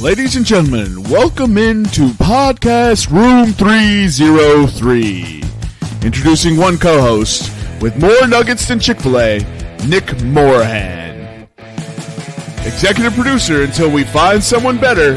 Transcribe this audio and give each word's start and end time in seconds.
Ladies 0.00 0.34
and 0.34 0.46
gentlemen, 0.46 1.02
welcome 1.10 1.58
into 1.58 2.08
Podcast 2.14 3.10
Room 3.10 3.52
303. 3.52 5.42
Introducing 6.02 6.56
one 6.56 6.78
co 6.78 7.02
host 7.02 7.52
with 7.82 7.98
more 8.00 8.26
nuggets 8.26 8.66
than 8.66 8.80
Chick 8.80 8.98
fil 8.98 9.18
A, 9.18 9.38
Nick 9.86 10.22
Morahan. 10.22 11.46
Executive 12.64 13.12
producer 13.12 13.62
until 13.62 13.90
we 13.90 14.04
find 14.04 14.42
someone 14.42 14.78
better, 14.78 15.16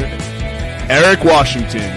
Eric 0.90 1.24
Washington. 1.24 1.90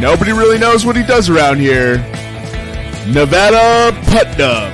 Nobody 0.00 0.32
really 0.32 0.58
knows 0.58 0.84
what 0.84 0.96
he 0.96 1.04
does 1.04 1.30
around 1.30 1.58
here, 1.58 1.98
Nevada 3.06 3.96
Putnam. 4.10 4.72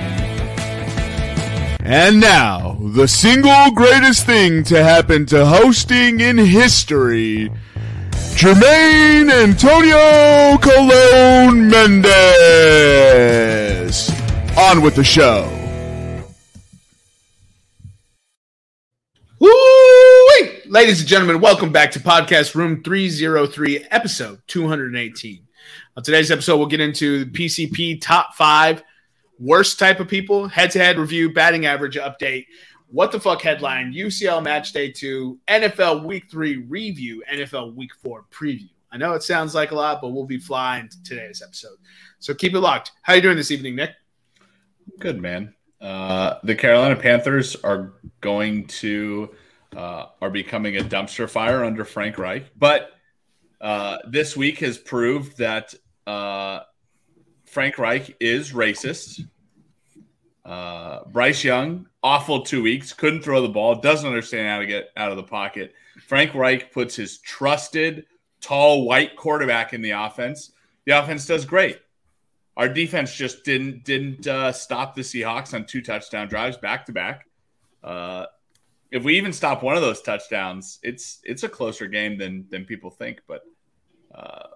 And 1.85 2.19
now, 2.21 2.68
the 2.95 3.07
single 3.07 3.71
greatest 3.73 4.25
thing 4.25 4.65
to 4.65 4.83
happen 4.83 5.27
to 5.27 5.45
hosting 5.45 6.21
in 6.21 6.39
history. 6.39 7.51
Jermaine 8.35 9.31
Antonio 9.31 10.57
Colon 10.59 11.69
Mendez. 11.69 12.11
On 14.57 14.81
with 14.81 14.95
the 14.95 15.05
show. 15.05 15.53
Woo! 19.39 19.51
Ladies 20.67 21.01
and 21.01 21.09
gentlemen, 21.09 21.41
welcome 21.41 21.73
back 21.73 21.91
to 21.93 22.01
Podcast 22.01 22.55
Room 22.55 22.83
303, 22.83 23.87
episode 23.91 24.41
218. 24.47 25.47
On 25.97 26.03
today's 26.03 26.31
episode, 26.31 26.57
we'll 26.57 26.67
get 26.67 26.81
into 26.81 27.25
the 27.25 27.31
PCP 27.31 28.01
top 28.01 28.35
five 28.35 28.83
worst 29.39 29.79
type 29.79 30.01
of 30.01 30.09
people, 30.09 30.49
head 30.49 30.71
to 30.73 30.79
head 30.79 30.99
review, 30.99 31.33
batting 31.33 31.67
average 31.67 31.97
update, 31.97 32.47
what 32.91 33.13
the 33.13 33.21
fuck 33.21 33.43
headline, 33.43 33.93
UCL 33.93 34.43
match 34.43 34.73
day 34.73 34.91
two, 34.91 35.39
NFL 35.49 36.05
week 36.05 36.31
three 36.31 36.57
review, 36.57 37.23
NFL 37.31 37.75
week 37.75 37.91
four 38.03 38.25
preview. 38.31 38.71
I 38.91 38.97
know 38.97 39.13
it 39.13 39.23
sounds 39.23 39.55
like 39.55 39.71
a 39.71 39.75
lot, 39.75 40.01
but 40.01 40.11
we'll 40.11 40.25
be 40.25 40.39
flying 40.39 40.89
today's 41.05 41.43
episode. 41.43 41.77
So 42.19 42.35
keep 42.35 42.55
it 42.55 42.61
locked. 42.61 42.93
How 43.03 43.13
are 43.13 43.17
you 43.17 43.23
doing 43.23 43.37
this 43.37 43.51
evening, 43.51 43.77
Nick? 43.77 43.91
Good 44.99 45.21
man. 45.21 45.55
Uh, 45.81 46.35
the 46.43 46.55
Carolina 46.55 46.97
Panthers 46.97 47.55
are 47.57 47.95
going 48.21 48.67
to 48.67 49.35
uh, 49.77 50.07
are 50.23 50.31
becoming 50.31 50.79
a 50.79 50.81
dumpster 50.81 51.29
fire 51.29 51.65
under 51.65 51.85
Frank 51.85 52.19
Reich, 52.19 52.51
but 52.57 52.93
uh, 53.61 53.99
this 54.09 54.37
week 54.37 54.59
has 54.61 54.79
proved 54.79 55.37
that 55.39 55.75
uh, 56.07 56.61
Frank 57.45 57.79
Reich 57.79 58.17
is 58.19 58.53
racist. 58.53 59.21
Uh, 60.49 61.05
Bryce 61.05 61.45
Young, 61.45 61.87
awful 62.03 62.41
two 62.41 62.63
weeks, 62.63 62.95
couldn't 62.95 63.21
throw 63.21 63.43
the 63.43 63.51
ball, 63.51 63.75
doesn't 63.75 64.09
understand 64.09 64.49
how 64.49 64.59
to 64.59 64.67
get 64.67 64.89
out 64.97 65.11
of 65.11 65.19
the 65.19 65.23
pocket. 65.23 65.75
Frank 66.07 66.35
Reich 66.35 66.73
puts 66.73 66.97
his 66.97 67.19
trusted, 67.19 68.07
tall, 68.41 68.87
white 68.87 69.15
quarterback 69.15 69.75
in 69.75 69.83
the 69.83 69.91
offense. 69.91 70.53
The 70.87 70.99
offense 70.99 71.27
does 71.27 71.45
great. 71.45 71.81
Our 72.57 72.67
defense 72.67 73.15
just 73.15 73.45
didn't 73.45 73.85
didn't 73.85 74.27
uh, 74.27 74.51
stop 74.53 74.95
the 74.95 75.03
Seahawks 75.03 75.53
on 75.53 75.67
two 75.67 75.83
touchdown 75.83 76.29
drives 76.29 76.57
back 76.57 76.87
to 76.87 76.93
back. 76.93 77.27
Uh, 77.85 78.25
if 78.91 79.05
we 79.05 79.19
even 79.19 79.35
stop 79.35 79.63
one 79.63 79.77
of 79.77 79.83
those 79.83 80.01
touchdowns, 80.01 80.79
it's 80.83 81.21
it's 81.25 81.43
a 81.43 81.49
closer 81.49 81.87
game 81.87 82.17
than 82.17 82.47
than 82.49 82.65
people 82.65 82.91
think. 82.91 83.21
But 83.29 83.43
uh, 84.15 84.47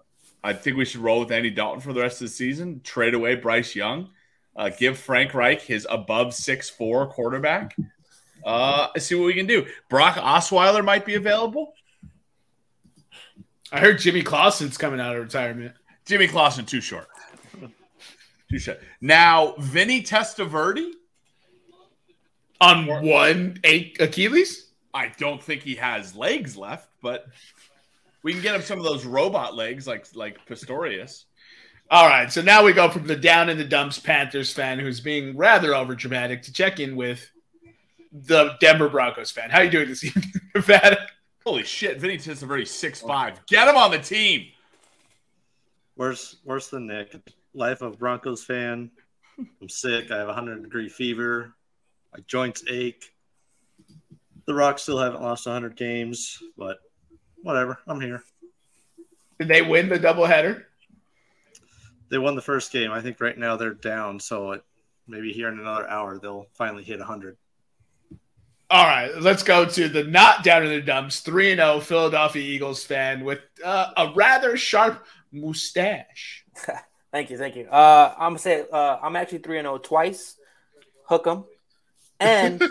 I 0.42 0.54
think 0.54 0.78
we 0.78 0.86
should 0.86 1.02
roll 1.02 1.20
with 1.20 1.30
Andy 1.30 1.50
Dalton 1.50 1.82
for 1.82 1.92
the 1.92 2.00
rest 2.00 2.22
of 2.22 2.28
the 2.28 2.32
season. 2.32 2.80
Trade 2.82 3.12
away 3.12 3.34
Bryce 3.34 3.76
Young 3.76 4.08
uh, 4.56 4.70
give 4.70 4.98
Frank 4.98 5.34
Reich 5.34 5.62
his 5.62 5.86
above 5.90 6.34
six 6.34 6.68
four 6.68 7.06
quarterback. 7.06 7.76
Uh, 8.44 8.88
see 8.98 9.14
what 9.14 9.26
we 9.26 9.34
can 9.34 9.46
do. 9.46 9.66
Brock 9.88 10.16
Osweiler 10.16 10.84
might 10.84 11.06
be 11.06 11.14
available. 11.14 11.74
I 13.70 13.80
heard 13.80 13.98
Jimmy 14.00 14.22
Clausen's 14.22 14.76
coming 14.76 15.00
out 15.00 15.16
of 15.16 15.22
retirement. 15.22 15.74
Jimmy 16.04 16.26
Clausen 16.26 16.66
too 16.66 16.80
short. 16.80 17.08
Too 18.50 18.58
short. 18.58 18.80
Now 19.00 19.54
Vinny 19.58 20.02
Testaverde 20.02 20.92
on 22.60 22.86
one 22.86 23.58
eight 23.64 23.96
Achilles. 24.00 24.70
I 24.92 25.12
don't 25.18 25.42
think 25.42 25.62
he 25.62 25.76
has 25.76 26.14
legs 26.14 26.56
left, 26.56 26.90
but 27.00 27.26
we 28.22 28.32
can 28.32 28.42
get 28.42 28.54
him 28.54 28.62
some 28.62 28.78
of 28.78 28.84
those 28.84 29.06
robot 29.06 29.54
legs 29.54 29.86
like 29.86 30.06
like 30.14 30.44
Pistorius. 30.46 31.24
All 31.92 32.08
right, 32.08 32.32
so 32.32 32.40
now 32.40 32.64
we 32.64 32.72
go 32.72 32.88
from 32.88 33.06
the 33.06 33.14
down 33.14 33.50
in 33.50 33.58
the 33.58 33.64
dumps 33.64 33.98
Panthers 33.98 34.50
fan 34.50 34.78
who's 34.78 34.98
being 34.98 35.36
rather 35.36 35.74
over 35.74 35.94
dramatic 35.94 36.40
to 36.44 36.52
check 36.52 36.80
in 36.80 36.96
with 36.96 37.30
the 38.10 38.56
Denver 38.60 38.88
Broncos 38.88 39.30
fan. 39.30 39.50
How 39.50 39.60
you 39.60 39.68
doing 39.68 39.88
this 39.88 40.02
evening, 40.04 40.32
Nevada? 40.54 41.06
Holy 41.44 41.64
shit, 41.64 42.00
Vinny 42.00 42.16
Testaverde 42.16 42.66
six 42.66 43.02
five. 43.02 43.44
Get 43.44 43.68
him 43.68 43.76
on 43.76 43.90
the 43.90 43.98
team. 43.98 44.46
Worse, 45.98 46.36
worse 46.46 46.68
than 46.68 46.86
Nick. 46.86 47.14
Life 47.52 47.82
of 47.82 47.98
Broncos 47.98 48.42
fan. 48.42 48.90
I'm 49.38 49.68
sick. 49.68 50.10
I 50.10 50.16
have 50.16 50.30
a 50.30 50.32
hundred 50.32 50.62
degree 50.62 50.88
fever. 50.88 51.52
My 52.14 52.20
joints 52.26 52.64
ache. 52.70 53.14
The 54.46 54.54
Rocks 54.54 54.84
still 54.84 54.98
haven't 54.98 55.20
lost 55.20 55.44
100 55.44 55.76
games, 55.76 56.42
but 56.56 56.78
whatever. 57.42 57.80
I'm 57.86 58.00
here. 58.00 58.22
Did 59.38 59.48
they 59.48 59.60
win 59.60 59.90
the 59.90 59.98
doubleheader? 59.98 60.64
They 62.12 62.18
won 62.18 62.36
the 62.36 62.42
first 62.42 62.70
game. 62.70 62.92
I 62.92 63.00
think 63.00 63.20
right 63.20 63.36
now 63.36 63.56
they're 63.56 63.72
down, 63.72 64.20
so 64.20 64.52
it, 64.52 64.64
maybe 65.08 65.32
here 65.32 65.48
in 65.48 65.58
another 65.58 65.88
hour 65.88 66.18
they'll 66.18 66.46
finally 66.52 66.84
hit 66.84 66.98
100. 66.98 67.38
All 68.68 68.84
right, 68.84 69.10
let's 69.18 69.42
go 69.42 69.64
to 69.64 69.88
the 69.88 70.04
not 70.04 70.44
down 70.44 70.62
in 70.62 70.68
the 70.68 70.82
dumps 70.82 71.20
3 71.20 71.56
0 71.56 71.80
Philadelphia 71.80 72.42
Eagles 72.42 72.84
fan 72.84 73.24
with 73.24 73.40
uh, 73.64 73.92
a 73.96 74.12
rather 74.14 74.58
sharp 74.58 75.06
mustache. 75.32 76.44
thank 77.12 77.30
you, 77.30 77.38
thank 77.38 77.56
you. 77.56 77.66
Uh, 77.66 78.14
I'm 78.18 78.30
gonna 78.30 78.38
say 78.38 78.66
uh, 78.70 78.98
I'm 79.02 79.16
actually 79.16 79.38
3 79.38 79.62
0 79.62 79.78
twice. 79.78 80.36
Hook 81.06 81.24
Hook 81.24 81.26
'em 81.26 81.44
and 82.20 82.62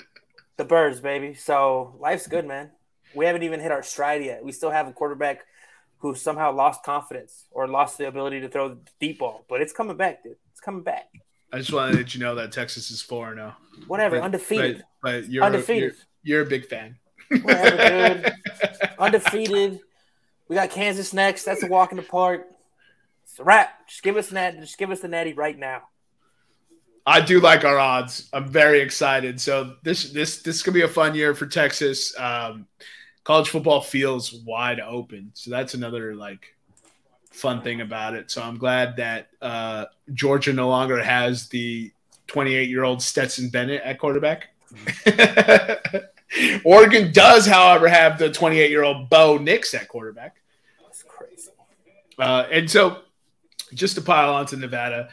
the 0.58 0.64
birds, 0.66 1.00
baby. 1.00 1.32
So 1.32 1.96
life's 1.98 2.26
good, 2.26 2.46
man. 2.46 2.70
We 3.14 3.24
haven't 3.24 3.42
even 3.42 3.60
hit 3.60 3.72
our 3.72 3.82
stride 3.82 4.22
yet. 4.22 4.44
We 4.44 4.52
still 4.52 4.70
have 4.70 4.86
a 4.86 4.92
quarterback 4.92 5.44
who 6.02 6.16
somehow 6.16 6.52
lost 6.52 6.82
confidence 6.82 7.46
or 7.52 7.68
lost 7.68 7.96
the 7.96 8.08
ability 8.08 8.40
to 8.40 8.48
throw 8.48 8.70
the 8.70 8.78
deep 9.00 9.20
ball. 9.20 9.44
But 9.48 9.60
it's 9.60 9.72
coming 9.72 9.96
back, 9.96 10.24
dude. 10.24 10.36
It's 10.50 10.60
coming 10.60 10.82
back. 10.82 11.08
I 11.52 11.58
just 11.58 11.72
want 11.72 11.92
to 11.92 11.96
let 11.96 12.12
you 12.12 12.20
know 12.20 12.34
that 12.34 12.50
Texas 12.50 12.90
is 12.90 13.00
4 13.00 13.34
0. 13.34 13.54
Whatever, 13.86 14.18
but, 14.18 14.24
undefeated. 14.24 14.84
But, 15.00 15.22
but 15.22 15.30
you're, 15.30 15.44
undefeated. 15.44 15.94
You're, 16.24 16.38
you're, 16.38 16.46
a 16.46 16.50
big 16.50 16.66
fan. 16.66 16.96
Whatever, 17.30 18.14
dude. 18.14 18.32
undefeated. 18.98 19.78
We 20.48 20.56
got 20.56 20.70
Kansas 20.70 21.12
next. 21.12 21.44
That's 21.44 21.62
a 21.62 21.68
walk 21.68 21.92
in 21.92 21.96
the 21.96 22.02
park. 22.02 22.48
It's 23.22 23.38
a 23.38 23.44
wrap. 23.44 23.86
Just 23.88 24.02
give 24.02 24.16
us 24.16 24.28
that. 24.30 24.58
Just 24.58 24.78
give 24.78 24.90
us 24.90 25.00
the 25.00 25.08
natty 25.08 25.34
right 25.34 25.56
now. 25.56 25.82
I 27.06 27.20
do 27.20 27.40
like 27.40 27.64
our 27.64 27.78
odds. 27.78 28.28
I'm 28.32 28.48
very 28.48 28.80
excited. 28.80 29.40
So 29.40 29.76
this 29.84 30.10
this 30.10 30.42
this 30.42 30.62
could 30.62 30.74
be 30.74 30.82
a 30.82 30.88
fun 30.88 31.14
year 31.14 31.34
for 31.34 31.46
Texas. 31.46 32.18
Um, 32.18 32.66
college 33.24 33.48
football 33.48 33.80
feels 33.80 34.32
wide 34.32 34.80
open. 34.80 35.30
So 35.34 35.50
that's 35.50 35.74
another 35.74 36.14
like 36.14 36.54
fun 37.30 37.62
thing 37.62 37.80
about 37.80 38.14
it. 38.14 38.30
So 38.30 38.42
I'm 38.42 38.58
glad 38.58 38.96
that 38.96 39.28
uh, 39.40 39.86
Georgia 40.12 40.52
no 40.52 40.68
longer 40.68 41.02
has 41.02 41.48
the 41.48 41.92
28 42.26 42.68
year 42.68 42.84
old 42.84 43.02
Stetson 43.02 43.48
Bennett 43.48 43.82
at 43.82 43.98
quarterback. 43.98 44.48
Oregon 46.64 47.12
does, 47.12 47.46
however, 47.46 47.88
have 47.88 48.18
the 48.18 48.30
28 48.30 48.70
year 48.70 48.84
old 48.84 49.10
Bo 49.10 49.38
Nix 49.38 49.74
at 49.74 49.88
quarterback. 49.88 50.36
That's 50.82 51.02
crazy. 51.02 51.50
Uh, 52.18 52.46
and 52.50 52.70
so, 52.70 52.98
just 53.74 53.94
to 53.96 54.02
pile 54.02 54.34
on 54.34 54.46
to 54.46 54.56
Nevada, 54.56 55.10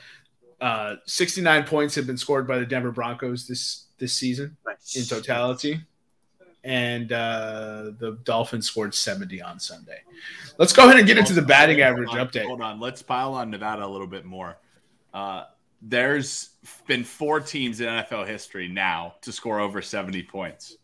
uh, 0.61 0.95
69 1.05 1.63
points 1.65 1.95
have 1.95 2.07
been 2.07 2.17
scored 2.17 2.47
by 2.47 2.57
the 2.57 2.65
Denver 2.65 2.91
Broncos 2.91 3.47
this 3.47 3.85
this 3.97 4.13
season 4.13 4.55
nice. 4.65 4.95
in 4.95 5.03
totality 5.03 5.81
and 6.63 7.11
uh, 7.11 7.91
the 7.97 8.17
Dolphins 8.23 8.67
scored 8.67 8.93
70 8.93 9.41
on 9.41 9.59
Sunday. 9.59 10.01
Let's 10.57 10.73
go 10.73 10.85
ahead 10.85 10.97
and 10.97 11.07
get 11.07 11.17
into 11.17 11.33
the 11.33 11.41
batting 11.41 11.81
average 11.81 12.09
hold 12.09 12.19
on, 12.19 12.27
update. 12.27 12.45
Hold 12.45 12.61
on, 12.61 12.79
let's 12.79 13.01
pile 13.01 13.33
on 13.33 13.49
Nevada 13.49 13.85
a 13.85 13.87
little 13.87 14.07
bit 14.07 14.25
more. 14.25 14.57
Uh, 15.13 15.45
there's 15.81 16.49
been 16.87 17.03
four 17.03 17.39
teams 17.39 17.79
in 17.79 17.87
NFL 17.87 18.27
history 18.27 18.67
now 18.67 19.15
to 19.21 19.31
score 19.31 19.59
over 19.59 19.81
70 19.81 20.23
points. 20.23 20.77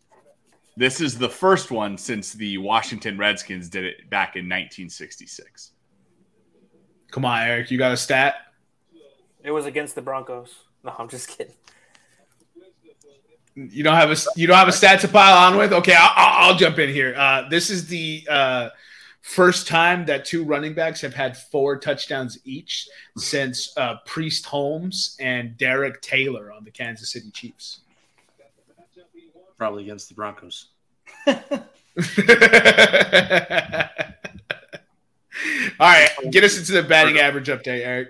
This 0.77 0.99
is 0.99 1.17
the 1.17 1.29
first 1.29 1.71
one 1.71 1.97
since 1.97 2.33
the 2.33 2.57
Washington 2.57 3.17
Redskins 3.17 3.69
did 3.69 3.85
it 3.85 4.09
back 4.09 4.35
in 4.35 4.45
1966. 4.45 5.71
Come 7.11 7.25
on, 7.25 7.43
Eric, 7.43 7.71
you 7.71 7.77
got 7.77 7.93
a 7.93 7.97
stat? 7.97 8.35
It 9.43 9.51
was 9.51 9.65
against 9.65 9.95
the 9.95 10.01
Broncos. 10.01 10.53
No, 10.83 10.93
I'm 10.97 11.07
just 11.07 11.29
kidding. 11.29 11.53
You 13.55 13.83
don't 13.83 13.95
have 13.95 14.11
a 14.11 14.17
you 14.35 14.47
don't 14.47 14.57
have 14.57 14.67
a 14.67 14.73
stat 14.73 14.99
to 15.01 15.07
pile 15.07 15.37
on 15.37 15.57
with. 15.57 15.71
Okay, 15.71 15.95
I'll, 15.97 16.11
I'll 16.15 16.55
jump 16.57 16.77
in 16.77 16.89
here. 16.89 17.15
Uh, 17.17 17.47
this 17.47 17.69
is 17.69 17.87
the 17.87 18.27
uh, 18.29 18.69
first 19.21 19.65
time 19.65 20.05
that 20.05 20.25
two 20.25 20.43
running 20.43 20.73
backs 20.73 20.99
have 21.01 21.13
had 21.13 21.37
four 21.37 21.77
touchdowns 21.77 22.37
each 22.43 22.87
since 23.17 23.75
uh, 23.77 23.95
Priest 24.05 24.45
Holmes 24.45 25.15
and 25.21 25.57
Derek 25.57 26.01
Taylor 26.01 26.51
on 26.51 26.65
the 26.65 26.71
Kansas 26.71 27.11
City 27.11 27.31
Chiefs. 27.31 27.79
Probably 29.57 29.83
against 29.83 30.09
the 30.09 30.15
Broncos. 30.15 30.67
All 31.27 31.35
right, 35.79 36.09
get 36.29 36.43
us 36.43 36.57
into 36.59 36.73
the 36.73 36.83
batting 36.83 37.19
average 37.19 37.47
update, 37.47 37.85
Eric. 37.85 38.09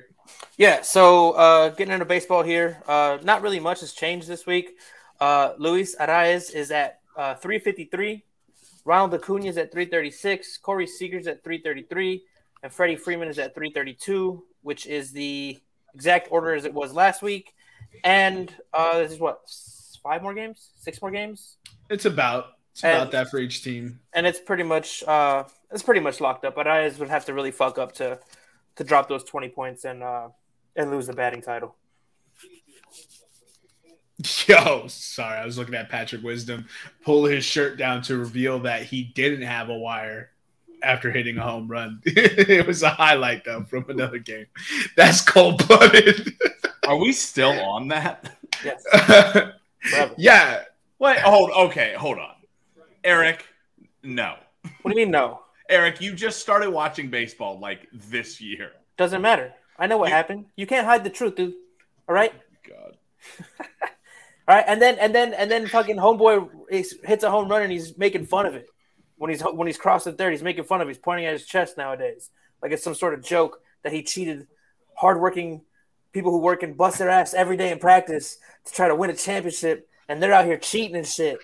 Yeah, 0.58 0.82
so 0.82 1.32
uh, 1.34 1.70
getting 1.70 1.94
into 1.94 2.06
baseball 2.06 2.44
here, 2.44 2.82
uh, 2.88 3.20
not 3.24 3.42
really 3.42 3.60
much 3.60 3.82
has 3.82 3.94
changed 3.94 4.28
this 4.28 4.46
week. 4.46 4.78
Uh, 5.20 5.54
Luis 5.58 5.96
Arraez 5.96 6.54
is 6.54 6.72
at 6.72 7.00
uh, 7.18 7.36
353, 7.36 8.24
Ronald 8.84 9.14
Acuna 9.14 9.46
is 9.48 9.58
at 9.58 9.72
336, 9.72 10.58
Corey 10.58 10.86
Seager's 10.88 11.28
at 11.28 11.44
333, 11.44 12.24
and 12.64 12.72
Freddie 12.72 12.96
Freeman 12.98 13.28
is 13.30 13.40
at 13.40 13.56
332, 13.56 14.44
which 14.62 14.86
is 14.86 15.12
the 15.12 15.60
exact 15.94 16.28
order 16.32 16.54
as 16.54 16.66
it 16.66 16.74
was 16.74 16.94
last 16.94 17.22
week. 17.22 17.54
And 18.04 18.54
uh, 18.74 19.00
this 19.00 19.14
is 19.14 19.20
what 19.20 19.40
five 20.04 20.22
more 20.22 20.34
games, 20.34 20.70
six 20.76 21.02
more 21.02 21.12
games, 21.12 21.56
It's 21.90 22.06
about 22.06 22.48
it's 22.74 22.82
about 22.84 23.02
And- 23.04 23.12
that 23.14 23.30
for 23.30 23.40
each 23.40 23.64
team. 23.64 24.00
and 24.14 24.28
it's 24.28 24.40
pretty 24.40 24.64
much 24.64 25.02
uh, 25.08 25.46
it's 25.72 25.82
pretty 25.82 26.02
much 26.02 26.20
locked 26.20 26.44
up. 26.46 26.54
But 26.56 26.68
I 26.68 26.90
would 27.00 27.10
have 27.10 27.26
to 27.26 27.34
really 27.34 27.52
fuck 27.52 27.78
up 27.80 27.94
to 27.94 28.20
to 28.76 28.84
drop 28.84 29.08
those 29.08 29.24
20 29.24 29.50
points 29.50 29.86
and 29.86 30.04
uh, 30.04 30.28
and 30.76 30.92
lose 30.92 31.08
the 31.08 31.14
batting 31.14 31.42
title. 31.42 31.76
Yo, 34.48 34.88
sorry, 34.88 35.38
I 35.38 35.46
was 35.46 35.58
looking 35.58 35.76
at 35.76 35.90
Patrick 35.90 36.24
Wisdom 36.24 36.68
pull 37.04 37.26
his 37.26 37.44
shirt 37.44 37.78
down 37.78 38.02
to 38.04 38.18
reveal 38.18 38.60
that 38.60 38.84
he 38.84 39.04
didn't 39.04 39.42
have 39.42 39.70
a 39.70 39.78
wire 39.78 40.32
after 40.82 41.12
hitting 41.12 41.38
a 41.38 41.44
home 41.44 41.68
run. 41.68 42.02
it 42.06 42.66
was 42.66 42.84
a 42.84 42.90
highlight 42.90 43.44
though 43.44 43.64
from 43.64 43.90
another 43.90 44.20
game. 44.20 44.46
That's 44.96 45.22
cold 45.22 45.68
blooded. 45.68 46.34
Are 46.88 46.98
we 46.98 47.12
still 47.12 47.60
on 47.62 47.88
that? 47.90 48.38
Yes, 48.64 48.84
forever. 48.92 50.14
yeah, 50.18 50.64
Wait, 51.00 51.20
hold. 51.20 51.52
Okay, 51.52 51.94
hold 51.98 52.18
on, 52.20 52.36
Eric. 53.04 53.46
No, 54.04 54.36
What 54.82 54.92
do 54.94 55.00
you 55.00 55.06
mean 55.06 55.12
no? 55.12 55.42
Eric, 55.68 56.00
you 56.00 56.14
just 56.14 56.40
started 56.40 56.70
watching 56.70 57.10
baseball 57.10 57.60
like 57.60 57.88
this 57.92 58.40
year. 58.40 58.72
Doesn't 58.98 59.22
matter. 59.22 59.52
I 59.80 59.88
know 59.88 59.98
what 59.98 60.10
happened. 60.10 60.46
You 60.56 60.68
can't 60.68 60.86
hide 60.86 61.04
the 61.04 61.10
truth, 61.10 61.36
dude. 61.36 61.56
All 62.08 62.14
right. 62.16 62.32
Oh 62.36 62.70
God. 62.70 62.98
All 64.48 64.56
right, 64.56 64.66
and 64.68 64.82
then 64.82 64.98
and 65.00 65.14
then 65.14 65.34
and 65.34 65.50
then 65.50 65.68
fucking 65.68 65.96
homeboy 65.98 66.50
is- 66.70 67.00
hits 67.04 67.24
a 67.24 67.32
home 67.32 67.50
run 67.50 67.64
and 67.64 67.72
he's 67.72 67.98
making 67.98 68.26
fun 68.28 68.46
of 68.46 68.54
it 68.56 68.68
when 69.18 69.30
he's 69.32 69.42
when 69.42 69.66
he's 69.68 69.78
crossing 69.78 70.16
third. 70.16 70.32
He's 70.34 70.44
making 70.44 70.66
fun 70.66 70.82
of. 70.82 70.88
it. 70.88 70.92
He's 70.92 70.98
pointing 71.00 71.26
at 71.26 71.34
his 71.34 71.46
chest 71.48 71.78
nowadays, 71.78 72.30
like 72.62 72.72
it's 72.72 72.84
some 72.84 72.94
sort 72.96 73.14
of 73.16 73.24
joke 73.24 73.60
that 73.84 73.92
he 73.92 74.04
cheated 74.04 74.48
hardworking 74.96 75.62
people 76.12 76.32
who 76.32 76.40
work 76.40 76.64
and 76.64 76.78
bust 76.78 77.00
their 77.00 77.10
ass 77.10 77.34
every 77.34 77.58
day 77.58 77.72
in 77.72 77.80
practice 77.80 78.38
to 78.66 78.74
try 78.74 78.88
to 78.88 78.96
win 78.96 79.10
a 79.10 79.16
championship, 79.16 79.90
and 80.08 80.22
they're 80.22 80.32
out 80.34 80.46
here 80.46 80.58
cheating 80.58 80.96
and 80.96 81.08
shit. 81.08 81.38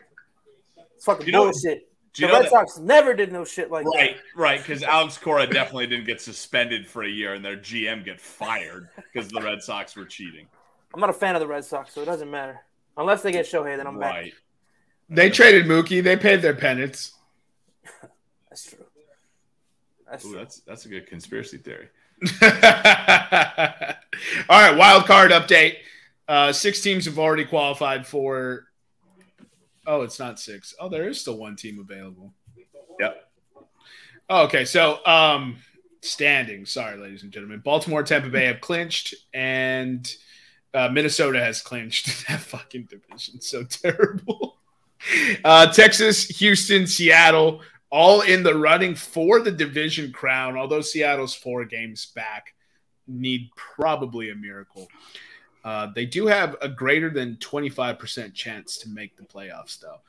It's 0.95 1.05
fucking 1.05 1.25
You 1.25 1.31
know- 1.33 1.43
bullshit. 1.51 1.87
The 2.17 2.27
Red 2.27 2.43
that- 2.43 2.49
Sox 2.51 2.77
never 2.77 3.13
did 3.13 3.31
no 3.31 3.45
shit 3.45 3.71
like 3.71 3.85
that. 3.85 3.91
Right, 3.95 4.17
right, 4.35 4.59
because 4.59 4.83
Alex 4.83 5.17
Cora 5.17 5.47
definitely 5.47 5.87
didn't 5.87 6.05
get 6.05 6.19
suspended 6.19 6.85
for 6.85 7.03
a 7.03 7.09
year, 7.09 7.33
and 7.35 7.43
their 7.43 7.55
GM 7.55 8.03
get 8.03 8.19
fired 8.19 8.89
because 9.13 9.29
the 9.29 9.39
Red 9.41 9.61
Sox 9.63 9.95
were 9.95 10.03
cheating. 10.05 10.45
I'm 10.93 10.99
not 10.99 11.09
a 11.09 11.13
fan 11.13 11.35
of 11.35 11.39
the 11.39 11.47
Red 11.47 11.63
Sox, 11.63 11.93
so 11.93 12.01
it 12.01 12.05
doesn't 12.05 12.29
matter 12.29 12.59
unless 12.97 13.21
they 13.21 13.31
get 13.31 13.45
Shohei. 13.45 13.77
Then 13.77 13.87
I'm 13.87 13.99
back. 13.99 14.13
Right. 14.13 14.33
they 15.09 15.29
traded 15.29 15.65
Mookie. 15.65 16.03
They 16.03 16.17
paid 16.17 16.41
their 16.41 16.55
penance. 16.55 17.13
That's 18.49 18.69
true. 18.69 18.85
That's 20.09 20.25
Ooh, 20.25 20.31
true. 20.31 20.39
that's 20.39 20.59
that's 20.59 20.85
a 20.85 20.89
good 20.89 21.07
conspiracy 21.07 21.57
theory. 21.57 21.87
All 22.41 22.49
right, 24.49 24.75
wild 24.75 25.05
card 25.05 25.31
update. 25.31 25.77
Uh, 26.27 26.51
six 26.51 26.81
teams 26.81 27.05
have 27.05 27.17
already 27.17 27.45
qualified 27.45 28.05
for. 28.05 28.67
Oh, 29.87 30.01
it's 30.01 30.19
not 30.19 30.37
six. 30.37 30.75
Oh, 30.79 30.89
there 30.89 31.07
is 31.07 31.19
still 31.19 31.37
one 31.37 31.55
team 31.55 31.79
available. 31.79 32.33
Yep. 32.99 33.29
Oh, 34.29 34.43
okay, 34.43 34.65
so 34.65 35.05
um, 35.05 35.57
standing. 36.01 36.65
Sorry, 36.65 36.97
ladies 36.97 37.23
and 37.23 37.31
gentlemen. 37.31 37.61
Baltimore, 37.63 38.03
Tampa 38.03 38.29
Bay 38.29 38.45
have 38.45 38.61
clinched, 38.61 39.15
and 39.33 40.13
uh, 40.73 40.89
Minnesota 40.89 41.39
has 41.39 41.61
clinched 41.61 42.05
that 42.27 42.39
fucking 42.39 42.89
division. 42.89 43.41
So 43.41 43.63
terrible. 43.69 44.57
Uh, 45.43 45.71
Texas, 45.71 46.27
Houston, 46.39 46.85
Seattle, 46.85 47.61
all 47.89 48.21
in 48.21 48.43
the 48.43 48.55
running 48.55 48.95
for 48.95 49.39
the 49.39 49.51
division 49.51 50.11
crown. 50.11 50.57
Although 50.57 50.81
Seattle's 50.81 51.35
four 51.35 51.65
games 51.65 52.07
back, 52.07 52.53
need 53.07 53.49
probably 53.55 54.29
a 54.29 54.35
miracle. 54.35 54.87
Uh, 55.63 55.87
they 55.93 56.05
do 56.05 56.27
have 56.27 56.55
a 56.61 56.69
greater 56.69 57.09
than 57.09 57.35
25% 57.35 58.33
chance 58.33 58.77
to 58.77 58.89
make 58.89 59.15
the 59.15 59.23
playoffs, 59.23 59.79
though. 59.79 59.99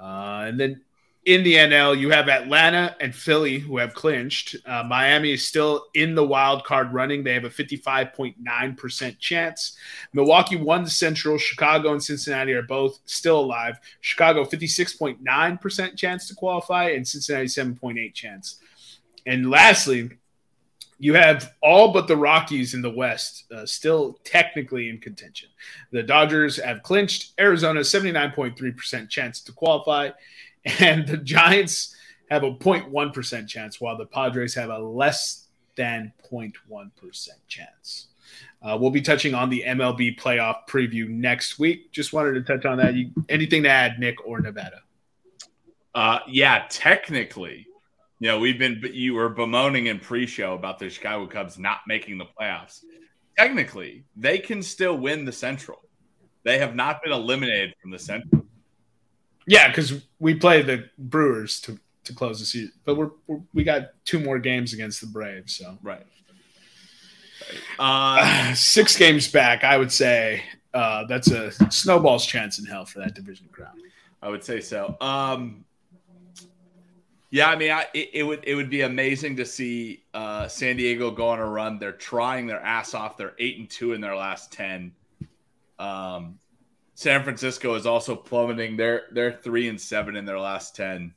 Uh, 0.00 0.44
and 0.46 0.58
then 0.58 0.80
in 1.24 1.42
the 1.42 1.54
NL, 1.54 1.98
you 1.98 2.10
have 2.10 2.28
Atlanta 2.28 2.94
and 3.00 3.14
Philly 3.14 3.58
who 3.58 3.78
have 3.78 3.94
clinched. 3.94 4.56
Uh, 4.66 4.82
Miami 4.82 5.32
is 5.32 5.46
still 5.46 5.86
in 5.94 6.14
the 6.14 6.24
wild 6.24 6.64
card 6.64 6.92
running. 6.92 7.24
They 7.24 7.32
have 7.32 7.44
a 7.44 7.50
55.9% 7.50 9.18
chance. 9.18 9.76
Milwaukee 10.12 10.56
won 10.56 10.84
the 10.84 10.90
Central. 10.90 11.38
Chicago 11.38 11.92
and 11.92 12.02
Cincinnati 12.02 12.52
are 12.52 12.62
both 12.62 13.00
still 13.06 13.40
alive. 13.40 13.78
Chicago 14.02 14.44
56.9% 14.44 15.96
chance 15.96 16.28
to 16.28 16.34
qualify, 16.34 16.90
and 16.90 17.08
Cincinnati 17.08 17.46
7.8 17.46 18.12
chance. 18.12 18.60
And 19.24 19.50
lastly, 19.50 20.10
you 20.98 21.14
have 21.14 21.52
all 21.62 21.92
but 21.92 22.06
the 22.06 22.16
Rockies 22.16 22.74
in 22.74 22.82
the 22.82 22.90
West 22.90 23.44
uh, 23.52 23.66
still 23.66 24.18
technically 24.24 24.88
in 24.88 24.98
contention. 24.98 25.48
The 25.90 26.02
Dodgers 26.02 26.56
have 26.56 26.82
clinched. 26.82 27.32
Arizona 27.38 27.80
79.3% 27.80 29.08
chance 29.08 29.40
to 29.42 29.52
qualify, 29.52 30.10
and 30.80 31.06
the 31.06 31.16
Giants 31.16 31.94
have 32.30 32.42
a 32.42 32.52
0.1% 32.52 33.48
chance, 33.48 33.80
while 33.80 33.96
the 33.96 34.06
Padres 34.06 34.54
have 34.54 34.70
a 34.70 34.78
less 34.78 35.48
than 35.76 36.12
0.1% 36.30 37.28
chance. 37.48 38.08
Uh, 38.62 38.76
we'll 38.80 38.90
be 38.90 39.02
touching 39.02 39.34
on 39.34 39.50
the 39.50 39.62
MLB 39.66 40.18
playoff 40.18 40.66
preview 40.68 41.08
next 41.08 41.58
week. 41.58 41.92
Just 41.92 42.12
wanted 42.12 42.32
to 42.32 42.42
touch 42.42 42.64
on 42.64 42.78
that. 42.78 42.94
You, 42.94 43.10
anything 43.28 43.62
to 43.64 43.68
add, 43.68 43.98
Nick 43.98 44.26
or 44.26 44.40
Nevada? 44.40 44.80
Uh, 45.94 46.20
yeah, 46.26 46.64
technically, 46.70 47.66
you 48.18 48.28
know, 48.28 48.38
we've 48.38 48.58
been 48.58 48.80
you 48.92 49.14
were 49.14 49.28
bemoaning 49.28 49.86
in 49.86 50.00
pre-show 50.00 50.54
about 50.54 50.78
the 50.78 50.88
Chicago 50.88 51.26
Cubs 51.26 51.58
not 51.58 51.80
making 51.86 52.18
the 52.18 52.24
playoffs. 52.24 52.80
Technically, 53.36 54.04
they 54.16 54.38
can 54.38 54.62
still 54.62 54.96
win 54.96 55.24
the 55.24 55.32
Central. 55.32 55.82
They 56.42 56.58
have 56.58 56.74
not 56.74 57.02
been 57.02 57.12
eliminated 57.12 57.74
from 57.80 57.90
the 57.90 57.98
Central. 57.98 58.43
Yeah, 59.46 59.68
because 59.68 60.02
we 60.18 60.34
play 60.34 60.62
the 60.62 60.88
Brewers 60.98 61.60
to, 61.62 61.78
to 62.04 62.14
close 62.14 62.40
the 62.40 62.46
season, 62.46 62.72
but 62.84 62.96
we're, 62.96 63.10
we're 63.26 63.40
we 63.52 63.64
got 63.64 63.90
two 64.04 64.18
more 64.18 64.38
games 64.38 64.72
against 64.72 65.00
the 65.00 65.06
Braves, 65.06 65.56
so 65.56 65.78
Right. 65.82 66.06
Uh, 67.78 68.54
six 68.54 68.96
games 68.96 69.30
back. 69.30 69.64
I 69.64 69.76
would 69.76 69.92
say 69.92 70.42
uh, 70.72 71.04
that's 71.04 71.30
a 71.30 71.52
snowball's 71.70 72.26
chance 72.26 72.58
in 72.58 72.64
hell 72.64 72.84
for 72.84 73.00
that 73.00 73.14
division 73.14 73.48
crown. 73.52 73.74
I 74.22 74.28
would 74.28 74.42
say 74.42 74.60
so. 74.60 74.96
Um, 75.00 75.64
yeah, 77.30 77.50
I 77.50 77.56
mean, 77.56 77.72
I, 77.72 77.86
it, 77.92 78.10
it 78.14 78.22
would 78.22 78.44
it 78.44 78.54
would 78.54 78.70
be 78.70 78.82
amazing 78.82 79.36
to 79.36 79.44
see 79.44 80.04
uh, 80.14 80.46
San 80.48 80.76
Diego 80.76 81.10
go 81.10 81.28
on 81.28 81.40
a 81.40 81.46
run. 81.46 81.78
They're 81.78 81.92
trying 81.92 82.46
their 82.46 82.60
ass 82.60 82.94
off. 82.94 83.16
They're 83.16 83.34
eight 83.38 83.58
and 83.58 83.68
two 83.68 83.92
in 83.92 84.00
their 84.00 84.16
last 84.16 84.52
ten. 84.52 84.92
Um, 85.78 86.38
San 86.94 87.22
Francisco 87.24 87.74
is 87.74 87.86
also 87.86 88.14
plummeting. 88.14 88.76
They're 88.76 89.04
they're 89.12 89.32
three 89.32 89.68
and 89.68 89.80
seven 89.80 90.16
in 90.16 90.24
their 90.24 90.38
last 90.38 90.76
ten. 90.76 91.14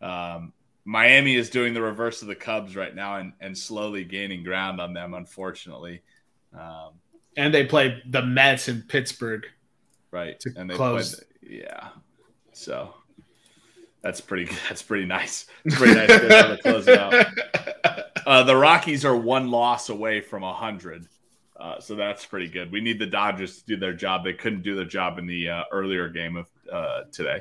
Um, 0.00 0.52
Miami 0.84 1.36
is 1.36 1.50
doing 1.50 1.74
the 1.74 1.82
reverse 1.82 2.22
of 2.22 2.28
the 2.28 2.34
Cubs 2.34 2.74
right 2.74 2.94
now 2.94 3.16
and, 3.16 3.32
and 3.40 3.56
slowly 3.56 4.02
gaining 4.04 4.42
ground 4.42 4.80
on 4.80 4.94
them. 4.94 5.14
Unfortunately, 5.14 6.02
um, 6.58 6.92
And 7.36 7.52
they 7.52 7.66
play 7.66 8.02
the 8.06 8.22
Mets 8.22 8.68
in 8.68 8.82
Pittsburgh. 8.82 9.46
right? 10.10 10.42
And 10.56 10.70
they 10.70 10.74
close. 10.74 11.16
played, 11.16 11.60
yeah. 11.62 11.88
So 12.52 12.94
that's 14.02 14.20
pretty. 14.20 14.50
That's 14.68 14.82
pretty 14.82 15.06
nice. 15.06 15.46
It's 15.64 15.76
pretty 15.76 15.94
nice 15.94 16.08
to 16.08 16.28
to 16.28 16.58
close 16.62 16.88
it 16.88 16.98
out. 16.98 17.26
Uh, 18.26 18.42
the 18.44 18.54
Rockies 18.54 19.04
are 19.04 19.16
one 19.16 19.50
loss 19.50 19.88
away 19.88 20.20
from 20.20 20.44
a 20.44 20.52
hundred, 20.52 21.08
uh, 21.60 21.78
so 21.78 21.94
that's 21.94 22.24
pretty 22.24 22.48
good. 22.48 22.72
We 22.72 22.80
need 22.80 22.98
the 22.98 23.06
Dodgers 23.06 23.58
to 23.58 23.66
do 23.66 23.76
their 23.76 23.92
job. 23.92 24.24
They 24.24 24.32
couldn't 24.32 24.62
do 24.62 24.74
their 24.74 24.86
job 24.86 25.18
in 25.18 25.26
the 25.26 25.50
uh, 25.50 25.62
earlier 25.70 26.08
game 26.08 26.36
of 26.36 26.48
uh, 26.72 27.02
today. 27.12 27.40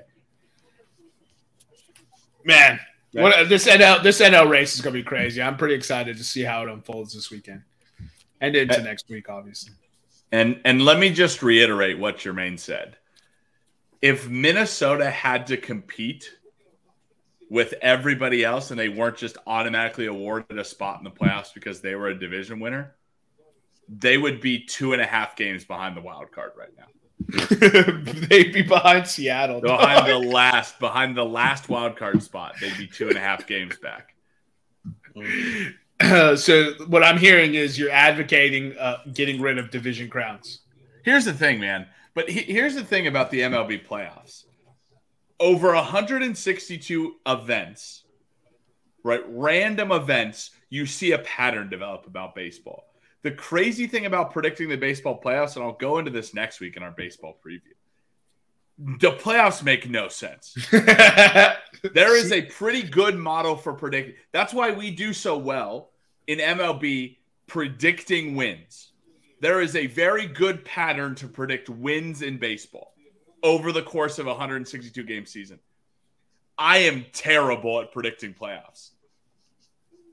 Man, 2.44 2.80
what 3.14 3.48
this 3.48 3.68
NL 3.68 4.04
this 4.04 4.20
NL 4.20 4.50
race 4.50 4.76
is 4.76 4.82
gonna 4.82 4.94
be 4.94 5.04
crazy. 5.04 5.42
I'm 5.42 5.56
pretty 5.56 5.76
excited 5.76 6.18
to 6.18 6.24
see 6.24 6.42
how 6.42 6.64
it 6.64 6.70
unfolds 6.70 7.14
this 7.14 7.32
weekend 7.32 7.64
and 8.42 8.56
into 8.56 8.80
Uh, 8.80 8.84
next 8.84 9.08
week, 9.10 9.30
obviously. 9.30 9.74
And 10.32 10.60
and 10.66 10.84
let 10.84 11.00
me 11.00 11.12
just 11.12 11.42
reiterate 11.42 11.98
what 11.98 12.18
Jermaine 12.18 12.60
said. 12.60 12.98
If 14.02 14.30
Minnesota 14.30 15.10
had 15.10 15.48
to 15.48 15.58
compete 15.58 16.30
with 17.50 17.74
everybody 17.82 18.44
else 18.44 18.72
and 18.72 18.80
they 18.80 18.90
weren't 18.90 19.18
just 19.18 19.38
automatically 19.48 20.06
awarded 20.06 20.60
a 20.60 20.64
spot 20.64 21.00
in 21.00 21.04
the 21.04 21.10
playoffs 21.10 21.54
because 21.54 21.82
they 21.82 21.96
were 21.96 22.10
a 22.10 22.20
division 22.20 22.60
winner, 22.60 22.96
they 23.90 24.18
would 24.18 24.40
be 24.40 24.66
two 24.66 24.94
and 24.94 25.02
a 25.02 25.06
half 25.06 25.36
games 25.36 25.66
behind 25.66 25.98
the 25.98 26.02
wild 26.02 26.32
card 26.32 26.52
right 26.58 26.70
now. 26.78 26.86
They'd 28.30 28.54
be 28.54 28.62
behind 28.62 29.08
Seattle. 29.08 29.60
behind 29.62 30.08
the 30.08 30.18
last 30.30 30.80
behind 30.80 31.18
the 31.18 31.26
last 31.26 31.68
wild 31.68 31.98
card 31.98 32.22
spot. 32.24 32.56
They'd 32.62 32.78
be 32.78 32.88
two 32.88 33.10
and 33.10 33.18
a 33.18 33.22
half 33.22 33.46
games 33.48 33.78
back. 33.78 34.16
Uh, 36.00 36.36
so 36.36 36.74
what 36.88 37.04
I'm 37.04 37.18
hearing 37.18 37.56
is 37.56 37.78
you're 37.78 37.92
advocating 37.92 38.78
uh, 38.78 39.00
getting 39.14 39.42
rid 39.42 39.58
of 39.58 39.70
division 39.70 40.10
crowns. 40.10 40.62
Here's 41.04 41.26
the 41.26 41.34
thing, 41.34 41.60
man. 41.60 41.88
But 42.14 42.30
he, 42.30 42.42
here's 42.42 42.76
the 42.76 42.84
thing 42.84 43.08
about 43.08 43.32
the 43.32 43.42
MLB 43.42 43.86
playoffs. 43.86 44.46
Over 45.40 45.74
162 45.74 47.16
events, 47.26 48.04
right? 49.04 49.24
Random 49.28 49.92
events, 49.92 50.52
you 50.70 50.86
see 50.86 51.14
a 51.14 51.20
pattern 51.20 51.70
develop 51.70 52.08
about 52.08 52.36
baseball. 52.36 52.89
The 53.22 53.32
crazy 53.32 53.88
thing 53.88 54.06
about 54.06 54.32
predicting 54.32 54.70
the 54.70 54.78
baseball 54.78 55.20
playoffs, 55.20 55.56
and 55.56 55.66
I'll 55.66 55.74
go 55.74 55.98
into 56.00 56.12
this 56.12 56.34
next 56.34 56.60
week 56.60 56.78
in 56.78 56.84
our 56.84 56.92
baseball 56.92 57.38
preview. 57.46 57.74
The 58.78 59.12
playoffs 59.12 59.62
make 59.62 59.90
no 59.90 60.08
sense. 60.08 60.56
There 61.94 62.16
is 62.16 62.32
a 62.32 62.42
pretty 62.42 62.84
good 62.84 63.18
model 63.18 63.56
for 63.56 63.74
predicting. 63.74 64.16
That's 64.34 64.54
why 64.54 64.72
we 64.72 64.92
do 64.92 65.14
so 65.14 65.38
well 65.38 65.92
in 66.28 66.40
MLB 66.40 67.18
predicting 67.48 68.36
wins. 68.36 68.92
There 69.40 69.62
is 69.62 69.76
a 69.76 69.88
very 69.88 70.26
good 70.26 70.66
pattern 70.66 71.16
to 71.16 71.28
predict 71.28 71.70
wins 71.70 72.22
in 72.22 72.38
baseball 72.38 72.94
over 73.44 73.72
the 73.72 73.82
course 73.82 74.20
of 74.20 74.28
a 74.28 74.32
162 74.32 75.04
game 75.04 75.26
season. 75.26 75.60
I 76.58 76.80
am 76.80 77.06
terrible 77.14 77.80
at 77.80 77.94
predicting 77.94 78.34
playoffs 78.34 78.90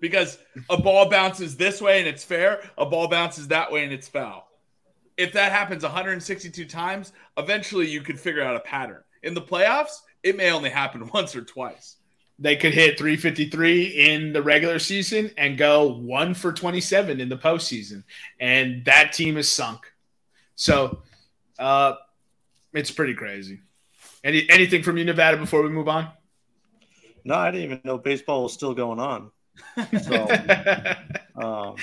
because 0.00 0.38
a 0.70 0.76
ball 0.76 1.08
bounces 1.08 1.56
this 1.56 1.80
way 1.80 1.98
and 1.98 2.08
it's 2.08 2.24
fair, 2.24 2.70
a 2.78 2.86
ball 2.86 3.08
bounces 3.08 3.48
that 3.48 3.70
way 3.70 3.84
and 3.84 3.92
it's 3.92 4.08
foul. 4.08 4.48
If 5.16 5.32
that 5.32 5.52
happens 5.52 5.82
162 5.82 6.66
times, 6.66 7.12
eventually 7.38 7.88
you 7.88 8.02
could 8.02 8.20
figure 8.20 8.42
out 8.42 8.56
a 8.56 8.60
pattern. 8.60 9.02
In 9.22 9.34
the 9.34 9.40
playoffs, 9.42 10.00
it 10.22 10.36
may 10.36 10.50
only 10.50 10.70
happen 10.70 11.10
once 11.14 11.34
or 11.34 11.42
twice. 11.42 11.96
they 12.38 12.56
could 12.56 12.74
hit 12.74 12.98
353 12.98 13.84
in 13.86 14.32
the 14.32 14.42
regular 14.42 14.78
season 14.78 15.30
and 15.38 15.56
go 15.56 15.94
one 15.94 16.34
for 16.34 16.52
27 16.52 17.20
in 17.20 17.28
the 17.28 17.36
postseason, 17.36 18.04
and 18.38 18.84
that 18.84 19.12
team 19.12 19.38
is 19.38 19.50
sunk. 19.50 19.90
So, 20.54 21.02
uh, 21.58 21.94
it's 22.74 22.90
pretty 22.90 23.14
crazy. 23.14 23.60
Any 24.22 24.48
anything 24.50 24.82
from 24.82 24.98
you, 24.98 25.04
Nevada, 25.04 25.38
before 25.38 25.62
we 25.62 25.70
move 25.70 25.88
on? 25.88 26.10
No, 27.24 27.34
I 27.34 27.50
didn't 27.50 27.64
even 27.64 27.80
know 27.84 27.96
baseball 27.96 28.42
was 28.42 28.52
still 28.52 28.74
going 28.74 29.00
on. 29.00 29.30
So, 30.02 30.26
um, 31.36 31.76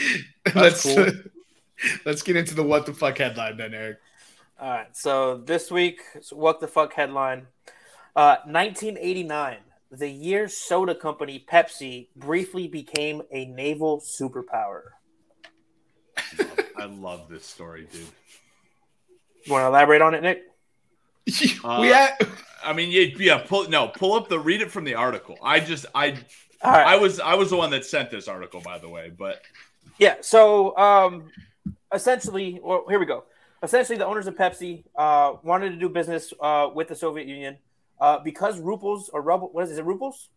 let's 0.55 0.83
cool. 0.83 1.07
let's 2.05 2.21
get 2.21 2.35
into 2.35 2.55
the 2.55 2.63
what 2.63 2.85
the 2.85 2.93
fuck 2.93 3.17
headline 3.17 3.57
then, 3.57 3.73
Eric. 3.73 3.97
All 4.59 4.69
right. 4.69 4.87
So 4.93 5.37
this 5.37 5.71
week, 5.71 6.01
what 6.31 6.59
the 6.59 6.67
fuck 6.67 6.93
headline? 6.93 7.47
Uh, 8.15 8.37
1989, 8.45 9.57
the 9.91 10.09
year 10.09 10.47
soda 10.47 10.95
company 10.95 11.43
Pepsi 11.51 12.07
briefly 12.15 12.67
became 12.67 13.23
a 13.31 13.45
naval 13.45 14.01
superpower. 14.01 14.81
I 16.77 16.85
love 16.85 17.27
this 17.29 17.45
story, 17.45 17.87
dude. 17.91 18.01
You 19.45 19.51
want 19.51 19.63
to 19.63 19.67
elaborate 19.67 20.01
on 20.01 20.13
it, 20.13 20.23
Nick? 20.23 20.43
Uh, 21.63 21.79
we 21.79 21.93
I 21.93 22.73
mean, 22.73 22.91
yeah, 22.91 23.07
yeah, 23.17 23.37
pull 23.37 23.69
no, 23.69 23.87
pull 23.87 24.13
up 24.13 24.27
the 24.27 24.39
read 24.39 24.61
it 24.61 24.71
from 24.71 24.83
the 24.83 24.95
article. 24.95 25.37
I 25.41 25.59
just 25.59 25.85
I 25.95 26.09
All 26.09 26.17
right. 26.71 26.87
I 26.87 26.95
was 26.95 27.19
I 27.19 27.35
was 27.35 27.49
the 27.49 27.57
one 27.57 27.69
that 27.71 27.85
sent 27.85 28.09
this 28.09 28.27
article, 28.27 28.61
by 28.61 28.77
the 28.77 28.89
way. 28.89 29.11
But 29.15 29.41
Yeah. 29.97 30.15
So 30.21 30.75
um, 30.77 31.31
essentially, 31.93 32.59
well, 32.63 32.85
here 32.89 32.99
we 32.99 33.05
go. 33.05 33.25
Essentially, 33.61 33.97
the 33.97 34.05
owners 34.05 34.27
of 34.27 34.35
Pepsi 34.35 34.83
uh, 34.95 35.35
wanted 35.41 35.69
to 35.69 35.77
do 35.77 35.87
business 35.87 36.33
uh, 36.41 36.69
with 36.73 36.89
the 36.89 36.95
Soviet 36.95 37.27
Union 37.27 37.57
uh, 37.99 38.19
because 38.19 38.59
rubles 38.59 39.09
or 39.09 39.21
ruble, 39.21 39.49
what 39.53 39.63
is 39.63 39.69
it, 39.69 39.73
is 39.73 39.79
it 39.79 39.85
rubles? 39.85 40.29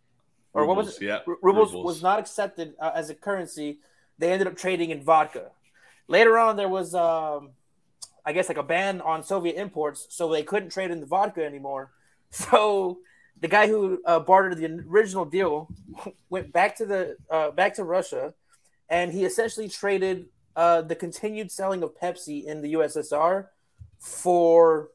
Or 0.52 0.64
what 0.64 0.76
was 0.76 0.96
it? 0.96 1.02
yeah, 1.02 1.18
rubles, 1.26 1.72
rubles. 1.72 1.84
was 1.84 2.02
not 2.02 2.18
accepted 2.18 2.74
uh, 2.80 2.92
as 2.94 3.10
a 3.10 3.14
currency. 3.14 3.80
They 4.18 4.32
ended 4.32 4.46
up 4.46 4.56
trading 4.56 4.90
in 4.90 5.02
vodka. 5.02 5.50
Later 6.08 6.38
on, 6.38 6.56
there 6.56 6.68
was, 6.68 6.94
um, 6.94 7.50
I 8.24 8.32
guess, 8.32 8.48
like 8.48 8.56
a 8.56 8.62
ban 8.62 9.02
on 9.02 9.22
Soviet 9.22 9.56
imports, 9.60 10.06
so 10.08 10.30
they 10.30 10.42
couldn't 10.42 10.70
trade 10.70 10.90
in 10.90 11.00
the 11.00 11.06
vodka 11.06 11.44
anymore. 11.44 11.90
So 12.32 12.98
the 13.40 13.48
guy 13.48 13.68
who 13.68 14.00
uh, 14.04 14.20
bartered 14.20 14.56
the 14.58 14.66
original 14.88 15.24
deal 15.24 15.68
went 16.30 16.52
back 16.52 16.76
to 16.76 16.86
the 16.86 17.16
uh, 17.30 17.50
back 17.50 17.74
to 17.74 17.84
Russia, 17.84 18.34
and 18.88 19.12
he 19.12 19.24
essentially 19.24 19.68
traded 19.68 20.26
uh, 20.54 20.82
the 20.82 20.94
continued 20.96 21.50
selling 21.50 21.82
of 21.82 21.94
Pepsi 21.98 22.44
in 22.44 22.62
the 22.62 22.74
USSR 22.74 23.48
for. 23.98 24.90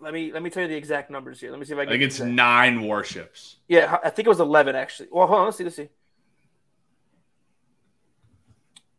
Let 0.00 0.12
me 0.12 0.32
let 0.32 0.42
me 0.42 0.50
tell 0.50 0.62
you 0.62 0.68
the 0.68 0.76
exact 0.76 1.10
numbers 1.10 1.40
here. 1.40 1.50
Let 1.50 1.58
me 1.58 1.64
see 1.64 1.72
if 1.72 1.78
I 1.78 1.82
I 1.82 1.86
can. 1.86 1.92
think 1.94 2.02
it's 2.02 2.20
nine 2.20 2.82
warships. 2.82 3.56
Yeah, 3.68 3.98
I 4.04 4.10
think 4.10 4.26
it 4.26 4.28
was 4.28 4.40
eleven 4.40 4.76
actually. 4.76 5.08
Well, 5.10 5.26
hold 5.26 5.40
on. 5.40 5.44
Let's 5.46 5.56
see. 5.58 5.64
Let's 5.64 5.76
see. 5.76 5.88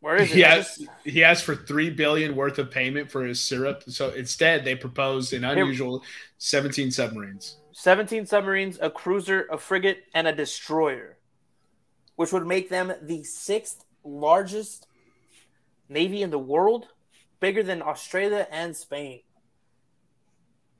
Where 0.06 0.22
is 0.22 0.32
it? 0.32 0.88
he 1.04 1.10
he 1.10 1.24
asked 1.24 1.42
for 1.42 1.56
three 1.56 1.90
billion 1.90 2.36
worth 2.36 2.60
of 2.60 2.70
payment 2.70 3.10
for 3.10 3.24
his 3.24 3.40
syrup. 3.40 3.82
So 3.88 4.10
instead, 4.10 4.64
they 4.64 4.76
proposed 4.76 5.32
an 5.32 5.42
unusual 5.42 6.04
17 6.38 6.92
submarines. 6.92 7.56
17 7.72 8.24
submarines, 8.24 8.78
a 8.80 8.88
cruiser, 8.88 9.48
a 9.50 9.58
frigate, 9.58 10.04
and 10.14 10.28
a 10.28 10.32
destroyer, 10.32 11.18
which 12.14 12.32
would 12.32 12.46
make 12.46 12.70
them 12.70 12.92
the 13.02 13.24
sixth 13.24 13.84
largest 14.04 14.86
navy 15.88 16.22
in 16.22 16.30
the 16.30 16.38
world, 16.38 16.86
bigger 17.40 17.64
than 17.64 17.82
Australia 17.82 18.46
and 18.52 18.76
Spain. 18.76 19.22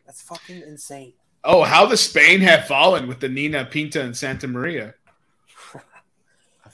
That's 0.07 0.23
fucking 0.23 0.63
insane. 0.63 1.15
Oh, 1.43 1.65
how 1.65 1.85
the 1.85 1.97
Spain 1.97 2.43
have 2.43 2.69
fallen 2.69 3.09
with 3.09 3.19
the 3.19 3.29
Nina 3.29 3.65
Pinta 3.65 4.03
and 4.03 4.17
Santa 4.17 4.47
Maria. 4.47 4.95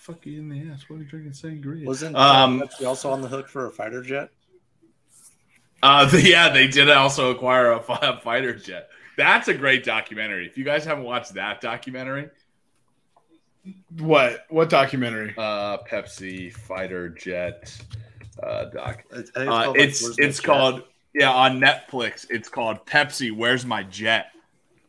I 0.03 0.13
fuck 0.13 0.27
you 0.27 0.39
in 0.39 0.49
the 0.49 0.71
ass. 0.73 0.85
What 0.89 0.97
are 0.97 0.99
you 1.01 1.05
drinking 1.09 1.33
sangria? 1.33 1.85
wasn't 1.85 2.17
Um, 2.17 2.61
Pepsi 2.61 2.87
also 2.87 3.11
on 3.11 3.21
the 3.23 3.29
hook 3.29 3.49
for 3.49 3.67
a 3.67 3.71
fighter 3.71 4.03
jet? 4.03 4.31
Uh, 5.83 6.05
the, 6.11 6.21
yeah, 6.23 6.49
they 6.49 6.67
did 6.67 6.91
also 6.91 7.31
acquire 7.31 7.73
a, 7.73 7.79
a 7.79 8.21
fighter 8.21 8.55
jet. 8.55 8.89
That's 9.17 9.49
a 9.49 9.55
great 9.55 9.85
documentary. 9.85 10.47
If 10.47 10.57
you 10.59 10.65
guys 10.65 10.85
haven't 10.85 11.05
watched 11.05 11.35
that 11.35 11.61
documentary, 11.61 12.31
What? 13.99 14.47
What 14.49 14.71
documentary? 14.71 15.35
uh, 15.37 15.79
Pepsi 15.89 16.53
fighter 16.53 17.09
jet 17.11 17.77
uh, 18.43 18.65
doc. 18.67 19.05
It's, 19.13 19.31
Uh, 19.37 19.41
I 19.41 19.45
think 19.45 19.51
like, 19.51 19.79
it's 19.79 20.03
Where's 20.03 20.19
it's 20.19 20.39
Jet? 20.41 20.47
called 20.47 20.83
yeah 21.15 21.31
on 21.31 21.61
Netflix. 21.61 22.27
It's 22.31 22.49
called 22.49 22.85
Pepsi. 22.87 23.31
Where's 23.31 23.65
my 23.67 23.83
jet? 23.85 24.27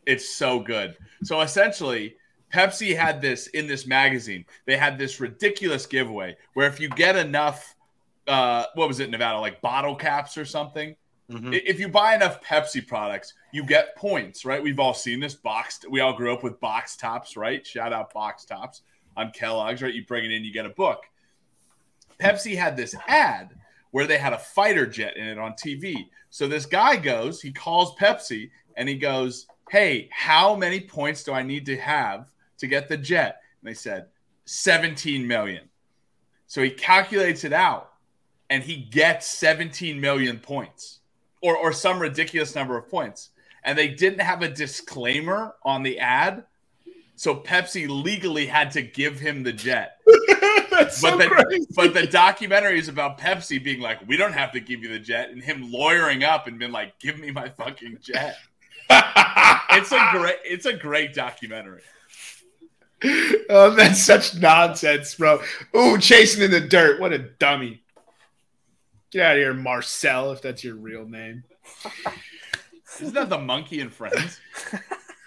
It's 0.06 0.34
so 0.34 0.58
good. 0.58 0.96
So 1.22 1.40
essentially, 1.40 2.16
Pepsi 2.54 2.96
had 2.96 3.20
this 3.20 3.48
in 3.48 3.66
this 3.66 3.84
magazine. 3.84 4.44
They 4.64 4.76
had 4.76 4.96
this 4.96 5.18
ridiculous 5.18 5.86
giveaway 5.86 6.36
where 6.54 6.68
if 6.68 6.78
you 6.78 6.88
get 6.88 7.16
enough, 7.16 7.74
uh, 8.28 8.66
what 8.74 8.86
was 8.86 9.00
it, 9.00 9.10
Nevada, 9.10 9.40
like 9.40 9.60
bottle 9.60 9.96
caps 9.96 10.38
or 10.38 10.44
something. 10.44 10.94
Mhm. 11.28 11.60
If 11.66 11.80
you 11.80 11.88
buy 11.88 12.14
enough 12.14 12.40
Pepsi 12.44 12.86
products, 12.86 13.34
you 13.52 13.64
get 13.64 13.96
points, 13.96 14.44
right? 14.44 14.62
We've 14.62 14.78
all 14.78 14.94
seen 14.94 15.18
this 15.18 15.34
boxed. 15.34 15.86
We 15.90 15.98
all 15.98 16.12
grew 16.12 16.32
up 16.32 16.44
with 16.44 16.60
box 16.60 16.96
tops, 16.96 17.36
right? 17.36 17.66
Shout 17.66 17.92
out 17.92 18.14
box 18.14 18.44
tops 18.44 18.82
on 19.16 19.32
Kellogg's, 19.32 19.82
right? 19.82 19.92
You 19.92 20.04
bring 20.06 20.24
it 20.24 20.30
in, 20.30 20.44
you 20.44 20.52
get 20.52 20.66
a 20.66 20.70
book. 20.70 21.06
Pepsi 22.20 22.56
had 22.56 22.76
this 22.76 22.94
ad 23.08 23.58
where 23.90 24.06
they 24.06 24.18
had 24.18 24.32
a 24.32 24.38
fighter 24.38 24.86
jet 24.86 25.16
in 25.16 25.26
it 25.26 25.38
on 25.38 25.54
TV. 25.54 26.08
So 26.30 26.46
this 26.46 26.66
guy 26.66 26.96
goes, 26.96 27.40
he 27.40 27.50
calls 27.50 27.96
Pepsi 27.96 28.50
and 28.76 28.88
he 28.88 28.96
goes, 28.96 29.48
Hey, 29.70 30.08
how 30.12 30.54
many 30.54 30.78
points 30.78 31.24
do 31.24 31.32
I 31.32 31.42
need 31.42 31.66
to 31.66 31.76
have 31.78 32.30
to 32.58 32.66
get 32.66 32.88
the 32.88 32.96
jet? 32.96 33.40
And 33.60 33.68
they 33.68 33.74
said, 33.74 34.06
17 34.46 35.26
million. 35.26 35.68
So 36.46 36.62
he 36.62 36.70
calculates 36.70 37.44
it 37.44 37.52
out 37.52 37.92
and 38.50 38.62
he 38.62 38.76
gets 38.76 39.26
17 39.26 40.00
million 40.00 40.38
points 40.38 41.00
or, 41.40 41.56
or 41.56 41.72
some 41.72 41.98
ridiculous 41.98 42.54
number 42.54 42.76
of 42.76 42.88
points. 42.88 43.30
And 43.64 43.78
they 43.78 43.88
didn't 43.88 44.20
have 44.20 44.42
a 44.42 44.48
disclaimer 44.48 45.54
on 45.62 45.82
the 45.82 45.98
ad. 45.98 46.44
So 47.16 47.36
Pepsi 47.36 47.88
legally 47.88 48.46
had 48.46 48.70
to 48.72 48.82
give 48.82 49.18
him 49.18 49.42
the 49.42 49.52
jet. 49.52 49.98
That's 50.70 50.98
so 50.98 51.16
But 51.16 51.28
the, 51.28 51.66
but 51.74 51.94
the 51.94 52.06
documentary 52.06 52.78
is 52.78 52.88
about 52.88 53.18
Pepsi 53.18 53.62
being 53.62 53.80
like, 53.80 54.06
we 54.06 54.16
don't 54.16 54.32
have 54.32 54.52
to 54.52 54.60
give 54.60 54.82
you 54.82 54.88
the 54.88 54.98
jet, 54.98 55.30
and 55.30 55.40
him 55.40 55.70
lawyering 55.70 56.24
up 56.24 56.48
and 56.48 56.58
being 56.58 56.72
like, 56.72 56.98
give 56.98 57.18
me 57.18 57.30
my 57.30 57.48
fucking 57.48 57.98
jet. 58.02 58.36
It's 59.76 59.90
a 59.90 60.08
great, 60.12 60.36
it's 60.44 60.66
a 60.66 60.72
great 60.72 61.14
documentary. 61.14 61.82
Oh, 63.50 63.70
that's 63.76 64.02
such 64.02 64.34
nonsense, 64.36 65.14
bro. 65.14 65.40
Ooh, 65.76 65.98
chasing 65.98 66.42
in 66.42 66.50
the 66.50 66.60
dirt. 66.60 67.00
What 67.00 67.12
a 67.12 67.18
dummy. 67.18 67.82
Get 69.10 69.22
out 69.26 69.32
of 69.36 69.38
here, 69.42 69.54
Marcel, 69.54 70.32
if 70.32 70.42
that's 70.42 70.64
your 70.64 70.76
real 70.76 71.06
name. 71.06 71.44
Isn't 73.00 73.14
that 73.14 73.28
the 73.28 73.38
monkey 73.38 73.80
and 73.80 73.92
friends? 73.92 74.40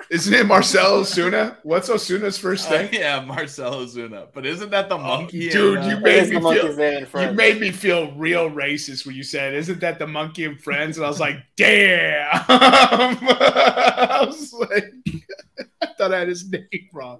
Isn't 0.10 0.34
it 0.34 0.46
Marcelo 0.46 1.02
Ozuna? 1.02 1.58
What's 1.64 1.90
Ozuna's 1.90 2.38
first 2.38 2.72
Uh, 2.72 2.88
yeah, 2.94 3.20
Marcell 3.20 3.74
Ozuna. 3.86 4.28
But 4.34 4.46
isn't 4.46 4.70
that 4.72 4.88
the 4.88 4.96
Oh, 4.96 5.00
monkey? 5.00 5.50
dude, 5.50 5.80
in, 5.80 5.84
uh, 5.84 5.90
you 5.90 5.98
made 6.00 6.30
me 6.30 6.36
the 6.40 7.06
feel. 7.12 7.22
You 7.28 7.32
made 7.34 7.60
me 7.60 7.72
feel 7.72 8.14
real 8.14 8.50
racist 8.50 9.06
when 9.06 9.16
you 9.16 9.24
said, 9.24 9.54
"Isn't 9.54 9.82
that 9.82 10.00
the 10.00 10.08
monkey 10.08 10.46
and 10.46 10.62
friends?" 10.62 10.96
And 10.98 11.06
I 11.06 11.10
was 11.10 11.20
like, 11.20 11.36
"Damn!" 11.58 12.30
I 12.48 14.24
was 14.26 14.54
like, 14.54 14.94
I 15.82 15.88
thought 15.98 16.14
I 16.14 16.20
had 16.20 16.30
his 16.30 16.50
name 16.50 16.64
wrong. 16.94 17.20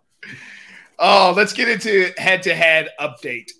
Oh, 1.00 1.34
let's 1.36 1.54
get 1.54 1.70
into 1.70 2.12
head-to-head 2.18 2.90
update. 3.00 3.52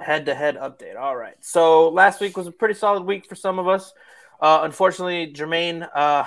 head 0.00 0.26
to 0.26 0.34
head 0.34 0.56
update. 0.56 0.96
All 0.96 1.16
right. 1.16 1.36
So 1.40 1.88
last 1.90 2.20
week 2.20 2.36
was 2.36 2.46
a 2.46 2.52
pretty 2.52 2.74
solid 2.74 3.04
week 3.04 3.26
for 3.26 3.36
some 3.36 3.58
of 3.58 3.68
us. 3.68 3.92
Uh, 4.40 4.60
unfortunately, 4.62 5.32
Jermaine, 5.32 5.88
uh, 5.94 6.24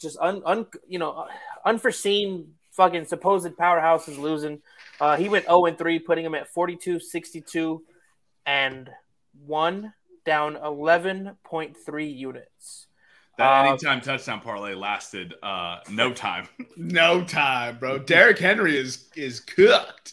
just 0.00 0.18
un, 0.20 0.42
un 0.44 0.66
you 0.88 0.98
know 0.98 1.28
unforeseen 1.64 2.54
fucking 2.72 3.06
supposed 3.06 3.56
powerhouse 3.56 4.08
is 4.08 4.18
losing. 4.18 4.60
Uh, 5.00 5.16
he 5.16 5.28
went 5.28 5.46
0 5.46 5.66
and 5.66 5.78
3, 5.78 5.98
putting 6.00 6.24
him 6.24 6.34
at 6.34 6.48
42, 6.48 7.00
62, 7.00 7.82
and 8.44 8.90
one 9.44 9.92
down 10.24 10.56
11.3 10.56 12.16
units. 12.16 12.85
That 13.38 13.66
uh, 13.66 13.68
anytime 13.68 14.00
touchdown 14.00 14.40
parlay 14.40 14.74
lasted 14.74 15.34
uh, 15.42 15.78
no 15.90 16.12
time. 16.12 16.48
No 16.78 17.24
time, 17.24 17.78
bro. 17.78 17.98
Derrick 17.98 18.38
Henry 18.38 18.76
is 18.76 19.08
is 19.16 19.40
cooked. 19.40 20.12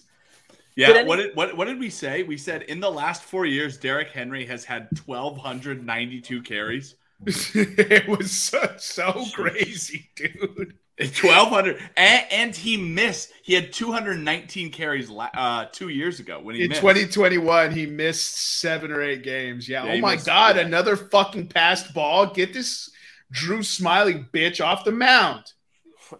Yeah, 0.75 0.87
Did 0.87 0.95
any- 0.97 1.07
what 1.07 1.15
did 1.17 1.35
what, 1.35 1.57
what 1.57 1.65
did 1.65 1.77
we 1.77 1.89
say? 1.89 2.23
We 2.23 2.37
said 2.37 2.63
in 2.63 2.79
the 2.79 2.89
last 2.89 3.23
four 3.23 3.45
years, 3.45 3.77
Derrick 3.77 4.09
Henry 4.09 4.45
has 4.45 4.63
had 4.63 4.87
twelve 4.95 5.37
hundred 5.37 5.85
ninety 5.85 6.21
two 6.21 6.41
carries. 6.41 6.95
it 7.25 8.07
was 8.07 8.31
so, 8.31 8.73
so 8.77 9.25
crazy, 9.33 10.09
dude. 10.15 10.75
Twelve 11.15 11.49
hundred, 11.49 11.79
and, 11.97 12.25
and 12.31 12.55
he 12.55 12.77
missed. 12.77 13.31
He 13.43 13.53
had 13.53 13.73
two 13.73 13.91
hundred 13.91 14.19
nineteen 14.19 14.71
carries 14.71 15.11
uh, 15.11 15.65
two 15.71 15.89
years 15.89 16.19
ago 16.19 16.39
when 16.39 16.55
he 16.55 16.63
In 16.63 16.69
2021, 16.69 17.71
he 17.71 17.87
missed 17.87 18.59
seven 18.59 18.91
or 18.91 19.01
eight 19.01 19.23
games. 19.23 19.67
Yeah. 19.67 19.85
Yeah, 19.85 19.93
oh 19.93 19.97
my 19.99 20.13
missed- 20.13 20.27
God, 20.27 20.55
yeah. 20.55 20.61
another 20.63 20.95
fucking 20.95 21.47
passed 21.47 21.93
ball. 21.93 22.27
Get 22.27 22.53
this 22.53 22.91
Drew 23.33 23.59
Smyly 23.59 24.29
bitch 24.31 24.63
off 24.63 24.85
the 24.85 24.91
mound. 24.91 25.51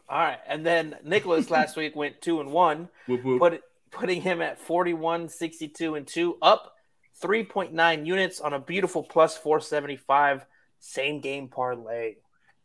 All 0.10 0.20
right. 0.20 0.40
And 0.48 0.66
then 0.66 0.98
Nicholas 1.04 1.50
last 1.58 1.78
week 1.78 1.96
went 1.96 2.22
2 2.22 2.42
and 2.42 2.52
1. 2.52 2.90
Whoop, 3.08 3.24
whoop. 3.24 3.40
put 3.40 3.62
putting 3.92 4.22
him 4.22 4.42
at 4.42 4.60
41, 4.60 5.30
62, 5.30 5.96
and 5.96 6.08
2, 6.08 6.38
up 6.42 6.74
3.9 7.22 8.06
units 8.06 8.42
on 8.42 8.54
a 8.54 8.60
beautiful 8.60 9.04
plus 9.04 9.38
475 9.38 10.46
same 10.80 11.22
game 11.22 11.48
parlay. 11.48 12.16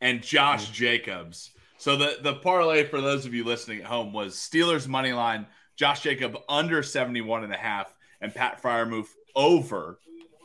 and 0.01 0.21
Josh 0.21 0.71
Jacobs. 0.71 1.51
So 1.77 1.95
the 1.95 2.17
the 2.21 2.35
parlay 2.35 2.83
for 2.83 2.99
those 2.99 3.25
of 3.25 3.33
you 3.33 3.45
listening 3.45 3.79
at 3.79 3.85
home 3.85 4.11
was 4.11 4.35
Steelers 4.35 4.87
money 4.87 5.13
line, 5.13 5.45
Josh 5.77 6.01
Jacob 6.01 6.37
under 6.49 6.83
71 6.83 7.45
and 7.45 7.53
a 7.53 7.57
half 7.57 7.95
and 8.19 8.35
Pat 8.35 8.61
Freiermuth 8.61 9.07
over 9.35 9.99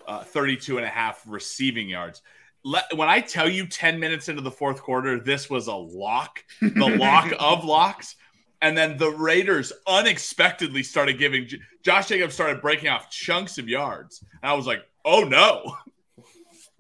uh, 0.07 0.23
32 0.23 0.77
and 0.77 0.87
a 0.87 0.89
half 0.89 1.23
receiving 1.27 1.89
yards. 1.89 2.23
Let, 2.65 2.97
when 2.97 3.09
I 3.09 3.21
tell 3.21 3.49
you 3.49 3.67
10 3.67 4.01
minutes 4.01 4.29
into 4.29 4.41
the 4.41 4.51
fourth 4.51 4.81
quarter 4.83 5.21
this 5.21 5.51
was 5.51 5.67
a 5.67 5.75
lock, 5.75 6.43
the 6.63 6.97
lock 6.99 7.33
of 7.39 7.65
locks 7.65 8.17
and 8.63 8.77
then 8.77 8.97
the 8.97 9.11
Raiders 9.11 9.73
unexpectedly 9.87 10.83
started 10.83 11.19
giving 11.19 11.47
Josh 11.83 12.09
Jacobs 12.09 12.33
started 12.35 12.63
breaking 12.63 12.89
off 12.89 13.11
chunks 13.11 13.59
of 13.59 13.69
yards. 13.69 14.25
And 14.43 14.51
I 14.51 14.55
was 14.55 14.67
like, 14.67 14.83
"Oh 15.05 15.25
no." 15.25 15.77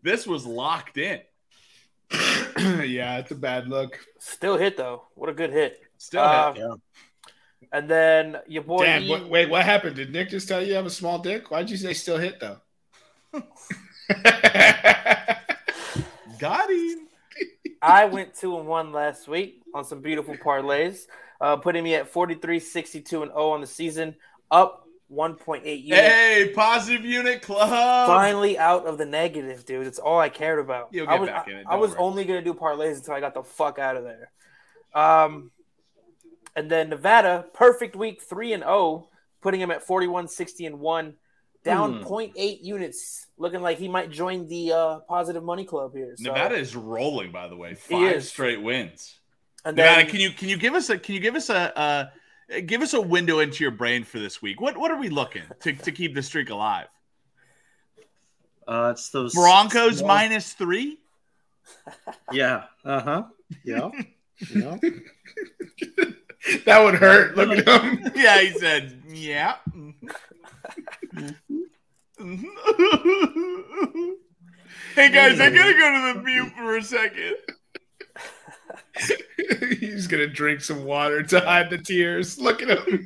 This 0.03 0.27
was 0.27 0.45
locked 0.45 0.99
in. 0.99 1.21
yeah, 2.13 3.17
it's 3.19 3.31
a 3.31 3.35
bad 3.35 3.69
look. 3.69 3.99
Still 4.19 4.59
hit 4.59 4.77
though. 4.77 5.05
What 5.15 5.31
a 5.31 5.33
good 5.33 5.51
hit. 5.51 5.81
Still 5.97 6.21
Uh, 6.21 6.53
hit. 6.53 6.63
Yeah. 6.63 6.75
And 7.73 7.89
then 7.89 8.37
your 8.47 8.65
boy 8.65 8.85
Damn, 8.85 9.03
E- 9.05 9.09
what, 9.11 9.29
wait, 9.31 9.49
what 9.49 9.65
happened? 9.65 9.97
Did 9.97 10.13
Nick 10.13 10.29
just 10.29 10.47
tell 10.47 10.61
you 10.61 10.69
you 10.69 10.75
have 10.75 10.85
a 10.85 10.91
small 10.91 11.19
dick? 11.21 11.51
Why'd 11.51 11.71
you 11.71 11.79
say 11.79 11.95
still 11.95 12.19
hit 12.19 12.39
though? 12.39 12.59
Got 16.39 16.71
him. 16.71 17.09
I 17.83 18.07
went 18.07 18.35
2 18.35 18.59
and 18.59 18.67
1 18.67 18.93
last 18.93 19.29
week 19.29 19.63
on 19.75 19.85
some 19.85 20.01
beautiful 20.01 20.37
parlays, 20.37 21.07
uh, 21.41 21.57
putting 21.57 21.85
me 21.85 21.95
at 21.95 22.09
43, 22.09 22.59
62, 22.59 23.23
and 23.23 23.31
0 23.31 23.51
on 23.51 23.61
the 23.61 23.67
season, 23.67 24.15
up 24.51 24.87
1.8 25.13 25.65
units. 25.65 26.01
Hey, 26.01 26.53
positive 26.55 27.05
unit 27.05 27.43
club. 27.43 28.07
Finally 28.07 28.59
out 28.59 28.87
of 28.87 28.99
the 28.99 29.05
negative, 29.05 29.67
dude. 29.67 29.87
It's 29.87 29.99
all 29.99 30.19
I 30.19 30.29
cared 30.29 30.59
about. 30.59 30.89
You'll 30.93 31.09
I 31.09 31.19
was, 31.19 31.29
back 31.29 31.49
in 31.49 31.57
it, 31.59 31.67
I, 31.69 31.75
I 31.75 31.77
was 31.77 31.91
worry. 31.91 32.01
only 32.01 32.25
gonna 32.25 32.43
do 32.43 32.55
parlays 32.55 32.97
until 32.97 33.15
I 33.15 33.21
got 33.21 33.35
the 33.35 33.43
fuck 33.43 33.79
out 33.79 33.97
of 33.97 34.05
there. 34.05 34.31
Um, 34.95 35.51
and 36.57 36.71
then 36.71 36.89
Nevada, 36.89 37.47
perfect 37.53 37.97
week, 37.97 38.23
three 38.23 38.53
and 38.53 38.63
zero, 38.63 39.09
putting 39.43 39.61
him 39.61 39.71
at 39.71 39.83
41, 39.83 40.29
60, 40.29 40.67
and 40.67 40.81
one, 40.81 41.15
down 41.65 42.03
Hmm. 42.03 42.05
0.8 42.05 42.63
units, 42.63 43.27
looking 43.39 43.61
like 43.63 43.79
he 43.79 43.89
might 43.89 44.11
join 44.11 44.47
the 44.49 44.73
uh, 44.73 44.99
positive 45.09 45.43
money 45.43 45.65
club 45.65 45.95
here. 45.95 46.15
So, 46.17 46.25
Nevada 46.29 46.55
is 46.57 46.77
rolling, 46.77 47.33
by 47.33 47.49
the 47.49 47.57
way. 47.57 47.75
Five 47.75 48.23
straight 48.25 48.63
wins. 48.63 49.19
and 49.65 49.77
Nevada, 49.77 50.03
then 50.03 50.11
can 50.11 50.21
you 50.21 50.31
can 50.31 50.49
you 50.49 50.57
give 50.59 50.75
us 50.75 50.91
a 50.91 50.99
can 50.99 51.15
you 51.15 51.21
give 51.21 51.35
us 51.37 51.49
a 51.51 51.77
uh, 51.79 52.07
give 52.67 52.83
us 52.83 52.93
a 52.95 53.01
window 53.01 53.39
into 53.39 53.65
your 53.65 53.71
brain 53.71 54.05
for 54.05 54.19
this 54.19 54.43
week? 54.43 54.61
What 54.61 54.77
what 54.77 54.91
are 54.91 54.99
we 55.01 55.09
looking 55.09 55.43
to, 55.61 55.73
to 55.73 55.91
keep 55.93 56.15
the 56.15 56.23
streak 56.23 56.51
alive? 56.51 56.87
Uh, 58.69 58.91
it's 58.93 59.09
those 59.11 59.35
Broncos 59.35 59.99
small- 59.99 60.09
minus 60.09 60.53
three. 60.53 60.99
Yeah. 62.33 62.65
Uh 62.85 63.01
huh. 63.01 63.23
Yeah. 63.65 63.91
yeah. 64.55 64.77
that 66.67 66.79
would 66.85 66.95
hurt. 66.95 67.37
Look 67.39 67.51
at 67.59 67.67
him. 67.85 68.13
Yeah, 68.15 68.41
he 68.41 68.51
said, 68.59 69.03
yeah. 69.09 69.57
Hey 74.95 75.11
guys, 75.11 75.39
I 75.41 75.51
gotta 75.51 75.75
go 75.75 76.13
to 76.13 76.15
the 76.15 76.23
mute 76.25 76.53
for 76.57 76.77
a 76.79 76.83
second. 76.83 77.37
He's 79.79 80.07
gonna 80.07 80.27
drink 80.27 80.63
some 80.63 80.85
water 80.85 81.23
to 81.23 81.41
hide 81.41 81.69
the 81.69 81.77
tears. 81.77 82.39
Look 82.39 82.63
at 82.63 82.79
him. 82.79 83.05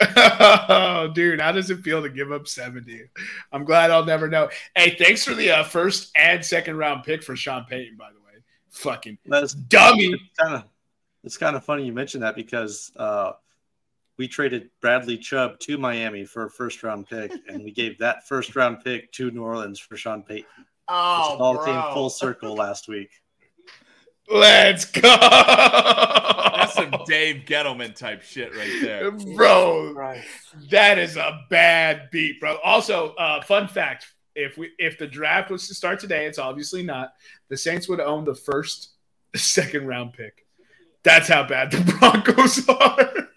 oh, 0.16 1.12
dude, 1.14 1.40
how 1.40 1.52
does 1.52 1.70
it 1.70 1.80
feel 1.80 2.02
to 2.02 2.08
give 2.08 2.32
up 2.32 2.48
70? 2.48 3.02
I'm 3.52 3.64
glad 3.64 3.92
I'll 3.92 4.04
never 4.04 4.28
know. 4.28 4.48
Hey, 4.74 4.96
thanks 4.98 5.24
for 5.24 5.34
the 5.34 5.52
uh, 5.52 5.62
first 5.62 6.10
and 6.16 6.44
second 6.44 6.78
round 6.78 7.04
pick 7.04 7.22
for 7.22 7.36
Sean 7.36 7.64
Payton, 7.64 7.96
by 7.96 8.10
the 8.10 8.18
way. 8.18 8.42
Fucking 8.70 9.18
That's 9.24 9.54
dummy. 9.54 10.16
it's 11.22 11.36
kind 11.36 11.54
of 11.54 11.64
funny 11.64 11.86
you 11.86 11.92
mentioned 11.92 12.24
that 12.24 12.34
because 12.34 12.90
uh, 12.96 13.34
we 14.18 14.28
traded 14.28 14.70
Bradley 14.80 15.18
Chubb 15.18 15.58
to 15.60 15.78
Miami 15.78 16.24
for 16.24 16.44
a 16.44 16.50
first 16.50 16.82
round 16.82 17.08
pick, 17.08 17.32
and 17.48 17.64
we 17.64 17.72
gave 17.72 17.98
that 17.98 18.26
first 18.28 18.54
round 18.56 18.84
pick 18.84 19.10
to 19.12 19.30
New 19.30 19.42
Orleans 19.42 19.78
for 19.78 19.96
Sean 19.96 20.22
Payton. 20.22 20.46
Oh, 20.88 21.34
It 21.34 21.40
all 21.40 21.54
bro. 21.56 21.64
came 21.64 21.94
full 21.94 22.10
circle 22.10 22.54
last 22.54 22.88
week. 22.88 23.10
Let's 24.30 24.84
go. 24.86 25.00
That's 25.02 26.74
some 26.74 26.94
Dave 27.06 27.44
Gettleman 27.46 27.94
type 27.94 28.22
shit 28.22 28.54
right 28.56 28.72
there. 28.80 29.10
Bro, 29.36 29.92
Christ. 29.94 30.26
That 30.70 30.98
is 30.98 31.16
a 31.16 31.40
bad 31.50 32.08
beat, 32.10 32.40
bro. 32.40 32.56
Also, 32.64 33.14
uh, 33.16 33.42
fun 33.42 33.68
fact: 33.68 34.06
if 34.34 34.56
we 34.56 34.70
if 34.78 34.96
the 34.98 35.06
draft 35.06 35.50
was 35.50 35.68
to 35.68 35.74
start 35.74 36.00
today, 36.00 36.24
it's 36.24 36.38
obviously 36.38 36.82
not. 36.82 37.12
The 37.50 37.56
Saints 37.58 37.86
would 37.88 38.00
own 38.00 38.24
the 38.24 38.34
first, 38.34 38.94
second 39.36 39.86
round 39.86 40.14
pick. 40.14 40.46
That's 41.02 41.28
how 41.28 41.46
bad 41.46 41.70
the 41.70 41.80
Broncos 41.98 42.66
are. 42.66 43.28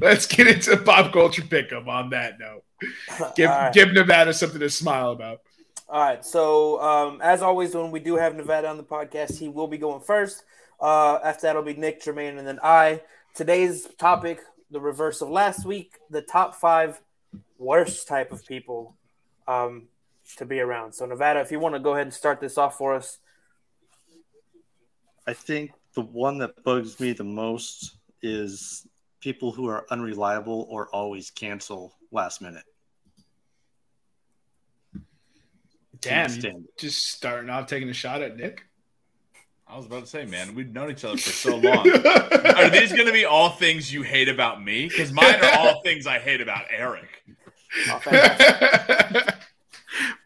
Let's 0.00 0.26
get 0.26 0.46
into 0.46 0.76
pop 0.76 1.12
culture 1.12 1.42
pickup 1.42 1.86
on 1.86 2.10
that 2.10 2.38
note. 2.38 2.64
Give 3.36 3.48
All 3.48 3.56
right. 3.56 3.72
give 3.72 3.92
Nevada 3.92 4.32
something 4.34 4.58
to 4.58 4.68
smile 4.68 5.12
about. 5.12 5.42
All 5.88 6.00
right. 6.00 6.24
So, 6.24 6.80
um, 6.82 7.20
as 7.22 7.42
always, 7.42 7.74
when 7.74 7.92
we 7.92 8.00
do 8.00 8.16
have 8.16 8.34
Nevada 8.34 8.68
on 8.68 8.76
the 8.76 8.82
podcast, 8.82 9.38
he 9.38 9.48
will 9.48 9.68
be 9.68 9.78
going 9.78 10.00
first. 10.00 10.42
Uh, 10.80 11.20
after 11.22 11.42
that, 11.42 11.54
will 11.54 11.62
be 11.62 11.74
Nick, 11.74 12.02
Jermaine, 12.02 12.38
and 12.38 12.46
then 12.46 12.58
I. 12.60 13.02
Today's 13.34 13.86
topic, 13.98 14.40
the 14.70 14.80
reverse 14.80 15.20
of 15.20 15.28
last 15.28 15.64
week, 15.64 15.98
the 16.10 16.22
top 16.22 16.56
five 16.56 17.00
worst 17.58 18.08
type 18.08 18.32
of 18.32 18.44
people 18.44 18.96
um, 19.46 19.84
to 20.38 20.44
be 20.44 20.58
around. 20.58 20.92
So, 20.92 21.06
Nevada, 21.06 21.40
if 21.40 21.52
you 21.52 21.60
want 21.60 21.76
to 21.76 21.80
go 21.80 21.92
ahead 21.92 22.06
and 22.06 22.14
start 22.14 22.40
this 22.40 22.58
off 22.58 22.76
for 22.76 22.94
us. 22.94 23.18
I 25.26 25.34
think 25.34 25.70
the 25.94 26.00
one 26.00 26.38
that 26.38 26.64
bugs 26.64 26.98
me 26.98 27.12
the 27.12 27.24
most 27.24 27.96
is 28.22 28.86
people 29.22 29.52
who 29.52 29.68
are 29.68 29.86
unreliable 29.90 30.66
or 30.68 30.88
always 30.88 31.30
cancel 31.30 31.94
last 32.10 32.42
minute. 32.42 32.64
Damn, 36.00 36.26
Can't 36.26 36.34
you 36.34 36.40
stand 36.40 36.64
it. 36.64 36.78
just 36.78 37.08
starting 37.08 37.48
off 37.48 37.68
taking 37.68 37.88
a 37.88 37.94
shot 37.94 38.20
at 38.22 38.36
Nick. 38.36 38.64
I 39.66 39.76
was 39.76 39.86
about 39.86 40.00
to 40.00 40.06
say, 40.06 40.26
man, 40.26 40.54
we've 40.54 40.70
known 40.72 40.90
each 40.90 41.04
other 41.04 41.16
for 41.16 41.30
so 41.30 41.56
long. 41.56 41.88
Are 42.56 42.68
these 42.68 42.92
going 42.92 43.06
to 43.06 43.12
be 43.12 43.24
all 43.24 43.50
things 43.50 43.90
you 43.90 44.02
hate 44.02 44.28
about 44.28 44.62
me? 44.62 44.88
Because 44.88 45.12
mine 45.12 45.36
are 45.42 45.58
all 45.58 45.80
things 45.82 46.06
I 46.06 46.18
hate 46.18 46.42
about 46.42 46.64
Eric. 46.70 47.08
Oh, 47.88 48.00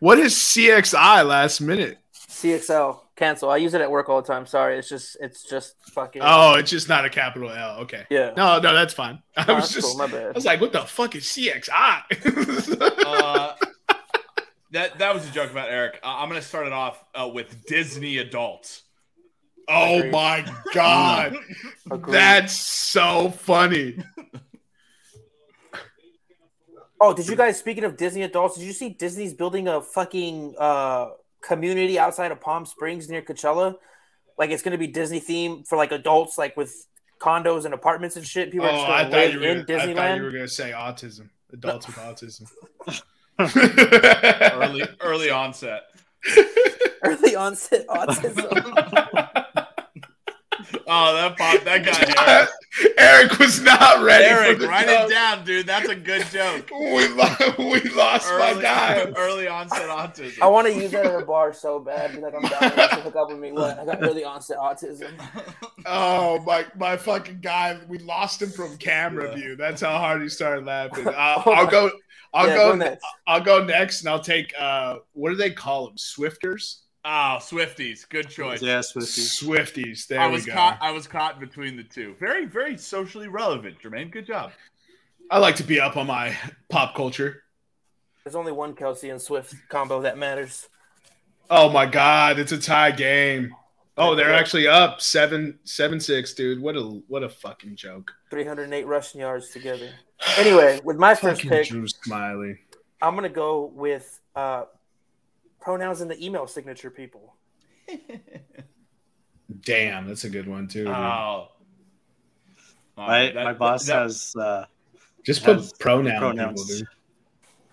what 0.01 0.19
is 0.19 0.35
CXI 0.35 1.25
last 1.25 1.61
minute? 1.61 1.99
CXL. 2.59 3.01
cancel. 3.17 3.51
I 3.51 3.57
use 3.59 3.75
it 3.75 3.81
at 3.81 3.91
work 3.91 4.09
all 4.09 4.21
the 4.21 4.27
time. 4.27 4.47
Sorry, 4.47 4.79
it's 4.79 4.89
just 4.89 5.17
it's 5.21 5.43
just 5.43 5.75
fucking. 5.93 6.23
Oh, 6.25 6.55
it's 6.55 6.71
just 6.71 6.89
not 6.89 7.05
a 7.05 7.11
capital 7.11 7.51
L. 7.51 7.79
Okay. 7.81 8.05
yeah. 8.11 8.33
No, 8.37 8.59
no, 8.59 8.73
that's 8.75 8.95
fine. 8.95 9.23
I 9.37 9.45
No, 9.47 9.55
was 9.57 9.65
that's 9.65 9.75
just, 9.75 9.87
cool, 9.97 10.09
my 10.09 10.19
I 10.29 10.31
was 10.33 10.45
like, 10.45 10.61
what 10.61 10.73
the 10.73 10.83
fuck 10.83 11.15
is 11.17 11.25
CXI? 11.25 12.03
Uh, 13.07 13.55
that 14.73 14.99
that 14.99 15.15
was 15.15 15.27
a 15.29 15.31
joke 15.33 15.51
about 15.51 15.69
Eric. 15.71 16.01
Uh, 16.03 16.17
I'm 16.19 16.29
gonna 16.29 16.43
start 16.43 16.67
it 16.67 16.73
off 16.73 17.03
uh, 17.15 17.29
with 17.33 17.65
Disney 17.67 18.19
adults. 18.19 18.83
oh 19.69 19.99
Agreed. 19.99 20.13
my 20.13 20.55
god, 20.75 21.37
that's 22.09 22.53
so 22.55 23.31
funny. 23.31 23.97
Oh, 27.01 27.13
did 27.15 27.29
you 27.29 27.37
guys? 27.37 27.59
Speaking 27.59 27.85
of 27.85 27.97
Disney 27.97 28.23
adults, 28.23 28.59
did 28.59 28.65
you 28.67 28.73
see 28.73 28.89
Disney's 28.91 29.35
building 29.35 29.69
a 29.69 29.81
fucking 29.81 30.55
uh 30.59 31.11
community 31.42 31.99
outside 31.99 32.33
of 32.33 32.40
Palm 32.40 32.66
Springs 32.66 33.09
near 33.09 33.22
Coachella? 33.22 33.77
Like 34.38 34.51
it's 34.51 34.62
gonna 34.62 34.79
be 34.79 34.87
Disney 34.87 35.20
themed 35.20 35.66
for 35.66 35.77
like 35.77 35.92
adults, 35.92 36.37
like 36.38 36.57
with 36.57 36.75
condos 37.20 37.64
and 37.64 37.72
apartments 37.72 38.16
and 38.16 38.27
shit. 38.27 38.51
People 38.53 38.66
are 38.66 38.70
Oh, 38.70 38.77
just 38.77 38.87
I 38.87 39.03
gonna 39.03 39.11
thought 39.11 39.16
live 39.18 39.33
you 39.35 39.40
were. 39.40 39.46
in 39.46 39.59
I 39.61 39.94
thought 39.94 40.16
you 40.18 40.22
were 40.25 40.31
gonna 40.31 40.49
say 40.49 40.72
autism. 40.72 41.31
Adults 41.53 41.87
with 41.87 41.96
autism. 41.96 42.51
Early 43.38 44.83
early 45.01 45.31
onset. 45.31 45.83
Early 47.05 47.37
onset 47.37 47.87
autism. 47.87 49.44
Oh, 50.87 51.14
that 51.14 51.37
pop 51.37 51.62
that 51.64 51.85
guy 51.85 52.14
Eric. 52.38 52.50
Eric 52.98 53.38
was 53.38 53.61
not 53.62 54.02
ready. 54.02 54.24
Eric, 54.24 54.57
for 54.57 54.62
the 54.62 54.68
write 54.68 54.87
joke. 54.87 55.09
it 55.11 55.12
down, 55.14 55.44
dude. 55.44 55.66
That's 55.66 55.88
a 55.88 55.94
good 55.94 56.26
joke. 56.26 56.68
We, 56.70 57.09
lo- 57.09 57.55
we 57.59 57.81
lost 57.90 58.29
my 58.38 58.50
Early, 58.52 58.62
guy. 58.62 59.05
early 59.16 59.48
onset 59.48 59.88
autism. 59.88 60.42
I 60.42 60.46
want 60.48 60.66
to 60.66 60.74
use 60.74 60.90
that 60.90 61.07
at 61.07 61.22
a 61.22 61.24
bar 61.24 61.52
so 61.52 61.79
bad. 61.79 62.12
Be 62.14 62.20
like, 62.20 62.35
I'm 62.35 62.42
dying. 62.42 62.72
You 62.76 62.88
should 62.90 63.00
hook 63.00 63.16
up 63.16 63.29
with 63.31 63.38
me. 63.38 63.52
What? 63.52 63.79
I 63.79 63.85
got 63.85 64.02
early 64.02 64.24
onset 64.24 64.59
autism. 64.59 65.11
Oh 65.87 66.40
my, 66.46 66.66
my 66.76 66.96
fucking 66.96 67.40
guy! 67.40 67.79
We 67.88 67.98
lost 67.98 68.42
him 68.42 68.50
from 68.50 68.76
camera 68.79 69.29
Yeah. 69.31 69.35
view. 69.37 69.57
That's 69.57 69.81
how 69.81 69.96
hard 69.98 70.22
he 70.22 70.29
started 70.29 70.64
laughing. 70.66 71.07
Uh, 71.09 71.11
I'll 71.46 71.66
go. 71.66 71.90
I'll 72.35 72.48
Yeah, 72.48 72.57
go. 72.57 72.70
go 72.72 72.76
next. 72.76 73.07
I'll 73.26 73.40
go 73.40 73.64
next, 73.64 74.00
and 74.00 74.11
I'll 74.11 74.20
take. 74.20 74.52
Uh, 74.59 74.96
what 75.12 75.31
do 75.31 75.37
they 75.37 75.50
call 75.50 75.87
them? 75.88 75.96
Swifters. 75.96 76.83
Oh, 77.09 77.38
Swifties. 77.38 78.09
Good 78.09 78.29
choice. 78.29 78.61
Yeah, 78.61 78.81
Swifties. 78.81 79.40
Swifties. 79.40 80.09
There 80.09 80.19
I 80.19 80.27
we 80.27 80.33
was 80.33 80.47
go. 80.47 80.55
caught. 80.55 80.79
I 80.81 80.90
was 80.90 81.07
caught 81.07 81.38
between 81.38 81.77
the 81.77 81.85
two. 81.85 82.16
Very, 82.19 82.47
very 82.47 82.77
socially 82.77 83.29
relevant, 83.29 83.77
Jermaine. 83.81 84.11
Good 84.11 84.27
job. 84.27 84.51
I 85.31 85.38
like 85.38 85.55
to 85.57 85.62
be 85.62 85.79
up 85.79 85.97
on 85.97 86.09
my 86.09 86.37
pop 86.69 86.97
culture. 86.97 87.45
There's 88.25 88.35
only 88.35 88.51
one 88.51 88.75
Kelce 88.75 89.09
and 89.09 89.23
Swift 89.23 89.55
combo 89.69 90.03
that 90.03 90.19
matters. 90.19 90.69
Oh 91.49 91.69
my 91.71 91.87
god, 91.87 92.40
it's 92.40 92.51
a 92.51 92.59
tie 92.59 92.90
game. 92.90 93.55
Oh, 93.97 94.16
they're 94.16 94.35
actually 94.35 94.66
up 94.66 95.01
seven 95.01 95.61
seven 95.62 96.01
six, 96.01 96.35
dude. 96.35 96.61
What 96.61 96.75
a 96.75 96.83
what 97.07 97.23
a 97.23 97.29
fucking 97.29 97.77
joke. 97.77 98.11
308 98.31 98.85
rushing 98.85 99.21
yards 99.21 99.51
together. 99.51 99.90
Anyway, 100.38 100.81
with 100.83 100.97
my 100.97 101.14
first 101.14 101.42
Fucking 101.42 101.51
pick, 101.51 101.69
Drew 101.69 101.87
Smyly. 101.87 102.59
I'm 103.01 103.14
gonna 103.14 103.29
go 103.29 103.66
with 103.75 104.21
uh, 104.35 104.64
pronouns 105.66 106.00
in 106.00 106.07
the 106.07 106.24
email 106.24 106.46
signature 106.46 106.90
people. 106.90 107.35
Damn, 109.62 110.07
that's 110.07 110.22
a 110.22 110.31
good 110.31 110.46
one 110.46 110.68
too. 110.68 110.85
dude. 110.85 110.92
Oh. 110.94 111.48
My, 112.96 113.33
that- 113.33 113.35
my 113.35 113.52
boss 113.52 113.85
that- 113.87 114.02
has 114.02 114.35
uh, 114.37 114.66
Just 115.24 115.42
put 115.44 115.57
has 115.57 115.72
pronoun 115.72 116.20
pronouns. 116.20 116.62
people, 116.62 116.79
dude. 116.79 116.88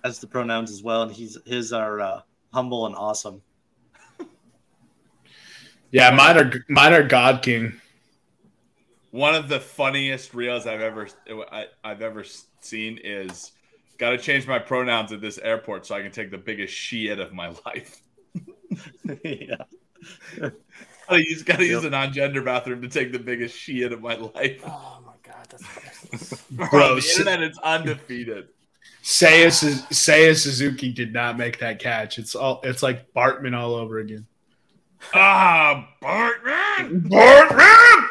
has 0.04 0.18
the 0.18 0.26
pronouns 0.26 0.72
as 0.72 0.82
well, 0.82 1.04
and 1.04 1.12
he's 1.12 1.38
his 1.46 1.72
are 1.72 2.00
uh, 2.02 2.22
humble 2.52 2.88
and 2.88 2.96
awesome. 2.96 3.42
Yeah, 5.92 6.10
mine 6.10 6.38
are 6.40 6.52
mine 6.70 6.94
are 6.94 7.04
God 7.04 7.44
King. 7.44 7.80
One 9.12 9.36
of 9.36 9.48
the 9.48 9.60
funniest 9.60 10.34
reels 10.34 10.66
I've 10.66 10.82
ever 10.82 11.08
I, 11.52 11.68
I've 11.84 12.02
ever 12.02 12.26
seen 12.62 13.00
is 13.04 13.52
got 13.98 14.12
to 14.12 14.18
change 14.18 14.48
my 14.48 14.60
pronouns 14.60 15.12
at 15.12 15.22
this 15.22 15.38
airport 15.38 15.86
so 15.86 15.96
I 15.96 16.02
can 16.02 16.12
take 16.12 16.32
the 16.32 16.38
biggest 16.38 16.74
shit 16.74 17.20
of 17.20 17.34
my 17.34 17.48
life. 17.66 18.02
yeah. 19.24 19.56
Gotta 21.08 21.22
use 21.30 21.44
gotta 21.44 21.66
use 21.66 21.84
a 21.84 21.90
non-gender 21.90 22.42
bathroom 22.42 22.82
to 22.82 22.88
take 22.90 23.12
the 23.12 23.20
biggest 23.20 23.58
shit 23.58 23.92
of 23.92 24.02
my 24.02 24.16
life. 24.16 24.62
Oh 24.66 25.00
my 25.06 25.14
god, 25.22 25.46
that's 25.50 25.64
priceless. 26.10 26.42
Bro, 26.52 26.96
the 26.96 26.98
s- 26.98 27.20
internet 27.20 27.44
is 27.52 27.58
undefeated. 27.60 28.48
Seiya, 29.04 29.52
Su- 29.52 29.84
Seiya 29.94 30.36
Suzuki 30.36 30.92
did 30.92 31.12
not 31.14 31.38
make 31.38 31.60
that 31.60 31.80
catch. 31.80 32.18
It's 32.18 32.36
all 32.36 32.62
it's 32.64 32.82
like 32.82 33.12
Bartman 33.14 33.54
all 33.56 33.76
over 33.76 34.00
again. 34.00 34.26
Ah, 35.14 35.90
Bartman! 36.02 37.02
Bartman! 37.10 38.08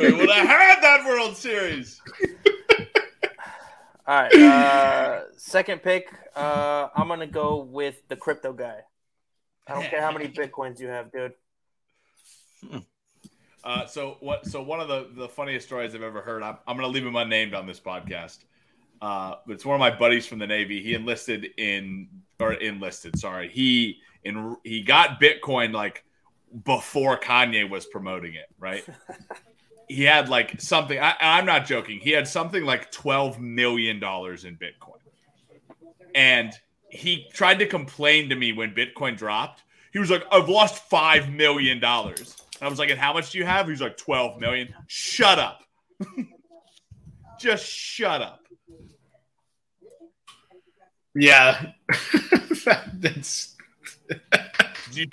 We 0.00 0.12
would 0.14 0.30
have 0.30 0.46
had 0.46 0.80
that 0.80 1.04
World 1.06 1.36
Series. 1.36 2.00
All 4.08 4.22
right, 4.22 4.34
uh, 4.34 5.20
second 5.36 5.82
pick. 5.82 6.08
Uh, 6.34 6.88
I'm 6.96 7.08
gonna 7.08 7.26
go 7.26 7.62
with 7.62 8.08
the 8.08 8.16
crypto 8.16 8.54
guy. 8.54 8.78
I 9.66 9.74
don't 9.74 9.84
care 9.84 10.00
how 10.00 10.10
many 10.10 10.28
bitcoins 10.28 10.80
you 10.80 10.88
have, 10.88 11.12
dude. 11.12 11.34
Uh, 13.64 13.84
so 13.84 14.16
what? 14.20 14.46
So 14.46 14.62
one 14.62 14.80
of 14.80 14.88
the 14.88 15.10
the 15.14 15.28
funniest 15.28 15.66
stories 15.66 15.94
I've 15.94 16.02
ever 16.02 16.22
heard. 16.22 16.42
I'm, 16.42 16.56
I'm 16.66 16.78
going 16.78 16.88
to 16.88 16.94
leave 16.94 17.04
him 17.04 17.16
unnamed 17.16 17.52
on 17.52 17.66
this 17.66 17.80
podcast. 17.80 18.38
Uh, 19.02 19.34
but 19.46 19.52
it's 19.52 19.66
one 19.66 19.74
of 19.74 19.80
my 19.80 19.90
buddies 19.90 20.26
from 20.26 20.38
the 20.38 20.46
Navy. 20.46 20.82
He 20.82 20.94
enlisted 20.94 21.48
in 21.58 22.08
or 22.40 22.54
enlisted. 22.54 23.18
Sorry, 23.18 23.48
he 23.48 23.98
in 24.24 24.56
he 24.64 24.82
got 24.82 25.20
Bitcoin 25.20 25.74
like 25.74 26.04
before 26.64 27.20
Kanye 27.20 27.68
was 27.68 27.84
promoting 27.84 28.34
it. 28.34 28.46
Right. 28.58 28.86
he 29.88 30.04
had 30.04 30.28
like 30.28 30.60
something. 30.60 30.98
I, 30.98 31.14
I'm 31.20 31.46
not 31.46 31.66
joking. 31.66 31.98
He 32.00 32.10
had 32.10 32.28
something 32.28 32.64
like 32.64 32.90
twelve 32.90 33.40
million 33.40 33.98
dollars 34.00 34.44
in 34.44 34.56
Bitcoin, 34.56 35.00
and 36.14 36.52
he 36.90 37.26
tried 37.32 37.58
to 37.58 37.66
complain 37.66 38.28
to 38.28 38.36
me 38.36 38.52
when 38.52 38.74
Bitcoin 38.74 39.16
dropped. 39.16 39.62
He 39.92 39.98
was 39.98 40.10
like, 40.10 40.24
"I've 40.30 40.48
lost 40.48 40.88
five 40.88 41.30
million 41.30 41.80
dollars." 41.80 42.36
I 42.60 42.68
was 42.68 42.78
like, 42.78 42.90
"And 42.90 42.98
how 42.98 43.12
much 43.12 43.30
do 43.30 43.38
you 43.38 43.44
have?" 43.44 43.66
He 43.66 43.72
was 43.72 43.80
like, 43.80 43.96
12 43.96 44.40
million. 44.40 44.74
Shut 44.86 45.38
up. 45.38 45.62
Just 47.38 47.64
shut 47.64 48.20
up. 48.20 48.40
Yeah. 51.14 51.72
That's 52.94 53.54
You- 54.92 55.06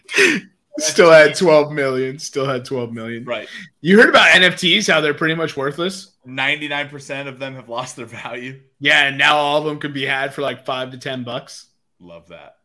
still 0.77 1.11
had 1.11 1.35
12 1.35 1.71
million. 1.71 2.19
Still 2.19 2.45
had 2.45 2.65
12 2.65 2.91
million. 2.91 3.25
right. 3.25 3.47
You 3.81 3.99
heard 3.99 4.09
about 4.09 4.27
NFTs, 4.27 4.91
how 4.91 5.01
they're 5.01 5.13
pretty 5.13 5.35
much 5.35 5.55
worthless? 5.55 6.13
99% 6.27 7.27
of 7.27 7.39
them 7.39 7.55
have 7.55 7.69
lost 7.69 7.95
their 7.95 8.05
value. 8.05 8.61
Yeah, 8.79 9.07
and 9.07 9.17
now 9.17 9.37
all 9.37 9.59
of 9.59 9.65
them 9.65 9.79
can 9.79 9.93
be 9.93 10.05
had 10.05 10.33
for 10.33 10.41
like 10.41 10.65
five 10.65 10.91
to 10.91 10.97
10 10.97 11.23
bucks. 11.23 11.67
Love 11.99 12.27
that. 12.29 12.57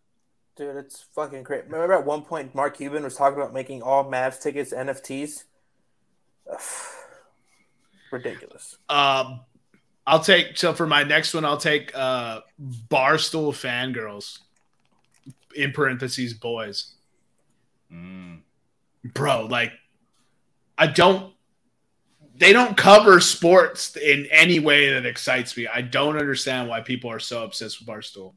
Dude, 0.57 0.77
it's 0.77 1.05
fucking 1.15 1.43
great. 1.43 1.65
Remember 1.65 1.95
at 1.95 2.05
one 2.05 2.23
point 2.23 2.55
Mark 2.55 2.77
Cuban 2.77 3.03
was 3.03 3.17
talking 3.17 3.39
about 3.41 3.55
making 3.55 3.83
all 3.83 4.05
Mavs 4.05 4.41
tickets 4.41 4.73
NFTs? 4.73 5.45
Ugh. 6.53 6.61
Ridiculous. 8.13 8.77
Um, 8.89 9.41
I'll 10.07 10.21
take 10.21 10.59
so 10.59 10.75
for 10.75 10.87
my 10.87 11.05
next 11.05 11.33
one, 11.33 11.45
I'll 11.45 11.57
take 11.57 11.93
uh 11.95 12.41
Barstool 12.89 13.53
fangirls 13.53 14.41
in 15.55 15.71
parentheses 15.71 16.35
boys. 16.35 16.95
Mm. 17.93 18.41
Bro, 19.05 19.47
like 19.47 19.73
I 20.77 20.87
don't 20.87 21.33
they 22.37 22.55
don't 22.55 22.77
cover 22.77 23.21
sports 23.21 23.97
in 23.97 24.27
any 24.31 24.59
way 24.59 24.95
that 24.95 25.05
excites 25.05 25.57
me. 25.57 25.67
I 25.67 25.83
don't 25.83 26.17
understand 26.17 26.69
why 26.69 26.81
people 26.81 27.11
are 27.11 27.19
so 27.19 27.45
obsessed 27.45 27.81
with 27.81 27.89
Barstool. 27.89 28.33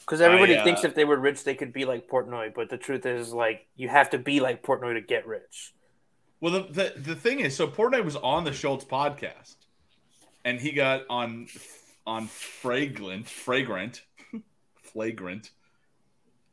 Because 0.00 0.22
everybody 0.22 0.56
I, 0.56 0.60
uh, 0.60 0.64
thinks 0.64 0.82
if 0.82 0.94
they 0.94 1.04
were 1.04 1.18
rich, 1.18 1.44
they 1.44 1.54
could 1.54 1.72
be 1.72 1.84
like 1.84 2.08
Portnoy. 2.08 2.54
But 2.54 2.70
the 2.70 2.78
truth 2.78 3.04
is, 3.04 3.32
like, 3.34 3.66
you 3.76 3.88
have 3.88 4.10
to 4.10 4.18
be 4.18 4.40
like 4.40 4.62
Portnoy 4.62 4.94
to 4.94 5.02
get 5.02 5.26
rich. 5.26 5.74
Well, 6.40 6.52
the, 6.52 6.60
the, 6.62 7.00
the 7.00 7.14
thing 7.14 7.40
is, 7.40 7.54
so 7.54 7.68
Portnoy 7.68 8.02
was 8.02 8.16
on 8.16 8.44
the 8.44 8.52
Schultz 8.52 8.84
podcast 8.84 9.56
and 10.44 10.58
he 10.58 10.72
got 10.72 11.02
on 11.08 11.46
on 12.06 12.26
Fragrant, 12.26 13.28
Fragrant, 13.28 14.02
Flagrant. 14.82 15.50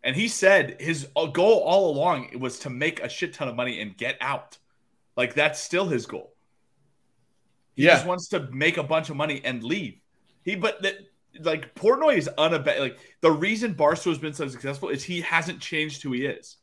And 0.03 0.15
he 0.15 0.27
said 0.27 0.77
his 0.79 1.07
uh, 1.15 1.25
goal 1.25 1.59
all 1.59 1.91
along 1.91 2.39
was 2.39 2.59
to 2.59 2.69
make 2.69 3.01
a 3.01 3.09
shit 3.09 3.33
ton 3.33 3.47
of 3.49 3.55
money 3.55 3.81
and 3.81 3.95
get 3.97 4.17
out. 4.21 4.57
Like 5.17 5.33
that's 5.33 5.59
still 5.59 5.87
his 5.87 6.05
goal. 6.05 6.33
He 7.75 7.83
Yeah. 7.83 7.95
just 7.95 8.05
wants 8.05 8.27
to 8.29 8.47
make 8.51 8.77
a 8.77 8.83
bunch 8.83 9.09
of 9.09 9.15
money 9.17 9.41
and 9.43 9.63
leave. 9.63 9.99
He 10.43 10.55
but 10.55 10.81
that 10.83 10.95
like 11.41 11.75
Portnoy 11.75 12.17
is 12.17 12.27
unabated. 12.37 12.81
Like 12.81 12.99
the 13.21 13.31
reason 13.31 13.75
Barstool 13.75 14.09
has 14.11 14.17
been 14.17 14.33
so 14.33 14.47
successful 14.47 14.89
is 14.89 15.03
he 15.03 15.21
hasn't 15.21 15.59
changed 15.59 16.01
who 16.01 16.13
he 16.13 16.25
is. 16.25 16.57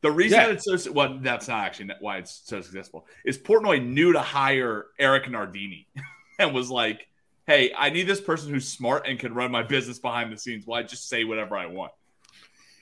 The 0.00 0.10
reason 0.10 0.38
Yeah. 0.38 0.46
that 0.46 0.52
it's 0.56 0.84
so 0.84 0.92
well, 0.92 1.18
that's 1.20 1.48
not 1.48 1.64
actually 1.64 1.90
why 2.00 2.18
it's 2.18 2.42
so 2.44 2.60
successful. 2.60 3.06
Is 3.24 3.38
Portnoy 3.38 3.84
knew 3.84 4.12
to 4.12 4.20
hire 4.20 4.86
Erika 4.98 5.30
Nardini 5.30 5.86
and 6.38 6.52
was 6.52 6.70
like, 6.70 7.06
"Hey, 7.46 7.72
I 7.76 7.90
need 7.90 8.04
this 8.08 8.20
person 8.20 8.52
who's 8.52 8.68
smart 8.68 9.06
and 9.06 9.18
can 9.18 9.34
run 9.34 9.50
my 9.52 9.62
business 9.62 9.98
behind 9.98 10.32
the 10.32 10.36
scenes 10.38 10.64
I 10.68 10.82
just 10.82 11.08
say 11.08 11.22
whatever 11.24 11.56
I 11.56 11.66
want." 11.66 11.92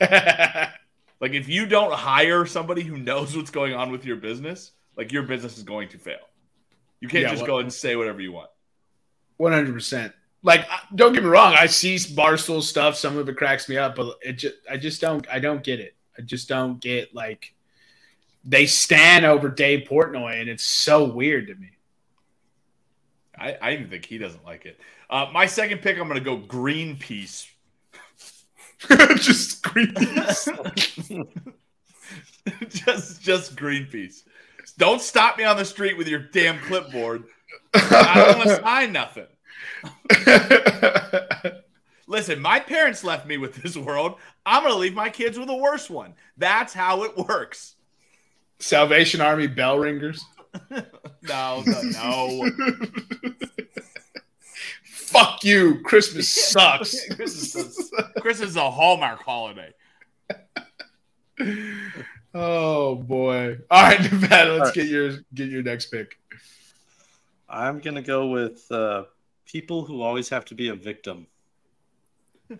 Like 1.18 1.32
if 1.32 1.48
you 1.48 1.64
don't 1.66 1.92
hire 1.94 2.44
somebody 2.44 2.82
who 2.82 2.98
knows 2.98 3.35
what's 3.35 3.50
going 3.50 3.72
on 3.72 3.90
with 3.90 4.04
your 4.04 4.16
business, 4.16 4.72
like 4.96 5.12
your 5.12 5.22
business 5.22 5.56
is 5.56 5.62
going 5.62 5.88
to 5.88 5.98
fail. 5.98 6.18
You 7.00 7.09
can't 7.09 7.22
Yeah, 7.22 7.30
just 7.30 7.42
well- 7.42 7.52
go 7.52 7.59
and 7.61 7.72
say 7.72 7.96
whatever 7.96 8.20
you 8.20 8.32
want. 8.32 8.50
One 9.38 9.52
hundred 9.52 9.72
percent. 9.72 10.12
Like, 10.42 10.66
don't 10.94 11.12
get 11.12 11.22
me 11.22 11.28
wrong. 11.28 11.54
I 11.59 11.66
see 11.66 11.96
Barstool 11.96 12.62
stuff. 12.62 12.96
Some 12.96 13.16
of 13.16 13.28
it 13.28 13.37
cracks 13.37 13.68
me 13.68 13.76
up, 13.78 13.96
but 13.96 14.16
it 14.22 14.35
just, 14.35 14.54
I 14.70 14.76
just 14.76 15.00
don't. 15.00 15.26
I 15.28 15.38
don't 15.40 15.64
get 15.64 15.80
it. 15.80 15.96
I 16.18 16.22
just 16.22 16.48
don't 16.48 16.80
get 16.80 17.14
like 17.14 17.54
they 18.44 18.66
stand 18.66 19.24
over 19.24 19.48
Dave 19.48 19.88
Portnoy, 19.88 20.40
and 20.40 20.48
it's 20.48 20.64
so 20.64 21.04
weird 21.04 21.48
to 21.48 21.54
me. 21.54 21.70
I, 23.37 23.52
I 23.61 23.72
even 23.72 23.90
think 23.90 24.04
he 24.04 24.18
doesn't 24.18 24.44
like 24.44 24.66
it. 24.66 24.78
Uh, 25.11 25.26
my 25.32 25.46
second 25.46 25.78
pick, 25.82 25.98
I'm 25.98 26.09
going 26.09 26.22
to 26.22 26.24
go 26.24 26.38
Greenpeace. 26.38 27.46
just 29.16 29.62
Greenpeace. 29.62 30.48
just 32.68 33.22
just 33.22 33.56
Greenpeace. 33.56 34.22
Don't 34.78 35.00
stop 35.00 35.38
me 35.38 35.44
on 35.44 35.56
the 35.56 35.64
street 35.64 35.96
with 35.96 36.08
your 36.08 36.20
damn 36.20 36.58
clipboard. 36.58 37.24
I 37.74 38.14
don't 38.14 38.38
want 38.38 38.50
to 38.50 38.62
sign 38.62 38.92
nothing. 38.92 39.26
Listen, 42.06 42.40
my 42.40 42.60
parents 42.60 43.02
left 43.02 43.26
me 43.26 43.38
with 43.38 43.56
this 43.56 43.76
world. 43.76 44.16
I'm 44.44 44.62
going 44.62 44.72
to 44.74 44.78
leave 44.78 44.94
my 44.94 45.08
kids 45.08 45.38
with 45.38 45.48
a 45.48 45.56
worse 45.56 45.90
one. 45.90 46.14
That's 46.36 46.72
how 46.72 47.02
it 47.04 47.16
works. 47.16 47.74
Salvation 48.58 49.20
Army 49.20 49.46
bell 49.46 49.78
ringers. 49.78 50.24
No, 51.22 51.62
no, 51.66 51.82
no. 51.82 52.50
Fuck 55.07 55.45
you. 55.45 55.81
Christmas 55.83 56.29
sucks. 56.51 56.95
Christmas 57.14 57.55
is, 57.55 57.92
Christmas 58.21 58.51
is 58.51 58.57
a 58.57 58.71
Hallmark 58.71 59.23
holiday. 59.23 59.73
oh 62.35 62.95
boy. 62.97 63.59
All 63.71 63.83
right, 63.83 64.01
Nevada, 64.12 64.53
let's 64.53 64.61
All 64.61 64.64
right. 64.66 64.75
get 64.75 64.87
your 64.88 65.12
get 65.35 65.49
your 65.49 65.62
next 65.62 65.87
pick. 65.87 66.19
I'm 67.49 67.79
gonna 67.81 68.03
go 68.03 68.27
with 68.29 68.71
uh, 68.71 69.05
people 69.47 69.85
who 69.85 70.03
always 70.03 70.29
have 70.31 70.45
to 70.47 70.55
be 70.55 70.69
a 70.69 70.75
victim. 70.75 71.27
This 72.49 72.59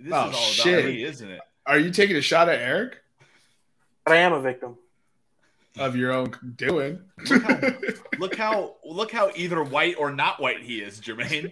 Oh, 0.00 0.02
is 0.02 0.12
all 0.12 0.28
about 0.28 0.36
shit. 0.36 0.84
me, 0.84 1.02
isn't 1.02 1.28
it? 1.28 1.40
Are 1.66 1.78
you 1.78 1.90
taking 1.90 2.16
a 2.16 2.20
shot 2.20 2.48
at 2.48 2.60
Eric 2.60 2.98
But 4.04 4.14
I 4.14 4.18
am 4.18 4.32
a 4.32 4.40
victim. 4.40 4.76
Of 5.76 5.96
your 5.96 6.12
own 6.12 6.34
doing? 6.56 7.00
Look 8.18 8.34
how 8.36 8.74
look 8.84 9.12
how 9.12 9.30
either 9.36 9.62
white 9.62 9.94
or 9.98 10.10
not 10.10 10.40
white 10.40 10.60
he 10.62 10.80
is, 10.80 11.00
Jermaine. 11.00 11.48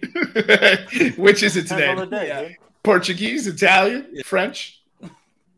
Which 1.17 1.43
is 1.43 1.55
it 1.55 1.69
Depends 1.69 1.89
on 2.01 2.09
the 2.09 2.17
today? 2.17 2.27
day, 2.27 2.49
Yeah. 2.51 2.65
Portuguese, 2.83 3.47
Italian, 3.47 4.21
French? 4.25 4.81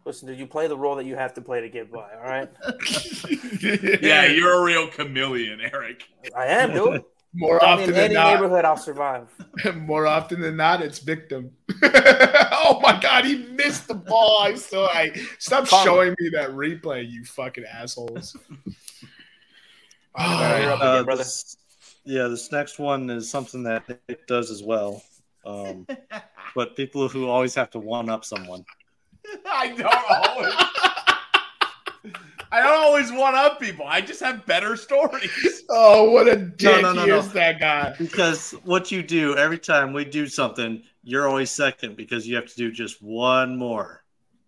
Listen, 0.06 0.28
dude, 0.28 0.38
you 0.40 0.46
play 0.48 0.68
the 0.68 0.78
role 0.78 0.96
that 0.96 1.06
you 1.06 1.16
have 1.16 1.34
to 1.36 1.42
play 1.42 1.62
to 1.62 1.70
get 1.70 1.92
by. 1.92 2.10
All 2.16 2.22
right, 2.30 2.50
Yeah, 4.02 4.26
you're 4.26 4.62
a 4.62 4.64
real 4.64 4.88
chameleon, 4.88 5.62
Eric. 5.62 6.08
I 6.36 6.46
am, 6.46 6.74
dude. 6.74 7.04
More 7.34 7.60
Drop 7.60 7.78
me 7.80 7.84
often 7.84 7.90
in 7.90 7.96
than 7.96 8.06
any 8.06 8.14
not. 8.16 8.34
neighborhood, 8.36 8.66
I'll 8.66 8.76
survive. 8.78 9.28
More 9.76 10.08
often 10.08 10.42
than 10.42 10.56
not, 10.58 10.82
it's 10.82 11.00
victim. 11.00 11.52
oh 11.84 12.80
my 12.82 13.00
god, 13.00 13.26
he 13.26 13.38
missed 13.54 13.88
the 13.88 13.94
ball. 13.94 14.40
I 14.42 14.56
still 14.56 14.86
I 14.92 15.12
stop 15.38 15.68
Karma. 15.68 15.86
showing 15.86 16.16
me 16.20 16.30
that 16.30 16.50
replay, 16.52 17.08
you 17.10 17.24
fucking 17.26 17.66
assholes. 17.66 18.36
Alright, 20.20 20.64
you're 20.64 20.72
Uh, 20.74 20.76
again, 20.94 21.06
brother. 21.06 21.24
this- 21.24 21.56
yeah, 22.06 22.28
this 22.28 22.52
next 22.52 22.80
one 22.80 23.10
is 23.12 23.30
something 23.30 23.62
that 23.64 23.84
it 24.08 24.26
does 24.26 24.50
as 24.50 24.64
well. 24.64 25.04
Um, 25.46 25.86
but 26.56 26.76
people 26.76 27.08
who 27.08 27.28
always 27.28 27.54
have 27.56 27.70
to 27.72 27.80
one 27.80 28.10
up 28.10 28.26
someone. 28.26 28.66
I 29.46 29.68
don't 29.68 29.94
always 30.28 32.14
I 32.52 32.62
don't 32.62 32.78
always 32.78 33.12
one 33.12 33.36
up 33.36 33.60
people. 33.60 33.86
I 33.88 34.02
just 34.02 34.20
have 34.22 34.46
better 34.46 34.76
stories. 34.76 35.64
oh, 35.70 36.12
what 36.12 36.28
a 36.28 36.36
dick 36.36 36.82
no, 36.82 36.94
no, 36.94 37.02
he 37.02 37.08
no. 37.08 37.20
is, 37.20 37.32
that 37.34 37.60
guy. 37.60 37.96
Because 37.98 38.52
what 38.64 38.92
you 38.92 39.04
do 39.04 39.38
every 39.38 39.60
time 39.60 39.94
we 39.94 40.06
do 40.06 40.28
something, 40.28 40.82
you're 41.04 41.28
always 41.28 41.52
second 41.52 41.96
because 41.96 42.28
you 42.28 42.36
have 42.36 42.48
to 42.48 42.56
do 42.56 42.72
just 42.72 43.02
one 43.02 43.58
more. 43.58 44.04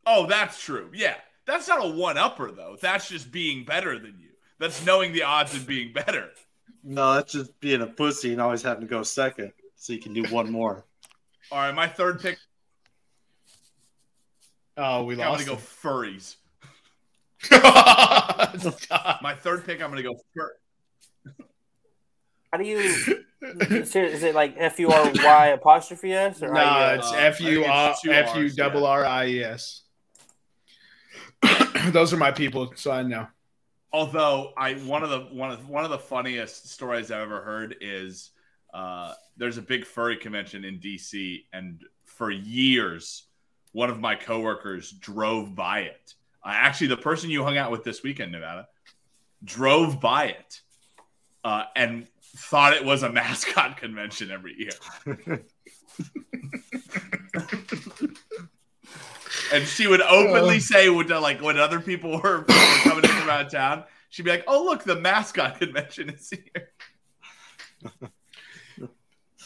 Oh, 0.05 0.25
that's 0.25 0.59
true. 0.61 0.89
Yeah. 0.93 1.15
That's 1.45 1.67
not 1.67 1.83
a 1.83 1.87
one 1.87 2.17
upper 2.17 2.51
though. 2.51 2.77
That's 2.79 3.09
just 3.09 3.31
being 3.31 3.65
better 3.65 3.99
than 3.99 4.17
you. 4.19 4.29
That's 4.59 4.85
knowing 4.85 5.11
the 5.11 5.23
odds 5.23 5.53
and 5.53 5.65
being 5.65 5.91
better. 5.93 6.29
No, 6.83 7.13
that's 7.13 7.33
just 7.33 7.59
being 7.59 7.81
a 7.81 7.87
pussy 7.87 8.31
and 8.31 8.41
always 8.41 8.61
having 8.61 8.81
to 8.81 8.87
go 8.87 9.03
second 9.03 9.51
so 9.75 9.93
you 9.93 9.99
can 9.99 10.13
do 10.13 10.23
one 10.33 10.51
more. 10.51 10.85
All 11.51 11.59
right, 11.59 11.73
my 11.73 11.87
third 11.87 12.21
pick 12.21 12.37
Oh, 14.77 15.03
we 15.03 15.15
lost. 15.15 15.41
I'm 15.41 15.45
gonna 15.45 15.57
lost. 15.57 15.83
go 15.83 15.89
furries. 15.89 16.35
Him. 17.49 17.62
My 19.21 19.36
third 19.39 19.65
pick, 19.65 19.82
I'm 19.82 19.89
gonna 19.89 20.04
go 20.04 20.15
fur. 20.36 20.54
How 22.51 22.58
do 22.58 22.65
you? 22.65 22.77
Is 23.41 23.95
it 23.95 24.36
like 24.36 24.56
F 24.58 24.77
U 24.80 24.91
R 24.91 25.12
Y 25.15 25.47
apostrophe 25.47 26.13
S 26.13 26.43
or 26.43 26.54
no, 26.54 26.95
it's 26.95 27.12
Uh, 27.12 27.15
F 27.15 27.41
I 27.41 27.49
U 27.49 27.56
think 27.62 27.73
R 27.73 27.89
it's 27.91 28.01
two 28.01 28.12
F 28.12 28.36
U 28.36 28.43
Rs, 28.43 28.56
double. 28.56 28.86
R 28.86 29.06
I 29.06 29.27
E 29.27 29.43
S. 29.43 29.82
Those 31.88 32.13
are 32.13 32.17
my 32.17 32.32
people, 32.32 32.71
so 32.75 32.91
I 32.91 33.01
know. 33.01 33.27
Although 33.93 34.54
I 34.58 34.73
one 34.73 35.04
of 35.04 35.10
the 35.10 35.21
one 35.36 35.51
of 35.51 35.67
one 35.67 35.84
of 35.84 35.89
the 35.89 35.97
funniest 35.97 36.69
stories 36.69 37.10
I've 37.12 37.21
ever 37.21 37.41
heard 37.41 37.77
is 37.82 38.30
uh, 38.73 39.13
there's 39.38 39.58
a 39.58 39.62
big 39.62 39.86
furry 39.86 40.17
convention 40.17 40.63
in 40.63 40.80
DC, 40.80 41.45
and 41.51 41.82
for 42.06 42.30
years, 42.30 43.23
one 43.71 43.89
of 43.89 43.99
my 43.99 44.15
coworkers 44.15 44.91
drove 44.91 45.56
by 45.56 45.80
it. 45.80 46.13
Actually, 46.45 46.88
the 46.88 46.97
person 46.97 47.30
you 47.30 47.43
hung 47.43 47.58
out 47.58 47.71
with 47.71 47.84
this 47.84 48.04
weekend, 48.04 48.32
Nevada, 48.32 48.67
drove 49.43 49.99
by 49.99 50.25
it 50.25 50.62
uh, 51.43 51.65
and 51.75 52.08
thought 52.38 52.73
it 52.73 52.86
was 52.86 53.04
a 53.04 53.12
mascot 53.13 53.77
convention 53.77 54.32
every 54.32 54.56
year. 54.58 54.71
and 59.54 59.67
she 59.67 59.88
would 59.88 60.01
openly 60.01 60.60
say 60.60 60.89
when 60.89 61.08
like 61.08 61.41
when 61.41 61.58
other 61.58 61.80
people 61.80 62.21
were, 62.21 62.39
were 62.39 62.45
coming 62.84 63.04
in 63.04 63.10
from 63.10 63.30
out 63.30 63.45
of 63.45 63.51
town, 63.51 63.84
she'd 64.10 64.23
be 64.23 64.32
like, 64.32 64.43
"Oh 64.47 64.63
look, 64.65 64.84
the 64.84 64.95
mascot 64.95 65.60
convention 65.60 66.10
is 66.10 66.30
here." 66.30 66.71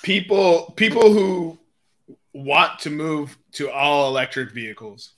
People 0.04 0.74
people 0.76 1.12
who 1.12 1.58
want 2.34 2.80
to 2.80 2.90
move 2.90 3.38
to 3.54 3.72
all 3.72 4.08
electric 4.10 4.52
vehicles. 4.52 5.14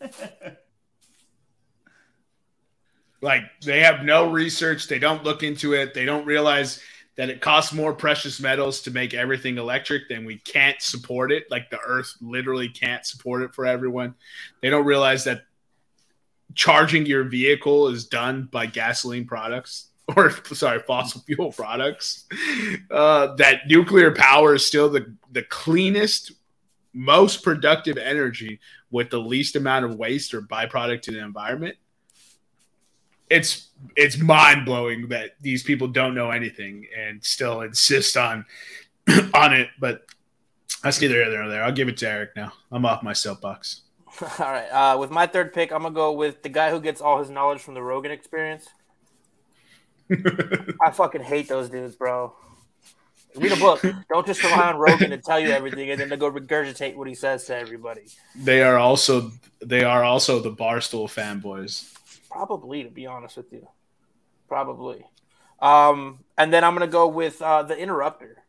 Like 3.20 3.42
they 3.62 3.80
have 3.80 4.04
no 4.04 4.30
research, 4.30 4.86
they 4.86 4.98
don't 4.98 5.24
look 5.24 5.42
into 5.42 5.74
it, 5.74 5.94
they 5.94 6.04
don't 6.04 6.24
realize 6.24 6.80
that 7.16 7.30
it 7.30 7.40
costs 7.40 7.72
more 7.72 7.92
precious 7.92 8.38
metals 8.40 8.80
to 8.82 8.92
make 8.92 9.12
everything 9.12 9.58
electric 9.58 10.08
than 10.08 10.24
we 10.24 10.38
can't 10.38 10.80
support 10.80 11.32
it. 11.32 11.50
Like 11.50 11.68
the 11.68 11.80
earth 11.80 12.14
literally 12.20 12.68
can't 12.68 13.04
support 13.04 13.42
it 13.42 13.52
for 13.52 13.66
everyone. 13.66 14.14
They 14.62 14.70
don't 14.70 14.86
realize 14.86 15.24
that 15.24 15.42
charging 16.54 17.06
your 17.06 17.24
vehicle 17.24 17.88
is 17.88 18.06
done 18.06 18.48
by 18.52 18.66
gasoline 18.66 19.26
products 19.26 19.88
or 20.16 20.30
sorry, 20.54 20.78
fossil 20.78 21.20
fuel 21.22 21.52
products. 21.52 22.24
Uh, 22.88 23.34
that 23.34 23.66
nuclear 23.66 24.14
power 24.14 24.54
is 24.54 24.64
still 24.64 24.88
the, 24.88 25.12
the 25.32 25.42
cleanest, 25.42 26.32
most 26.94 27.42
productive 27.42 27.98
energy 27.98 28.60
with 28.92 29.10
the 29.10 29.18
least 29.18 29.56
amount 29.56 29.84
of 29.84 29.96
waste 29.96 30.34
or 30.34 30.40
byproduct 30.40 31.02
to 31.02 31.10
the 31.10 31.18
environment 31.18 31.76
it's 33.30 33.68
it's 33.96 34.18
mind 34.18 34.64
blowing 34.64 35.08
that 35.08 35.32
these 35.40 35.62
people 35.62 35.88
don't 35.88 36.14
know 36.14 36.30
anything 36.30 36.86
and 36.96 37.22
still 37.24 37.60
insist 37.62 38.16
on 38.16 38.44
on 39.34 39.54
it. 39.54 39.68
But 39.78 40.06
that's 40.82 41.00
neither 41.00 41.14
here 41.14 41.32
nor 41.32 41.48
there. 41.48 41.62
I'll 41.62 41.72
give 41.72 41.88
it 41.88 41.96
to 41.98 42.08
Eric 42.08 42.30
now. 42.36 42.52
I'm 42.70 42.84
off 42.84 43.02
my 43.02 43.12
soapbox. 43.12 43.82
All 44.22 44.28
right. 44.38 44.68
Uh, 44.68 44.98
with 44.98 45.10
my 45.10 45.26
third 45.26 45.52
pick, 45.52 45.72
I'm 45.72 45.82
gonna 45.82 45.94
go 45.94 46.12
with 46.12 46.42
the 46.42 46.48
guy 46.48 46.70
who 46.70 46.80
gets 46.80 47.00
all 47.00 47.18
his 47.18 47.30
knowledge 47.30 47.60
from 47.60 47.74
the 47.74 47.82
Rogan 47.82 48.10
Experience. 48.10 48.68
I 50.10 50.90
fucking 50.90 51.22
hate 51.22 51.48
those 51.48 51.68
dudes, 51.68 51.94
bro. 51.94 52.34
Read 53.36 53.52
a 53.52 53.56
book. 53.56 53.82
Don't 54.10 54.26
just 54.26 54.42
rely 54.42 54.70
on 54.70 54.76
Rogan 54.76 55.10
to 55.10 55.18
tell 55.18 55.38
you 55.38 55.50
everything 55.50 55.90
and 55.90 56.00
then 56.00 56.08
to 56.08 56.16
go 56.16 56.30
regurgitate 56.30 56.96
what 56.96 57.06
he 57.06 57.14
says 57.14 57.44
to 57.44 57.56
everybody. 57.56 58.06
They 58.34 58.62
are 58.62 58.78
also 58.78 59.30
they 59.60 59.84
are 59.84 60.02
also 60.02 60.40
the 60.40 60.50
barstool 60.50 61.06
fanboys. 61.06 61.94
Probably, 62.38 62.84
to 62.84 62.90
be 62.90 63.06
honest 63.06 63.36
with 63.36 63.52
you. 63.52 63.66
Probably. 64.46 65.04
Um, 65.60 66.20
and 66.36 66.52
then 66.52 66.62
I'm 66.62 66.72
gonna 66.74 66.86
go 66.86 67.08
with 67.08 67.42
uh, 67.42 67.64
the 67.64 67.76
interrupter. 67.76 68.44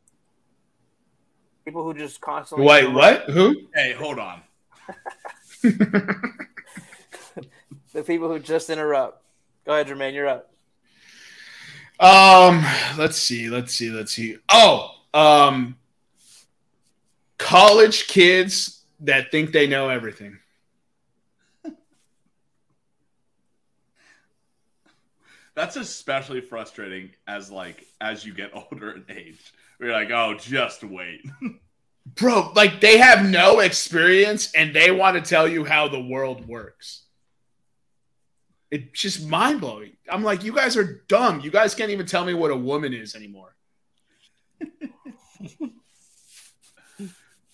People 1.65 1.83
who 1.83 1.95
just 1.95 2.21
constantly 2.21 2.67
Wait, 2.67 2.85
interrupt. 2.85 3.27
what? 3.27 3.35
Who? 3.35 3.55
Hey, 3.73 3.93
hold 3.93 4.19
on. 4.19 4.41
The 7.91 8.03
people 8.03 8.27
who 8.27 8.39
just 8.39 8.69
interrupt. 8.69 9.23
Go 9.65 9.73
ahead, 9.73 9.87
Jermaine. 9.87 10.13
You're 10.13 10.27
up. 10.27 10.53
Um, 11.99 12.63
let's 12.97 13.17
see, 13.17 13.49
let's 13.49 13.73
see, 13.73 13.89
let's 13.89 14.11
see. 14.13 14.37
Oh, 14.47 14.91
um, 15.13 15.75
college 17.37 18.07
kids 18.07 18.83
that 19.01 19.31
think 19.31 19.51
they 19.51 19.65
know 19.67 19.89
everything. 19.89 20.37
That's 25.55 25.75
especially 25.75 26.41
frustrating 26.41 27.11
as 27.27 27.51
like 27.51 27.85
as 27.99 28.25
you 28.25 28.33
get 28.33 28.51
older 28.71 28.91
in 28.91 29.05
age. 29.09 29.53
We're 29.79 29.93
like, 29.93 30.11
oh, 30.11 30.35
just 30.37 30.83
wait. 30.83 31.21
Bro, 32.15 32.53
like 32.55 32.81
they 32.81 32.97
have 32.97 33.29
no 33.29 33.59
experience 33.59 34.53
and 34.53 34.75
they 34.75 34.89
want 34.91 35.15
to 35.15 35.21
tell 35.21 35.47
you 35.47 35.63
how 35.63 35.87
the 35.87 35.99
world 35.99 36.47
works. 36.47 37.03
It's 38.71 38.99
just 38.99 39.27
mind 39.27 39.61
blowing. 39.61 39.93
I'm 40.09 40.23
like, 40.23 40.43
you 40.43 40.53
guys 40.53 40.77
are 40.77 41.03
dumb. 41.07 41.39
You 41.41 41.51
guys 41.51 41.75
can't 41.75 41.91
even 41.91 42.05
tell 42.05 42.25
me 42.25 42.33
what 42.33 42.51
a 42.51 42.55
woman 42.55 42.93
is 42.93 43.15
anymore. 43.15 43.55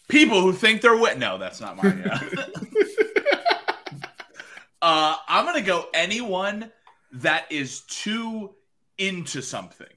People 0.07 0.41
who 0.41 0.53
think 0.53 0.81
they're 0.81 0.97
wit. 0.97 1.17
No, 1.17 1.37
that's 1.37 1.59
not 1.59 1.77
mine. 1.77 2.03
Yeah. 2.05 2.19
uh, 4.81 5.15
I'm 5.27 5.45
gonna 5.45 5.61
go 5.61 5.85
anyone 5.93 6.71
that 7.15 7.51
is 7.51 7.81
too 7.81 8.55
into 8.97 9.41
something, 9.41 9.87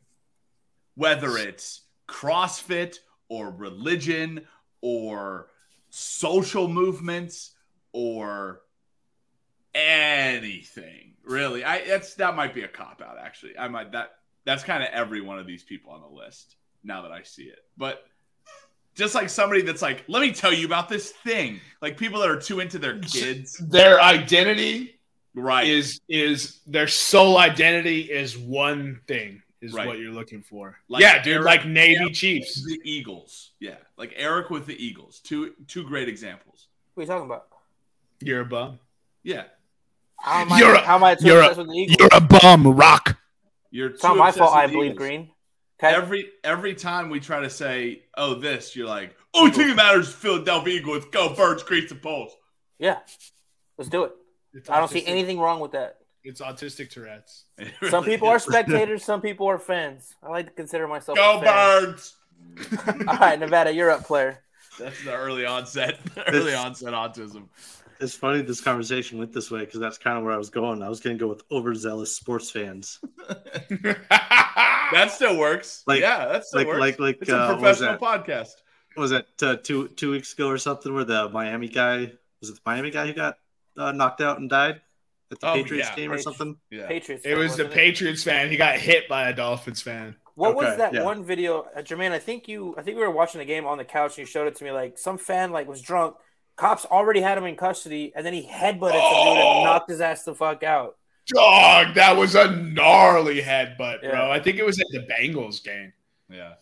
whether 0.94 1.36
it's 1.36 1.82
CrossFit 2.08 2.98
or 3.28 3.50
religion 3.50 4.46
or 4.80 5.48
social 5.90 6.68
movements 6.68 7.52
or 7.92 8.60
anything 9.74 11.14
really. 11.24 11.64
I 11.64 11.84
that's 11.84 12.14
that 12.14 12.36
might 12.36 12.54
be 12.54 12.62
a 12.62 12.68
cop 12.68 13.02
out 13.02 13.16
actually. 13.20 13.58
I 13.58 13.68
might 13.68 13.92
that 13.92 14.12
that's 14.44 14.64
kind 14.64 14.82
of 14.82 14.88
every 14.92 15.20
one 15.20 15.38
of 15.38 15.46
these 15.46 15.62
people 15.62 15.92
on 15.92 16.00
the 16.00 16.08
list 16.08 16.56
now 16.84 17.02
that 17.02 17.12
i 17.12 17.22
see 17.22 17.44
it. 17.44 17.60
But 17.76 18.04
just 18.94 19.14
like 19.14 19.28
somebody 19.28 19.62
that's 19.62 19.82
like 19.82 20.04
let 20.08 20.20
me 20.20 20.32
tell 20.32 20.52
you 20.52 20.66
about 20.66 20.88
this 20.88 21.10
thing. 21.10 21.60
Like 21.82 21.96
people 21.96 22.20
that 22.20 22.30
are 22.30 22.40
too 22.40 22.60
into 22.60 22.78
their 22.78 22.98
kids. 22.98 23.58
Their 23.58 24.00
identity 24.00 24.97
right 25.38 25.66
is 25.66 26.00
is 26.08 26.60
their 26.66 26.86
sole 26.88 27.38
identity 27.38 28.02
is 28.02 28.36
one 28.36 29.00
thing 29.06 29.42
is 29.60 29.72
Right. 29.72 29.86
what 29.88 29.98
you're 29.98 30.12
looking 30.12 30.42
for. 30.42 30.78
Like 30.88 31.02
yeah, 31.02 31.20
dude, 31.22 31.34
Eric- 31.36 31.44
like 31.46 31.66
Navy 31.66 31.96
Eric 32.02 32.14
Chiefs. 32.14 32.64
the 32.64 32.80
eagles 32.84 33.52
yeah 33.60 33.76
like 33.96 34.12
eric 34.16 34.50
with 34.50 34.66
the 34.66 34.76
eagles 34.84 35.20
two 35.20 35.54
two 35.66 35.84
great 35.84 36.08
examples 36.08 36.68
What 36.94 37.02
are 37.02 37.04
you 37.04 37.08
talking 37.08 37.26
about? 37.26 37.48
You're 38.20 38.40
a 38.42 38.44
bum. 38.44 38.78
yeah 39.22 39.44
How 40.20 40.42
am 40.42 40.52
I, 40.52 40.58
You're 40.58 40.74
a- 40.74 40.80
how 40.80 40.94
am 40.96 41.04
I 41.04 41.16
you're 41.20 41.38
a- 41.40 41.40
obsessed 41.48 41.58
with 41.58 41.68
the 41.68 41.74
Eagles? 41.74 41.96
You're 41.98 42.08
a 42.12 42.20
bum, 42.20 42.66
Rock. 42.68 43.18
you're 43.70 43.90
It's 43.90 44.02
not 44.02 44.16
my 44.16 44.30
fault. 44.32 44.54
I 44.54 44.66
the 44.66 44.72
believe 44.72 44.96
green. 44.96 45.30
Okay. 45.82 45.94
Every 45.94 46.28
every 46.42 46.74
time 46.74 47.08
we 47.08 47.20
try 47.20 47.38
to 47.40 47.48
say, 47.50 48.02
"Oh, 48.16 48.34
this," 48.34 48.74
you're 48.74 48.88
like, 48.88 49.14
"Oh, 49.32 49.48
thing 49.48 49.68
that 49.68 49.76
matters 49.76 50.12
Philadelphia 50.12 50.74
Eagles. 50.80 51.04
Go 51.12 51.32
birds, 51.36 51.62
crease 51.62 51.88
the 51.88 51.94
poles." 51.94 52.32
yeah. 52.80 52.98
Let's 53.76 53.88
do 53.88 54.02
it. 54.02 54.12
It's 54.54 54.68
I 54.70 54.78
don't 54.78 54.90
see 54.90 55.04
anything 55.06 55.38
wrong 55.38 55.60
with 55.60 55.72
that. 55.72 55.96
It's 56.24 56.40
autistic 56.40 56.90
Tourette's. 56.90 57.44
It 57.58 57.72
Some 57.90 58.04
really 58.04 58.16
people 58.16 58.28
are 58.28 58.38
spectators. 58.50 59.04
Some 59.04 59.20
people 59.20 59.46
are 59.46 59.58
fans. 59.58 60.14
I 60.22 60.28
like 60.30 60.46
to 60.46 60.52
consider 60.52 60.86
myself. 60.88 61.16
Go 61.16 61.38
a 61.38 61.42
fan. 61.42 61.84
birds. 61.84 62.16
All 63.08 63.16
right, 63.18 63.38
Nevada, 63.40 63.72
you're 63.72 63.90
up, 63.90 64.04
player. 64.04 64.42
That's 64.78 65.02
the 65.04 65.12
early 65.14 65.44
onset, 65.44 65.98
early 66.28 66.54
onset 66.54 66.92
autism. 66.94 67.48
It's 68.00 68.14
funny 68.14 68.42
this 68.42 68.60
conversation 68.60 69.18
went 69.18 69.32
this 69.32 69.50
way 69.50 69.60
because 69.60 69.80
that's 69.80 69.98
kind 69.98 70.16
of 70.16 70.22
where 70.24 70.32
I 70.32 70.36
was 70.36 70.50
going. 70.50 70.82
I 70.84 70.88
was 70.88 71.00
going 71.00 71.18
to 71.18 71.20
go 71.20 71.26
with 71.28 71.42
overzealous 71.50 72.14
sports 72.14 72.48
fans, 72.50 73.00
That 73.70 75.10
still 75.10 75.36
works. 75.36 75.82
Like- 75.86 76.00
yeah, 76.00 76.26
that 76.28 76.44
still 76.44 76.60
like 76.60 76.66
works. 76.68 76.80
like 76.80 76.98
like 77.00 77.18
it's 77.20 77.30
uh, 77.30 77.34
a 77.34 77.38
what 77.54 77.60
was 77.60 77.78
professional 77.78 77.98
that? 77.98 78.26
podcast. 78.26 78.50
What 78.94 79.02
was 79.02 79.10
that 79.10 79.42
uh, 79.42 79.56
two 79.56 79.88
two 79.88 80.10
weeks 80.12 80.32
ago 80.32 80.48
or 80.48 80.58
something 80.58 80.94
where 80.94 81.04
the 81.04 81.28
Miami 81.28 81.68
guy 81.68 82.12
was 82.40 82.50
it 82.50 82.54
the 82.54 82.60
Miami 82.64 82.90
guy 82.90 83.06
who 83.06 83.12
got 83.12 83.36
uh, 83.78 83.92
knocked 83.92 84.20
out 84.20 84.38
and 84.38 84.50
died 84.50 84.80
at 85.30 85.40
the 85.40 85.50
Oh, 85.50 85.54
Patriots 85.54 85.88
yeah. 85.90 85.96
game 85.96 86.12
or 86.12 86.18
something? 86.18 86.56
Yeah. 86.70 86.86
Patriots. 86.88 87.24
it 87.24 87.30
fan, 87.30 87.38
was 87.38 87.56
the 87.56 87.64
wasn't 87.64 87.74
Patriots 87.74 88.24
fan. 88.24 88.50
He 88.50 88.56
got 88.56 88.76
hit 88.76 89.08
by 89.08 89.28
a 89.28 89.34
Dolphins 89.34 89.82
fan. 89.82 90.16
What 90.34 90.54
was 90.54 90.76
that 90.76 90.94
yeah. 90.94 91.02
one 91.02 91.24
video, 91.24 91.66
uh, 91.76 91.82
Jermaine? 91.82 92.12
I 92.12 92.20
think 92.20 92.46
you, 92.46 92.74
I 92.78 92.82
think 92.82 92.96
we 92.96 93.02
were 93.02 93.10
watching 93.10 93.40
the 93.40 93.44
game 93.44 93.66
on 93.66 93.76
the 93.76 93.84
couch, 93.84 94.12
and 94.12 94.18
you 94.18 94.24
showed 94.26 94.46
it 94.46 94.54
to 94.56 94.64
me. 94.64 94.70
Like 94.70 94.96
some 94.98 95.18
fan, 95.18 95.50
like 95.50 95.66
was 95.66 95.82
drunk. 95.82 96.14
Cops 96.56 96.84
already 96.84 97.20
had 97.20 97.36
him 97.38 97.44
in 97.44 97.56
custody, 97.56 98.12
and 98.14 98.24
then 98.24 98.32
he 98.34 98.42
headbutted 98.46 98.92
some 98.92 99.24
dude 99.24 99.42
Oh! 99.42 99.52
and 99.56 99.64
knocked 99.64 99.90
his 99.90 100.00
ass 100.00 100.22
the 100.24 100.34
fuck 100.34 100.62
out. 100.62 100.96
Dog, 101.26 101.94
that 101.94 102.16
was 102.16 102.34
a 102.36 102.50
gnarly 102.52 103.40
headbutt, 103.42 104.00
bro. 104.00 104.30
I 104.30 104.40
think 104.40 104.58
it 104.58 104.64
was 104.64 104.78
at 104.80 104.86
the 104.92 105.06
Bengals 105.12 105.62
game. 105.62 105.92
Yeah. 106.30 106.54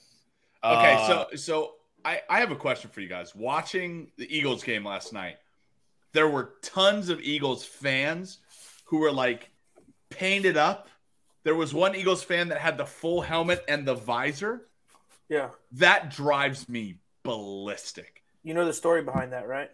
Okay, 0.64 0.94
Uh, 0.94 1.07
so 1.07 1.26
so 1.37 1.72
I 2.05 2.22
I 2.31 2.40
have 2.40 2.50
a 2.50 2.57
question 2.57 2.90
for 2.90 3.00
you 3.00 3.09
guys. 3.09 3.35
Watching 3.35 4.11
the 4.16 4.26
Eagles 4.35 4.64
game 4.64 4.85
last 4.85 5.12
night, 5.12 5.37
there 6.16 6.29
were 6.29 6.55
tons 6.62 7.11
of 7.11 7.20
Eagles 7.20 7.62
fans 7.64 8.38
who 8.87 8.98
were 8.98 9.12
like 9.12 9.50
painted 10.11 10.57
up. 10.57 10.88
There 11.44 11.55
was 11.55 11.74
one 11.74 11.94
Eagles 11.94 12.24
fan 12.24 12.48
that 12.48 12.59
had 12.59 12.79
the 12.79 12.87
full 12.87 13.20
helmet 13.20 13.62
and 13.68 13.87
the 13.87 13.94
visor. 13.94 14.66
Yeah, 15.29 15.50
That 15.72 16.11
drives 16.11 16.68
me 16.68 16.98
ballistic. 17.22 18.22
you 18.42 18.55
know 18.55 18.64
the 18.64 18.72
story 18.72 19.02
behind 19.02 19.33
that, 19.33 19.46
right? 19.48 19.70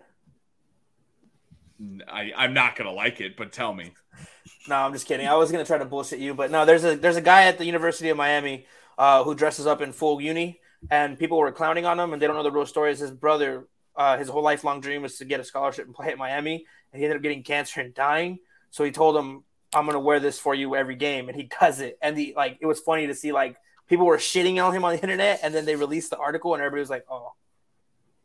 I, 2.09 2.33
I'm 2.37 2.55
not 2.55 2.77
gonna 2.77 2.93
like 2.93 3.21
it, 3.21 3.37
but 3.37 3.53
tell 3.53 3.73
me. 3.73 3.93
No, 4.69 4.77
I'm 4.77 4.93
just 4.93 5.07
kidding. 5.09 5.27
I 5.27 5.35
was 5.35 5.51
gonna 5.51 5.65
try 5.65 5.79
to 5.79 5.85
bullshit 5.85 6.21
you, 6.21 6.35
but 6.35 6.51
no. 6.51 6.65
There's 6.65 6.85
a 6.85 6.95
there's 6.97 7.17
a 7.17 7.21
guy 7.23 7.45
at 7.45 7.59
the 7.59 7.65
University 7.65 8.11
of 8.11 8.17
Miami 8.17 8.67
uh, 8.97 9.25
who 9.25 9.35
dresses 9.35 9.67
up 9.67 9.81
in 9.81 9.93
full 9.93 10.21
uni, 10.21 10.61
and 10.89 11.19
people 11.19 11.39
were 11.39 11.51
clowning 11.51 11.85
on 11.85 11.99
him, 11.99 12.13
and 12.13 12.23
they 12.23 12.27
don't 12.29 12.37
know 12.37 12.45
the 12.45 12.53
real 12.53 12.67
story. 12.67 12.93
Is 12.93 13.01
his 13.01 13.11
brother, 13.11 13.67
uh, 13.97 14.17
his 14.17 14.29
whole 14.29 14.43
lifelong 14.43 14.81
dream 14.81 15.03
was 15.03 15.19
to 15.19 15.25
get 15.25 15.41
a 15.41 15.45
scholarship 15.45 15.87
and 15.87 15.95
play 15.95 16.09
at 16.09 16.19
Miami, 16.19 16.67
and 16.93 16.99
he 16.99 17.05
ended 17.05 17.17
up 17.17 17.23
getting 17.23 17.43
cancer 17.43 17.81
and 17.81 17.95
dying. 17.95 18.39
So 18.71 18.85
he 18.85 18.91
told 18.91 19.17
him, 19.17 19.45
"I'm 19.75 19.87
gonna 19.87 20.01
wear 20.01 20.21
this 20.21 20.39
for 20.39 20.55
you 20.55 20.75
every 20.75 20.97
game," 20.97 21.29
and 21.29 21.37
he 21.37 21.51
does 21.61 21.81
it. 21.81 21.99
And 22.03 22.17
the 22.17 22.35
like, 22.37 22.59
it 22.61 22.67
was 22.67 22.81
funny 22.81 23.07
to 23.07 23.15
see 23.15 23.33
like 23.33 23.57
people 23.89 24.07
were 24.07 24.17
shitting 24.17 24.65
on 24.65 24.75
him 24.75 24.85
on 24.85 24.95
the 24.95 25.03
internet, 25.03 25.41
and 25.43 25.55
then 25.55 25.65
they 25.65 25.77
released 25.77 26.11
the 26.11 26.19
article, 26.19 26.55
and 26.55 26.63
everybody 26.63 26.81
was 26.81 26.91
like, 26.91 27.05
"Oh, 27.11 27.35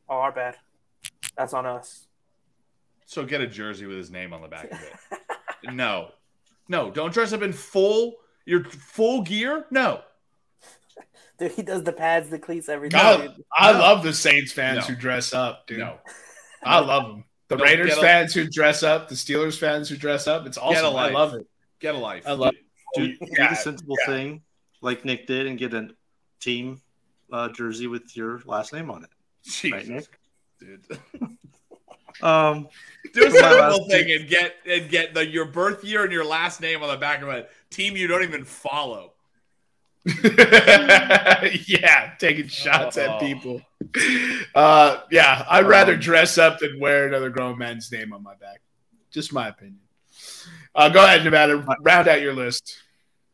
oh, 0.09 0.15
our 0.15 0.31
bad. 0.31 0.55
That's 1.37 1.53
on 1.53 1.65
us." 1.65 2.07
So 3.05 3.25
get 3.25 3.41
a 3.41 3.47
jersey 3.47 3.85
with 3.85 3.97
his 3.97 4.11
name 4.11 4.33
on 4.33 4.41
the 4.41 4.47
back 4.47 4.71
of 4.71 4.81
it. 4.81 5.19
no, 5.73 6.11
no, 6.67 6.91
don't 6.91 7.13
dress 7.13 7.33
up 7.33 7.41
in 7.41 7.53
full 7.53 8.15
your 8.45 8.63
full 8.63 9.21
gear. 9.21 9.65
No, 9.69 10.01
Dude, 11.37 11.51
he 11.51 11.61
does 11.61 11.83
the 11.83 11.93
pads, 11.93 12.29
the 12.29 12.39
cleats, 12.39 12.67
everything. 12.69 12.99
God. 12.99 13.35
I 13.55 13.71
No. 13.73 13.79
love 13.79 14.03
the 14.03 14.13
Saints 14.13 14.51
fans 14.51 14.87
No. 14.87 14.95
who 14.95 14.99
dress 14.99 15.33
up, 15.33 15.67
dude. 15.67 15.79
no. 15.79 15.99
I 16.63 16.79
love 16.79 17.07
them. 17.07 17.23
The 17.49 17.55
Don't 17.57 17.65
Raiders 17.67 17.89
get 17.89 17.97
a- 17.99 18.01
fans 18.01 18.33
who 18.33 18.49
dress 18.49 18.83
up, 18.83 19.07
the 19.07 19.15
Steelers 19.15 19.57
fans 19.57 19.87
who 19.87 19.95
dress 19.97 20.27
up. 20.27 20.45
It's 20.47 20.57
awesome. 20.57 20.95
I 20.95 21.09
love 21.11 21.33
it. 21.35 21.47
Get 21.79 21.95
a 21.95 21.97
life. 21.97 22.23
I 22.27 22.33
love 22.33 22.53
Do, 22.95 23.03
it. 23.03 23.19
do 23.19 23.25
Yeah, 23.37 23.49
the 23.49 23.55
sensible 23.55 23.95
yeah. 24.01 24.13
thing 24.13 24.41
like 24.81 25.05
Nick 25.05 25.27
did 25.27 25.45
and 25.47 25.57
get 25.57 25.73
a 25.73 25.89
team 26.39 26.81
uh, 27.31 27.49
jersey 27.49 27.87
with 27.87 28.15
your 28.17 28.41
last 28.45 28.73
name 28.73 28.89
on 28.89 29.03
it. 29.03 29.09
Jesus, 29.43 29.71
Right, 29.71 29.87
Nick? 29.87 30.05
dude. 30.59 30.85
Um, 32.21 32.67
Do 33.13 33.27
a 33.27 33.29
For 33.29 33.41
my 33.41 33.41
sensible 33.41 33.87
thing 33.89 34.11
and 34.11 34.27
get 34.27 34.55
and 34.67 34.89
get 34.89 35.13
the 35.13 35.23
your 35.23 35.45
birth 35.45 35.83
year 35.83 36.03
and 36.03 36.11
your 36.11 36.25
last 36.25 36.61
name 36.61 36.81
on 36.81 36.89
the 36.89 36.97
back 36.97 37.21
of 37.21 37.29
a 37.29 37.45
team 37.69 37.95
you 37.95 38.07
don't 38.07 38.23
even 38.23 38.43
follow. 38.43 39.13
yeah, 41.67 42.11
taking 42.19 42.47
shots 42.47 42.97
Oh. 42.97 43.01
at 43.01 43.19
people. 43.21 43.61
Uh, 44.55 45.01
yeah, 45.11 45.45
I'd 45.49 45.65
rather 45.67 45.95
dress 45.95 46.37
up 46.37 46.59
than 46.59 46.79
wear 46.79 47.07
another 47.07 47.29
grown 47.29 47.57
man's 47.57 47.91
name 47.91 48.13
on 48.13 48.23
my 48.23 48.35
back. 48.35 48.61
Just 49.11 49.33
my 49.33 49.47
opinion. 49.49 49.79
Uh, 50.75 50.89
go 50.89 51.03
ahead, 51.03 51.23
Nevada. 51.23 51.63
Round 51.81 52.07
out 52.07 52.21
your 52.21 52.33
list. 52.33 52.77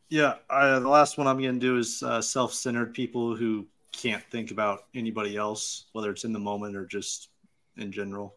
yeah, 0.08 0.34
I, 0.48 0.78
the 0.78 0.88
last 0.88 1.18
one 1.18 1.26
I'm 1.26 1.40
going 1.40 1.54
to 1.54 1.60
do 1.60 1.78
is 1.78 2.02
uh, 2.02 2.20
self-centered 2.22 2.94
people 2.94 3.36
who 3.36 3.66
can't 3.92 4.22
think 4.30 4.50
about 4.50 4.84
anybody 4.94 5.36
else, 5.36 5.86
whether 5.92 6.10
it's 6.10 6.24
in 6.24 6.32
the 6.32 6.38
moment 6.38 6.76
or 6.76 6.86
just 6.86 7.28
in 7.76 7.92
general. 7.92 8.34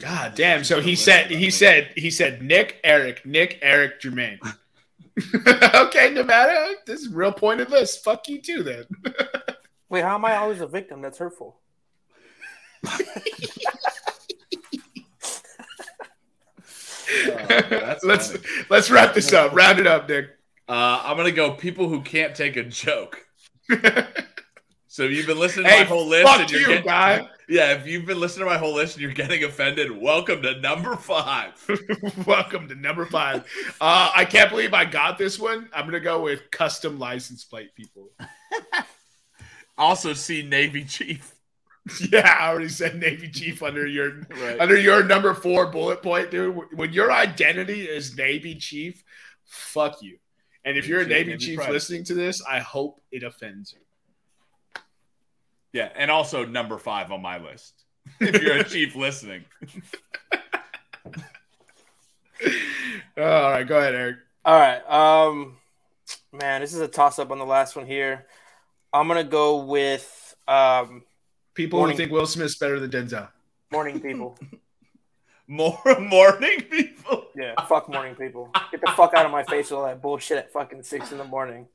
God 0.00 0.34
damn. 0.34 0.64
So 0.64 0.80
he 0.80 0.96
said 0.96 1.30
he 1.30 1.48
said 1.50 1.92
he 1.94 2.10
said 2.10 2.42
Nick, 2.42 2.80
Eric, 2.82 3.24
Nick, 3.24 3.58
Eric, 3.62 4.00
Jermaine. 4.00 4.38
okay, 5.74 6.10
Nevada. 6.10 6.74
This 6.86 7.00
is 7.00 7.12
a 7.12 7.14
real 7.14 7.32
pointed 7.32 7.70
list. 7.70 8.04
Fuck 8.04 8.28
you 8.28 8.40
too 8.40 8.62
then. 8.62 8.84
Wait, 9.88 10.02
how 10.02 10.16
am 10.16 10.24
I 10.24 10.36
always 10.36 10.60
a 10.60 10.66
victim? 10.66 11.00
That's 11.00 11.18
hurtful. 11.18 11.58
that's 17.48 18.04
let's 18.04 18.32
funny. 18.32 18.44
let's 18.68 18.90
wrap 18.90 19.14
this 19.14 19.32
up. 19.32 19.54
Round 19.54 19.78
it 19.78 19.86
up, 19.86 20.08
Nick. 20.08 20.26
Uh, 20.68 21.00
I'm 21.04 21.16
gonna 21.16 21.32
go 21.32 21.52
people 21.52 21.88
who 21.88 22.02
can't 22.02 22.34
take 22.34 22.56
a 22.56 22.64
joke. 22.64 23.24
So 24.96 25.02
if 25.02 25.12
you've 25.12 25.26
been 25.26 25.38
listening 25.38 25.66
to 25.66 25.70
Hey, 25.72 25.80
my 25.80 25.84
whole 25.84 26.06
list 26.06 26.26
and 26.26 26.50
you're 26.50 26.60
you, 26.60 26.66
getting, 26.68 26.86
guy. 26.86 27.28
yeah, 27.50 27.72
if 27.72 27.86
you've 27.86 28.06
been 28.06 28.18
listening 28.18 28.46
to 28.46 28.50
my 28.50 28.56
whole 28.56 28.72
list 28.72 28.94
and 28.94 29.02
you're 29.02 29.12
getting 29.12 29.44
offended, 29.44 29.90
welcome 29.94 30.40
to 30.40 30.58
number 30.58 30.96
five. 30.96 31.52
Welcome 32.26 32.66
to 32.68 32.74
number 32.74 33.04
five. 33.04 33.44
Uh, 33.78 34.10
I 34.16 34.24
can't 34.24 34.48
believe 34.48 34.72
I 34.72 34.86
got 34.86 35.18
this 35.18 35.38
one. 35.38 35.68
I'm 35.74 35.84
gonna 35.84 36.00
go 36.00 36.22
with 36.22 36.50
custom 36.50 36.98
license 36.98 37.44
plate 37.44 37.74
people. 37.74 38.08
Also, 39.76 40.14
see 40.14 40.40
Navy 40.40 40.84
Chief. 40.84 41.34
Yeah, 42.10 42.34
I 42.40 42.48
already 42.48 42.70
said 42.70 42.96
Navy 42.96 43.28
Chief 43.28 43.62
under 43.62 43.86
your 43.86 44.22
Right. 44.30 44.58
under 44.58 44.78
your 44.78 45.04
number 45.04 45.34
four 45.34 45.66
bullet 45.66 46.02
point, 46.02 46.30
dude. 46.30 46.58
When 46.72 46.94
your 46.94 47.12
identity 47.12 47.82
is 47.82 48.16
Navy 48.16 48.54
Chief, 48.54 49.04
fuck 49.44 50.00
you. 50.00 50.16
And 50.64 50.78
if 50.78 50.88
you're 50.88 51.00
a 51.00 51.04
Chief, 51.04 51.10
Navy 51.10 51.30
Navy 51.32 51.44
chief 51.44 51.58
pride. 51.58 51.70
listening 51.72 52.04
to 52.04 52.14
this, 52.14 52.42
I 52.48 52.60
hope 52.60 53.02
it 53.12 53.22
offends 53.22 53.74
you. 53.74 53.80
Yeah, 55.76 55.90
and 55.94 56.10
also 56.10 56.46
number 56.46 56.78
five 56.78 57.12
on 57.12 57.20
my 57.20 57.36
list. 57.36 57.84
If 58.20 58.40
you're 58.42 58.56
a 58.56 58.64
chief 58.68 58.96
listening, 58.96 59.44
all 63.18 63.50
right, 63.50 63.64
go 63.64 63.76
ahead, 63.76 63.94
Eric. 63.94 64.16
All 64.42 64.58
right. 64.58 64.80
Um, 64.88 65.58
man, 66.32 66.62
this 66.62 66.72
is 66.72 66.80
a 66.80 66.88
toss 66.88 67.18
up 67.18 67.30
on 67.30 67.38
the 67.38 67.44
last 67.44 67.76
one 67.76 67.84
here. 67.84 68.24
I'm 68.90 69.06
gonna 69.06 69.22
go 69.22 69.64
with 69.64 70.34
um, 70.48 71.02
People 71.52 71.80
Morning. 71.80 71.94
who 71.94 72.02
think 72.04 72.10
Will 72.12 72.26
Smith's 72.26 72.56
better 72.56 72.80
than 72.80 72.90
Denzel. 72.90 73.28
morning 73.70 74.00
people. 74.00 74.38
more 75.46 75.78
morning 76.00 76.62
people. 76.70 77.26
Yeah, 77.36 77.52
fuck 77.68 77.90
morning 77.90 78.14
people. 78.14 78.50
Get 78.70 78.80
the 78.80 78.92
fuck 78.96 79.12
out 79.12 79.26
of 79.26 79.32
my 79.32 79.42
face 79.42 79.70
with 79.70 79.78
all 79.80 79.84
that 79.84 80.00
bullshit 80.00 80.38
at 80.38 80.50
fucking 80.54 80.84
six 80.84 81.12
in 81.12 81.18
the 81.18 81.24
morning. 81.24 81.66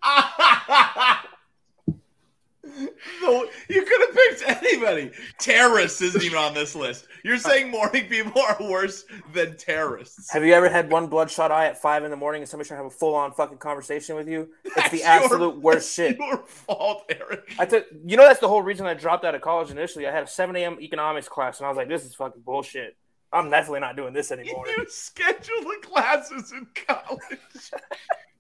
You 3.69 3.85
could 3.85 4.01
have 4.01 4.15
picked 4.15 4.63
anybody. 4.63 5.11
Terrorists 5.39 6.01
isn't 6.01 6.23
even 6.23 6.37
on 6.37 6.53
this 6.53 6.75
list. 6.75 7.07
You're 7.23 7.35
uh, 7.35 7.39
saying 7.39 7.71
morning 7.71 8.07
people 8.07 8.41
are 8.41 8.57
worse 8.59 9.05
than 9.33 9.57
terrorists. 9.57 10.31
Have 10.31 10.43
you 10.43 10.53
ever 10.53 10.69
had 10.69 10.91
one 10.91 11.07
bloodshot 11.07 11.51
eye 11.51 11.67
at 11.67 11.81
five 11.81 12.03
in 12.03 12.11
the 12.11 12.17
morning 12.17 12.41
and 12.41 12.49
somebody's 12.49 12.67
trying 12.69 12.79
to 12.79 12.83
have 12.83 12.91
a 12.91 12.95
full 12.95 13.15
on 13.15 13.31
fucking 13.33 13.57
conversation 13.59 14.15
with 14.15 14.27
you? 14.27 14.49
It's 14.65 14.75
That's 14.75 14.89
the 14.91 14.97
your- 14.99 15.07
absolute 15.07 15.61
worst 15.61 15.95
that's 15.97 16.09
shit. 16.09 16.17
Your 16.17 16.37
fault, 16.45 17.03
Eric. 17.09 17.53
I 17.59 17.65
took, 17.65 17.85
you 18.05 18.17
know, 18.17 18.23
that's 18.23 18.39
the 18.39 18.47
whole 18.47 18.61
reason 18.61 18.85
I 18.85 18.93
dropped 18.93 19.23
out 19.25 19.35
of 19.35 19.41
college 19.41 19.69
initially. 19.71 20.07
I 20.07 20.11
had 20.11 20.23
a 20.23 20.27
7 20.27 20.55
a.m. 20.55 20.77
economics 20.81 21.27
class, 21.29 21.59
and 21.59 21.65
I 21.65 21.69
was 21.69 21.77
like, 21.77 21.89
this 21.89 22.05
is 22.05 22.15
fucking 22.15 22.41
bullshit. 22.41 22.95
I'm 23.33 23.49
definitely 23.49 23.79
not 23.81 23.95
doing 23.95 24.13
this 24.13 24.31
anymore. 24.31 24.65
You 24.77 24.85
schedule 24.89 25.61
the 25.61 25.77
classes 25.81 26.51
in 26.51 26.67
college. 26.87 27.39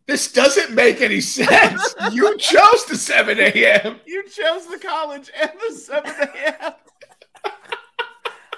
This 0.07 0.31
doesn't 0.31 0.71
make 0.73 1.01
any 1.01 1.21
sense. 1.21 1.95
you 2.11 2.37
chose 2.37 2.85
the 2.85 2.95
7 2.95 3.39
a.m. 3.39 3.99
You 4.05 4.23
chose 4.27 4.65
the 4.67 4.77
college 4.79 5.29
and 5.39 5.51
the 5.67 5.75
7 5.75 6.11
a.m. 6.11 6.73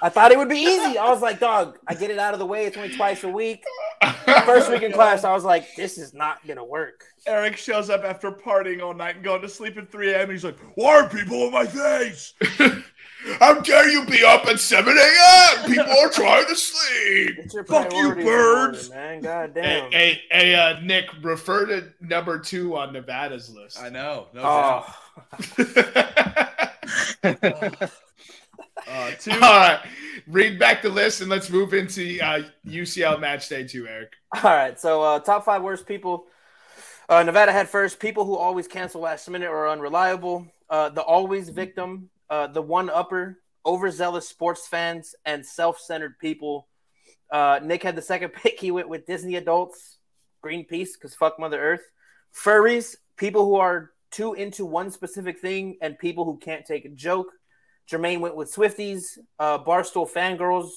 I 0.02 0.08
thought 0.10 0.32
it 0.32 0.38
would 0.38 0.50
be 0.50 0.58
easy. 0.58 0.98
I 0.98 1.08
was 1.08 1.22
like, 1.22 1.40
dog, 1.40 1.78
I 1.86 1.94
get 1.94 2.10
it 2.10 2.18
out 2.18 2.34
of 2.34 2.38
the 2.38 2.44
way. 2.44 2.66
It's 2.66 2.76
only 2.76 2.94
twice 2.94 3.24
a 3.24 3.28
week. 3.28 3.64
First 4.44 4.70
week 4.70 4.82
in 4.82 4.92
class, 4.92 5.24
I 5.24 5.32
was 5.32 5.44
like, 5.44 5.74
this 5.76 5.96
is 5.96 6.12
not 6.12 6.44
going 6.46 6.58
to 6.58 6.64
work. 6.64 7.04
Eric 7.26 7.56
shows 7.56 7.88
up 7.88 8.04
after 8.04 8.30
partying 8.30 8.82
all 8.82 8.92
night 8.92 9.14
and 9.14 9.24
going 9.24 9.40
to 9.40 9.48
sleep 9.48 9.78
at 9.78 9.90
3 9.90 10.12
a.m. 10.12 10.30
He's 10.30 10.44
like, 10.44 10.58
Why 10.74 10.96
are 11.00 11.08
people 11.08 11.46
in 11.46 11.52
my 11.52 11.64
face? 11.64 12.34
How 13.40 13.60
dare 13.60 13.88
you 13.88 14.04
be 14.04 14.22
up 14.22 14.46
at 14.46 14.60
7 14.60 14.96
a.m.? 14.96 15.64
People 15.66 15.92
are 15.98 16.10
trying 16.10 16.46
to 16.46 16.54
sleep. 16.54 17.50
Fuck 17.66 17.92
you, 17.92 18.12
priorities 18.12 18.24
in 18.24 18.28
order, 18.28 18.72
birds. 18.72 18.90
man. 18.90 19.20
God 19.20 19.52
Hey, 19.54 19.80
damn. 19.80 19.92
hey, 19.92 20.22
hey 20.30 20.54
uh, 20.54 20.80
Nick, 20.80 21.06
refer 21.22 21.66
to 21.66 21.92
number 22.00 22.38
two 22.38 22.76
on 22.76 22.92
Nevada's 22.92 23.48
list. 23.54 23.80
I 23.80 23.88
know. 23.88 24.26
No 24.34 24.42
oh. 24.44 24.94
uh, 27.22 29.10
two. 29.18 29.32
All 29.32 29.38
right. 29.40 29.80
read 30.26 30.58
back 30.58 30.82
the 30.82 30.88
list 30.88 31.20
and 31.20 31.30
let's 31.30 31.50
move 31.50 31.74
into 31.74 32.18
uh, 32.22 32.42
UCL 32.66 33.20
match 33.20 33.48
day 33.48 33.66
two, 33.66 33.86
Eric. 33.86 34.12
All 34.34 34.42
right, 34.42 34.78
so 34.78 35.02
uh, 35.02 35.20
top 35.20 35.44
five 35.44 35.62
worst 35.62 35.86
people. 35.86 36.26
Uh, 37.08 37.22
Nevada 37.22 37.52
had 37.52 37.68
first 37.68 38.00
people 38.00 38.24
who 38.24 38.36
always 38.36 38.66
cancel 38.66 39.00
last 39.00 39.28
minute 39.28 39.48
or 39.48 39.66
are 39.66 39.68
unreliable. 39.70 40.46
Uh, 40.70 40.88
the 40.88 41.02
always 41.02 41.50
victim, 41.50 42.08
uh, 42.30 42.46
the 42.46 42.62
one 42.62 42.90
upper, 42.90 43.40
overzealous 43.64 44.28
sports 44.28 44.66
fans, 44.66 45.14
and 45.24 45.44
self 45.44 45.78
centered 45.78 46.18
people. 46.18 46.68
Uh, 47.30 47.60
Nick 47.62 47.82
had 47.82 47.96
the 47.96 48.02
second 48.02 48.32
pick. 48.42 48.60
He 48.60 48.70
went 48.70 48.88
with 48.88 49.06
Disney 49.06 49.36
adults, 49.36 49.98
Greenpeace, 50.44 50.90
because 50.94 51.14
fuck 51.14 51.38
Mother 51.38 51.60
Earth. 51.60 51.82
Furries, 52.34 52.96
people 53.16 53.44
who 53.44 53.56
are 53.56 53.92
too 54.10 54.34
into 54.34 54.64
one 54.64 54.90
specific 54.90 55.40
thing, 55.40 55.76
and 55.80 55.98
people 55.98 56.24
who 56.24 56.36
can't 56.38 56.64
take 56.64 56.84
a 56.84 56.90
joke. 56.90 57.28
Jermaine 57.90 58.20
went 58.20 58.36
with 58.36 58.54
Swifties, 58.54 59.18
uh, 59.38 59.58
Barstool 59.58 60.10
fangirls, 60.10 60.70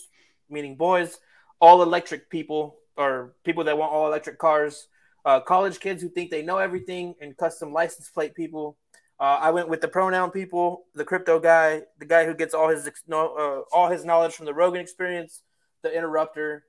meaning 0.49 0.75
boys, 0.75 1.17
all 1.59 1.81
electric 1.81 2.29
people 2.29 2.77
or 2.97 3.35
people 3.43 3.63
that 3.63 3.77
want 3.77 3.93
all 3.93 4.07
electric 4.07 4.39
cars, 4.39 4.87
uh, 5.23 5.39
college 5.39 5.79
kids 5.79 6.01
who 6.01 6.09
think 6.09 6.31
they 6.31 6.41
know 6.41 6.57
everything, 6.57 7.13
and 7.21 7.37
custom 7.37 7.71
license 7.71 8.09
plate 8.09 8.33
people. 8.35 8.77
Uh, 9.19 9.39
I 9.41 9.49
went 9.51 9.67
with 9.67 9.81
the 9.81 9.87
pronoun 9.87 10.29
people, 10.29 10.85
the 10.93 11.03
crypto 11.03 11.39
guy, 11.39 11.81
the 11.97 12.05
guy 12.05 12.25
who 12.25 12.35
gets 12.35 12.53
all 12.53 12.69
his 12.69 12.85
ex- 12.85 13.03
no, 13.07 13.35
uh, 13.35 13.75
all 13.75 13.89
his 13.89 14.05
knowledge 14.05 14.33
from 14.33 14.45
the 14.45 14.53
Rogan 14.53 14.79
experience, 14.79 15.41
the 15.81 15.91
interrupter, 15.91 16.65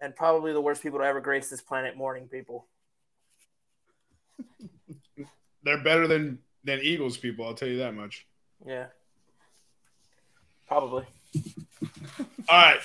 and 0.00 0.14
probably 0.14 0.52
the 0.52 0.60
worst 0.60 0.82
people 0.82 0.98
to 0.98 1.04
ever 1.04 1.20
grace 1.20 1.48
this 1.48 1.60
planet, 1.60 1.96
morning 1.96 2.26
people. 2.26 2.66
They're 5.62 5.82
better 5.82 6.08
than 6.08 6.40
than 6.64 6.80
Eagles 6.80 7.16
people. 7.16 7.46
I'll 7.46 7.54
tell 7.54 7.68
you 7.68 7.78
that 7.78 7.94
much. 7.94 8.26
Yeah, 8.66 8.86
probably. 10.66 11.04
All 12.48 12.62
right, 12.62 12.80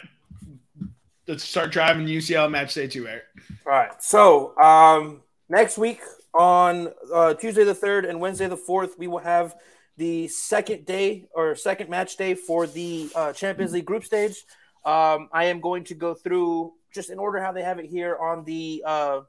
let's 1.28 1.44
start 1.44 1.72
driving 1.72 2.06
UCL 2.06 2.52
match 2.52 2.76
day 2.76 2.88
two, 2.88 3.08
Eric. 3.08 3.24
All 3.66 3.72
right. 3.72 4.02
So 4.02 4.56
um, 4.60 5.22
next 5.50 5.80
week 5.80 6.02
on 6.34 6.90
uh, 7.14 7.34
Tuesday 7.34 7.64
the 7.64 7.76
third 7.76 8.06
and 8.06 8.20
Wednesday 8.20 8.48
the 8.48 8.58
fourth, 8.58 8.98
we 8.98 9.08
will 9.08 9.20
have 9.20 9.56
the 9.98 10.28
second 10.28 10.86
day 10.86 11.28
or 11.34 11.56
second 11.56 11.90
match 11.90 12.18
day 12.18 12.34
for 12.34 12.66
the 12.66 13.10
uh, 13.16 13.34
Champions 13.34 13.74
League 13.74 13.86
group 13.86 14.04
stage. 14.04 14.46
Um, 14.84 15.30
I 15.32 15.46
am 15.46 15.62
going 15.62 15.84
to 15.86 15.94
go 15.94 16.14
through 16.14 16.74
just 16.94 17.10
in 17.10 17.20
order 17.20 17.42
how 17.42 17.52
they 17.52 17.64
have 17.64 17.80
it 17.80 17.86
here 17.86 18.18
on 18.18 18.44
the 18.46 18.84
uh, 18.86 19.22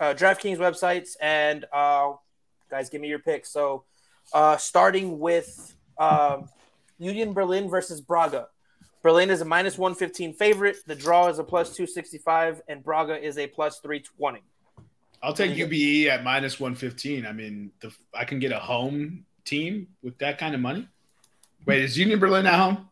uh, 0.00 0.14
DraftKings 0.14 0.58
websites, 0.58 1.16
and 1.20 1.64
uh, 1.72 2.12
guys, 2.70 2.88
give 2.88 3.00
me 3.00 3.08
your 3.08 3.18
picks. 3.18 3.50
So 3.50 3.84
uh, 4.32 4.56
starting 4.56 5.18
with 5.18 5.74
um, 5.98 6.48
Union 6.98 7.32
Berlin 7.32 7.68
versus 7.68 8.00
Braga. 8.00 8.48
Berlin 9.02 9.30
is 9.30 9.40
a 9.40 9.44
minus 9.44 9.78
115 9.78 10.34
favorite. 10.34 10.76
The 10.86 10.94
draw 10.94 11.28
is 11.28 11.38
a 11.38 11.44
plus 11.44 11.74
265, 11.74 12.62
and 12.68 12.82
Braga 12.82 13.20
is 13.20 13.38
a 13.38 13.46
plus 13.46 13.78
320. 13.78 14.42
I'll 15.22 15.32
take 15.32 15.52
UBE 15.52 16.06
at 16.06 16.22
minus 16.22 16.60
one 16.60 16.74
fifteen. 16.74 17.26
I 17.26 17.32
mean, 17.32 17.72
the, 17.80 17.92
I 18.14 18.24
can 18.24 18.38
get 18.38 18.52
a 18.52 18.58
home 18.58 19.24
team 19.44 19.88
with 20.02 20.18
that 20.18 20.38
kind 20.38 20.54
of 20.54 20.60
money. 20.60 20.88
Wait, 21.66 21.82
is 21.82 21.98
Union 21.98 22.18
Berlin 22.18 22.46
at 22.46 22.54
home? 22.54 22.88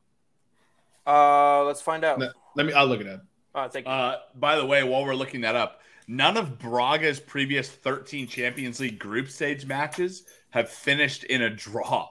Uh, 1.06 1.64
let's 1.64 1.80
find 1.80 2.04
out. 2.04 2.18
No. 2.18 2.30
Let 2.56 2.66
me. 2.66 2.72
I'll 2.72 2.86
look 2.86 3.00
it 3.00 3.06
up. 3.06 3.22
Uh, 3.54 3.68
thank 3.68 3.86
you. 3.86 3.92
Uh, 3.92 4.18
by 4.34 4.56
the 4.56 4.66
way, 4.66 4.82
while 4.82 5.04
we're 5.04 5.14
looking 5.14 5.42
that 5.42 5.54
up, 5.54 5.80
none 6.08 6.36
of 6.36 6.58
Braga's 6.58 7.20
previous 7.20 7.70
13 7.70 8.26
Champions 8.26 8.80
League 8.80 8.98
group 8.98 9.28
stage 9.28 9.64
matches 9.66 10.24
have 10.50 10.68
finished 10.68 11.24
in 11.24 11.42
a 11.42 11.50
draw. 11.50 12.08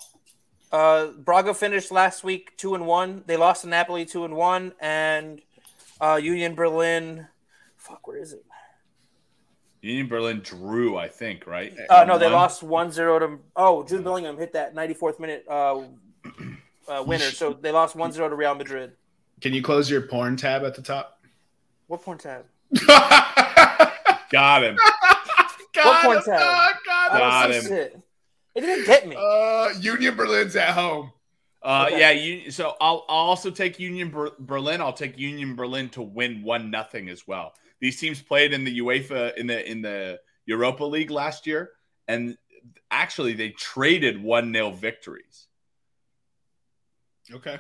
Uh, 0.72 1.08
Braga 1.08 1.54
finished 1.54 1.92
last 1.92 2.24
week 2.24 2.56
two 2.58 2.76
and 2.76 2.86
one. 2.86 3.24
They 3.28 3.38
lost 3.38 3.62
to 3.62 3.68
Napoli 3.68 4.06
two 4.06 4.26
and 4.26 4.36
one, 4.36 4.74
and 4.80 5.42
uh, 6.00 6.20
Union 6.22 6.56
Berlin. 6.56 7.28
Fuck, 7.78 8.08
where 8.08 8.18
is 8.18 8.34
it? 8.34 8.44
Union 9.86 10.08
Berlin 10.08 10.40
drew, 10.44 10.98
I 10.98 11.08
think, 11.08 11.46
right? 11.46 11.74
Uh, 11.90 12.04
no, 12.06 12.18
they 12.18 12.26
1-1. 12.28 12.32
lost 12.32 12.64
1-0 12.64 13.20
to. 13.20 13.40
Oh, 13.56 13.84
Jude 13.84 14.04
Bellingham 14.04 14.38
hit 14.38 14.54
that 14.54 14.74
94th 14.76 15.20
minute 15.20 15.46
uh, 15.50 15.82
uh, 16.88 17.04
winner. 17.08 17.26
So 17.32 17.54
they 17.54 17.72
lost 17.72 17.96
1-0 17.96 18.14
to 18.16 18.36
Real 18.36 18.56
Madrid. 18.56 18.94
Can 19.42 19.54
you 19.54 19.62
close 19.62 19.90
your 19.90 20.02
porn 20.02 20.38
tab 20.38 20.64
at 20.64 20.76
the 20.76 20.82
top? 20.82 21.20
What 21.88 22.02
porn 22.02 22.18
tab? 22.18 22.46
Got 24.32 24.64
him. 24.64 24.78
Got 25.74 26.04
point 26.06 26.18
him, 26.20 26.24
tab? 26.26 26.40
dog, 26.40 26.74
got 26.86 27.12
I 27.12 27.14
him. 27.14 27.20
Got 27.20 27.52
see 27.52 27.58
him. 27.58 27.64
shit. 27.68 28.00
It 28.56 28.62
didn't 28.62 28.86
get 28.86 29.08
me. 29.08 29.16
Uh, 29.20 29.70
Union 29.80 30.16
Berlin's 30.16 30.56
at 30.56 30.70
home. 30.70 31.12
Uh, 31.62 31.86
Okay. 31.88 32.00
Yeah, 32.00 32.12
you, 32.12 32.52
so 32.52 32.76
I'll, 32.82 33.06
I'll 33.10 33.18
also 33.28 33.52
take 33.52 33.80
Union 33.80 34.10
Ber- 34.10 34.32
Berlin. 34.40 34.82
I'll 34.82 34.94
take 34.94 35.18
Union 35.18 35.56
Berlin 35.56 35.90
to 35.90 36.02
win 36.02 36.42
one 36.44 36.72
nothing 36.72 37.10
as 37.10 37.28
well. 37.28 37.54
These 37.82 38.00
teams 38.00 38.22
played 38.22 38.54
in 38.54 38.64
the 38.64 38.80
UEFA 38.80 39.36
in 39.36 39.48
the 39.48 39.70
in 39.70 39.82
the 39.82 40.20
Europa 40.46 40.86
League 40.86 41.12
last 41.12 41.46
year, 41.48 41.72
and 42.08 42.38
actually 42.92 43.34
they 43.34 43.50
traded 43.50 44.22
one 44.22 44.52
nil 44.52 44.72
victories. 44.72 45.48
Okay. 47.34 47.58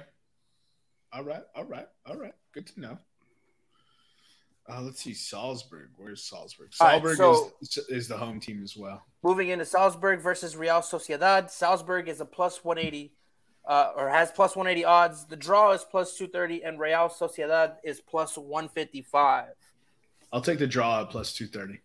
All 1.11 1.23
right. 1.23 1.43
All 1.55 1.63
right. 1.65 1.87
All 2.05 2.17
right. 2.17 2.33
Good 2.53 2.67
to 2.67 2.79
know. 2.79 2.97
Uh, 4.67 4.81
let's 4.81 5.01
see. 5.01 5.13
Salzburg. 5.13 5.89
Where's 5.97 6.23
Salzburg? 6.23 6.71
All 6.79 6.87
right, 6.87 7.01
Salzburg 7.01 7.17
so- 7.17 7.51
is, 7.61 7.77
is 7.89 8.07
the 8.07 8.17
home 8.17 8.39
team 8.39 8.61
as 8.63 8.75
well. 8.75 9.03
Moving 9.23 9.49
into 9.49 9.65
Salzburg 9.65 10.21
versus 10.21 10.55
Real 10.55 10.81
Sociedad. 10.81 11.49
Salzburg 11.49 12.07
is 12.09 12.19
a 12.19 12.25
plus 12.25 12.63
180, 12.63 13.13
uh, 13.67 13.91
or 13.95 14.09
has 14.09 14.31
plus 14.31 14.55
180 14.55 14.85
odds. 14.85 15.25
The 15.25 15.35
draw 15.35 15.71
is 15.71 15.83
plus 15.83 16.17
230, 16.17 16.63
and 16.63 16.79
Real 16.79 17.09
Sociedad 17.09 17.75
is 17.83 18.01
plus 18.01 18.37
155. 18.37 19.49
I'll 20.31 20.41
take 20.41 20.59
the 20.59 20.67
draw 20.67 21.01
at 21.01 21.09
plus 21.09 21.33
230. 21.33 21.79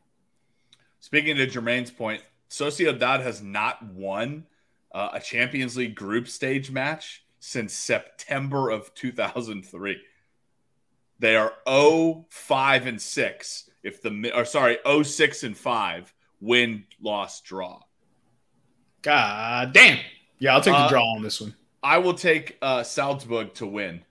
Speaking 1.01 1.37
to 1.37 1.47
Jermaine's 1.47 1.91
point, 1.91 2.23
Sociedad 2.51 3.23
has 3.23 3.43
not 3.43 3.85
won 3.85 4.47
uh, 4.93 5.11
a 5.15 5.21
Champions 5.21 5.77
League 5.77 5.95
group 5.95 6.29
stage 6.29 6.71
match 6.71 7.25
since 7.39 7.73
September 7.73 8.71
of 8.71 8.93
2003. 8.95 9.99
They 11.21 11.37
are 11.37 11.55
0 11.69 12.27
5 12.31 12.87
and 12.87 13.01
6 13.01 13.71
if 13.83 14.03
the 14.03 14.33
or 14.35 14.45
sorry 14.45 14.79
0 14.87 15.03
6 15.03 15.43
and 15.45 15.57
5 15.57 16.15
win, 16.41 16.85
loss, 17.01 17.41
draw. 17.43 17.81
God 19.03 19.73
damn. 19.73 19.99
Yeah, 20.39 20.55
I'll 20.55 20.61
take 20.63 20.75
Uh, 20.75 20.85
the 20.85 20.89
draw 20.89 21.15
on 21.15 21.23
this 21.23 21.41
one. 21.41 21.55
I 21.83 21.99
will 21.99 22.15
take 22.15 22.59
uh, 22.61 22.83
Salzburg 22.83 23.55
to 23.55 23.67
win. 23.67 24.03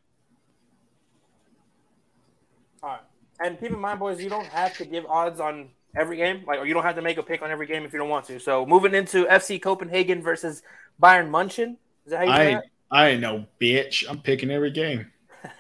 All 2.82 2.90
right. 2.90 3.02
And 3.40 3.60
keep 3.60 3.72
in 3.72 3.80
mind, 3.80 4.00
boys, 4.00 4.22
you 4.22 4.30
don't 4.30 4.48
have 4.48 4.78
to 4.78 4.86
give 4.86 5.06
odds 5.06 5.40
on 5.40 5.70
every 5.96 6.18
game, 6.18 6.44
like, 6.46 6.60
or 6.60 6.66
you 6.66 6.74
don't 6.74 6.84
have 6.84 6.96
to 6.96 7.02
make 7.02 7.18
a 7.18 7.24
pick 7.24 7.42
on 7.42 7.52
every 7.52 7.68
game 7.68 7.84
if 7.84 7.94
you 7.94 8.00
don't 8.00 8.10
want 8.10 8.26
to. 8.26 8.40
So 8.40 8.66
moving 8.66 8.94
into 8.94 9.26
FC 9.26 9.62
Copenhagen 9.62 10.22
versus 10.22 10.62
Bayern 11.02 11.30
Munchen. 11.30 11.78
Is 12.06 12.12
that 12.12 12.18
how 12.18 12.24
you 12.24 12.32
I 12.32 12.38
say 12.38 12.52
ain't, 12.52 12.64
I 12.92 13.08
ain't 13.10 13.22
no 13.22 13.46
bitch. 13.62 14.04
I'm 14.10 14.22
picking 14.22 14.52
every 14.52 14.72
game. 14.72 15.12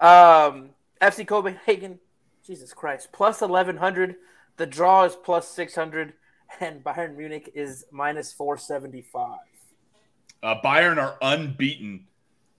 Um, 0.00 0.70
FC 1.02 1.26
Copenhagen, 1.26 1.98
Jesus 2.46 2.72
Christ, 2.72 3.08
plus 3.12 3.42
eleven 3.42 3.76
hundred. 3.76 4.16
The 4.56 4.66
draw 4.66 5.04
is 5.04 5.16
plus 5.16 5.48
six 5.48 5.74
hundred, 5.74 6.12
and 6.60 6.84
Bayern 6.84 7.16
Munich 7.16 7.50
is 7.54 7.84
minus 7.90 8.32
four 8.32 8.56
seventy 8.56 9.02
five. 9.02 9.40
Uh, 10.42 10.54
Bayern 10.64 11.02
are 11.02 11.16
unbeaten 11.20 12.06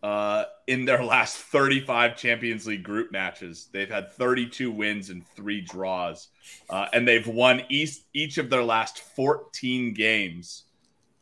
uh, 0.04 0.45
in 0.68 0.86
their 0.86 1.04
last 1.04 1.38
35 1.38 2.16
Champions 2.16 2.68
League 2.68 2.84
group 2.84 3.12
matches. 3.12 3.70
They've 3.72 3.89
had 3.89 4.12
32 4.12 4.72
wins 4.72 5.10
and 5.10 5.26
three 5.28 5.62
draws, 5.62 6.30
uh, 6.70 6.88
and 6.93 7.08
they've 7.08 7.28
won 7.28 7.64
each, 7.70 7.97
each 8.14 8.38
of 8.38 8.50
their 8.50 8.64
last 8.64 9.00
14 9.00 9.93
games 9.93 10.64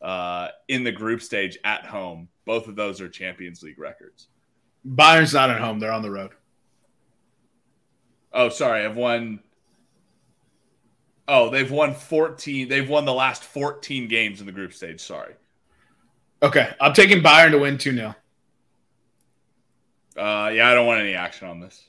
uh, 0.02 0.48
in 0.68 0.84
the 0.84 0.92
group 0.92 1.22
stage 1.22 1.58
at 1.64 1.84
home. 1.84 2.28
Both 2.44 2.68
of 2.68 2.76
those 2.76 3.00
are 3.00 3.08
Champions 3.08 3.62
League 3.62 3.78
records. 3.78 4.28
Bayern's 4.86 5.34
not 5.34 5.50
at 5.50 5.60
home. 5.60 5.80
They're 5.80 5.92
on 5.92 6.02
the 6.02 6.10
road. 6.10 6.30
Oh, 8.32 8.48
sorry, 8.48 8.84
I've 8.84 8.96
won. 8.96 9.40
Oh, 11.26 11.50
they've 11.50 11.70
won 11.70 11.94
14. 11.94 12.68
They've 12.68 12.88
won 12.88 13.04
the 13.04 13.12
last 13.12 13.42
14 13.44 14.08
games 14.08 14.40
in 14.40 14.46
the 14.46 14.52
group 14.52 14.72
stage. 14.72 15.00
Sorry. 15.00 15.34
Okay. 16.42 16.72
I'm 16.80 16.94
taking 16.94 17.22
Bayern 17.22 17.50
to 17.50 17.58
win 17.58 17.76
2 17.76 17.94
0. 17.94 18.14
Uh, 20.18 20.50
yeah, 20.52 20.68
I 20.68 20.74
don't 20.74 20.86
want 20.86 21.00
any 21.00 21.14
action 21.14 21.48
on 21.48 21.60
this. 21.60 21.88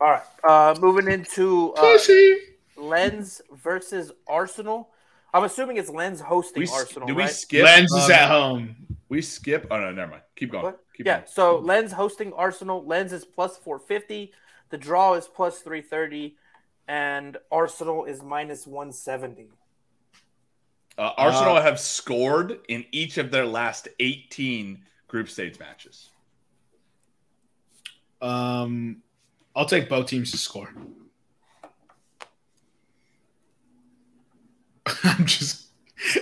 All 0.00 0.10
right. 0.10 0.22
Uh, 0.42 0.74
moving 0.80 1.10
into 1.10 1.72
uh, 1.74 1.80
Pussy. 1.80 2.36
Lens 2.76 3.42
versus 3.52 4.12
Arsenal. 4.26 4.90
I'm 5.34 5.44
assuming 5.44 5.76
it's 5.76 5.90
Lens 5.90 6.20
hosting 6.20 6.62
We, 6.62 6.68
Arsenal, 6.68 7.08
do 7.08 7.14
we 7.14 7.22
right? 7.22 7.32
skip? 7.32 7.64
Lens 7.64 7.92
is 7.92 8.04
um, 8.04 8.10
at 8.12 8.28
home. 8.28 8.76
We 9.08 9.22
skip. 9.22 9.66
Oh 9.70 9.78
no, 9.78 9.92
never 9.92 10.12
mind. 10.12 10.22
Keep 10.36 10.52
going. 10.52 10.74
Keep 10.96 11.06
yeah, 11.06 11.18
going. 11.18 11.28
so 11.28 11.58
Lens 11.58 11.92
hosting 11.92 12.32
Arsenal. 12.32 12.84
Lens 12.84 13.12
is 13.12 13.24
plus 13.24 13.56
450. 13.58 14.32
The 14.70 14.78
draw 14.78 15.14
is 15.14 15.28
plus 15.28 15.60
330. 15.60 16.36
And 16.88 17.36
Arsenal 17.50 18.04
is 18.04 18.22
minus 18.22 18.66
170. 18.66 19.48
Uh, 20.98 21.10
Arsenal 21.16 21.60
have 21.60 21.80
scored 21.80 22.60
in 22.68 22.84
each 22.92 23.18
of 23.18 23.30
their 23.30 23.46
last 23.46 23.88
18 24.00 24.82
group 25.08 25.28
stage 25.28 25.58
matches. 25.58 26.11
Um, 28.22 29.02
I'll 29.54 29.66
take 29.66 29.88
both 29.88 30.06
teams 30.06 30.30
to 30.30 30.38
score. 30.38 30.72
I'm 35.04 35.26
just, 35.26 35.66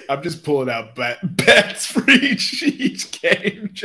I'm 0.08 0.22
just 0.22 0.42
pulling 0.42 0.70
out 0.70 0.94
bet, 0.94 1.18
bets 1.36 1.86
for 1.86 2.08
each 2.10 2.62
each 2.62 3.12
game. 3.12 3.70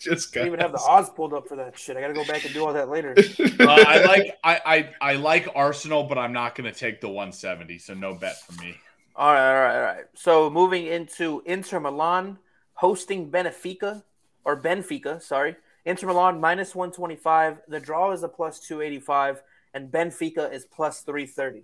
Just, 0.00 0.30
just 0.30 0.34
I 0.34 0.40
don't 0.40 0.46
even 0.46 0.60
have 0.60 0.72
the 0.72 0.78
odds 0.78 1.10
pulled 1.10 1.34
up 1.34 1.46
for 1.46 1.56
that 1.56 1.78
shit. 1.78 1.94
I 1.94 2.00
got 2.00 2.08
to 2.08 2.14
go 2.14 2.24
back 2.24 2.42
and 2.46 2.54
do 2.54 2.64
all 2.64 2.72
that 2.72 2.88
later. 2.88 3.14
Uh, 3.60 3.84
I 3.86 4.02
like 4.06 4.38
I, 4.42 4.60
I 4.64 5.10
I 5.12 5.14
like 5.16 5.46
Arsenal, 5.54 6.04
but 6.04 6.16
I'm 6.16 6.32
not 6.32 6.54
going 6.54 6.72
to 6.72 6.76
take 6.76 7.02
the 7.02 7.08
170, 7.08 7.76
so 7.76 7.92
no 7.92 8.14
bet 8.14 8.40
for 8.40 8.52
me. 8.62 8.74
All 9.14 9.30
right, 9.30 9.48
all 9.48 9.60
right, 9.60 9.76
all 9.76 9.82
right. 9.82 10.04
So 10.14 10.48
moving 10.48 10.86
into 10.86 11.42
Inter 11.44 11.78
Milan 11.80 12.38
hosting 12.72 13.30
Benfica 13.30 14.02
or 14.46 14.60
Benfica, 14.62 15.20
sorry. 15.22 15.56
Inter 15.84 16.06
Milan 16.08 16.40
minus 16.40 16.74
125. 16.74 17.60
The 17.68 17.80
draw 17.80 18.12
is 18.12 18.22
a 18.22 18.28
plus 18.28 18.60
285 18.60 19.42
and 19.74 19.90
Benfica 19.90 20.52
is 20.52 20.64
plus 20.66 21.00
330. 21.02 21.62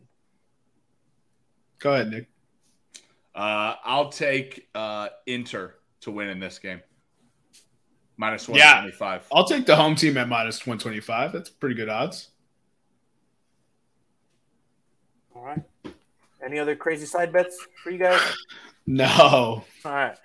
Go 1.78 1.92
ahead, 1.94 2.10
Nick. 2.10 2.28
Uh, 3.34 3.74
I'll 3.84 4.08
take 4.08 4.68
uh, 4.74 5.08
Inter 5.26 5.74
to 6.00 6.10
win 6.10 6.28
in 6.28 6.40
this 6.40 6.58
game. 6.58 6.80
Minus 8.16 8.48
Yeah. 8.48 8.82
125. 8.84 9.26
I'll 9.30 9.44
take 9.44 9.66
the 9.66 9.76
home 9.76 9.94
team 9.94 10.16
at 10.16 10.28
minus 10.28 10.66
125. 10.66 11.32
That's 11.32 11.50
pretty 11.50 11.74
good 11.74 11.90
odds. 11.90 12.30
All 15.34 15.44
right. 15.44 15.62
Any 16.42 16.58
other 16.58 16.76
crazy 16.76 17.04
side 17.06 17.32
bets 17.32 17.66
for 17.82 17.90
you 17.90 17.98
guys? 17.98 18.20
No. 18.88 19.08
All 19.08 19.64
right. 19.84 20.16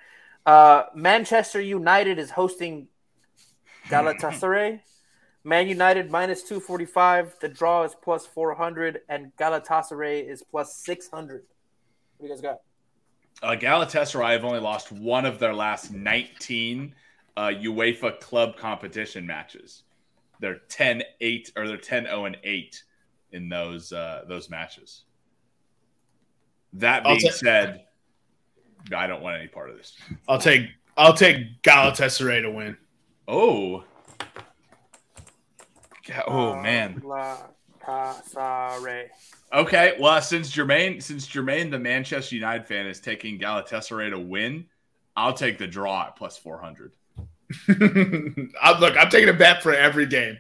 Uh, 0.46 0.84
Manchester 0.94 1.60
United 1.60 2.20
is 2.20 2.30
hosting 2.30 2.88
Galatasaray. 3.92 4.80
Man 5.44 5.68
United 5.68 6.12
minus 6.12 6.44
245. 6.44 7.40
The 7.40 7.50
draw 7.50 7.84
is 7.84 7.96
plus 7.96 8.26
400, 8.26 9.02
and 9.10 9.32
Galatasaray 9.38 10.28
is 10.28 10.44
plus 10.44 10.76
600. 10.78 11.44
What 12.18 12.28
do 12.28 12.28
you 12.28 12.30
guys 12.30 12.42
got? 12.42 12.62
Uh, 13.42 13.56
Galatasaray 13.56 14.34
have 14.34 14.46
only 14.46 14.60
lost 14.60 14.92
one 14.92 15.26
of 15.26 15.40
their 15.40 15.54
last 15.54 15.92
19 15.92 16.94
uh, 17.38 17.42
UEFA 17.48 18.20
club 18.20 18.56
competition 18.56 19.26
matches. 19.26 19.84
They're 20.40 20.60
10 20.70 21.04
8 21.20 21.54
or 21.56 21.68
they're 21.68 21.78
10 21.78 22.06
0 22.06 22.26
and 22.26 22.38
8 22.44 22.84
in 23.32 23.50
those 23.50 23.94
uh, 23.94 24.24
those 24.28 24.50
matches. 24.50 25.04
That 26.74 27.04
being 27.04 27.20
ta- 27.20 27.32
said, 27.32 27.86
I 28.96 29.08
don't 29.08 29.22
want 29.22 29.38
any 29.38 29.48
part 29.48 29.70
of 29.70 29.78
this. 29.78 29.96
I'll 30.28 30.40
take 30.40 30.68
I'll 30.98 31.14
take 31.14 31.62
Galatasaray 31.64 32.42
to 32.44 32.52
win. 32.52 32.78
Oh. 33.32 33.86
Ga- 36.06 36.24
Oh 36.28 36.62
man. 36.62 37.02
Okay, 39.54 39.96
well, 40.00 40.22
since 40.22 40.52
Jermaine, 40.52 41.02
since 41.02 41.28
Jermaine, 41.28 41.72
the 41.72 41.80
Manchester 41.80 42.36
United 42.36 42.68
fan, 42.68 42.86
is 42.86 43.00
taking 43.00 43.40
Galatasaray 43.40 44.10
to 44.12 44.20
win, 44.20 44.66
I'll 45.16 45.34
take 45.34 45.58
the 45.58 45.68
draw 45.68 46.08
at 46.08 46.16
plus 46.18 46.38
four 46.38 46.60
hundred. 46.60 46.92
I'm, 47.70 48.80
look, 48.80 48.98
I'm 48.98 49.10
taking 49.10 49.30
a 49.30 49.34
bet 49.34 49.64
for 49.64 49.74
every 49.74 50.06
game, 50.06 50.38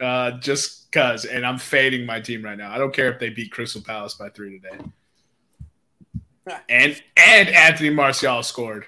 uh, 0.00 0.32
just 0.38 0.90
cause, 0.92 1.24
and 1.24 1.44
I'm 1.44 1.58
fading 1.58 2.06
my 2.06 2.20
team 2.20 2.44
right 2.44 2.56
now. 2.56 2.72
I 2.72 2.78
don't 2.78 2.94
care 2.94 3.12
if 3.12 3.18
they 3.18 3.30
beat 3.30 3.50
Crystal 3.50 3.82
Palace 3.82 4.14
by 4.14 4.28
three 4.28 4.60
today. 4.60 4.84
And 6.68 7.00
and 7.16 7.48
Anthony 7.48 7.90
Martial 7.90 8.42
scored. 8.42 8.86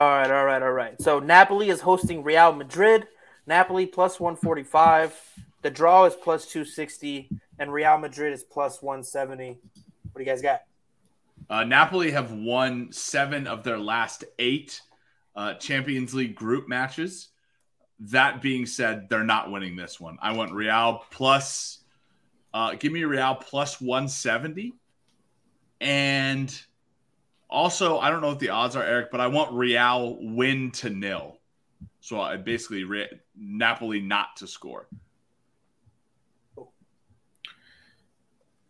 All 0.00 0.08
right, 0.08 0.30
all 0.30 0.46
right, 0.46 0.62
all 0.62 0.72
right. 0.72 1.00
So 1.02 1.18
Napoli 1.18 1.68
is 1.68 1.82
hosting 1.82 2.22
Real 2.22 2.54
Madrid. 2.54 3.06
Napoli 3.46 3.84
plus 3.84 4.18
145. 4.18 5.14
The 5.60 5.68
draw 5.68 6.06
is 6.06 6.14
plus 6.14 6.46
260, 6.46 7.28
and 7.58 7.70
Real 7.70 7.98
Madrid 7.98 8.32
is 8.32 8.42
plus 8.42 8.80
170. 8.80 9.58
What 10.12 10.14
do 10.16 10.20
you 10.20 10.24
guys 10.24 10.40
got? 10.40 10.62
Uh, 11.50 11.64
Napoli 11.64 12.12
have 12.12 12.32
won 12.32 12.90
seven 12.92 13.46
of 13.46 13.62
their 13.62 13.78
last 13.78 14.24
eight 14.38 14.80
uh, 15.36 15.52
Champions 15.54 16.14
League 16.14 16.34
group 16.34 16.66
matches. 16.66 17.28
That 17.98 18.40
being 18.40 18.64
said, 18.64 19.10
they're 19.10 19.22
not 19.22 19.52
winning 19.52 19.76
this 19.76 20.00
one. 20.00 20.16
I 20.22 20.32
want 20.32 20.52
Real 20.52 21.04
plus. 21.10 21.80
Uh, 22.54 22.74
give 22.74 22.90
me 22.90 23.04
Real 23.04 23.34
plus 23.34 23.82
one 23.82 24.08
seventy, 24.08 24.72
and 25.78 26.50
also 27.50 27.98
I 27.98 28.10
don't 28.10 28.20
know 28.20 28.28
what 28.28 28.38
the 28.38 28.50
odds 28.50 28.76
are, 28.76 28.84
Eric, 28.84 29.10
but 29.10 29.20
I 29.20 29.26
want 29.26 29.52
Real 29.52 30.16
win 30.20 30.70
to 30.72 30.90
nil. 30.90 31.38
So 32.00 32.20
I 32.20 32.36
basically 32.36 32.84
Re- 32.84 33.20
Napoli 33.36 34.00
not 34.00 34.36
to 34.36 34.46
score. 34.46 34.88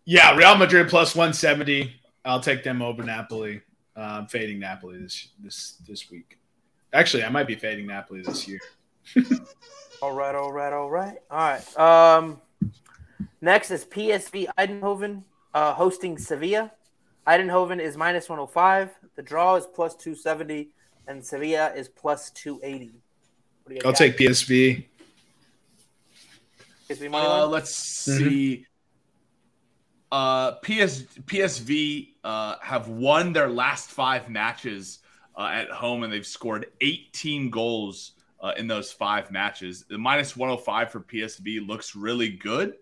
Yeah, 0.04 0.34
Real 0.34 0.56
Madrid 0.56 0.88
plus 0.88 1.14
170. 1.14 1.94
I'll 2.24 2.40
take 2.40 2.64
them 2.64 2.82
over 2.82 3.02
Napoli. 3.02 3.62
Uh, 3.96 4.00
I'm 4.00 4.26
fading 4.26 4.58
Napoli 4.58 4.98
this 4.98 5.28
this 5.38 5.76
this 5.86 6.10
week. 6.10 6.38
Actually, 6.92 7.24
I 7.24 7.28
might 7.28 7.46
be 7.46 7.54
fading 7.54 7.86
Napoli 7.86 8.22
this 8.22 8.48
year. 8.48 8.58
All 10.02 10.12
right, 10.14 10.34
all 10.34 10.50
right, 10.50 10.72
all 10.72 10.88
right, 10.88 11.18
all 11.30 11.38
right. 11.38 11.78
Um, 11.78 12.40
next 13.42 13.70
is 13.70 13.84
PSV 13.84 14.46
Eindhoven 14.58 15.24
uh, 15.52 15.74
hosting 15.74 16.16
Sevilla. 16.16 16.72
Eindhoven 17.30 17.78
is 17.80 17.96
minus 17.96 18.28
105. 18.28 18.90
The 19.14 19.22
draw 19.22 19.54
is 19.54 19.64
plus 19.64 19.94
270, 19.94 20.70
and 21.06 21.24
Sevilla 21.24 21.72
is 21.74 21.88
plus 21.88 22.30
280. 22.32 22.86
What 22.86 23.68
do 23.68 23.74
you 23.74 23.80
guys 23.80 23.86
I'll 23.86 23.92
got? 23.92 23.98
take 23.98 24.16
PSV. 24.18 24.86
PSV 26.88 27.08
money 27.08 27.26
Uh, 27.26 27.46
let's 27.46 27.72
Mhm. 28.08 28.18
see. 28.18 28.66
Uh, 30.10 30.52
PS 30.62 31.04
PSV 31.26 32.16
uh, 32.24 32.56
have 32.62 32.88
won 32.88 33.32
their 33.32 33.48
last 33.48 33.90
five 33.90 34.28
matches 34.28 34.98
uh, 35.36 35.44
at 35.52 35.70
home, 35.70 36.02
and 36.02 36.12
they've 36.12 36.26
scored 36.26 36.66
18 36.80 37.48
goals 37.48 38.12
uh, 38.40 38.52
in 38.56 38.66
those 38.66 38.90
five 38.90 39.30
matches. 39.30 39.84
The 39.88 39.96
minus 39.98 40.36
105 40.36 40.90
for 40.90 41.00
PSV 41.00 41.60
looks 41.64 41.94
really 41.94 42.30
good. 42.30 42.74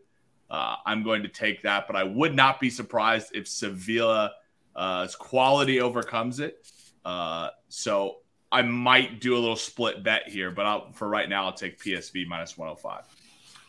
Uh, 0.50 0.76
I'm 0.86 1.02
going 1.02 1.22
to 1.22 1.28
take 1.28 1.62
that. 1.62 1.86
But 1.86 1.96
I 1.96 2.04
would 2.04 2.34
not 2.34 2.60
be 2.60 2.70
surprised 2.70 3.34
if 3.34 3.46
Sevilla's 3.46 4.32
uh, 4.74 5.08
quality 5.18 5.80
overcomes 5.80 6.40
it. 6.40 6.66
Uh, 7.04 7.50
so 7.68 8.18
I 8.50 8.62
might 8.62 9.20
do 9.20 9.34
a 9.34 9.40
little 9.40 9.56
split 9.56 10.02
bet 10.02 10.28
here, 10.28 10.50
but 10.50 10.66
I'll, 10.66 10.92
for 10.92 11.08
right 11.08 11.28
now, 11.28 11.46
I'll 11.46 11.52
take 11.52 11.78
PSV 11.78 12.26
minus 12.26 12.56
105. 12.56 13.04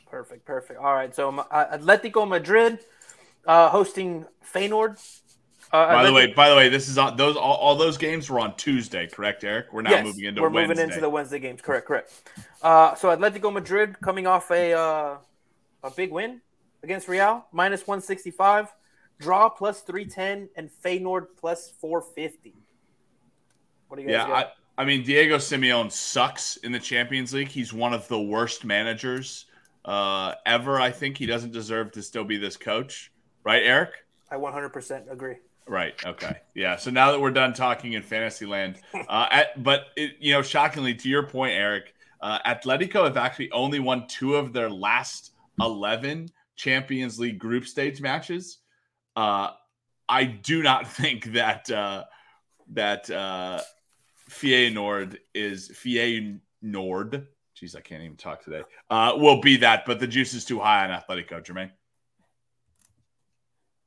Perfect, 0.09 0.45
perfect. 0.45 0.79
All 0.79 0.95
right, 0.95 1.13
so 1.13 1.29
uh, 1.29 1.77
Atletico 1.77 2.27
Madrid 2.27 2.79
uh, 3.45 3.69
hosting 3.69 4.25
Feyenoord. 4.53 4.99
Uh, 5.71 5.93
by 5.93 6.03
the 6.03 6.13
way, 6.13 6.33
by 6.33 6.49
the 6.49 6.55
way, 6.55 6.67
this 6.67 6.89
is 6.89 6.97
on 6.97 7.15
those 7.15 7.35
all, 7.35 7.55
all, 7.57 7.75
those 7.75 7.95
games 7.95 8.27
were 8.27 8.39
on 8.39 8.55
Tuesday, 8.55 9.05
correct, 9.05 9.43
Eric? 9.43 9.71
We're 9.71 9.83
now 9.83 9.91
yes, 9.91 10.05
moving 10.05 10.25
into 10.25 10.41
we're 10.41 10.49
Wednesday. 10.49 10.73
moving 10.73 10.89
into 10.89 11.01
the 11.01 11.09
Wednesday 11.09 11.37
games, 11.37 11.61
correct, 11.61 11.85
correct. 11.85 12.11
Uh, 12.63 12.95
so 12.95 13.15
Atletico 13.15 13.53
Madrid 13.53 13.99
coming 14.01 14.25
off 14.25 14.49
a 14.49 14.73
uh, 14.73 15.17
a 15.83 15.91
big 15.91 16.11
win 16.11 16.41
against 16.83 17.07
Real, 17.07 17.45
minus 17.51 17.87
one 17.87 18.01
sixty 18.01 18.31
five, 18.31 18.73
draw 19.19 19.49
plus 19.49 19.81
three 19.81 20.05
ten, 20.05 20.49
and 20.55 20.69
Feyenoord 20.83 21.27
plus 21.37 21.71
four 21.79 22.01
fifty. 22.01 22.55
What 23.87 23.97
do 23.97 24.03
you 24.03 24.09
guys? 24.09 24.13
Yeah, 24.13 24.27
got? 24.27 24.53
I, 24.77 24.81
I 24.81 24.85
mean 24.85 25.03
Diego 25.03 25.37
Simeone 25.37 25.91
sucks 25.91 26.57
in 26.57 26.71
the 26.71 26.79
Champions 26.79 27.33
League. 27.33 27.49
He's 27.49 27.73
one 27.73 27.93
of 27.93 28.07
the 28.07 28.19
worst 28.19 28.65
managers 28.65 29.45
uh, 29.85 30.35
ever. 30.45 30.79
I 30.79 30.91
think 30.91 31.17
he 31.17 31.25
doesn't 31.25 31.51
deserve 31.51 31.91
to 31.93 32.01
still 32.01 32.23
be 32.23 32.37
this 32.37 32.57
coach, 32.57 33.11
right, 33.43 33.63
Eric? 33.63 33.91
I 34.31 34.35
100% 34.35 35.11
agree. 35.11 35.37
Right. 35.67 35.93
Okay. 36.05 36.37
Yeah. 36.55 36.75
So 36.77 36.91
now 36.91 37.11
that 37.11 37.19
we're 37.19 37.31
done 37.31 37.53
talking 37.53 37.93
in 37.93 38.01
Fantasyland, 38.01 38.79
uh, 38.93 39.27
at, 39.29 39.63
but 39.63 39.87
it, 39.95 40.13
you 40.19 40.33
know, 40.33 40.41
shockingly, 40.41 40.95
to 40.95 41.09
your 41.09 41.23
point, 41.23 41.53
Eric, 41.53 41.93
uh, 42.21 42.39
Atletico 42.45 43.03
have 43.03 43.17
actually 43.17 43.51
only 43.51 43.79
won 43.79 44.07
two 44.07 44.35
of 44.35 44.51
their 44.51 44.69
last 44.69 45.33
eleven 45.59 46.29
Champions 46.59 47.17
League 47.17 47.39
group 47.39 47.65
stage 47.65 48.01
matches. 48.01 48.57
Uh, 49.15 49.51
I 50.09 50.25
do 50.25 50.61
not 50.61 50.87
think 50.91 51.31
that 51.33 51.71
uh, 51.71 52.03
that 52.73 53.09
uh, 53.09 53.61
Feyenoord 54.29 55.17
is 55.33 55.69
Feyenoord. 55.69 57.25
Jeez, 57.55 57.75
I 57.75 57.81
can't 57.81 58.03
even 58.03 58.17
talk 58.17 58.43
today. 58.43 58.63
Uh, 58.89 59.13
will 59.15 59.41
be 59.41 59.57
that, 59.57 59.85
but 59.85 59.99
the 59.99 60.07
juice 60.07 60.33
is 60.33 60.43
too 60.45 60.59
high 60.59 60.87
on 60.87 60.89
Atletico, 60.89 61.41
Jermaine. 61.41 61.71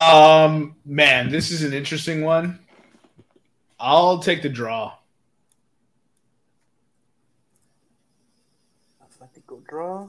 Um, 0.00 0.76
man, 0.84 1.30
this 1.30 1.50
is 1.50 1.62
an 1.62 1.72
interesting 1.72 2.22
one. 2.22 2.58
I'll 3.78 4.18
take 4.18 4.42
the 4.42 4.48
draw. 4.48 4.94
Atletico 9.02 9.64
draw. 9.66 10.08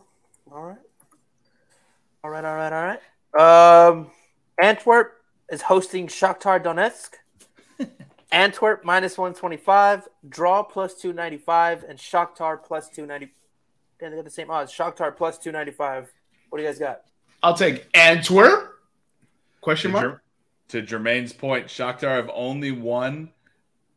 All 0.52 0.64
right. 0.64 0.78
All 2.24 2.32
right, 2.32 2.46
all 2.46 2.56
right, 2.56 2.72
all 2.72 2.98
right. 3.36 3.88
Um, 3.90 4.12
Antwerp 4.62 5.16
is 5.52 5.62
hosting 5.62 6.08
Shakhtar 6.08 6.64
Donetsk. 6.64 7.16
Antwerp 8.32 8.86
minus 8.86 9.18
125, 9.18 10.08
draw 10.30 10.64
plus 10.64 10.96
295, 10.96 11.84
and 11.84 12.00
Shakhtar 12.00 12.64
plus 12.64 12.88
290. 12.90 13.34
Damn, 14.00 14.12
They 14.12 14.16
got 14.16 14.24
the 14.26 14.32
same 14.32 14.50
odds. 14.50 14.72
Shakhtar 14.72 15.16
plus 15.16 15.38
295. 15.38 16.14
What 16.50 16.58
do 16.58 16.64
you 16.64 16.70
guys 16.70 16.80
got? 16.80 17.02
I'll 17.42 17.54
take 17.56 17.88
Antwerp. 17.94 18.70
Question 19.60 19.92
to 19.92 20.02
mark? 20.02 20.24
to 20.70 20.82
Jermaine's 20.82 21.34
point, 21.34 21.68
Shakhtar 21.68 22.16
have 22.16 22.32
only 22.34 22.72
won 22.72 23.32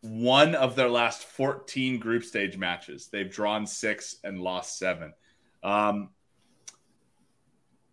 one 0.00 0.54
of 0.54 0.74
their 0.74 0.88
last 0.88 1.22
14 1.22 1.98
group 1.98 2.24
stage 2.24 2.58
matches. 2.58 3.06
They've 3.06 3.30
drawn 3.30 3.66
six 3.66 4.16
and 4.24 4.40
lost 4.40 4.78
seven. 4.78 5.14
Um, 5.62 6.10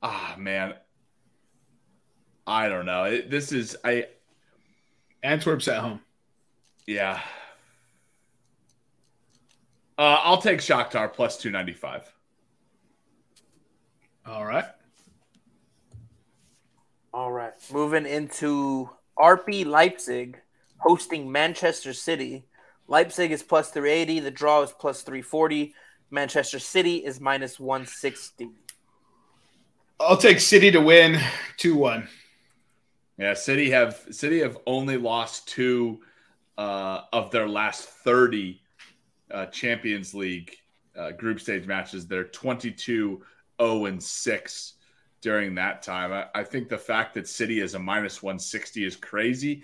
ah, 0.04 0.36
man. 0.38 0.76
I 2.46 2.70
don't 2.70 2.86
know. 2.86 3.06
It, 3.06 3.30
this 3.32 3.52
is 3.52 3.78
I. 3.84 4.08
Antwerp's 5.24 5.68
at 5.68 5.80
home. 5.80 6.02
Yeah. 6.86 7.20
Uh, 9.98 10.18
I'll 10.22 10.42
take 10.42 10.60
Shakhtar 10.60 11.12
plus 11.14 11.38
295. 11.38 12.12
All 14.26 14.46
right. 14.46 14.66
All 17.14 17.32
right. 17.32 17.54
Moving 17.72 18.06
into 18.06 18.90
RB 19.18 19.66
Leipzig 19.66 20.42
hosting 20.78 21.32
Manchester 21.32 21.94
City. 21.94 22.46
Leipzig 22.88 23.32
is 23.32 23.44
plus 23.44 23.70
380. 23.70 24.20
The 24.20 24.32
draw 24.32 24.62
is 24.62 24.74
plus 24.78 25.04
340. 25.04 25.74
Manchester 26.12 26.60
City 26.60 26.98
is 26.98 27.22
minus 27.22 27.60
160. 27.60 28.50
I'll 30.06 30.18
take 30.18 30.40
City 30.40 30.70
to 30.72 30.82
win 30.82 31.20
2 31.58 31.76
1. 31.76 32.08
Yeah, 33.18 33.34
City 33.36 33.70
have 33.72 34.06
City 34.12 34.40
have 34.40 34.58
only 34.66 34.98
lost 34.98 35.48
two 35.48 36.02
uh, 36.58 37.02
of 37.14 37.32
their 37.32 37.48
last 37.48 37.86
30 37.86 38.60
uh, 39.32 39.46
Champions 39.48 40.14
League 40.14 40.56
uh, 40.98 41.12
group 41.12 41.40
stage 41.40 41.68
matches. 41.68 42.06
They're 42.06 42.26
22 42.26 43.22
0 43.62 43.86
and 43.86 44.04
6 44.04 44.74
during 45.22 45.56
that 45.56 45.82
time. 45.82 46.12
I, 46.12 46.26
I 46.36 46.44
think 46.44 46.68
the 46.70 46.78
fact 46.78 47.14
that 47.14 47.28
City 47.28 47.62
is 47.62 47.76
a 47.76 47.80
minus 47.80 48.22
160 48.22 48.84
is 48.84 48.96
crazy. 48.96 49.64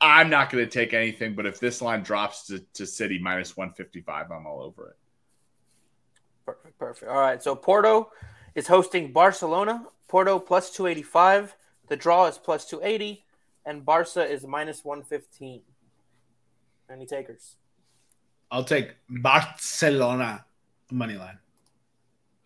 I'm 0.00 0.30
not 0.30 0.50
going 0.50 0.64
to 0.64 0.70
take 0.70 0.94
anything, 0.94 1.34
but 1.34 1.46
if 1.46 1.58
this 1.58 1.82
line 1.82 2.02
drops 2.02 2.46
to, 2.46 2.60
to 2.74 2.86
City 2.86 3.18
minus 3.18 3.56
155, 3.56 4.30
I'm 4.30 4.46
all 4.46 4.62
over 4.62 4.90
it. 4.90 4.96
Perfect, 6.46 6.78
perfect. 6.78 7.10
All 7.10 7.20
right, 7.20 7.42
so 7.42 7.56
Porto 7.56 8.10
is 8.54 8.66
hosting 8.66 9.12
Barcelona. 9.12 9.86
Porto 10.08 10.38
plus 10.38 10.70
285. 10.72 11.56
The 11.88 11.96
draw 11.96 12.26
is 12.26 12.38
plus 12.38 12.66
280, 12.66 13.24
and 13.66 13.84
Barca 13.84 14.24
is 14.24 14.46
minus 14.46 14.84
115. 14.84 15.62
Any 16.90 17.06
takers? 17.06 17.56
I'll 18.50 18.64
take 18.64 18.96
Barcelona 19.08 20.44
money 20.90 21.14
line. 21.14 21.38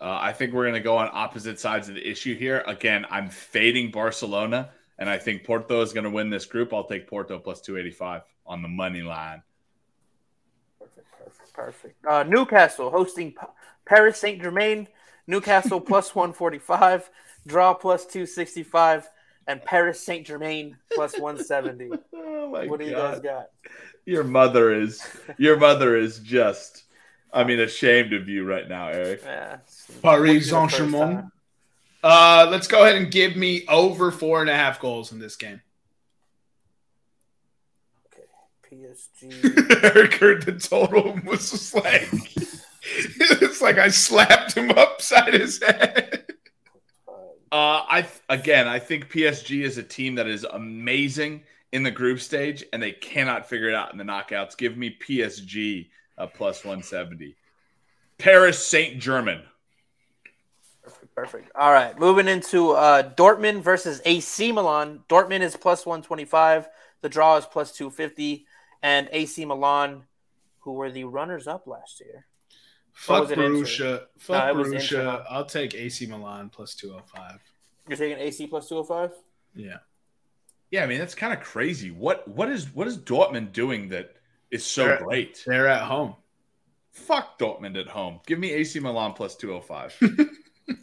Uh, 0.01 0.19
I 0.21 0.33
think 0.33 0.53
we're 0.53 0.65
going 0.65 0.75
to 0.75 0.81
go 0.81 0.99
on 0.99 1.09
opposite 1.13 1.59
sides 1.59 1.89
of 1.89 1.95
the 1.95 2.07
issue 2.07 2.37
here. 2.37 2.63
Again, 2.67 3.07
I'm 3.11 3.31
fading 3.31 3.91
Barcelona, 3.91 4.71
and 4.99 5.09
I 5.09 5.17
think 5.17 5.45
Porto 5.45 5.81
is 5.81 5.93
going 5.93 6.05
to 6.05 6.11
win 6.11 6.29
this 6.29 6.45
group. 6.45 6.75
I'll 6.75 6.85
take 6.85 7.09
Porto 7.09 7.39
plus 7.39 7.61
285 7.63 8.23
on 8.47 8.61
the 8.61 8.69
money 8.69 9.03
line. 9.03 9.43
Perfect, 10.79 11.07
perfect, 11.19 11.53
perfect. 11.55 12.07
Uh, 12.07 12.23
Newcastle 12.25 12.91
hosting 12.91 13.33
P- 13.33 13.47
Paris 13.87 14.19
Saint 14.19 14.43
Germain. 14.43 14.89
Newcastle 15.27 15.81
plus 15.81 16.15
145, 16.15 17.11
draw 17.47 17.75
plus 17.75 18.07
265, 18.07 19.09
and 19.47 19.63
Paris 19.63 20.01
Saint 20.01 20.27
Germain 20.27 20.77
plus 20.95 21.19
170. 21.19 21.91
oh 22.15 22.49
what 22.51 22.63
do 22.63 22.69
God. 22.69 22.81
you 22.87 22.93
guys 22.93 23.21
got? 23.21 23.47
Your 24.07 24.25
mother 24.25 24.73
is 24.73 25.07
your 25.39 25.57
mother 25.57 25.97
is 25.97 26.19
just 26.19 26.85
I 27.35 27.43
mean, 27.43 27.59
ashamed 27.59 28.13
of 28.13 28.29
you 28.29 28.45
right 28.45 28.69
now, 28.69 28.89
Eric. 28.89 29.23
Yeah. 29.25 29.57
Paris 30.01 30.49
Saint 30.49 30.71
Germain. 30.71 31.31
Uh, 32.03 32.47
let's 32.51 32.69
go 32.69 32.85
ahead 32.85 32.97
and 32.97 33.11
give 33.11 33.35
me 33.35 33.65
over 33.67 34.13
four 34.13 34.41
and 34.41 34.49
a 34.49 34.55
half 34.55 34.79
goals 34.79 35.11
in 35.11 35.19
this 35.19 35.35
game. 35.37 35.61
Okay, 38.07 38.27
PSG. 38.71 39.85
Eric 39.97 40.15
heard 40.15 40.43
the 40.45 40.53
total 40.53 41.19
was 41.25 41.51
just 41.51 41.75
like 41.75 42.09
it's 43.41 43.61
like 43.61 43.79
I 43.79 43.89
slapped 43.89 44.55
him 44.55 44.71
upside 44.71 45.35
his 45.35 45.63
head. 45.63 46.27
Uh, 47.51 47.83
I 47.89 48.07
again, 48.29 48.67
I 48.67 48.79
think 48.79 49.11
PSG 49.11 49.63
is 49.63 49.79
a 49.79 49.83
team 49.83 50.17
that 50.17 50.27
is 50.27 50.45
amazing 50.45 51.45
in 51.73 51.83
the 51.83 51.91
group 51.91 52.21
stage, 52.21 52.65
and 52.73 52.83
they 52.83 52.93
cannot 52.93 53.49
figure 53.49 53.69
it 53.69 53.75
out 53.75 53.93
in 53.93 53.99
the 53.99 54.05
knockouts. 54.05 54.57
Give 54.57 54.77
me 54.77 54.97
PSG 55.01 55.89
uh, 56.19 56.27
plus 56.27 56.65
170. 56.65 57.37
Paris 58.19 58.67
Saint 58.67 58.99
Germain. 58.99 59.43
Perfect, 60.83 61.15
perfect. 61.15 61.53
All 61.55 61.73
right, 61.73 61.99
moving 61.99 62.29
into 62.29 62.73
uh, 62.73 63.15
Dortmund 63.15 63.63
versus 63.63 64.03
AC 64.05 64.53
Milan. 64.53 65.01
Dortmund 65.09 65.41
is 65.41 65.57
plus 65.57 65.87
125. 65.87 66.69
The 67.01 67.09
draw 67.09 67.37
is 67.37 67.47
plus 67.47 67.73
250. 67.73 68.47
And 68.83 69.09
AC 69.13 69.45
Milan, 69.47 70.03
who 70.61 70.73
were 70.73 70.91
the 70.91 71.05
runners 71.05 71.47
up 71.47 71.67
last 71.67 72.01
year. 72.01 72.27
Fuck 72.95 73.29
Borussia. 73.29 74.05
Fuck 74.19 74.57
no, 74.57 74.63
Borussia. 74.63 75.25
I'll 75.29 75.45
take 75.45 75.75
AC 75.75 76.07
Milan 76.07 76.49
plus 76.49 76.75
205. 76.75 77.41
You're 77.89 77.99
taking 77.99 78.19
AC 78.19 78.47
plus 78.47 78.69
205? 78.69 79.13
Yeah. 79.55 79.79
Yeah, 80.71 80.85
I 80.85 80.87
mean 80.87 80.99
that's 80.99 81.15
kind 81.15 81.33
of 81.33 81.41
crazy. 81.41 81.91
What 81.91 82.27
what 82.27 82.49
is 82.51 82.75
what 82.75 82.89
is 82.89 82.97
Dortmund 82.99 83.53
doing 83.53 83.89
that 83.91 84.15
is 84.51 84.65
so 84.65 84.87
they're, 84.87 84.99
great. 84.99 85.43
They're 85.47 85.69
at 85.69 85.83
home. 85.83 86.15
Fuck 86.93 87.39
Dortmund 87.39 87.79
at 87.79 87.89
home. 87.89 88.21
Give 88.27 88.39
me 88.39 88.53
AC 88.53 88.81
Milan 88.81 89.13
plus 89.13 89.37
205. 89.37 90.29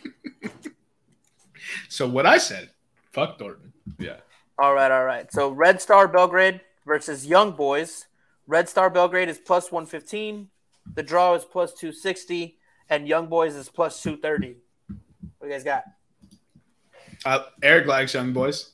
so 1.89 2.07
what 2.07 2.25
I 2.25 2.37
said, 2.37 2.69
fuck 3.11 3.39
Dortmund. 3.39 3.71
Yeah. 3.99 4.17
All 4.59 4.73
right, 4.73 4.91
all 4.91 5.05
right. 5.05 5.31
So 5.31 5.49
Red 5.49 5.81
Star 5.81 6.07
Belgrade 6.07 6.61
versus 6.85 7.25
Young 7.25 7.51
Boys. 7.51 8.07
Red 8.47 8.69
Star 8.69 8.89
Belgrade 8.89 9.29
is 9.29 9.39
plus 9.39 9.71
115. 9.71 10.49
The 10.93 11.03
draw 11.03 11.33
is 11.35 11.43
plus 11.45 11.73
260. 11.73 12.57
And 12.89 13.07
Young 13.07 13.27
Boys 13.27 13.55
is 13.55 13.69
plus 13.69 14.01
230. 14.03 14.57
What 15.37 15.47
you 15.47 15.49
guys 15.53 15.63
got? 15.63 15.83
Uh, 17.25 17.43
Eric 17.63 17.85
likes 17.87 18.13
young 18.13 18.33
boys. 18.33 18.71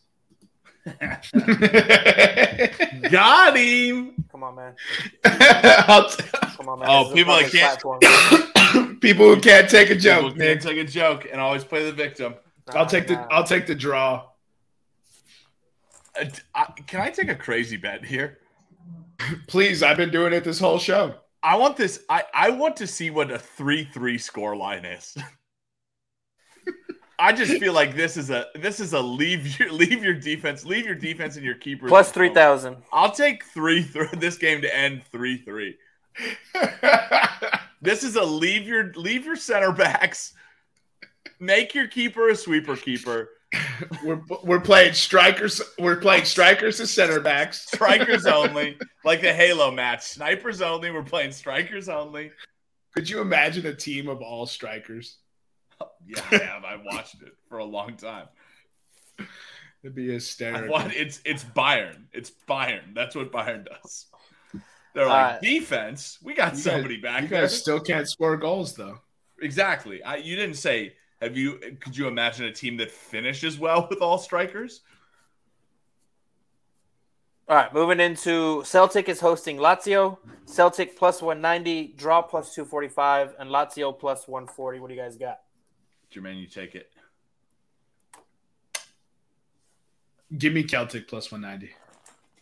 Got 3.11 3.57
him. 3.57 4.25
Come 4.31 4.43
on, 4.43 4.55
man. 4.55 4.73
T- 5.23 5.31
Come 6.55 6.69
on, 6.69 6.79
man. 6.79 6.87
Oh, 6.89 7.03
This 7.03 7.07
is 7.07 7.11
a 7.11 7.15
people 7.15 7.35
that 7.35 7.51
can't- 7.51 9.01
people 9.01 9.25
who 9.35 9.41
can't 9.41 9.69
take 9.69 9.89
a 9.89 9.95
People 9.95 10.29
joke, 10.29 10.37
can't 10.37 10.61
take 10.61 10.77
a 10.77 10.83
joke 10.83 11.27
and 11.31 11.39
always 11.41 11.63
play 11.63 11.85
the 11.85 11.91
victim. 11.91 12.35
I'll 12.69 12.85
take 12.85 13.07
the 13.07 13.15
I'll 13.31 13.43
take 13.43 13.65
the 13.67 13.75
draw. 13.75 14.25
Uh, 16.19 16.23
d- 16.25 16.31
I- 16.55 16.71
can 16.87 17.01
I 17.01 17.09
take 17.11 17.29
a 17.29 17.35
crazy 17.35 17.77
bet 17.77 18.03
here? 18.05 18.39
Please, 19.47 19.83
I've 19.83 19.97
been 19.97 20.11
doing 20.11 20.33
it 20.33 20.43
this 20.43 20.59
whole 20.59 20.79
show. 20.79 21.15
I 21.47 21.55
want 21.55 21.77
this. 21.77 22.03
I, 22.09 22.23
I 22.33 22.49
want 22.49 22.75
to 22.75 22.87
see 22.87 23.09
what 23.09 23.31
a 23.31 23.39
three-three 23.39 24.17
score 24.17 24.53
line 24.57 24.83
is. 24.83 25.15
I 27.19 27.31
just 27.31 27.53
feel 27.53 27.71
like 27.71 27.95
this 27.95 28.17
is 28.17 28.29
a 28.29 28.47
this 28.55 28.81
is 28.81 28.91
a 28.91 28.99
leave 28.99 29.57
your 29.57 29.71
leave 29.71 30.03
your 30.03 30.13
defense 30.13 30.65
leave 30.65 30.85
your 30.85 30.93
defense 30.93 31.37
and 31.37 31.45
your 31.45 31.55
keeper 31.55 31.87
Plus 31.87 32.11
3,000. 32.11 32.75
I'll 32.91 33.11
take 33.11 33.45
three 33.45 33.81
through 33.81 34.09
this 34.17 34.37
game 34.37 34.61
to 34.61 34.75
end 34.75 35.03
three 35.09 35.37
three. 35.37 35.77
This 37.81 38.03
is 38.03 38.17
a 38.17 38.23
leave 38.23 38.67
your 38.67 38.91
leave 38.95 39.23
your 39.25 39.37
center 39.37 39.71
backs, 39.71 40.33
make 41.39 41.73
your 41.73 41.87
keeper 41.87 42.27
a 42.27 42.35
sweeper 42.35 42.75
keeper, 42.75 43.29
we're 44.03 44.21
we're 44.43 44.59
playing 44.59 44.93
strikers. 44.93 45.61
We're 45.79 45.97
playing 45.97 46.23
oh, 46.23 46.25
strikers 46.25 46.79
as 46.79 46.91
center 46.91 47.19
backs. 47.19 47.65
strikers 47.73 48.25
only, 48.25 48.77
like 49.05 49.21
the 49.21 49.33
Halo 49.33 49.71
match. 49.71 50.03
Snipers 50.03 50.61
only. 50.61 50.91
We're 50.91 51.03
playing 51.03 51.31
strikers 51.31 51.87
only. 51.89 52.31
Could 52.93 53.09
you 53.09 53.21
imagine 53.21 53.65
a 53.65 53.73
team 53.73 54.09
of 54.09 54.21
all 54.21 54.45
strikers? 54.45 55.17
Yeah, 56.07 56.21
I 56.31 56.35
have. 56.37 56.63
I 56.63 56.77
watched 56.83 57.21
it 57.21 57.33
for 57.49 57.57
a 57.57 57.65
long 57.65 57.97
time. 57.97 58.27
It'd 59.83 59.93
be 59.93 60.09
I 60.09 60.13
hysterical. 60.13 60.69
want 60.71 60.93
it's 60.93 61.21
it's 61.25 61.43
Bayern. 61.43 62.05
It's 62.13 62.31
Bayern. 62.47 62.95
That's 62.95 63.13
what 63.13 63.31
Bayern 63.31 63.65
does. 63.67 64.05
They're 64.95 65.03
All 65.03 65.09
like 65.09 65.33
right. 65.33 65.41
defense. 65.41 66.17
We 66.23 66.33
got 66.33 66.53
You 66.53 66.63
guys- 66.63 66.63
somebody 66.63 66.97
back 66.97 67.23
You 67.23 67.27
there. 67.27 67.41
guys 67.41 67.59
still 67.59 67.79
can't 67.79 68.09
score 68.09 68.37
goals 68.37 68.73
though. 68.73 68.99
Exactly. 69.41 70.01
I, 70.01 70.15
you 70.15 70.35
didn't 70.35 70.55
say. 70.55 70.93
Have 71.21 71.35
you? 71.35 71.59
Could 71.79 71.97
you 71.97 72.07
imagine 72.07 72.45
a 72.45 72.51
team 72.51 72.77
that 72.77 72.91
finishes 72.91 73.57
well 73.57 73.87
with 73.89 74.01
all 74.01 74.17
strikers? 74.17 74.81
All 77.49 77.55
right, 77.55 77.73
moving 77.73 78.01
into 78.01 78.61
Celtic 78.65 79.07
is 79.07 79.21
hosting 79.21 79.57
Lazio. 79.57 80.17
Celtic 80.45 80.97
plus 80.97 81.21
190, 81.21 81.93
draw 81.95 82.21
plus 82.21 82.53
245, 82.53 83.35
and 83.39 83.49
Lazio 83.49 83.97
plus 83.97 84.27
140. 84.27 84.79
What 84.79 84.89
do 84.89 84.95
you 84.95 85.01
guys 85.01 85.15
got? 85.15 85.39
Jermaine, 86.13 86.41
you 86.41 86.47
take 86.47 86.75
it. 86.75 86.91
Give 90.37 90.53
me 90.53 90.63
Celtic 90.63 91.07
plus 91.07 91.31
one 91.31 91.41
ninety. 91.41 91.69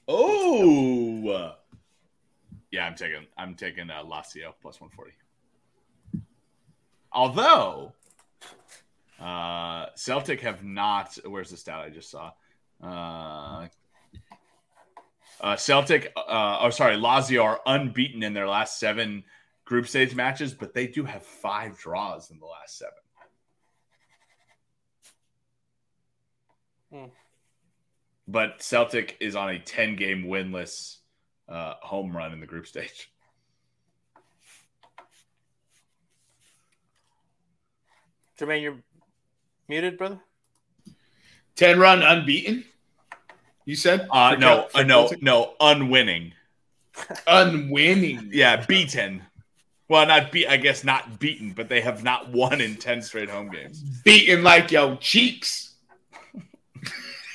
Oh, 0.07 1.53
yeah. 2.71 2.87
I'm 2.87 2.95
taking. 2.95 3.27
I'm 3.37 3.53
taking 3.55 3.91
uh, 3.91 4.03
Lazio 4.03 4.53
plus 4.59 4.81
140. 4.81 5.11
Although, 7.11 7.93
uh, 9.19 9.87
Celtic 9.95 10.41
have 10.41 10.63
not. 10.63 11.17
Where's 11.25 11.51
the 11.51 11.57
stat 11.57 11.79
I 11.79 11.89
just 11.89 12.11
saw? 12.11 12.31
Uh, 12.83 13.67
uh, 15.41 15.55
Celtic. 15.55 16.11
Uh, 16.15 16.59
oh, 16.61 16.69
sorry, 16.69 16.95
Lazio 16.95 17.43
are 17.43 17.61
unbeaten 17.65 18.23
in 18.23 18.33
their 18.33 18.47
last 18.47 18.79
seven 18.79 19.23
group 19.65 19.87
stage 19.87 20.15
matches, 20.15 20.53
but 20.53 20.73
they 20.73 20.87
do 20.87 21.03
have 21.03 21.23
five 21.23 21.77
draws 21.77 22.31
in 22.31 22.39
the 22.39 22.45
last 22.45 22.77
seven. 22.77 22.93
Hmm. 26.91 27.11
But 28.27 28.61
Celtic 28.61 29.17
is 29.19 29.35
on 29.35 29.49
a 29.49 29.59
10 29.59 29.95
game 29.95 30.25
winless 30.25 30.97
uh, 31.47 31.75
home 31.81 32.15
run 32.15 32.33
in 32.33 32.39
the 32.39 32.45
group 32.45 32.67
stage. 32.67 33.11
Jermaine, 38.39 38.61
you're 38.61 38.77
muted, 39.67 39.97
brother. 39.97 40.19
Ten 41.55 41.79
run 41.79 42.03
unbeaten. 42.03 42.65
You 43.65 43.75
said? 43.75 44.07
Uh, 44.11 44.35
no, 44.35 44.67
Cel- 44.71 44.81
uh, 44.81 44.83
no, 44.83 45.09
no, 45.21 45.53
unwinning. 45.59 46.33
unwinning. 47.27 48.29
Yeah, 48.31 48.65
beaten. 48.65 49.23
Well, 49.87 50.05
not 50.05 50.31
beat. 50.31 50.47
I 50.47 50.57
guess 50.57 50.83
not 50.83 51.19
beaten, 51.19 51.53
but 51.53 51.69
they 51.69 51.81
have 51.81 52.03
not 52.03 52.31
won 52.31 52.59
in 52.59 52.75
10 52.75 53.01
straight 53.01 53.29
home 53.29 53.49
games. 53.49 53.81
beating 54.03 54.43
like 54.43 54.71
your 54.71 54.97
cheeks. 54.97 55.75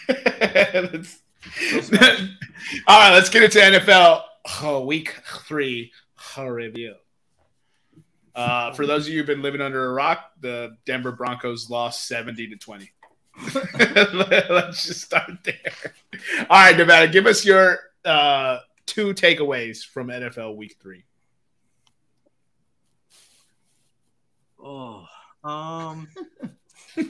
Let's- 0.09 1.21
All 2.87 2.99
right, 3.01 3.15
let's 3.15 3.31
get 3.31 3.43
into 3.43 3.59
NFL 3.59 4.23
oh, 4.63 4.85
week 4.85 5.17
three 5.47 5.93
oh, 6.37 6.47
review. 6.47 6.95
Uh, 8.41 8.73
for 8.73 8.87
those 8.87 9.07
of 9.07 9.13
you 9.13 9.19
who've 9.19 9.27
been 9.27 9.43
living 9.43 9.61
under 9.61 9.85
a 9.85 9.93
rock, 9.93 10.31
the 10.41 10.77
Denver 10.87 11.13
Broncos 11.13 11.69
lost 11.69 12.07
70 12.09 12.49
to 12.49 12.57
20. 12.57 12.91
let's 14.15 14.87
just 14.87 15.03
start 15.03 15.31
there. 15.45 15.93
All 16.49 16.65
right, 16.65 16.77
Nevada, 16.77 17.07
give 17.13 17.27
us 17.27 17.45
your 17.45 17.79
uh, 18.05 18.59
two 18.87 19.13
takeaways 19.15 19.85
from 19.85 20.09
NFL 20.09 20.57
week 20.57 20.77
three. 20.81 21.05
Oh, 24.63 25.07
um, 25.45 26.09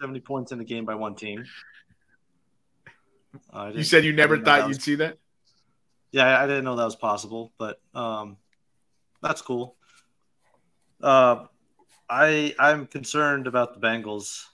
70 0.00 0.20
points 0.20 0.52
in 0.52 0.58
the 0.58 0.64
game 0.64 0.84
by 0.84 0.94
one 0.94 1.14
team. 1.14 1.44
Uh, 3.52 3.70
You 3.74 3.82
said 3.84 4.04
you 4.04 4.12
never 4.12 4.34
I 4.34 4.38
didn't 4.38 4.46
know 4.46 4.52
that 4.52 4.58
thought 4.60 4.68
was- 4.68 4.76
you'd 4.76 4.82
see 4.82 4.94
that? 4.96 5.18
Yeah, 6.12 6.40
I 6.40 6.46
didn't 6.48 6.64
know 6.64 6.74
that 6.76 6.84
was 6.84 6.96
possible, 6.96 7.52
but 7.58 7.80
um, 7.94 8.36
that's 9.22 9.42
cool. 9.42 9.76
Uh, 11.02 11.46
I 12.08 12.54
I'm 12.58 12.86
concerned 12.86 13.46
about 13.46 13.74
the 13.74 13.86
Bengals. 13.86 14.46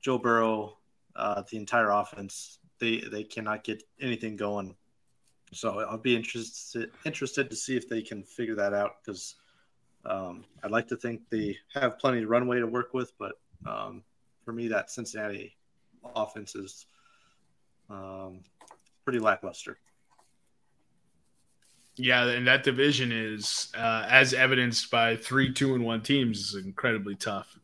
Joe 0.00 0.18
Burrow, 0.18 0.78
uh, 1.16 1.42
the 1.50 1.56
entire 1.56 1.90
offense, 1.90 2.58
they 2.78 3.00
they 3.00 3.24
cannot 3.24 3.64
get 3.64 3.82
anything 4.00 4.36
going. 4.36 4.76
So 5.52 5.80
I'll 5.80 5.98
be 5.98 6.16
interested 6.16 6.90
interested 7.04 7.48
to 7.50 7.56
see 7.56 7.76
if 7.76 7.88
they 7.88 8.02
can 8.02 8.22
figure 8.22 8.56
that 8.56 8.74
out 8.74 8.96
because 9.04 9.36
um, 10.04 10.44
I'd 10.62 10.70
like 10.70 10.88
to 10.88 10.96
think 10.96 11.22
they 11.30 11.56
have 11.74 11.98
plenty 11.98 12.22
of 12.22 12.28
runway 12.28 12.60
to 12.60 12.66
work 12.66 12.92
with, 12.92 13.12
but 13.18 13.32
um, 13.66 14.02
for 14.44 14.52
me, 14.52 14.68
that 14.68 14.90
Cincinnati 14.90 15.56
offense 16.14 16.54
is 16.54 16.86
um, 17.88 18.40
pretty 19.04 19.18
lackluster. 19.18 19.78
Yeah, 21.96 22.26
and 22.26 22.46
that 22.46 22.64
division 22.64 23.12
is, 23.12 23.72
uh, 23.76 24.06
as 24.08 24.34
evidenced 24.34 24.90
by 24.90 25.16
three, 25.16 25.52
two, 25.52 25.74
and 25.74 25.84
one 25.84 26.02
teams, 26.02 26.38
is 26.40 26.64
incredibly 26.64 27.14
tough. 27.14 27.56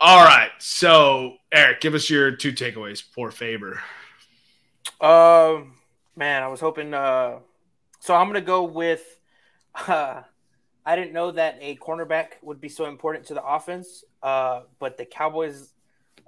All 0.00 0.24
right, 0.24 0.50
so 0.58 1.36
Eric, 1.52 1.80
give 1.80 1.94
us 1.94 2.08
your 2.08 2.32
two 2.32 2.52
takeaways. 2.52 3.02
Poor 3.14 3.30
favor. 3.30 3.80
Um, 5.00 5.74
man, 6.16 6.42
I 6.42 6.48
was 6.48 6.60
hoping. 6.60 6.94
Uh, 6.94 7.38
so 8.00 8.14
I'm 8.14 8.26
gonna 8.26 8.40
go 8.40 8.64
with. 8.64 9.18
Uh, 9.88 10.22
I 10.84 10.96
didn't 10.96 11.12
know 11.12 11.30
that 11.30 11.56
a 11.60 11.76
cornerback 11.76 12.32
would 12.42 12.60
be 12.60 12.68
so 12.68 12.86
important 12.86 13.26
to 13.26 13.34
the 13.34 13.42
offense. 13.42 14.04
Uh, 14.22 14.62
but 14.78 14.98
the 14.98 15.04
Cowboys, 15.06 15.72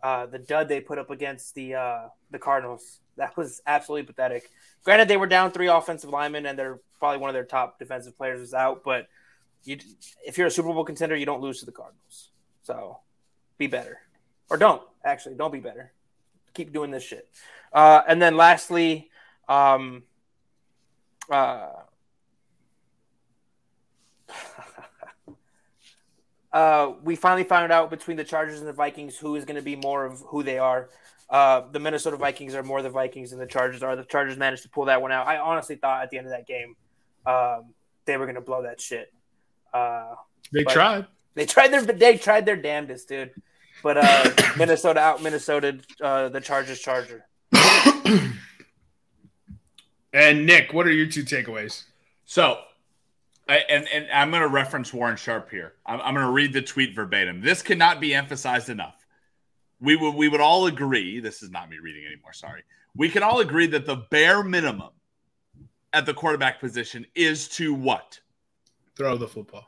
uh, 0.03 0.26
the 0.26 0.38
dud 0.38 0.68
they 0.68 0.80
put 0.80 0.99
up 0.99 1.11
against 1.11 1.55
the 1.55 1.74
uh, 1.74 2.09
the 2.30 2.38
Cardinals, 2.38 3.01
that 3.17 3.37
was 3.37 3.62
absolutely 3.67 4.07
pathetic. 4.07 4.51
Granted, 4.85 5.09
they 5.09 5.17
were 5.17 5.27
down 5.27 5.51
three 5.51 5.69
offensive 5.69 6.11
linemen, 6.11 6.47
and 6.47 6.59
they're 6.59 6.81
probably 6.99 7.19
one 7.19 7.31
of 7.31 7.35
their 7.35 7.45
top 7.45 7.79
defensive 7.79 8.17
players 8.17 8.41
is 8.41 8.55
out. 8.55 8.83
But 8.85 9.09
you, 9.65 9.79
if 10.27 10.39
you're 10.39 10.49
a 10.49 10.51
Super 10.51 10.73
Bowl 10.73 10.85
contender, 10.85 11.17
you 11.17 11.27
don't 11.27 11.41
lose 11.41 11.61
to 11.61 11.67
the 11.67 11.73
Cardinals. 11.73 12.31
So 12.62 12.99
be 13.59 13.67
better, 13.67 13.99
or 14.51 14.57
don't 14.57 14.83
actually 15.05 15.35
don't 15.37 15.53
be 15.53 15.61
better. 15.61 15.93
Keep 16.55 16.73
doing 16.73 16.91
this 16.91 17.03
shit. 17.03 17.29
Uh, 17.73 18.03
and 18.07 18.23
then 18.23 18.37
lastly, 18.37 19.11
um, 19.49 20.05
uh, 21.31 21.69
uh, 26.53 26.93
we 27.03 27.17
finally 27.17 27.45
found 27.45 27.73
out 27.73 27.91
between 27.91 28.17
the 28.17 28.25
Chargers 28.25 28.61
and 28.61 28.69
the 28.69 28.73
Vikings 28.73 29.17
who 29.17 29.35
is 29.37 29.45
going 29.45 29.57
to 29.57 29.62
be 29.62 29.77
more 29.77 30.05
of 30.05 30.21
who 30.29 30.43
they 30.43 30.59
are. 30.59 30.89
Uh, 31.31 31.62
the 31.72 31.81
Minnesota 31.81 32.16
Vikings 32.16 32.55
are 32.55 32.62
more 32.62 32.83
the 32.83 32.91
Vikings 32.91 33.31
than 33.31 33.39
the 33.39 33.47
Chargers 33.47 33.83
are. 33.83 33.97
The 33.97 34.05
Chargers 34.05 34.37
managed 34.37 34.62
to 34.64 34.68
pull 34.68 34.85
that 34.87 35.01
one 35.01 35.11
out. 35.11 35.27
I 35.27 35.39
honestly 35.39 35.77
thought 35.77 36.03
at 36.03 36.11
the 36.11 36.18
end 36.18 36.27
of 36.27 36.33
that 36.33 36.47
game 36.47 36.77
um, 37.27 37.72
they 38.05 38.16
were 38.16 38.27
going 38.27 38.35
to 38.37 38.41
blow 38.41 38.62
that 38.62 38.81
shit. 38.81 39.12
Uh, 39.72 40.14
They 40.53 40.64
tried. 40.64 41.07
they 41.35 41.47
tried 41.47 41.68
their 41.68 41.83
they 41.83 42.16
tried 42.18 42.47
their 42.47 42.57
damnedest, 42.57 43.09
dude. 43.09 43.31
But 43.83 43.97
uh, 43.99 44.31
Minnesota 44.59 45.01
out 45.01 45.22
Minnesota 45.22 45.81
uh, 46.01 46.29
the 46.29 46.41
Chargers 46.41 46.81
Charger. 46.81 47.25
And 50.12 50.47
Nick, 50.47 50.72
what 50.72 50.87
are 50.87 50.93
your 50.93 51.07
two 51.09 51.25
takeaways? 51.25 51.83
So, 52.25 52.61
I, 53.49 53.57
and 53.68 53.87
and 53.93 54.07
I'm 54.12 54.31
going 54.31 54.43
to 54.43 54.49
reference 54.49 54.95
Warren 54.95 55.16
Sharp 55.16 55.51
here. 55.51 55.72
I'm, 55.85 56.01
I'm 56.01 56.14
going 56.14 56.25
to 56.25 56.33
read 56.33 56.53
the 56.53 56.62
tweet 56.62 56.95
verbatim. 56.95 57.41
This 57.41 57.62
cannot 57.62 58.01
be 58.01 58.14
emphasized 58.14 58.68
enough. 58.68 59.03
We 59.81 59.97
would 59.97 60.14
we 60.14 60.29
would 60.29 60.41
all 60.41 60.66
agree. 60.66 61.20
This 61.20 61.43
is 61.43 61.51
not 61.51 61.68
me 61.68 61.79
reading 61.79 62.05
anymore. 62.07 62.33
Sorry. 62.33 62.62
We 62.97 63.09
can 63.09 63.22
all 63.22 63.41
agree 63.41 63.66
that 63.68 63.87
the 63.87 63.97
bare 64.11 64.43
minimum 64.43 64.91
at 65.93 66.07
the 66.07 66.14
quarterback 66.14 66.61
position 66.61 67.05
is 67.14 67.49
to 67.51 67.75
what? 67.75 68.20
Throw 68.97 69.16
the 69.16 69.29
football. 69.29 69.66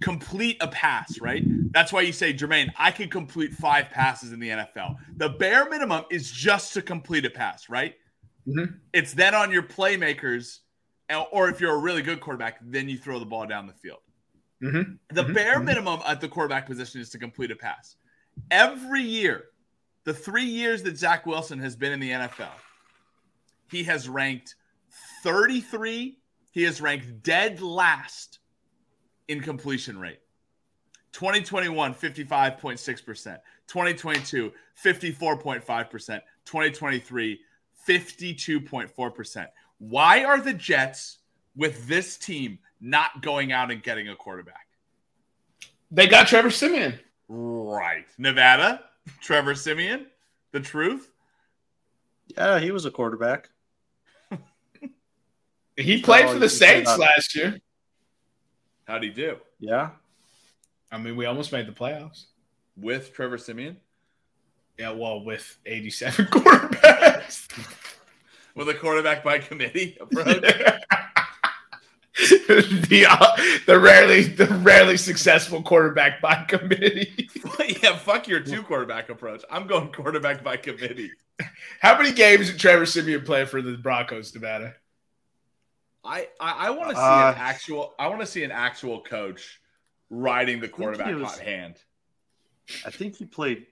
Complete 0.00 0.58
a 0.60 0.68
pass, 0.68 1.18
right? 1.20 1.42
That's 1.72 1.92
why 1.92 2.02
you 2.02 2.12
say, 2.12 2.34
Jermaine, 2.34 2.70
I 2.76 2.90
could 2.90 3.10
complete 3.10 3.54
five 3.54 3.88
passes 3.90 4.32
in 4.32 4.40
the 4.40 4.50
NFL. 4.50 4.96
The 5.16 5.30
bare 5.30 5.70
minimum 5.70 6.04
is 6.10 6.30
just 6.30 6.74
to 6.74 6.82
complete 6.82 7.24
a 7.24 7.30
pass, 7.30 7.70
right? 7.70 7.96
Mhm. 8.46 8.78
It's 8.92 9.14
then 9.14 9.34
on 9.34 9.50
your 9.50 9.62
playmakers, 9.62 10.60
or 11.30 11.48
if 11.48 11.60
you're 11.60 11.74
a 11.74 11.78
really 11.78 12.02
good 12.02 12.20
quarterback, 12.20 12.58
then 12.62 12.88
you 12.88 12.98
throw 12.98 13.18
the 13.18 13.26
ball 13.26 13.46
down 13.46 13.66
the 13.66 13.72
field. 13.74 14.00
Mhm. 14.62 14.98
The 15.10 15.24
Mhm. 15.24 15.34
bare 15.34 15.60
Mhm. 15.60 15.64
minimum 15.64 16.00
at 16.06 16.20
the 16.20 16.28
quarterback 16.28 16.66
position 16.66 17.00
is 17.00 17.08
to 17.10 17.18
complete 17.18 17.50
a 17.50 17.56
pass. 17.56 17.96
Every 18.50 19.02
year, 19.02 19.44
the 20.04 20.14
three 20.14 20.44
years 20.44 20.82
that 20.84 20.96
Zach 20.96 21.26
Wilson 21.26 21.58
has 21.58 21.76
been 21.76 21.92
in 21.92 22.00
the 22.00 22.10
NFL, 22.10 22.52
he 23.70 23.84
has 23.84 24.08
ranked 24.08 24.54
33. 25.22 26.18
He 26.52 26.62
has 26.62 26.80
ranked 26.80 27.22
dead 27.22 27.60
last 27.60 28.38
in 29.28 29.40
completion 29.40 29.98
rate. 29.98 30.20
2021, 31.12 31.94
55.6%. 31.94 33.38
2022, 33.66 34.52
54.5%. 34.84 36.20
2023, 36.44 37.40
52.4%. 37.88 39.46
Why 39.78 40.24
are 40.24 40.40
the 40.40 40.52
Jets 40.52 41.18
with 41.56 41.86
this 41.86 42.16
team 42.16 42.58
not 42.80 43.22
going 43.22 43.52
out 43.52 43.70
and 43.70 43.82
getting 43.82 44.08
a 44.08 44.16
quarterback? 44.16 44.66
They 45.90 46.06
got 46.06 46.26
Trevor 46.26 46.50
Siemian. 46.50 46.98
Right. 47.28 48.06
Nevada, 48.18 48.82
Trevor 49.20 49.54
Siemian, 49.54 50.06
the 50.52 50.60
truth. 50.60 51.10
Yeah, 52.36 52.58
he 52.58 52.70
was 52.70 52.84
a 52.84 52.90
quarterback. 52.90 53.50
He 55.78 56.00
played 56.00 56.24
Oh, 56.26 56.32
for 56.32 56.38
the 56.38 56.48
Saints 56.48 56.96
last 56.96 57.34
year. 57.36 57.58
How'd 58.86 59.02
he 59.02 59.10
do 59.10 59.36
Yeah. 59.60 59.90
I 60.90 60.96
mean, 60.98 61.16
we 61.16 61.26
almost 61.26 61.52
made 61.52 61.66
the 61.66 61.72
playoffs. 61.72 62.26
with 62.78 63.12
Trevor 63.12 63.36
Siemian? 63.38 63.76
Yeah, 64.78 64.90
well, 64.92 65.22
with 65.24 65.58
87 65.66 66.26
quarterbacks. 66.30 67.48
With 68.54 68.68
a 68.70 68.74
quarterback 68.74 69.22
by 69.24 69.38
committee 69.38 69.98
approach? 70.00 70.44
the 72.48 73.06
uh, 73.08 73.36
the 73.66 73.78
rarely 73.78 74.22
the 74.22 74.46
rarely 74.62 74.96
successful 74.96 75.62
quarterback 75.62 76.20
by 76.22 76.44
committee. 76.44 77.28
yeah, 77.82 77.96
fuck 77.96 78.26
your 78.26 78.40
two 78.40 78.62
quarterback 78.62 79.10
approach. 79.10 79.42
I'm 79.50 79.66
going 79.66 79.92
quarterback 79.92 80.42
by 80.42 80.56
committee. 80.56 81.10
How 81.80 81.98
many 81.98 82.12
games 82.12 82.50
did 82.50 82.58
Trevor 82.58 82.86
Siemian 82.86 83.22
play 83.24 83.44
for 83.44 83.60
the 83.60 83.76
Broncos, 83.76 84.34
Nevada? 84.34 84.74
I 86.04 86.28
I, 86.40 86.68
I 86.68 86.70
want 86.70 86.90
to 86.90 86.96
see 86.96 87.02
Uh, 87.02 87.32
an 87.32 87.38
actual. 87.38 87.94
I 87.98 88.06
want 88.08 88.20
to 88.20 88.26
see 88.26 88.44
an 88.44 88.52
actual 88.52 89.02
coach 89.02 89.60
riding 90.08 90.60
the 90.60 90.68
quarterback 90.68 91.14
was- 91.14 91.24
hot 91.32 91.38
hand. 91.40 91.74
I 92.86 92.90
think 92.90 93.16
he 93.16 93.26
played. 93.26 93.66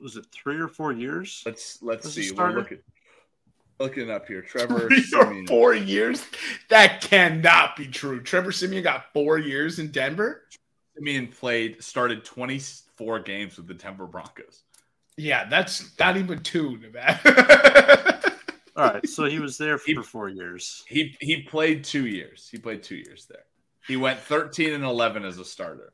Was 0.00 0.16
it 0.16 0.26
three 0.32 0.60
or 0.60 0.68
four 0.68 0.92
years? 0.92 1.42
Let's 1.44 1.82
let's 1.82 2.04
Was 2.04 2.14
he 2.14 2.22
see. 2.22 2.30
We're 2.30 2.34
starter? 2.36 2.58
looking 2.58 2.78
looking 3.80 4.10
up 4.10 4.26
here. 4.26 4.42
Trevor 4.48 4.88
Three 4.88 4.98
or 4.98 5.24
Siemian. 5.24 5.46
four 5.46 5.74
years? 5.74 6.24
That 6.68 7.00
cannot 7.00 7.76
be 7.76 7.86
true. 7.86 8.20
Trevor 8.20 8.52
Siemian 8.52 8.82
got 8.82 9.12
four 9.12 9.38
years 9.38 9.78
in 9.78 9.90
Denver. 9.90 10.44
Siemian 10.96 11.28
played 11.28 11.82
started 11.82 12.24
24 12.24 13.20
games 13.20 13.56
with 13.56 13.66
the 13.68 13.74
Denver 13.74 14.06
Broncos. 14.06 14.62
Yeah, 15.16 15.48
that's 15.48 15.98
not 15.98 16.16
even 16.16 16.42
two, 16.42 16.78
Nevada. 16.78 18.22
All 18.76 18.84
right, 18.92 19.08
so 19.08 19.24
he 19.24 19.40
was 19.40 19.58
there 19.58 19.78
He- 19.84 19.94
for 19.94 20.02
four 20.04 20.28
years. 20.28 20.84
He 20.86 21.16
he 21.20 21.42
played 21.42 21.82
two 21.84 22.06
years. 22.06 22.48
He 22.50 22.58
played 22.58 22.82
two 22.82 22.94
years 22.96 23.26
there. 23.28 23.42
He 23.88 23.96
went 23.96 24.20
13 24.20 24.74
and 24.74 24.84
11 24.84 25.24
as 25.24 25.38
a 25.38 25.44
starter. 25.44 25.92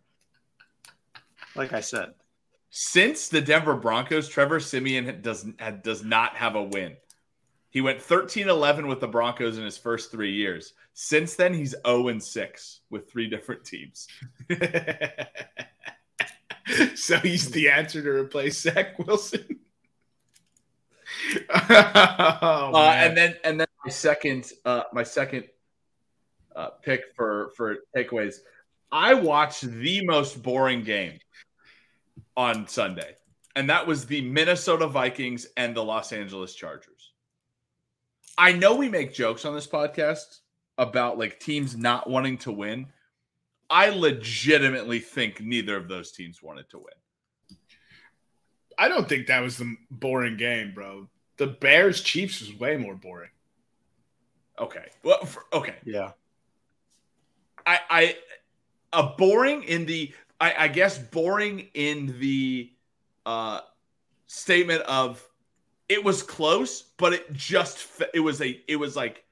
Like 1.55 1.73
I 1.73 1.81
said, 1.81 2.13
Since 2.71 3.29
the 3.29 3.41
Denver 3.41 3.77
Broncos, 3.77 4.29
Trevor 4.29 4.59
Siemian 4.61 5.21
does 5.23 5.47
does 5.83 6.03
not 6.05 6.37
have 6.37 6.57
a 6.57 6.63
win. 6.65 6.97
He 7.75 7.81
went 7.81 7.99
13-11 7.99 8.89
with 8.89 9.01
the 9.01 9.09
Broncos 9.09 9.59
in 9.59 9.65
his 9.65 9.77
first 9.77 10.13
three 10.13 10.33
years. 10.33 10.75
Since 10.93 11.35
then, 11.35 11.53
he's 11.53 11.75
0 11.85 12.07
and 12.07 12.23
6 12.23 12.81
with 12.89 13.11
three 13.11 13.29
different 13.29 13.65
teams. 13.65 14.07
so 16.95 17.19
he's 17.19 17.51
the 17.51 17.69
answer 17.69 18.01
to 18.01 18.11
replace 18.11 18.61
Zach 18.61 18.97
Wilson. 19.01 19.59
oh, 21.51 22.71
Uh, 22.75 22.95
and 22.97 23.17
then 23.17 23.35
and 23.43 23.59
then 23.59 23.67
my 23.85 23.91
second 23.91 24.53
uh, 24.65 24.85
my 24.93 25.03
second 25.03 25.45
uh, 26.55 26.69
pick 26.81 27.03
for 27.17 27.51
for 27.57 27.79
takeaways. 27.97 28.37
I 28.93 29.15
watched 29.15 29.63
the 29.63 30.05
most 30.05 30.41
boring 30.45 30.85
game 30.85 31.19
on 32.37 32.69
Sunday, 32.69 33.17
and 33.57 33.69
that 33.69 33.85
was 33.85 34.07
the 34.07 34.21
Minnesota 34.23 34.87
Vikings 34.87 35.49
and 35.57 35.75
the 35.75 35.83
Los 35.83 36.13
Angeles 36.13 36.55
Chargers. 36.55 36.94
I 38.37 38.53
know 38.53 38.75
we 38.75 38.89
make 38.89 39.13
jokes 39.13 39.45
on 39.45 39.55
this 39.55 39.67
podcast 39.67 40.41
about 40.77 41.19
like 41.19 41.39
teams 41.39 41.77
not 41.77 42.09
wanting 42.09 42.39
to 42.39 42.53
win. 42.53 42.87
I 43.71 43.91
legitimately 43.91 45.01
think 45.01 45.41
neither 45.41 45.77
of 45.77 45.89
those 45.89 46.13
teams 46.13 46.43
wanted 46.43 46.69
to 46.71 46.79
win. 46.79 47.59
I 48.77 48.89
don't 48.89 49.09
think 49.09 49.29
that 49.29 49.41
was 49.41 49.57
the 49.57 49.77
boring 49.91 50.37
game, 50.37 50.73
bro. 50.75 51.09
The 51.37 51.47
Bears 51.47 52.01
Chiefs 52.01 52.41
was 52.41 52.55
way 52.59 52.77
more 52.77 52.95
boring. 52.95 53.31
Okay. 54.59 54.87
Well, 55.03 55.25
for, 55.25 55.45
okay. 55.53 55.77
yeah. 55.85 56.13
I, 57.67 57.79
I 57.89 58.17
a 58.93 59.03
boring 59.17 59.63
in 59.65 59.87
the 59.87 60.13
I, 60.41 60.55
I 60.59 60.69
guess 60.69 60.99
boring 60.99 61.69
in 61.75 62.19
the 62.21 62.71
uh 63.27 63.61
statement 64.27 64.83
of 64.83 65.27
it 65.89 66.03
was 66.03 66.23
close, 66.23 66.83
but 66.97 67.13
it 67.13 67.33
just 67.33 67.87
it 68.13 68.21
was 68.21 68.41
a 68.41 68.61
it 68.69 68.77
was 68.77 68.97
like 68.97 69.25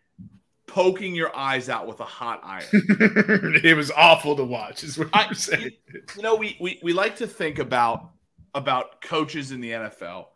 poking 0.67 1.15
your 1.15 1.35
eyes 1.37 1.69
out 1.69 1.87
with 1.87 2.01
a 2.01 2.05
hot 2.05 2.41
iron. 2.45 2.65
it 2.73 3.77
was 3.77 3.91
awful 3.91 4.37
to 4.37 4.45
watch, 4.45 4.85
is 4.85 4.99
what 4.99 5.09
I- 5.13 5.27
you're 5.27 5.35
saying. 5.35 5.71
you 6.17 6.23
know, 6.23 6.35
we, 6.37 6.57
we 6.61 6.81
we 6.83 6.93
like 6.93 7.17
to 7.17 7.27
think 7.27 7.59
about 7.59 8.11
about 8.55 9.01
coaches 9.03 9.51
in 9.53 9.61
the 9.61 9.71
NFL, 9.71 10.27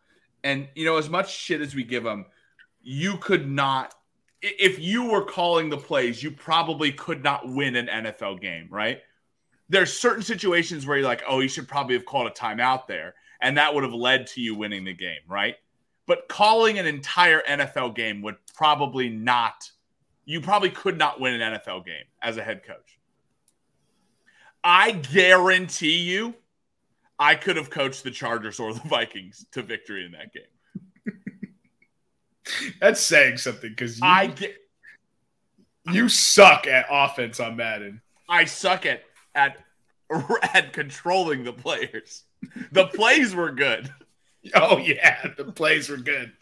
and 0.44 0.68
you 0.74 0.84
know, 0.84 0.96
as 0.96 1.08
much 1.10 1.34
shit 1.34 1.60
as 1.60 1.74
we 1.74 1.84
give 1.84 2.02
them, 2.04 2.26
you 2.82 3.16
could 3.18 3.48
not. 3.50 3.94
If 4.42 4.78
you 4.78 5.10
were 5.10 5.24
calling 5.24 5.70
the 5.70 5.78
plays, 5.78 6.22
you 6.22 6.30
probably 6.30 6.92
could 6.92 7.24
not 7.24 7.48
win 7.48 7.74
an 7.74 7.86
NFL 7.88 8.40
game, 8.40 8.68
right? 8.70 9.00
There's 9.68 9.92
certain 9.98 10.22
situations 10.22 10.86
where 10.86 10.98
you're 10.98 11.06
like, 11.06 11.22
oh, 11.26 11.40
you 11.40 11.48
should 11.48 11.66
probably 11.66 11.96
have 11.96 12.04
called 12.04 12.28
a 12.28 12.30
timeout 12.30 12.86
there, 12.86 13.14
and 13.40 13.56
that 13.58 13.74
would 13.74 13.82
have 13.82 13.94
led 13.94 14.26
to 14.28 14.40
you 14.40 14.54
winning 14.54 14.84
the 14.84 14.92
game, 14.94 15.20
right? 15.26 15.56
But 16.06 16.28
calling 16.28 16.78
an 16.78 16.86
entire 16.86 17.42
NFL 17.48 17.94
game 17.94 18.22
would 18.22 18.36
probably 18.54 19.08
not. 19.08 19.70
You 20.24 20.40
probably 20.40 20.70
could 20.70 20.98
not 20.98 21.20
win 21.20 21.40
an 21.40 21.54
NFL 21.54 21.84
game 21.84 22.04
as 22.22 22.36
a 22.36 22.42
head 22.42 22.62
coach. 22.64 22.98
I 24.62 24.92
guarantee 24.92 25.98
you, 25.98 26.34
I 27.18 27.34
could 27.34 27.56
have 27.56 27.70
coached 27.70 28.04
the 28.04 28.10
Chargers 28.10 28.58
or 28.58 28.74
the 28.74 28.80
Vikings 28.88 29.46
to 29.52 29.62
victory 29.62 30.04
in 30.04 30.12
that 30.12 30.32
game. 30.32 31.14
That's 32.80 33.00
saying 33.00 33.38
something 33.38 33.70
because 33.70 33.98
you, 33.98 34.06
I 34.06 34.26
get, 34.26 34.56
you 35.92 36.08
suck 36.08 36.66
at 36.66 36.86
offense 36.90 37.40
on 37.40 37.56
Madden. 37.56 38.00
I 38.28 38.44
suck 38.44 38.86
at 38.86 39.02
at 39.34 39.58
at 40.54 40.72
controlling 40.72 41.44
the 41.44 41.52
players. 41.52 42.24
The 42.72 42.86
plays 42.86 43.34
were 43.34 43.52
good. 43.52 43.92
Oh 44.54 44.78
yeah, 44.78 45.32
the 45.36 45.44
plays 45.44 45.88
were 45.88 45.96
good. 45.96 46.32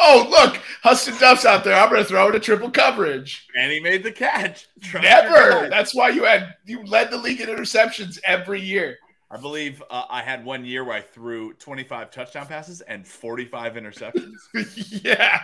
Oh 0.00 0.26
look, 0.28 0.60
Huston 0.82 1.16
Duff's 1.18 1.44
out 1.46 1.64
there. 1.64 1.74
I'm 1.74 1.90
gonna 1.90 2.04
throw 2.04 2.28
it 2.28 2.34
a 2.34 2.40
triple 2.40 2.70
coverage. 2.70 3.46
And 3.56 3.70
he 3.72 3.80
made 3.80 4.02
the 4.02 4.12
catch. 4.12 4.66
Your 4.92 5.02
Never. 5.02 5.68
That's 5.68 5.94
why 5.94 6.10
you 6.10 6.24
had 6.24 6.54
you 6.64 6.84
led 6.84 7.10
the 7.10 7.16
league 7.18 7.40
in 7.40 7.48
interceptions 7.48 8.18
every 8.24 8.60
year. 8.60 8.98
I 9.30 9.36
believe 9.36 9.82
uh, 9.90 10.04
I 10.08 10.22
had 10.22 10.44
one 10.44 10.64
year 10.64 10.84
where 10.84 10.96
I 10.96 11.00
threw 11.00 11.54
25 11.54 12.10
touchdown 12.10 12.46
passes 12.46 12.82
and 12.82 13.06
45 13.06 13.74
interceptions. 13.74 14.34
yeah. 15.04 15.40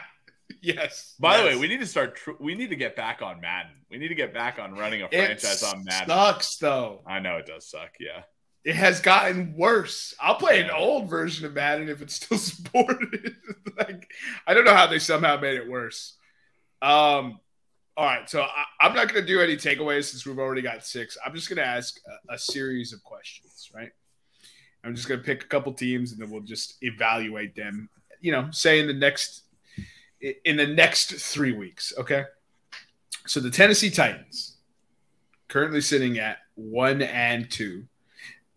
Yes. 0.62 1.14
By 1.18 1.38
the 1.38 1.44
way, 1.44 1.56
we 1.56 1.66
need 1.68 1.80
to 1.80 1.86
start. 1.86 2.16
Tr- 2.16 2.32
we 2.38 2.54
need 2.54 2.70
to 2.70 2.76
get 2.76 2.94
back 2.94 3.22
on 3.22 3.40
Madden. 3.40 3.72
We 3.90 3.98
need 3.98 4.08
to 4.08 4.14
get 4.14 4.34
back 4.34 4.58
on 4.58 4.74
running 4.74 5.02
a 5.02 5.06
it 5.06 5.10
franchise 5.12 5.62
on 5.62 5.84
Madden. 5.84 6.08
sucks 6.08 6.56
though. 6.58 7.00
I 7.06 7.18
know 7.18 7.36
it 7.36 7.46
does 7.46 7.66
suck. 7.68 7.90
Yeah. 7.98 8.22
It 8.64 8.74
has 8.76 9.00
gotten 9.00 9.54
worse. 9.56 10.14
I'll 10.20 10.34
play 10.34 10.60
an 10.60 10.70
old 10.70 11.08
version 11.08 11.46
of 11.46 11.54
Madden 11.54 11.88
if 11.88 12.02
it's 12.02 12.14
still 12.16 12.38
supported. 12.38 13.36
like 13.78 14.10
I 14.46 14.54
don't 14.54 14.64
know 14.64 14.74
how 14.74 14.86
they 14.86 14.98
somehow 14.98 15.38
made 15.38 15.56
it 15.56 15.68
worse. 15.68 16.16
Um 16.82 17.40
All 17.96 18.06
right, 18.06 18.28
so 18.28 18.42
I, 18.42 18.64
I'm 18.80 18.94
not 18.94 19.12
going 19.12 19.20
to 19.20 19.26
do 19.26 19.40
any 19.40 19.56
takeaways 19.56 20.04
since 20.04 20.24
we've 20.26 20.38
already 20.38 20.62
got 20.62 20.86
six. 20.86 21.18
I'm 21.24 21.34
just 21.34 21.48
going 21.48 21.58
to 21.58 21.66
ask 21.66 22.00
a, 22.30 22.34
a 22.34 22.38
series 22.38 22.92
of 22.92 23.02
questions, 23.02 23.70
right? 23.74 23.90
I'm 24.84 24.94
just 24.94 25.08
going 25.08 25.20
to 25.20 25.26
pick 25.26 25.44
a 25.44 25.46
couple 25.46 25.72
teams 25.72 26.12
and 26.12 26.20
then 26.20 26.30
we'll 26.30 26.40
just 26.40 26.76
evaluate 26.82 27.54
them. 27.54 27.90
You 28.20 28.32
know, 28.32 28.48
say 28.50 28.80
in 28.80 28.86
the 28.86 28.94
next 28.94 29.42
in 30.44 30.56
the 30.56 30.66
next 30.66 31.12
three 31.12 31.52
weeks. 31.52 31.92
Okay. 31.98 32.24
So 33.26 33.40
the 33.40 33.50
Tennessee 33.50 33.90
Titans 33.90 34.56
currently 35.48 35.80
sitting 35.80 36.18
at 36.18 36.38
one 36.54 37.02
and 37.02 37.50
two 37.50 37.84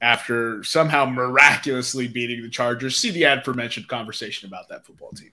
after 0.04 0.62
somehow 0.66 1.06
miraculously 1.06 2.10
beating 2.10 2.44
the 2.44 2.50
Chargers. 2.50 2.98
See 2.98 3.10
the 3.10 3.24
aforementioned 3.24 3.88
conversation 3.88 4.50
about 4.50 4.68
that 4.68 4.86
football 4.86 5.12
team. 5.12 5.32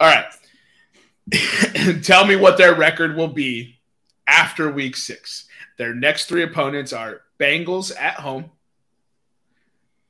All 0.00 0.12
right. 0.12 2.02
Tell 2.02 2.26
me 2.26 2.34
what 2.34 2.58
their 2.58 2.74
record 2.74 3.16
will 3.16 3.28
be 3.28 3.78
after 4.26 4.68
week 4.68 4.96
six. 4.96 5.46
Their 5.78 5.94
next 5.94 6.26
three 6.26 6.42
opponents 6.42 6.92
are 6.92 7.22
Bengals 7.38 7.96
at 7.96 8.14
home, 8.14 8.50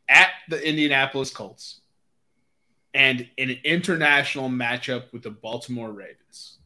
at 0.09 0.31
the 0.49 0.67
Indianapolis 0.67 1.31
Colts, 1.31 1.83
and 2.95 3.29
an 3.37 3.59
international 3.65 4.49
matchup 4.49 5.13
with 5.13 5.25
the 5.25 5.31
Baltimore 5.31 5.93
Ravens. 5.93 6.57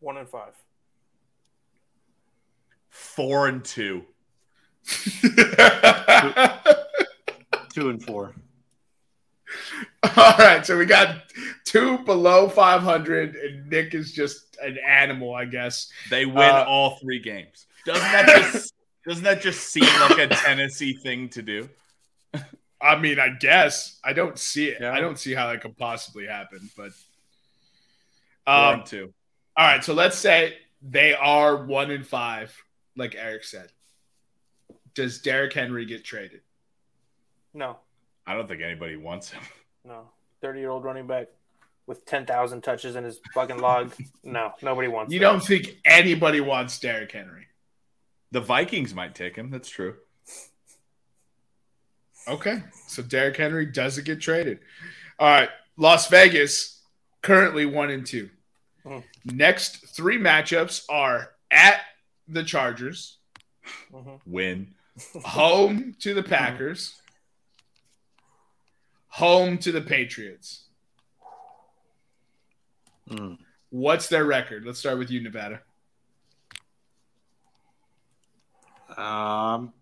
One 0.00 0.16
and 0.16 0.28
five. 0.28 0.54
Four 2.88 3.46
and 3.46 3.64
two. 3.64 4.04
Two 7.72 7.88
and 7.90 8.02
four. 8.02 8.34
All 10.16 10.34
right, 10.38 10.64
so 10.64 10.76
we 10.78 10.84
got 10.86 11.22
two 11.64 11.98
below 11.98 12.48
500, 12.48 13.34
and 13.36 13.68
Nick 13.68 13.94
is 13.94 14.12
just 14.12 14.56
an 14.62 14.78
animal, 14.86 15.34
I 15.34 15.44
guess. 15.44 15.90
They 16.10 16.26
win 16.26 16.50
Uh, 16.50 16.64
all 16.68 16.96
three 16.98 17.18
games. 17.20 17.66
Doesn't 17.86 18.02
that 18.02 18.26
just 18.52 18.74
doesn't 19.06 19.24
that 19.24 19.40
just 19.42 19.68
seem 19.70 19.84
like 20.00 20.18
a 20.18 20.28
Tennessee 20.28 20.94
thing 20.94 21.28
to 21.30 21.42
do? 21.42 21.68
I 22.80 22.96
mean, 22.98 23.18
I 23.18 23.30
guess 23.40 23.98
I 24.04 24.12
don't 24.12 24.38
see 24.38 24.66
it. 24.66 24.78
Yeah. 24.80 24.92
I 24.92 25.00
don't 25.00 25.18
see 25.18 25.34
how 25.34 25.48
that 25.48 25.62
could 25.62 25.76
possibly 25.76 26.26
happen. 26.26 26.70
But 26.76 26.92
Four 28.44 28.54
um, 28.54 28.84
two. 28.84 29.12
all 29.56 29.66
right, 29.66 29.82
so 29.82 29.94
let's 29.94 30.18
say 30.18 30.54
they 30.82 31.14
are 31.14 31.64
one 31.64 31.90
in 31.90 32.04
five, 32.04 32.54
like 32.96 33.14
Eric 33.18 33.44
said. 33.44 33.70
Does 34.94 35.18
Derrick 35.20 35.52
Henry 35.52 35.84
get 35.86 36.04
traded? 36.04 36.40
No, 37.52 37.78
I 38.26 38.34
don't 38.34 38.48
think 38.48 38.62
anybody 38.62 38.96
wants 38.96 39.30
him. 39.30 39.42
no. 39.84 40.08
Thirty 40.40 40.60
year 40.60 40.70
old 40.70 40.84
running 40.84 41.06
back 41.06 41.28
with 41.86 42.04
ten 42.06 42.26
thousand 42.26 42.62
touches 42.62 42.96
in 42.96 43.04
his 43.04 43.20
fucking 43.34 43.58
log. 43.58 43.92
No, 44.22 44.52
nobody 44.62 44.88
wants. 44.88 45.10
Him. 45.10 45.14
You 45.14 45.20
that. 45.20 45.32
don't 45.32 45.44
think 45.44 45.76
anybody 45.84 46.40
wants 46.40 46.78
Derrick 46.78 47.12
Henry? 47.12 47.46
The 48.30 48.40
Vikings 48.40 48.94
might 48.94 49.14
take 49.14 49.36
him. 49.36 49.50
That's 49.50 49.68
true. 49.68 49.96
Okay, 52.26 52.62
so 52.86 53.02
Derrick 53.02 53.36
Henry 53.36 53.66
doesn't 53.66 54.06
get 54.06 54.20
traded. 54.20 54.60
All 55.18 55.28
right, 55.28 55.50
Las 55.76 56.08
Vegas 56.08 56.80
currently 57.22 57.66
one 57.66 57.90
and 57.90 58.06
two. 58.06 58.30
Hmm. 58.86 58.98
Next 59.24 59.86
three 59.94 60.18
matchups 60.18 60.84
are 60.88 61.30
at 61.50 61.80
the 62.26 62.42
Chargers, 62.42 63.18
Mhm. 63.92 64.20
Win. 64.26 64.74
home 65.24 65.94
to 66.00 66.14
the 66.14 66.22
Packers, 66.22 67.00
home 69.08 69.58
to 69.58 69.72
the 69.72 69.80
Patriots. 69.80 70.64
Mm. 73.08 73.38
What's 73.70 74.08
their 74.08 74.24
record? 74.24 74.64
Let's 74.64 74.78
start 74.78 74.98
with 74.98 75.10
you, 75.10 75.20
Nevada. 75.20 75.60
Um, 78.96 79.72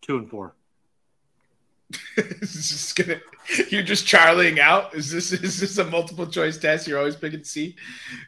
two 0.00 0.16
and 0.18 0.30
four. 0.30 0.54
Is 2.16 2.52
this 2.54 2.68
just 2.70 2.96
gonna, 2.96 3.20
you're 3.70 3.82
just 3.82 4.06
charlieing 4.06 4.58
out. 4.58 4.94
Is 4.94 5.10
this 5.10 5.32
is 5.32 5.58
this 5.60 5.78
a 5.78 5.84
multiple 5.84 6.26
choice 6.26 6.58
test? 6.58 6.86
You're 6.86 6.98
always 6.98 7.16
picking 7.16 7.44
C. 7.44 7.76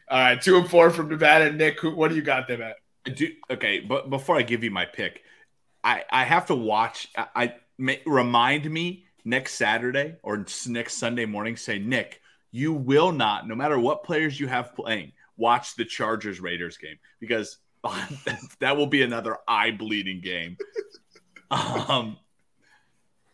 All 0.09 0.19
right, 0.19 0.41
two 0.41 0.57
and 0.57 0.69
four 0.69 0.89
from 0.89 1.09
Nevada. 1.09 1.51
Nick, 1.51 1.79
who, 1.79 1.95
what 1.95 2.09
do 2.09 2.15
you 2.15 2.21
got 2.23 2.47
them 2.47 2.61
at? 2.61 2.77
Do, 3.05 3.27
okay, 3.49 3.79
but 3.79 4.09
before 4.09 4.37
I 4.37 4.43
give 4.43 4.63
you 4.63 4.71
my 4.71 4.85
pick, 4.85 5.23
I 5.83 6.03
I 6.09 6.23
have 6.23 6.45
to 6.47 6.55
watch. 6.55 7.07
I, 7.17 7.27
I 7.35 7.55
ma- 7.77 7.93
remind 8.05 8.69
me 8.69 9.05
next 9.25 9.55
Saturday 9.55 10.17
or 10.23 10.45
next 10.67 10.97
Sunday 10.97 11.25
morning. 11.25 11.57
Say 11.57 11.79
Nick, 11.79 12.21
you 12.51 12.73
will 12.73 13.11
not, 13.11 13.47
no 13.47 13.55
matter 13.55 13.79
what 13.79 14.03
players 14.03 14.39
you 14.39 14.47
have 14.47 14.75
playing, 14.75 15.13
watch 15.37 15.75
the 15.75 15.85
Chargers 15.85 16.39
Raiders 16.39 16.77
game 16.77 16.97
because 17.19 17.57
that 18.59 18.77
will 18.77 18.87
be 18.87 19.01
another 19.01 19.37
eye 19.47 19.71
bleeding 19.71 20.21
game. 20.21 20.57
um, 21.51 22.17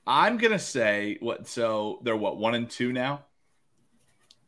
I'm 0.06 0.38
gonna 0.38 0.60
say 0.60 1.18
what? 1.20 1.48
So 1.48 2.00
they're 2.04 2.16
what 2.16 2.38
one 2.38 2.56
and 2.56 2.70
two 2.70 2.94
now. 2.94 3.26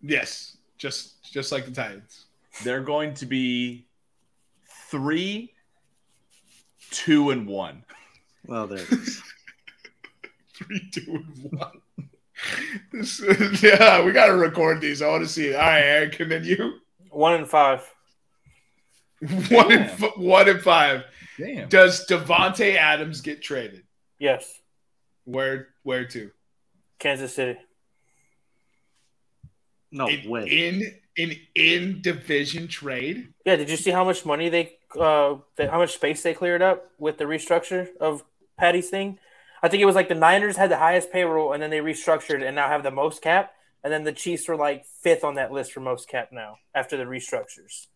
Yes, 0.02 0.58
just 0.78 1.22
just 1.32 1.52
like 1.52 1.66
the 1.66 1.72
Titans. 1.72 2.28
They're 2.64 2.82
going 2.82 3.14
to 3.16 3.26
be 3.26 3.89
three, 4.90 5.54
two, 6.92 7.32
and 7.32 7.48
one. 7.48 7.84
Well, 8.46 8.68
there 8.68 8.80
it 8.80 8.92
is. 8.92 9.22
Three, 10.56 10.90
two, 10.92 11.16
and 11.16 11.52
one. 11.52 11.82
This, 12.92 13.22
yeah, 13.64 14.04
we 14.04 14.12
got 14.12 14.28
to 14.28 14.34
record 14.34 14.82
these. 14.82 15.02
I 15.02 15.08
want 15.08 15.24
to 15.24 15.30
see 15.30 15.48
it. 15.48 15.56
All 15.56 15.62
right, 15.62 15.80
Eric, 15.80 16.20
and 16.20 16.32
then 16.32 16.44
you. 16.44 16.80
One 17.12 17.34
and 17.36 17.48
five. 17.48 17.82
One 19.50 19.72
and, 19.72 19.86
Damn. 19.86 20.04
f- 20.04 20.18
one 20.18 20.48
and 20.48 20.62
five. 20.62 21.04
Damn. 21.38 21.68
Does 21.68 22.08
Davante 22.08 22.76
Adams 22.78 23.20
get 23.20 23.42
traded? 23.42 23.84
Yes. 24.18 24.50
Where 25.26 25.68
where 25.84 26.06
to? 26.06 26.32
Kansas 27.00 27.36
City. 27.36 27.60
No 29.92 30.08
in, 30.08 30.30
way. 30.30 30.46
in 30.46 30.84
in 31.18 31.36
in 31.54 32.02
division 32.02 32.70
trade. 32.70 33.34
Yeah. 33.46 33.58
Did 33.58 33.70
you 33.70 33.76
see 33.76 33.92
how 33.92 34.06
much 34.06 34.26
money 34.26 34.48
they, 34.48 34.78
uh, 35.00 35.36
they, 35.56 35.68
how 35.68 35.80
much 35.80 35.94
space 35.94 36.24
they 36.24 36.34
cleared 36.34 36.62
up 36.62 36.92
with 36.98 37.18
the 37.18 37.26
restructure 37.26 37.88
of 38.00 38.24
Patty's 38.58 38.90
thing? 38.90 39.20
I 39.62 39.68
think 39.68 39.82
it 39.82 39.86
was 39.86 39.96
like 39.96 40.08
the 40.10 40.16
Niners 40.16 40.56
had 40.58 40.72
the 40.72 40.78
highest 40.78 41.12
payroll, 41.12 41.52
and 41.54 41.62
then 41.62 41.70
they 41.70 41.80
restructured 41.80 42.46
and 42.46 42.56
now 42.56 42.70
have 42.70 42.84
the 42.84 42.92
most 42.92 43.22
cap, 43.22 43.52
and 43.84 43.92
then 43.92 44.04
the 44.04 44.14
Chiefs 44.14 44.48
were 44.48 44.56
like 44.56 44.86
fifth 44.86 45.24
on 45.24 45.36
that 45.36 45.52
list 45.52 45.74
for 45.74 45.82
most 45.82 46.08
cap 46.08 46.30
now 46.32 46.56
after 46.74 46.96
the 46.98 47.04
restructures. 47.04 47.88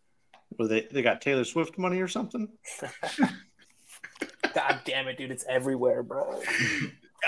Were 0.60 0.68
they 0.68 0.82
they 0.92 1.02
got 1.02 1.22
Taylor 1.22 1.46
Swift 1.46 1.78
money 1.78 2.00
or 2.02 2.08
something? 2.08 2.48
God 4.54 4.82
damn 4.86 5.08
it, 5.08 5.18
dude! 5.18 5.32
It's 5.32 5.46
everywhere, 5.48 6.04
bro. 6.04 6.42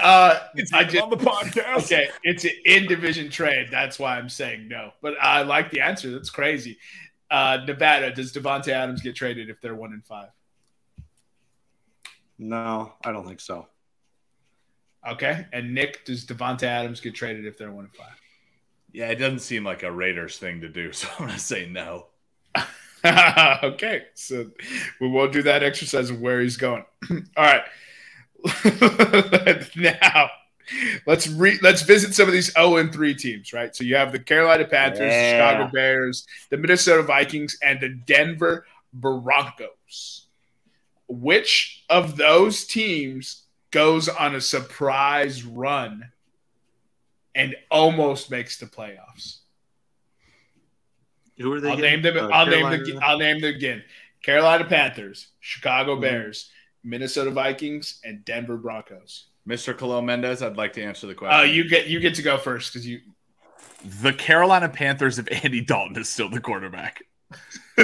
Uh, 0.01 0.37
It's 0.55 0.73
I 0.73 0.83
just 0.83 1.01
on 1.01 1.09
the 1.09 1.15
podcast. 1.15 1.85
okay. 1.85 2.09
It's 2.23 2.43
an 2.43 2.51
in 2.65 2.85
division 2.85 3.29
trade. 3.29 3.69
That's 3.71 3.97
why 3.97 4.17
I'm 4.17 4.27
saying 4.27 4.67
no. 4.67 4.91
But 5.01 5.13
I 5.21 5.43
like 5.43 5.71
the 5.71 5.79
answer. 5.79 6.11
That's 6.11 6.29
crazy. 6.29 6.77
Uh, 7.29 7.59
Nevada. 7.65 8.11
Does 8.11 8.33
Davante 8.33 8.69
Adams 8.69 9.01
get 9.01 9.15
traded 9.15 9.49
if 9.49 9.61
they're 9.61 9.75
one 9.75 9.93
in 9.93 10.01
five? 10.01 10.29
No, 12.37 12.93
I 13.03 13.11
don't 13.11 13.25
think 13.25 13.39
so. 13.39 13.67
Okay. 15.07 15.45
And 15.53 15.73
Nick, 15.73 16.05
does 16.05 16.25
Davante 16.25 16.63
Adams 16.63 16.99
get 16.99 17.15
traded 17.15 17.45
if 17.45 17.57
they're 17.57 17.71
one 17.71 17.85
in 17.85 17.91
five? 17.91 18.19
Yeah, 18.95 19.09
it 19.09 19.15
doesn't 19.15 19.39
seem 19.39 19.65
like 19.65 19.83
a 19.83 19.91
Raiders 19.91 20.37
thing 20.37 20.61
to 20.61 20.69
do, 20.69 20.91
so 20.93 21.09
I'm 21.19 21.27
gonna 21.27 21.37
say 21.37 21.67
no. 21.67 22.07
okay, 23.63 24.03
so 24.13 24.49
we 25.01 25.07
won't 25.09 25.33
do 25.33 25.43
that 25.43 25.63
exercise 25.63 26.09
of 26.09 26.21
where 26.21 26.39
he's 26.39 26.55
going. 26.55 26.85
All 27.11 27.43
right, 27.43 27.63
now 29.75 30.29
let's 31.05 31.27
re- 31.27 31.59
let's 31.61 31.81
visit 31.81 32.13
some 32.13 32.27
of 32.27 32.33
these 32.33 32.51
zero 32.53 32.77
and 32.77 32.91
three 32.91 33.15
teams. 33.15 33.53
Right, 33.53 33.75
so 33.75 33.83
you 33.83 33.95
have 33.95 34.11
the 34.11 34.19
Carolina 34.19 34.65
Panthers, 34.65 34.99
the 34.99 35.31
Chicago 35.31 35.69
Bears, 35.71 36.25
the 36.49 36.57
Minnesota 36.57 37.03
Vikings, 37.03 37.57
and 37.61 37.79
the 37.79 37.89
Denver 37.89 38.65
Broncos. 38.93 40.27
Which 41.07 41.83
of 41.89 42.17
those 42.17 42.65
teams 42.65 43.43
goes 43.71 44.09
on 44.09 44.35
a 44.35 44.41
surprise 44.41 45.43
run 45.43 46.11
and 47.35 47.55
almost 47.69 48.31
makes 48.31 48.57
the 48.57 48.65
playoffs? 48.65 49.39
Who 51.37 51.51
are 51.51 51.59
they? 51.59 51.69
I'll 51.69 51.77
name 51.77 52.01
them. 52.01 52.17
Uh, 52.17 52.29
I'll 52.29 52.45
name 52.45 52.69
them. 52.69 52.99
I'll 53.01 53.17
name 53.17 53.41
them 53.41 53.53
again. 53.53 53.83
Carolina 54.23 54.65
Panthers, 54.65 55.27
Chicago 55.39 55.95
Mhm. 55.95 56.01
Bears, 56.01 56.49
Minnesota 56.83 57.29
Vikings, 57.29 57.99
and 58.03 58.25
Denver 58.25 58.57
Broncos. 58.57 59.25
Mr. 59.47 59.77
Cologne 59.77 60.05
Mendez, 60.05 60.41
I'd 60.41 60.57
like 60.57 60.73
to 60.73 60.83
answer 60.83 61.07
the 61.07 61.15
question. 61.15 61.39
Uh, 61.39 61.43
you 61.43 61.69
get 61.69 61.87
you 61.87 61.99
get 61.99 62.15
to 62.15 62.21
go 62.21 62.37
first 62.37 62.73
because 62.73 62.87
you. 62.87 63.01
the 64.01 64.13
Carolina 64.13 64.69
Panthers 64.69 65.19
of 65.19 65.29
Andy 65.29 65.61
Dalton 65.61 65.97
is 65.97 66.09
still 66.09 66.29
the 66.29 66.39
quarterback. 66.39 67.03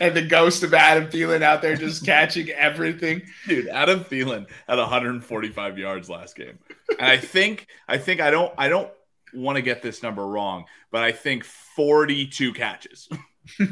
and 0.00 0.16
the 0.16 0.26
ghost 0.26 0.62
of 0.62 0.74
Adam 0.74 1.08
Thielen 1.08 1.42
out 1.42 1.62
there 1.62 1.76
just 1.76 2.04
catching 2.04 2.50
everything. 2.50 3.22
Dude, 3.46 3.68
Adam 3.68 4.00
Thielen 4.00 4.46
had 4.68 4.78
145 4.78 5.78
yards 5.78 6.10
last 6.10 6.36
game. 6.36 6.58
And 6.98 7.06
I 7.06 7.16
think 7.18 7.66
I 7.88 7.98
think 7.98 8.20
I 8.20 8.30
don't 8.30 8.52
I 8.58 8.68
don't 8.68 8.90
want 9.34 9.56
to 9.56 9.62
get 9.62 9.82
this 9.82 10.02
number 10.02 10.26
wrong, 10.26 10.64
but 10.90 11.02
I 11.02 11.12
think 11.12 11.44
42 11.44 12.52
catches. 12.52 13.08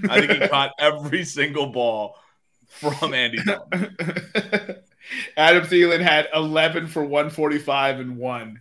I 0.09 0.21
think 0.21 0.43
he 0.43 0.49
caught 0.49 0.73
every 0.79 1.25
single 1.25 1.67
ball 1.67 2.17
from 2.69 3.15
Andy 3.15 3.39
Dalton. 3.43 3.97
Adam 5.37 5.65
Thielen 5.65 6.01
had 6.01 6.29
11 6.35 6.87
for 6.87 7.03
145 7.03 8.01
and 8.01 8.17
one. 8.17 8.61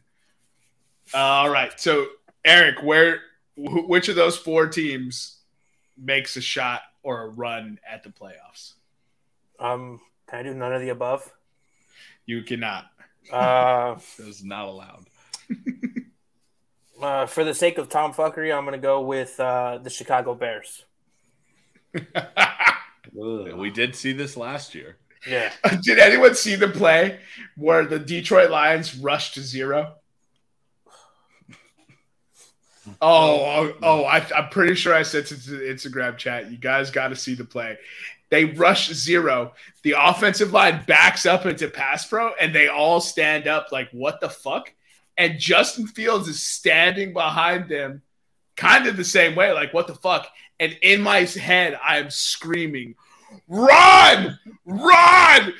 all 1.13 1.49
right. 1.49 1.79
So, 1.79 2.07
Eric, 2.43 2.83
where 2.83 3.19
wh- 3.55 3.87
which 3.87 4.09
of 4.09 4.15
those 4.15 4.37
four 4.37 4.67
teams 4.67 5.39
makes 5.97 6.35
a 6.35 6.41
shot 6.41 6.81
or 7.01 7.21
a 7.23 7.27
run 7.29 7.79
at 7.89 8.03
the 8.03 8.09
playoffs? 8.09 8.73
Um, 9.59 9.99
can 10.27 10.39
I 10.39 10.43
do 10.43 10.53
none 10.53 10.73
of 10.73 10.81
the 10.81 10.89
above? 10.89 11.31
You 12.25 12.43
cannot. 12.43 12.85
Uh, 13.31 13.95
That 14.17 14.41
not 14.43 14.67
allowed. 14.67 15.05
uh, 17.01 17.25
for 17.25 17.43
the 17.43 17.53
sake 17.53 17.77
of 17.77 17.89
Tom 17.89 18.13
fuckery, 18.13 18.55
I'm 18.55 18.65
gonna 18.65 18.77
go 18.77 19.01
with 19.01 19.39
uh, 19.39 19.79
the 19.81 19.89
Chicago 19.89 20.33
Bears. 20.35 20.85
We 23.13 23.69
did 23.69 23.95
see 23.95 24.13
this 24.13 24.35
last 24.35 24.75
year. 24.75 24.97
Yeah. 25.27 25.51
Did 25.81 25.99
anyone 25.99 26.35
see 26.35 26.55
the 26.55 26.67
play 26.67 27.19
where 27.55 27.85
the 27.85 27.99
Detroit 27.99 28.49
Lions 28.49 28.97
rushed 28.97 29.35
to 29.35 29.41
zero? 29.41 29.95
Oh, 33.01 33.39
oh, 33.39 33.73
oh 33.81 34.03
I, 34.03 34.17
I'm 34.35 34.49
pretty 34.49 34.75
sure 34.75 34.93
I 34.93 35.03
said 35.03 35.25
to 35.27 35.35
the 35.35 35.59
Instagram 35.59 36.17
chat, 36.17 36.51
you 36.51 36.57
guys 36.57 36.91
got 36.91 37.07
to 37.07 37.15
see 37.15 37.33
the 37.33 37.45
play. 37.45 37.77
They 38.29 38.43
rush 38.43 38.91
zero. 38.91 39.53
The 39.83 39.95
offensive 39.97 40.51
line 40.51 40.83
backs 40.85 41.25
up 41.25 41.45
into 41.45 41.69
pass 41.69 42.05
pro, 42.05 42.33
and 42.33 42.53
they 42.53 42.67
all 42.67 42.99
stand 42.99 43.47
up 43.47 43.71
like, 43.71 43.89
what 43.91 44.19
the 44.19 44.29
fuck? 44.29 44.73
And 45.17 45.39
Justin 45.39 45.87
Fields 45.87 46.27
is 46.27 46.41
standing 46.41 47.13
behind 47.13 47.69
them, 47.69 48.01
kind 48.57 48.85
of 48.85 48.97
the 48.97 49.05
same 49.05 49.35
way, 49.35 49.53
like, 49.53 49.73
what 49.73 49.87
the 49.87 49.95
fuck? 49.95 50.27
And 50.59 50.77
in 50.81 51.01
my 51.01 51.19
head, 51.19 51.79
I 51.81 51.99
am 51.99 52.09
screaming, 52.09 52.95
run, 53.47 54.39
run. 54.65 55.53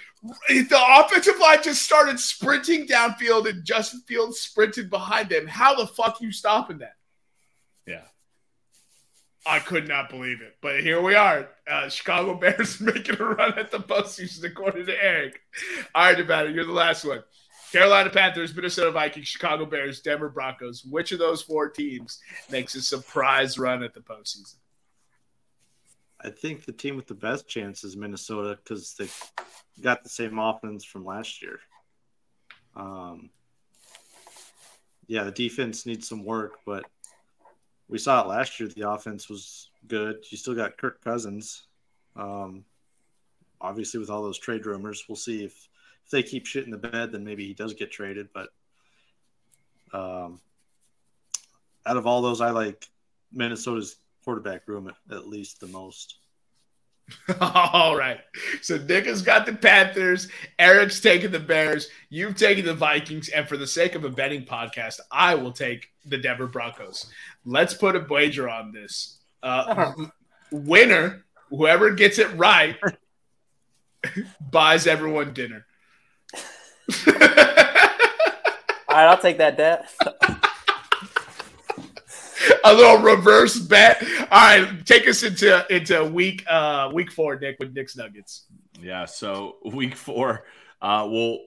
The 0.48 0.84
offensive 1.00 1.38
line 1.40 1.62
just 1.64 1.84
started 1.84 2.20
sprinting 2.20 2.88
downfield, 2.88 3.50
and 3.50 3.66
Justin 3.66 4.02
Fields 4.08 4.40
sprinted 4.40 4.90
behind 4.90 5.30
them. 5.30 5.48
How 5.48 5.76
the 5.76 5.88
fuck 5.88 6.22
you 6.22 6.32
stopping 6.32 6.78
that? 6.80 6.96
Yeah. 7.86 8.04
I 9.46 9.60
could 9.60 9.88
not 9.88 10.10
believe 10.10 10.42
it. 10.42 10.56
But 10.62 10.80
here 10.80 11.02
we 11.02 11.16
are. 11.16 11.50
Uh, 11.70 11.90
Chicago 11.90 12.36
Bears 12.40 12.80
making 12.80 13.20
a 13.20 13.24
run 13.24 13.60
at 13.60 13.72
the 13.72 13.80
postseason, 13.80 14.46
according 14.46 14.86
to 14.86 15.04
Eric. 15.04 15.42
All 15.94 16.06
right, 16.06 16.18
Nevada, 16.18 16.52
you're 16.52 16.66
the 16.66 16.72
last 16.72 17.04
one. 17.04 17.24
Carolina 17.74 18.12
Panthers, 18.12 18.56
Minnesota 18.56 18.92
Vikings, 18.92 19.28
Chicago 19.28 19.66
Bears, 19.66 20.00
Denver 20.00 20.30
Broncos. 20.30 20.86
Which 20.86 21.12
of 21.12 21.20
those 21.20 21.42
four 21.42 21.70
teams 21.70 22.20
makes 22.52 22.76
a 22.76 22.82
surprise 22.82 23.58
run 23.58 23.82
at 23.82 23.96
the 23.96 24.00
postseason? 24.00 24.56
I 26.24 26.30
think 26.30 26.66
the 26.66 26.72
team 26.72 26.96
with 26.96 27.08
the 27.08 27.14
best 27.14 27.48
chance 27.48 27.84
is 27.84 27.98
Minnesota 27.98 28.58
because 28.64 28.94
they 28.98 29.08
got 29.82 30.04
the 30.04 30.10
same 30.10 30.40
offense 30.40 30.86
from 30.86 31.04
last 31.04 31.42
year. 31.42 31.60
Um, 32.76 33.30
yeah, 35.08 35.24
the 35.24 35.32
defense 35.32 35.86
needs 35.86 36.08
some 36.08 36.24
work, 36.24 36.60
but 36.66 36.86
we 37.90 37.98
saw 37.98 38.22
it 38.24 38.28
last 38.28 38.60
year. 38.60 38.70
The 38.70 38.90
offense 38.90 39.30
was 39.30 39.70
good. 39.88 40.24
You 40.30 40.38
still 40.38 40.56
got 40.56 40.78
Kirk 40.78 41.04
Cousins. 41.04 41.68
Um, 42.16 42.64
obviously, 43.60 44.00
with 44.00 44.10
all 44.10 44.24
those 44.24 44.40
trade 44.40 44.66
rumors, 44.66 45.06
we'll 45.08 45.16
see 45.16 45.44
if 45.44 45.70
if 46.06 46.12
they 46.12 46.24
keep 46.24 46.46
shit 46.46 46.66
in 46.66 46.72
the 46.72 46.78
bed, 46.78 47.12
then 47.12 47.24
maybe 47.24 47.46
he 47.46 47.54
does 47.54 47.74
get 47.74 47.92
traded. 47.92 48.30
But 48.34 48.50
um, 49.94 50.42
out 51.86 51.98
of 51.98 52.08
all 52.08 52.22
those, 52.22 52.42
I 52.42 52.52
like 52.52 52.88
Minnesota's 53.32 53.98
quarterback 54.24 54.68
room 54.68 54.88
at, 54.88 55.16
at 55.16 55.28
least 55.28 55.60
the 55.60 55.68
most. 55.68 56.18
All 57.42 57.98
right. 57.98 58.20
So 58.62 58.78
Nick 58.78 59.06
has 59.06 59.22
got 59.22 59.46
the 59.46 59.54
Panthers. 59.54 60.30
Eric's 60.58 61.00
taking 61.00 61.32
the 61.32 61.40
Bears. 61.40 61.90
You've 62.10 62.36
taken 62.36 62.66
the 62.66 62.74
Vikings. 62.74 63.30
And 63.30 63.48
for 63.48 63.58
the 63.58 63.68
sake 63.68 63.96
of 63.96 64.04
a 64.04 64.10
betting 64.10 64.46
podcast, 64.46 65.00
I 65.12 65.36
will 65.36 65.52
take 65.52 65.90
the 66.06 66.18
Denver 66.18 66.48
Broncos. 66.48 67.12
Let's 67.46 67.74
put 67.74 67.96
a 67.96 68.06
wager 68.10 68.50
on 68.50 68.72
this. 68.72 69.20
Uh, 69.42 69.92
winner, 70.52 71.26
whoever 71.50 71.92
gets 71.92 72.20
it 72.20 72.34
right, 72.36 72.78
buys 74.52 74.88
everyone 74.88 75.34
dinner. 75.34 75.66
All 77.08 79.00
right, 79.00 79.08
I'll 79.08 79.18
take 79.18 79.40
that 79.40 79.58
bet. 79.58 79.90
a 82.64 82.74
little 82.74 82.98
reverse 82.98 83.58
bet. 83.60 84.04
All 84.04 84.28
right, 84.30 84.86
take 84.86 85.08
us 85.08 85.24
into 85.24 85.66
into 85.74 86.04
week 86.06 86.44
uh 86.50 86.90
week 86.94 87.12
four, 87.12 87.38
Nick, 87.38 87.58
with 87.60 87.74
Nick's 87.74 87.96
Nuggets. 87.96 88.46
Yeah. 88.82 89.06
So 89.06 89.58
week 89.66 89.96
four, 89.96 90.46
uh, 90.82 91.08
we'll 91.10 91.40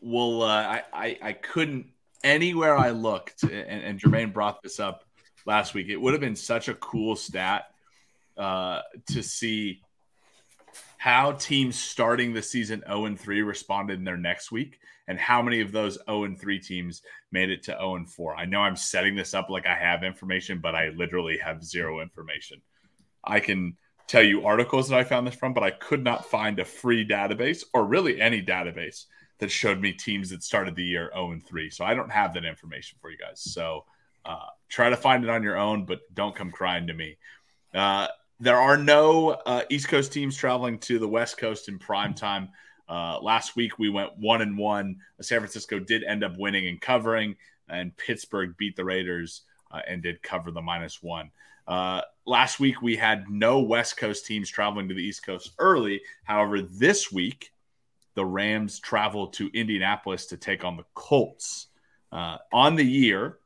we'll 0.00 0.42
uh, 0.42 0.46
I, 0.46 0.82
I 0.92 1.18
I 1.22 1.32
couldn't 1.32 1.86
anywhere 2.24 2.76
I 2.76 2.90
looked, 2.90 3.42
and, 3.42 3.52
and 3.52 4.00
Jermaine 4.00 4.32
brought 4.32 4.62
this 4.62 4.80
up 4.80 5.04
last 5.46 5.74
week. 5.74 5.88
It 5.88 5.96
would 5.96 6.12
have 6.12 6.20
been 6.20 6.36
such 6.36 6.68
a 6.68 6.74
cool 6.74 7.16
stat 7.16 7.64
uh, 8.36 8.80
to 9.08 9.22
see 9.22 9.82
how 10.98 11.32
teams 11.32 11.76
starting 11.76 12.32
the 12.32 12.42
season 12.42 12.82
0 12.86 13.06
and 13.06 13.18
3 13.18 13.42
responded 13.42 13.98
in 13.98 14.04
their 14.04 14.16
next 14.16 14.52
week 14.52 14.78
and 15.12 15.20
how 15.20 15.42
many 15.42 15.60
of 15.60 15.72
those 15.72 15.98
0 16.06 16.24
and 16.24 16.40
3 16.40 16.58
teams 16.58 17.02
made 17.32 17.50
it 17.50 17.62
to 17.64 17.72
0 17.72 17.96
and 17.96 18.10
4. 18.10 18.34
I 18.34 18.46
know 18.46 18.60
I'm 18.60 18.76
setting 18.76 19.14
this 19.14 19.34
up 19.34 19.50
like 19.50 19.66
I 19.66 19.74
have 19.74 20.02
information, 20.02 20.58
but 20.58 20.74
I 20.74 20.88
literally 20.88 21.36
have 21.36 21.62
zero 21.62 22.00
information. 22.00 22.62
I 23.22 23.38
can 23.38 23.76
tell 24.06 24.22
you 24.22 24.46
articles 24.46 24.88
that 24.88 24.98
I 24.98 25.04
found 25.04 25.26
this 25.26 25.34
from, 25.34 25.52
but 25.52 25.62
I 25.62 25.70
could 25.70 26.02
not 26.02 26.24
find 26.24 26.58
a 26.58 26.64
free 26.64 27.06
database 27.06 27.62
or 27.74 27.84
really 27.84 28.22
any 28.22 28.42
database 28.42 29.04
that 29.38 29.50
showed 29.50 29.82
me 29.82 29.92
teams 29.92 30.30
that 30.30 30.42
started 30.42 30.76
the 30.76 30.82
year 30.82 31.10
0 31.12 31.32
and 31.32 31.46
3. 31.46 31.68
So 31.68 31.84
I 31.84 31.92
don't 31.92 32.10
have 32.10 32.32
that 32.32 32.46
information 32.46 32.96
for 33.02 33.10
you 33.10 33.18
guys. 33.18 33.42
So 33.42 33.84
uh, 34.24 34.46
try 34.70 34.88
to 34.88 34.96
find 34.96 35.24
it 35.24 35.28
on 35.28 35.42
your 35.42 35.58
own, 35.58 35.84
but 35.84 36.00
don't 36.14 36.34
come 36.34 36.50
crying 36.50 36.86
to 36.86 36.94
me. 36.94 37.18
Uh, 37.74 38.06
there 38.40 38.58
are 38.58 38.78
no 38.78 39.32
uh, 39.32 39.64
East 39.68 39.88
Coast 39.88 40.10
teams 40.10 40.38
traveling 40.38 40.78
to 40.78 40.98
the 40.98 41.06
West 41.06 41.36
Coast 41.36 41.68
in 41.68 41.78
prime 41.78 42.14
time. 42.14 42.48
Uh, 42.92 43.18
last 43.22 43.56
week 43.56 43.78
we 43.78 43.88
went 43.88 44.10
one 44.18 44.42
and 44.42 44.58
one. 44.58 44.96
San 45.22 45.38
Francisco 45.38 45.78
did 45.78 46.04
end 46.04 46.22
up 46.22 46.36
winning 46.36 46.68
and 46.68 46.78
covering, 46.78 47.34
and 47.66 47.96
Pittsburgh 47.96 48.54
beat 48.58 48.76
the 48.76 48.84
Raiders 48.84 49.42
uh, 49.70 49.80
and 49.88 50.02
did 50.02 50.22
cover 50.22 50.50
the 50.50 50.60
minus 50.60 51.02
one. 51.02 51.30
Uh, 51.66 52.02
last 52.26 52.60
week 52.60 52.82
we 52.82 52.94
had 52.94 53.30
no 53.30 53.60
West 53.60 53.96
Coast 53.96 54.26
teams 54.26 54.50
traveling 54.50 54.90
to 54.90 54.94
the 54.94 55.02
East 55.02 55.24
Coast 55.24 55.52
early. 55.58 56.02
However, 56.24 56.60
this 56.60 57.10
week 57.10 57.52
the 58.14 58.26
Rams 58.26 58.78
travel 58.78 59.28
to 59.28 59.48
Indianapolis 59.54 60.26
to 60.26 60.36
take 60.36 60.62
on 60.62 60.76
the 60.76 60.84
Colts. 60.92 61.68
Uh, 62.12 62.36
on 62.52 62.76
the 62.76 62.84
year, 62.84 63.38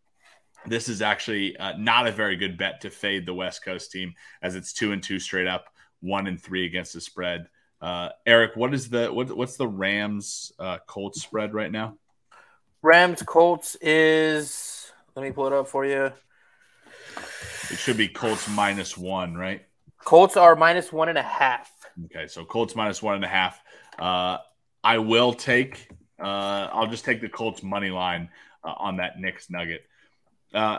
this 0.66 0.88
is 0.88 1.02
actually 1.02 1.56
uh, 1.56 1.74
not 1.78 2.08
a 2.08 2.12
very 2.12 2.34
good 2.34 2.58
bet 2.58 2.80
to 2.80 2.90
fade 2.90 3.24
the 3.24 3.34
West 3.34 3.64
Coast 3.64 3.92
team 3.92 4.12
as 4.42 4.56
it's 4.56 4.72
two 4.72 4.90
and 4.90 5.04
two 5.04 5.20
straight 5.20 5.46
up, 5.46 5.66
one 6.00 6.26
and 6.26 6.42
three 6.42 6.66
against 6.66 6.94
the 6.94 7.00
spread. 7.00 7.46
Uh, 7.80 8.08
Eric, 8.24 8.56
what 8.56 8.72
is 8.72 8.88
the 8.88 9.12
what, 9.12 9.34
what's 9.36 9.56
the 9.56 9.68
Rams 9.68 10.52
uh, 10.58 10.78
Colts 10.86 11.22
spread 11.22 11.54
right 11.54 11.70
now? 11.70 11.96
Rams 12.82 13.22
Colts 13.22 13.76
is 13.80 14.92
let 15.14 15.22
me 15.22 15.30
pull 15.30 15.46
it 15.46 15.52
up 15.52 15.68
for 15.68 15.84
you. 15.84 16.12
It 17.70 17.78
should 17.78 17.96
be 17.96 18.08
Colts 18.08 18.48
minus 18.48 18.96
one, 18.96 19.34
right? 19.34 19.66
Colts 20.04 20.36
are 20.36 20.54
minus 20.54 20.92
one 20.92 21.08
and 21.08 21.18
a 21.18 21.22
half. 21.22 21.72
Okay, 22.06 22.26
so 22.28 22.44
Colts 22.44 22.76
minus 22.76 23.02
one 23.02 23.16
and 23.16 23.24
a 23.24 23.28
half. 23.28 23.60
Uh, 23.98 24.38
I 24.84 24.98
will 24.98 25.32
take. 25.32 25.88
Uh, 26.18 26.68
I'll 26.72 26.86
just 26.86 27.04
take 27.04 27.20
the 27.20 27.28
Colts 27.28 27.62
money 27.62 27.90
line 27.90 28.28
uh, 28.62 28.74
on 28.76 28.98
that 28.98 29.18
Nick's 29.18 29.50
Nugget. 29.50 29.82
Uh, 30.54 30.78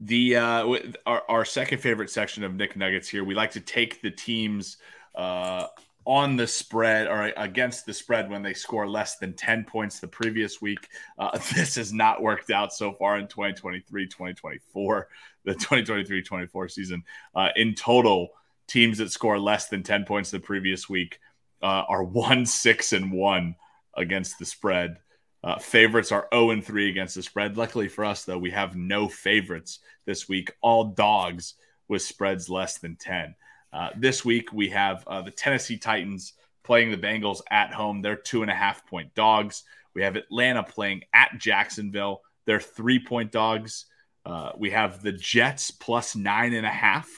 the 0.00 0.36
uh, 0.36 0.76
our, 1.06 1.22
our 1.28 1.44
second 1.44 1.78
favorite 1.78 2.10
section 2.10 2.44
of 2.44 2.54
Nick 2.54 2.76
Nuggets 2.76 3.08
here. 3.08 3.24
We 3.24 3.34
like 3.34 3.52
to 3.52 3.60
take 3.60 4.00
the 4.00 4.10
teams 4.10 4.76
uh, 5.14 5.66
on 6.04 6.36
the 6.36 6.46
spread 6.46 7.06
or 7.06 7.32
against 7.36 7.86
the 7.86 7.94
spread 7.94 8.28
when 8.28 8.42
they 8.42 8.54
score 8.54 8.88
less 8.88 9.18
than 9.18 9.32
10 9.34 9.64
points 9.64 10.00
the 10.00 10.08
previous 10.08 10.60
week. 10.60 10.88
Uh, 11.18 11.38
this 11.54 11.76
has 11.76 11.92
not 11.92 12.22
worked 12.22 12.50
out 12.50 12.72
so 12.72 12.92
far 12.92 13.18
in 13.18 13.28
2023 13.28 14.06
2024, 14.06 15.08
the 15.44 15.54
2023 15.54 16.22
24 16.22 16.68
season. 16.68 17.04
Uh, 17.34 17.48
in 17.56 17.74
total, 17.74 18.28
teams 18.66 18.98
that 18.98 19.10
score 19.10 19.38
less 19.38 19.68
than 19.68 19.82
10 19.82 20.04
points 20.04 20.30
the 20.30 20.40
previous 20.40 20.88
week 20.88 21.20
uh, 21.62 21.84
are 21.88 22.02
1 22.02 22.46
6 22.46 22.92
and 22.92 23.12
1 23.12 23.54
against 23.96 24.38
the 24.38 24.46
spread. 24.46 24.98
Uh, 25.44 25.58
favorites 25.58 26.12
are 26.12 26.28
0 26.32 26.50
and 26.50 26.64
3 26.64 26.88
against 26.88 27.14
the 27.14 27.22
spread. 27.22 27.56
Luckily 27.56 27.88
for 27.88 28.04
us, 28.04 28.24
though, 28.24 28.38
we 28.38 28.50
have 28.50 28.76
no 28.76 29.08
favorites 29.08 29.80
this 30.04 30.28
week, 30.28 30.52
all 30.60 30.84
dogs 30.84 31.54
with 31.88 32.02
spreads 32.02 32.48
less 32.48 32.78
than 32.78 32.96
10. 32.96 33.34
Uh, 33.72 33.88
this 33.96 34.24
week, 34.24 34.52
we 34.52 34.68
have 34.68 35.02
uh, 35.06 35.22
the 35.22 35.30
Tennessee 35.30 35.78
Titans 35.78 36.34
playing 36.62 36.90
the 36.90 36.98
Bengals 36.98 37.40
at 37.50 37.72
home. 37.72 38.02
They're 38.02 38.16
two 38.16 38.42
and 38.42 38.50
a 38.50 38.54
half 38.54 38.86
point 38.86 39.14
dogs. 39.14 39.64
We 39.94 40.02
have 40.02 40.16
Atlanta 40.16 40.62
playing 40.62 41.02
at 41.14 41.38
Jacksonville. 41.38 42.20
They're 42.44 42.60
three 42.60 42.98
point 42.98 43.32
dogs. 43.32 43.86
Uh, 44.24 44.52
we 44.56 44.70
have 44.70 45.02
the 45.02 45.12
Jets 45.12 45.70
plus 45.70 46.14
nine 46.14 46.54
and 46.54 46.66
a 46.66 46.70
half 46.70 47.08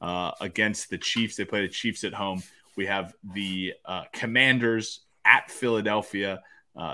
uh, 0.00 0.32
against 0.40 0.90
the 0.90 0.98
Chiefs. 0.98 1.36
They 1.36 1.44
play 1.44 1.62
the 1.62 1.68
Chiefs 1.68 2.02
at 2.04 2.14
home. 2.14 2.42
We 2.76 2.86
have 2.86 3.14
the 3.34 3.74
uh, 3.84 4.04
Commanders 4.12 5.00
at 5.24 5.50
Philadelphia. 5.50 6.40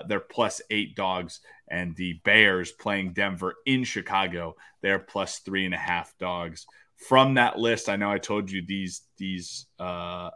They're 0.08 0.20
plus 0.20 0.60
eight 0.70 0.96
dogs, 0.96 1.40
and 1.68 1.94
the 1.94 2.14
Bears 2.24 2.72
playing 2.72 3.12
Denver 3.12 3.54
in 3.66 3.84
Chicago. 3.84 4.56
They're 4.82 4.98
plus 4.98 5.38
three 5.38 5.64
and 5.64 5.74
a 5.74 5.78
half 5.78 6.12
dogs. 6.18 6.66
From 6.96 7.34
that 7.34 7.58
list, 7.58 7.88
I 7.88 7.96
know 7.96 8.10
I 8.10 8.18
told 8.18 8.50
you 8.50 8.64
these 8.66 9.02
these 9.18 9.66
uh, 9.78 10.30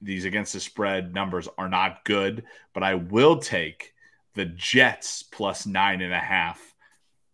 these 0.00 0.24
against 0.24 0.52
the 0.52 0.60
spread 0.60 1.12
numbers 1.12 1.48
are 1.58 1.68
not 1.68 2.04
good, 2.04 2.44
but 2.72 2.82
I 2.82 2.94
will 2.94 3.38
take 3.38 3.94
the 4.34 4.44
Jets 4.44 5.22
plus 5.24 5.66
nine 5.66 6.00
and 6.00 6.14
a 6.14 6.18
half 6.18 6.60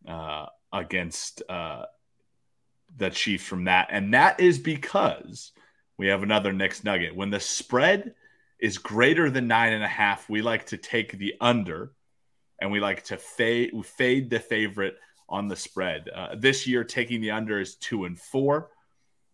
uh, 0.09 0.47
against 0.73 1.43
uh, 1.49 1.85
the 2.97 3.11
Chiefs 3.11 3.45
from 3.45 3.65
that. 3.65 3.89
And 3.91 4.15
that 4.15 4.41
is 4.41 4.59
because 4.59 5.53
we 5.99 6.07
have 6.09 6.23
another 6.23 6.53
next 6.53 6.85
nugget. 6.85 7.15
When 7.15 7.31
the 7.31 7.41
spread 7.41 8.15
is 8.59 8.79
greater 8.79 9.31
than 9.31 9.47
nine 9.47 9.73
and 9.73 9.85
a 9.85 9.89
half, 9.89 10.29
we 10.29 10.41
like 10.43 10.67
to 10.67 10.79
take 10.79 11.19
the 11.19 11.35
under 11.41 11.93
and 12.61 12.71
we 12.71 12.81
like 12.81 13.05
to 13.05 13.19
fade, 13.19 13.73
fade 13.85 14.31
the 14.31 14.41
favorite 14.41 14.97
on 15.35 15.49
the 15.49 15.57
spread. 15.57 16.09
Uh, 16.15 16.37
this 16.39 16.65
year, 16.65 16.85
taking 16.85 17.21
the 17.21 17.33
under 17.33 17.59
is 17.59 17.75
two 17.75 18.05
and 18.05 18.17
four. 18.19 18.71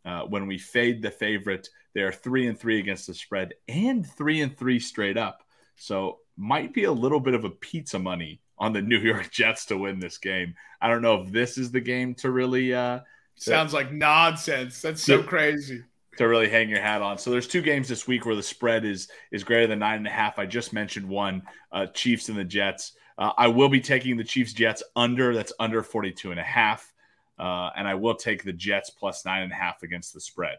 Uh, 0.02 0.22
when 0.22 0.46
we 0.46 0.56
fade 0.56 1.02
the 1.02 1.10
favorite, 1.10 1.68
they 1.94 2.00
are 2.00 2.10
three 2.10 2.46
and 2.46 2.58
three 2.58 2.78
against 2.78 3.06
the 3.06 3.12
spread 3.12 3.52
and 3.68 4.06
three 4.06 4.40
and 4.40 4.56
three 4.56 4.80
straight 4.80 5.18
up. 5.18 5.42
So 5.76 6.20
might 6.38 6.72
be 6.72 6.84
a 6.84 6.92
little 6.92 7.20
bit 7.20 7.34
of 7.34 7.44
a 7.44 7.50
pizza 7.50 7.98
money 7.98 8.40
on 8.56 8.72
the 8.72 8.80
New 8.92 8.98
York 8.98 9.30
Jets 9.30 9.66
to 9.66 9.76
win 9.76 10.00
this 10.00 10.16
game. 10.16 10.54
I 10.80 10.88
don't 10.88 11.02
know 11.02 11.20
if 11.20 11.30
this 11.30 11.58
is 11.58 11.70
the 11.70 11.80
game 11.80 12.14
to 12.16 12.30
really 12.30 12.72
uh, 12.72 13.00
sounds 13.36 13.74
like 13.74 13.92
nonsense. 13.92 14.80
That's 14.80 15.02
so 15.02 15.22
crazy 15.22 15.82
to 16.16 16.26
really 16.26 16.48
hang 16.48 16.70
your 16.70 16.80
hat 16.80 17.02
on. 17.02 17.18
So 17.18 17.30
there's 17.30 17.46
two 17.46 17.60
games 17.60 17.88
this 17.88 18.06
week 18.06 18.24
where 18.24 18.36
the 18.36 18.42
spread 18.42 18.86
is 18.86 19.10
is 19.32 19.44
greater 19.44 19.66
than 19.66 19.80
nine 19.80 19.98
and 19.98 20.06
a 20.06 20.10
half. 20.10 20.38
I 20.38 20.46
just 20.46 20.72
mentioned 20.72 21.06
one, 21.06 21.42
uh, 21.72 21.88
Chiefs 21.88 22.30
and 22.30 22.38
the 22.38 22.44
Jets. 22.44 22.94
Uh, 23.18 23.32
I 23.36 23.48
will 23.48 23.68
be 23.68 23.80
taking 23.80 24.16
the 24.16 24.24
Chiefs 24.24 24.52
Jets 24.52 24.82
under. 24.96 25.34
That's 25.34 25.52
under 25.58 25.82
42 25.82 26.30
and 26.30 26.40
a 26.40 26.44
half. 26.44 26.92
Uh, 27.38 27.70
and 27.76 27.88
I 27.88 27.94
will 27.94 28.14
take 28.14 28.44
the 28.44 28.52
Jets 28.52 28.90
plus 28.90 29.24
nine 29.24 29.42
and 29.42 29.52
a 29.52 29.54
half 29.54 29.82
against 29.82 30.12
the 30.12 30.20
spread. 30.20 30.58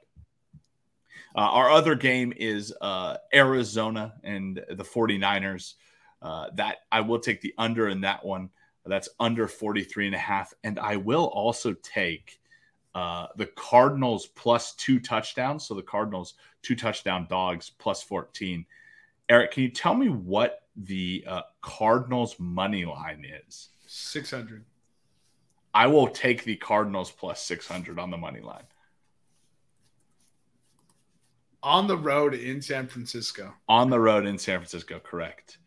Uh, 1.35 1.39
our 1.41 1.69
other 1.69 1.95
game 1.95 2.33
is 2.35 2.73
uh, 2.81 3.17
Arizona 3.33 4.13
and 4.23 4.63
the 4.69 4.83
49ers. 4.83 5.75
Uh, 6.21 6.47
that 6.53 6.77
I 6.91 7.01
will 7.01 7.19
take 7.19 7.41
the 7.41 7.53
under 7.57 7.87
in 7.87 8.01
that 8.01 8.23
one. 8.23 8.49
That's 8.85 9.09
under 9.19 9.47
43 9.47 10.07
and 10.07 10.15
a 10.15 10.19
half. 10.19 10.53
And 10.63 10.79
I 10.79 10.97
will 10.97 11.25
also 11.25 11.73
take 11.73 12.39
uh, 12.93 13.27
the 13.37 13.45
Cardinals 13.45 14.27
plus 14.27 14.73
two 14.75 14.99
touchdowns. 14.99 15.65
So 15.65 15.75
the 15.75 15.81
Cardinals, 15.81 16.33
two 16.61 16.75
touchdown 16.75 17.27
dogs 17.29 17.71
plus 17.77 18.03
14. 18.03 18.65
Eric, 19.29 19.51
can 19.51 19.63
you 19.63 19.69
tell 19.69 19.95
me 19.95 20.09
what 20.09 20.60
the 20.75 21.23
uh, 21.27 21.41
Cardinals 21.61 22.35
money 22.39 22.85
line 22.85 23.25
is? 23.47 23.69
600. 23.87 24.63
I 25.73 25.87
will 25.87 26.07
take 26.07 26.43
the 26.43 26.55
Cardinals 26.55 27.11
plus 27.11 27.41
600 27.43 27.99
on 27.99 28.11
the 28.11 28.17
money 28.17 28.41
line. 28.41 28.63
On 31.63 31.87
the 31.87 31.97
road 31.97 32.33
in 32.33 32.61
San 32.61 32.87
Francisco. 32.87 33.53
On 33.69 33.89
the 33.89 33.99
road 33.99 34.25
in 34.25 34.37
San 34.37 34.59
Francisco, 34.59 34.99
correct. 34.99 35.59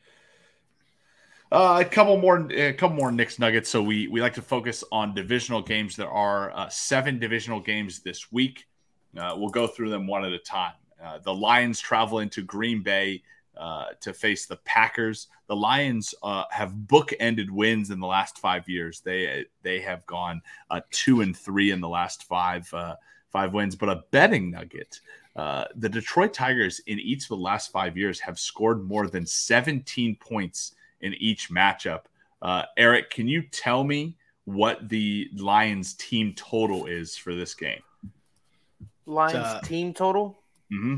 Uh, 1.53 1.79
a 1.81 1.85
couple 1.85 2.17
more, 2.17 2.51
a 2.51 2.73
couple 2.73 2.97
more 2.97 3.13
Nick's 3.13 3.39
Nuggets. 3.39 3.71
So 3.71 3.81
we 3.81 4.09
we 4.09 4.21
like 4.21 4.35
to 4.35 4.43
focus 4.43 4.83
on 4.91 5.15
divisional 5.15 5.63
games. 5.63 5.95
There 5.95 6.11
are 6.11 6.51
uh, 6.53 6.69
seven 6.69 7.21
divisional 7.21 7.61
games 7.61 8.01
this 8.01 8.33
week. 8.33 8.67
Uh, 9.17 9.35
we'll 9.37 9.51
go 9.51 9.69
through 9.69 9.91
them 9.91 10.09
one 10.09 10.25
at 10.25 10.33
a 10.33 10.39
time. 10.39 10.73
Uh, 11.03 11.19
the 11.19 11.33
Lions 11.33 11.79
travel 11.79 12.19
into 12.19 12.43
Green 12.43 12.83
Bay 12.83 13.23
uh, 13.57 13.87
to 14.01 14.13
face 14.13 14.47
the 14.47 14.57
Packers. 14.65 15.29
The 15.47 15.57
Lions 15.57 16.15
uh, 16.23 16.45
have 16.51 16.73
bookended 16.73 17.51
wins 17.51 17.91
in 17.91 18.01
the 18.01 18.07
last 18.07 18.39
five 18.39 18.69
years. 18.69 19.01
They 19.01 19.47
they 19.63 19.81
have 19.81 20.05
gone 20.07 20.43
two 20.91 21.21
and 21.21 21.37
three 21.37 21.71
in 21.71 21.81
the 21.81 21.89
last 21.89 22.25
five 22.25 22.73
five 23.31 23.53
wins. 23.53 23.77
But 23.77 23.89
a 23.89 24.05
betting 24.11 24.51
nugget. 24.51 25.01
the 25.35 25.89
Detroit 25.89 26.33
Tigers 26.33 26.81
in 26.87 26.99
each 26.99 27.25
of 27.25 27.29
the 27.29 27.37
last 27.37 27.73
five 27.73 27.97
years 27.97 28.21
have 28.21 28.39
scored 28.39 28.85
more 28.85 29.07
than 29.07 29.27
17 29.27 30.17
points 30.17 30.75
in 31.01 31.15
each 31.15 31.51
matchup. 31.51 32.03
Uh, 32.43 32.65
Eric, 32.77 33.11
can 33.11 33.27
you 33.29 33.43
tell 33.43 33.85
me 33.85 34.17
what 34.45 34.89
the 34.89 35.31
Lions 35.37 35.95
team 35.95 36.35
total 36.37 36.87
is 36.87 37.17
for 37.17 37.35
this 37.35 37.55
game? 37.55 37.81
Lions 39.07 39.37
uh, 39.37 39.61
team 39.61 39.95
total? 39.95 40.39
Mm-hmm. 40.73 40.97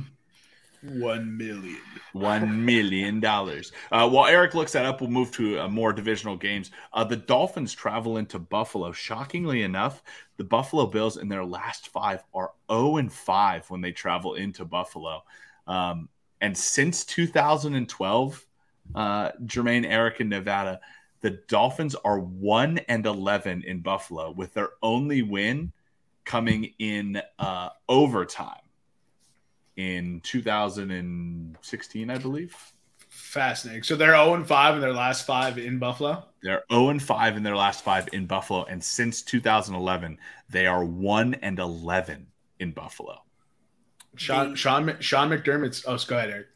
One 0.82 1.36
million. 1.36 1.80
One 2.12 2.64
million 2.64 3.20
dollars. 3.20 3.72
Uh, 3.90 4.08
while 4.08 4.26
Eric 4.26 4.54
looks 4.54 4.72
that 4.72 4.86
up, 4.86 5.00
we'll 5.00 5.10
move 5.10 5.30
to 5.32 5.60
uh, 5.60 5.68
more 5.68 5.92
divisional 5.92 6.36
games. 6.36 6.70
Uh, 6.92 7.04
the 7.04 7.16
Dolphins 7.16 7.74
travel 7.74 8.16
into 8.18 8.38
Buffalo. 8.38 8.92
Shockingly 8.92 9.62
enough, 9.62 10.02
the 10.36 10.44
Buffalo 10.44 10.86
Bills 10.86 11.16
in 11.16 11.28
their 11.28 11.44
last 11.44 11.88
five 11.88 12.22
are 12.34 12.52
0 12.70 12.96
and 12.98 13.12
5 13.12 13.70
when 13.70 13.80
they 13.80 13.92
travel 13.92 14.34
into 14.34 14.64
Buffalo. 14.64 15.22
Um, 15.66 16.08
and 16.40 16.56
since 16.56 17.04
2012, 17.04 18.46
uh, 18.94 19.32
Jermaine 19.44 19.86
Eric 19.86 20.20
in 20.20 20.28
Nevada. 20.28 20.80
The 21.22 21.40
Dolphins 21.48 21.94
are 21.94 22.20
one 22.20 22.78
and 22.88 23.04
eleven 23.04 23.62
in 23.62 23.80
Buffalo, 23.80 24.30
with 24.30 24.54
their 24.54 24.70
only 24.82 25.22
win 25.22 25.72
coming 26.24 26.74
in 26.78 27.20
uh, 27.38 27.70
overtime 27.88 28.65
in 29.76 30.20
2016, 30.22 32.10
I 32.10 32.18
believe. 32.18 32.56
Fascinating. 33.08 33.82
So 33.82 33.96
they're 33.96 34.16
0 34.16 34.34
and 34.34 34.46
5 34.46 34.74
in 34.74 34.80
their 34.80 34.92
last 34.92 35.26
five 35.26 35.58
in 35.58 35.78
Buffalo? 35.78 36.24
They're 36.42 36.64
0 36.70 36.90
and 36.90 37.02
5 37.02 37.36
in 37.36 37.42
their 37.42 37.56
last 37.56 37.82
five 37.84 38.08
in 38.12 38.26
Buffalo. 38.26 38.64
And 38.64 38.82
since 38.82 39.22
2011, 39.22 40.18
they 40.50 40.66
are 40.66 40.84
1 40.84 41.34
and 41.34 41.58
11 41.58 42.26
in 42.60 42.72
Buffalo. 42.72 43.22
Sean, 44.16 44.54
Sean, 44.54 44.96
Sean 45.00 45.30
McDermott's. 45.30 45.84
Oh, 45.86 45.96
go 46.06 46.16
ahead, 46.16 46.30
Eric. 46.30 46.46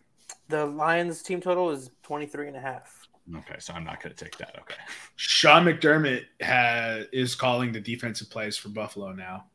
The 0.48 0.66
Lions 0.66 1.22
team 1.22 1.40
total 1.40 1.70
is 1.70 1.90
23 2.02 2.48
and 2.48 2.56
a 2.56 2.60
half. 2.60 3.06
Okay, 3.36 3.56
so 3.58 3.72
I'm 3.72 3.84
not 3.84 4.02
going 4.02 4.14
to 4.14 4.24
take 4.24 4.36
that. 4.38 4.56
Okay. 4.60 4.80
Sean 5.16 5.64
McDermott 5.64 6.24
has, 6.40 7.06
is 7.12 7.34
calling 7.34 7.72
the 7.72 7.80
defensive 7.80 8.30
plays 8.30 8.56
for 8.56 8.70
Buffalo 8.70 9.12
now 9.12 9.46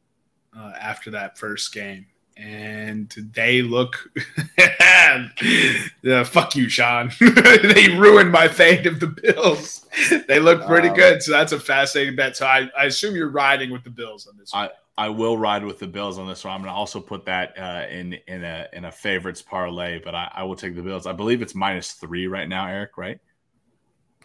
uh, 0.57 0.73
after 0.79 1.11
that 1.11 1.37
first 1.37 1.73
game. 1.73 2.05
And 2.37 3.09
they 3.33 3.61
look, 3.61 4.11
uh, 4.59 6.23
fuck 6.25 6.55
you, 6.55 6.67
Sean. 6.67 7.09
they 7.19 7.95
ruined 7.97 8.31
my 8.31 8.49
fate 8.49 8.85
of 8.85 8.99
the 8.99 9.07
Bills. 9.07 9.85
They 10.27 10.39
look 10.39 10.65
pretty 10.65 10.89
um, 10.89 10.95
good. 10.95 11.23
So 11.23 11.31
that's 11.31 11.53
a 11.53 11.59
fascinating 11.59 12.17
bet. 12.17 12.35
So 12.35 12.45
I, 12.45 12.69
I 12.77 12.85
assume 12.85 13.15
you're 13.15 13.29
riding 13.29 13.71
with 13.71 13.85
the 13.85 13.89
Bills 13.89 14.27
on 14.27 14.37
this 14.37 14.51
one. 14.51 14.65
I, 14.65 14.69
I 14.97 15.09
will 15.09 15.37
ride 15.37 15.63
with 15.63 15.79
the 15.79 15.87
Bills 15.87 16.17
on 16.17 16.27
this 16.27 16.43
one. 16.43 16.53
I'm 16.53 16.61
going 16.61 16.71
to 16.71 16.77
also 16.77 16.99
put 17.01 17.25
that 17.25 17.57
uh, 17.57 17.85
in 17.89 18.13
in 18.27 18.43
a 18.43 18.67
in 18.71 18.85
a 18.85 18.91
favorites 18.91 19.41
parlay, 19.41 19.99
but 19.99 20.15
I, 20.15 20.31
I, 20.33 20.43
will 20.43 20.55
take 20.55 20.75
the 20.75 20.81
Bills. 20.81 21.05
I 21.05 21.11
believe 21.11 21.41
it's 21.41 21.53
minus 21.53 21.93
three 21.93 22.27
right 22.27 22.47
now, 22.47 22.67
Eric. 22.67 22.97
Right? 22.97 23.19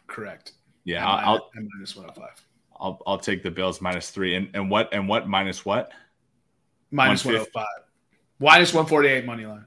Correct. 0.06 0.52
Yeah, 0.84 1.06
I'll, 1.06 1.34
I'll 1.34 1.50
minus 1.54 1.96
one 1.96 2.06
hundred 2.06 2.18
oh 2.18 2.22
five. 2.22 2.46
I'll 2.78 3.02
I'll 3.06 3.18
take 3.18 3.42
the 3.42 3.50
Bills 3.50 3.80
minus 3.80 4.10
three. 4.10 4.36
And 4.36 4.48
and 4.54 4.70
what 4.70 4.88
and 4.92 5.08
what 5.08 5.28
minus 5.28 5.64
what? 5.64 5.90
Minus 6.92 7.24
one 7.24 7.34
hundred 7.34 7.48
oh 7.48 7.50
five. 7.52 7.89
Minus 8.40 8.74
one 8.74 8.86
forty 8.86 9.08
eight 9.08 9.24
money 9.24 9.46
line. 9.46 9.66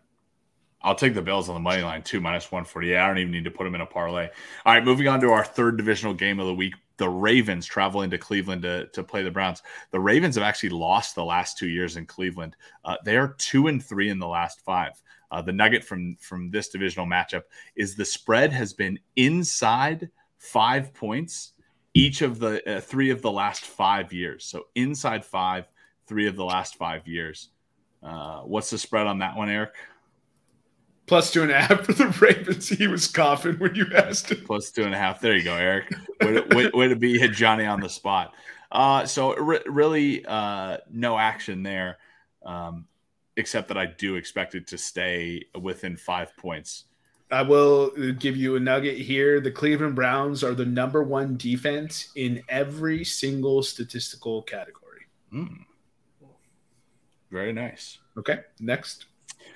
I'll 0.81 0.95
take 0.95 1.13
the 1.13 1.21
Bills 1.21 1.47
on 1.47 1.55
the 1.55 1.61
money 1.61 1.81
line 1.81 2.01
too, 2.01 2.19
minus 2.19 2.51
148. 2.51 2.97
I 2.97 3.07
don't 3.07 3.17
even 3.17 3.31
need 3.31 3.45
to 3.45 3.51
put 3.51 3.63
them 3.63 3.73
in 3.73 3.79
a 3.79 3.85
parlay. 3.85 4.27
All 4.65 4.73
right, 4.73 4.83
moving 4.83 5.07
on 5.07 5.21
to 5.21 5.29
our 5.29 5.45
third 5.45 5.77
divisional 5.77 6.13
game 6.13 6.41
of 6.41 6.47
the 6.47 6.53
week 6.53 6.73
the 6.97 7.09
Ravens 7.09 7.65
traveling 7.65 8.09
to 8.11 8.17
Cleveland 8.17 8.61
to, 8.63 8.87
to 8.87 9.03
play 9.03 9.23
the 9.23 9.31
Browns. 9.31 9.63
The 9.91 9.99
Ravens 9.99 10.35
have 10.35 10.43
actually 10.43 10.69
lost 10.69 11.15
the 11.15 11.25
last 11.25 11.57
two 11.57 11.67
years 11.67 11.97
in 11.97 12.05
Cleveland. 12.05 12.55
Uh, 12.85 12.97
they 13.03 13.17
are 13.17 13.35
two 13.37 13.67
and 13.67 13.83
three 13.83 14.09
in 14.09 14.19
the 14.19 14.27
last 14.27 14.61
five. 14.61 15.01
Uh, 15.31 15.41
the 15.41 15.51
nugget 15.51 15.83
from 15.83 16.15
from 16.19 16.51
this 16.51 16.69
divisional 16.69 17.07
matchup 17.07 17.43
is 17.75 17.95
the 17.95 18.05
spread 18.05 18.53
has 18.53 18.73
been 18.73 18.99
inside 19.15 20.09
five 20.37 20.93
points 20.93 21.53
each 21.95 22.21
of 22.21 22.39
the 22.39 22.77
uh, 22.77 22.81
three 22.81 23.09
of 23.09 23.21
the 23.21 23.31
last 23.31 23.65
five 23.65 24.13
years. 24.13 24.45
So 24.45 24.65
inside 24.75 25.25
five, 25.25 25.67
three 26.05 26.27
of 26.27 26.35
the 26.35 26.45
last 26.45 26.75
five 26.75 27.07
years. 27.07 27.49
Uh, 28.03 28.41
what's 28.41 28.69
the 28.69 28.77
spread 28.77 29.07
on 29.07 29.19
that 29.19 29.35
one, 29.35 29.49
Eric? 29.49 29.73
plus 31.05 31.31
two 31.31 31.43
and 31.43 31.51
a 31.51 31.61
half 31.61 31.85
for 31.85 31.93
the 31.93 32.07
Ravens. 32.07 32.69
He 32.69 32.87
was 32.87 33.07
coughing 33.07 33.55
when 33.55 33.75
you 33.75 33.85
asked 33.95 34.31
him. 34.31 34.43
Plus 34.45 34.71
two 34.71 34.83
and 34.83 34.93
a 34.93 34.97
half. 34.97 35.21
There 35.21 35.35
you 35.35 35.43
go, 35.43 35.55
Eric. 35.55 35.93
to, 36.21 36.45
way, 36.55 36.71
way 36.73 36.93
be 36.93 37.17
hit 37.17 37.33
Johnny 37.33 37.65
on 37.65 37.79
the 37.79 37.89
spot. 37.89 38.33
Uh, 38.71 39.05
so 39.05 39.35
re- 39.35 39.61
really, 39.67 40.25
uh, 40.25 40.77
no 40.91 41.17
action 41.17 41.61
there, 41.61 41.97
um, 42.43 42.87
except 43.37 43.67
that 43.67 43.77
I 43.77 43.85
do 43.85 44.15
expect 44.15 44.55
it 44.55 44.67
to 44.67 44.77
stay 44.77 45.45
within 45.59 45.97
five 45.97 46.35
points. 46.37 46.85
I 47.31 47.41
will 47.41 47.91
give 48.13 48.37
you 48.37 48.55
a 48.55 48.59
nugget 48.59 48.97
here. 48.97 49.39
The 49.39 49.51
Cleveland 49.51 49.95
Browns 49.95 50.43
are 50.43 50.53
the 50.53 50.65
number 50.65 51.03
one 51.03 51.37
defense 51.37 52.09
in 52.15 52.43
every 52.49 53.03
single 53.03 53.63
statistical 53.63 54.43
category. 54.43 55.01
Mm. 55.31 55.65
Very 57.33 57.51
nice. 57.51 57.97
Okay, 58.15 58.41
next. 58.59 59.07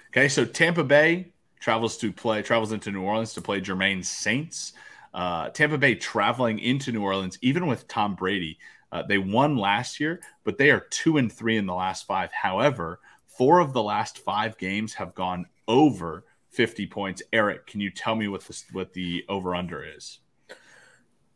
Okay, 0.09 0.27
so 0.27 0.43
Tampa 0.45 0.83
Bay 0.83 1.27
travels 1.59 1.95
to 1.99 2.11
play 2.11 2.41
travels 2.41 2.71
into 2.71 2.91
New 2.91 3.03
Orleans 3.03 3.33
to 3.35 3.41
play 3.41 3.61
Jermaine 3.61 4.03
Saints. 4.03 4.73
Uh, 5.13 5.49
Tampa 5.49 5.77
Bay 5.77 5.93
traveling 5.93 6.57
into 6.57 6.91
New 6.91 7.03
Orleans, 7.03 7.37
even 7.43 7.67
with 7.67 7.87
Tom 7.87 8.15
Brady. 8.15 8.57
Uh, 8.91 9.03
they 9.03 9.19
won 9.19 9.57
last 9.57 9.99
year, 9.99 10.21
but 10.43 10.57
they 10.57 10.71
are 10.71 10.87
two 10.89 11.17
and 11.17 11.31
three 11.31 11.55
in 11.55 11.67
the 11.67 11.75
last 11.75 12.07
five. 12.07 12.31
However, 12.31 12.99
four 13.27 13.59
of 13.59 13.73
the 13.73 13.83
last 13.83 14.17
five 14.17 14.57
games 14.57 14.95
have 14.95 15.13
gone 15.13 15.45
over 15.67 16.25
50 16.49 16.87
points. 16.87 17.21
Eric, 17.31 17.67
can 17.67 17.79
you 17.79 17.91
tell 17.91 18.15
me 18.15 18.27
what 18.27 18.41
the, 18.41 18.59
what 18.71 18.93
the 18.93 19.23
over 19.29 19.53
under 19.53 19.85
is? 19.85 20.17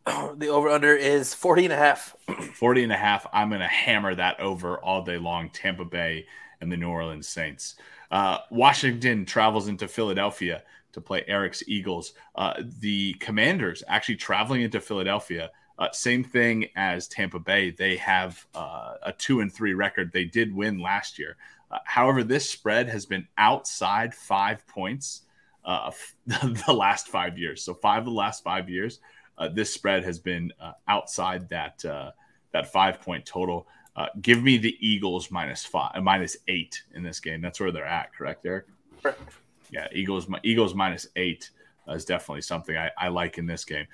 The 0.35 0.47
over 0.47 0.69
under 0.69 0.95
is 0.95 1.33
40 1.33 1.65
and 1.65 1.73
a 1.73 1.77
half. 1.77 2.15
40 2.55 2.83
and 2.83 2.91
a 2.91 2.97
half. 2.97 3.27
I'm 3.33 3.49
going 3.49 3.61
to 3.61 3.67
hammer 3.67 4.15
that 4.15 4.39
over 4.39 4.79
all 4.79 5.03
day 5.03 5.17
long. 5.17 5.49
Tampa 5.49 5.85
Bay 5.85 6.25
and 6.61 6.71
the 6.71 6.77
New 6.77 6.89
Orleans 6.89 7.27
Saints. 7.27 7.75
Uh, 8.09 8.39
Washington 8.49 9.25
travels 9.25 9.67
into 9.67 9.87
Philadelphia 9.87 10.63
to 10.93 11.01
play 11.01 11.23
Eric's 11.27 11.63
Eagles. 11.67 12.13
Uh, 12.35 12.53
the 12.79 13.13
Commanders 13.15 13.83
actually 13.87 14.15
traveling 14.15 14.61
into 14.61 14.81
Philadelphia. 14.81 15.49
Uh, 15.79 15.87
same 15.91 16.23
thing 16.23 16.67
as 16.75 17.07
Tampa 17.07 17.39
Bay. 17.39 17.71
They 17.71 17.95
have 17.97 18.45
uh, 18.53 18.95
a 19.03 19.13
two 19.13 19.39
and 19.39 19.51
three 19.51 19.73
record. 19.73 20.11
They 20.11 20.25
did 20.25 20.53
win 20.53 20.79
last 20.79 21.17
year. 21.17 21.37
Uh, 21.71 21.79
however, 21.85 22.23
this 22.23 22.49
spread 22.49 22.89
has 22.89 23.05
been 23.05 23.27
outside 23.37 24.13
five 24.13 24.67
points 24.67 25.21
uh, 25.63 25.91
the 26.27 26.73
last 26.73 27.07
five 27.07 27.37
years. 27.37 27.63
So 27.63 27.73
five 27.73 27.99
of 27.99 28.05
the 28.05 28.11
last 28.11 28.43
five 28.43 28.69
years, 28.69 28.99
this 29.49 29.73
spread 29.73 30.03
has 30.03 30.19
been 30.19 30.51
uh, 30.59 30.73
outside 30.87 31.49
that 31.49 31.83
uh, 31.85 32.11
that 32.51 32.71
five 32.71 33.01
point 33.01 33.25
total. 33.25 33.67
Uh, 33.95 34.07
give 34.21 34.41
me 34.41 34.57
the 34.57 34.75
Eagles 34.79 35.31
minus 35.31 35.65
five, 35.65 36.01
minus 36.01 36.37
eight 36.47 36.81
in 36.93 37.03
this 37.03 37.19
game. 37.19 37.41
That's 37.41 37.59
where 37.59 37.71
they're 37.71 37.85
at, 37.85 38.13
correct, 38.13 38.45
Eric? 38.45 38.65
Correct. 39.01 39.21
Yeah, 39.69 39.87
Eagles. 39.91 40.27
Eagles 40.43 40.73
minus 40.73 41.07
eight 41.15 41.49
is 41.89 42.05
definitely 42.05 42.41
something 42.41 42.77
I, 42.77 42.89
I, 42.97 43.09
like 43.09 43.37
in 43.37 43.45
this 43.45 43.65
game. 43.65 43.85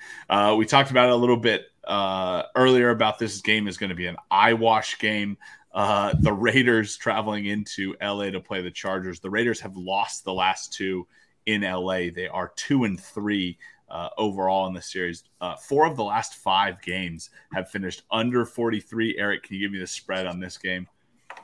we 0.56 0.66
talked 0.66 0.90
about 0.92 1.08
it 1.08 1.12
a 1.12 1.16
little 1.16 1.36
bit 1.36 1.66
earlier 1.88 2.90
about 2.90 3.18
this 3.18 3.40
game 3.40 3.66
is 3.66 3.76
going 3.76 3.90
to 3.90 3.96
be 3.96 4.06
an 4.06 4.16
eye 4.30 4.52
wash 4.52 4.98
game. 4.98 5.36
Uh, 5.72 6.14
the 6.20 6.32
Raiders 6.32 6.96
traveling 6.96 7.46
into 7.46 7.94
LA 8.02 8.30
to 8.30 8.40
play 8.40 8.62
the 8.62 8.70
Chargers. 8.70 9.20
The 9.20 9.30
Raiders 9.30 9.60
have 9.60 9.76
lost 9.76 10.24
the 10.24 10.32
last 10.32 10.72
two 10.72 11.06
in 11.46 11.62
LA. 11.62 12.10
They 12.14 12.28
are 12.28 12.52
two 12.56 12.84
and 12.84 12.98
three 12.98 13.58
uh, 13.90 14.08
overall 14.18 14.66
in 14.66 14.74
the 14.74 14.82
series. 14.82 15.24
Uh, 15.40 15.56
four 15.56 15.86
of 15.86 15.96
the 15.96 16.04
last 16.04 16.34
five 16.34 16.80
games 16.82 17.30
have 17.52 17.70
finished 17.70 18.02
under 18.10 18.44
43. 18.44 19.16
Eric, 19.18 19.44
can 19.44 19.56
you 19.56 19.62
give 19.62 19.72
me 19.72 19.78
the 19.78 19.86
spread 19.86 20.26
on 20.26 20.40
this 20.40 20.58
game? 20.58 20.86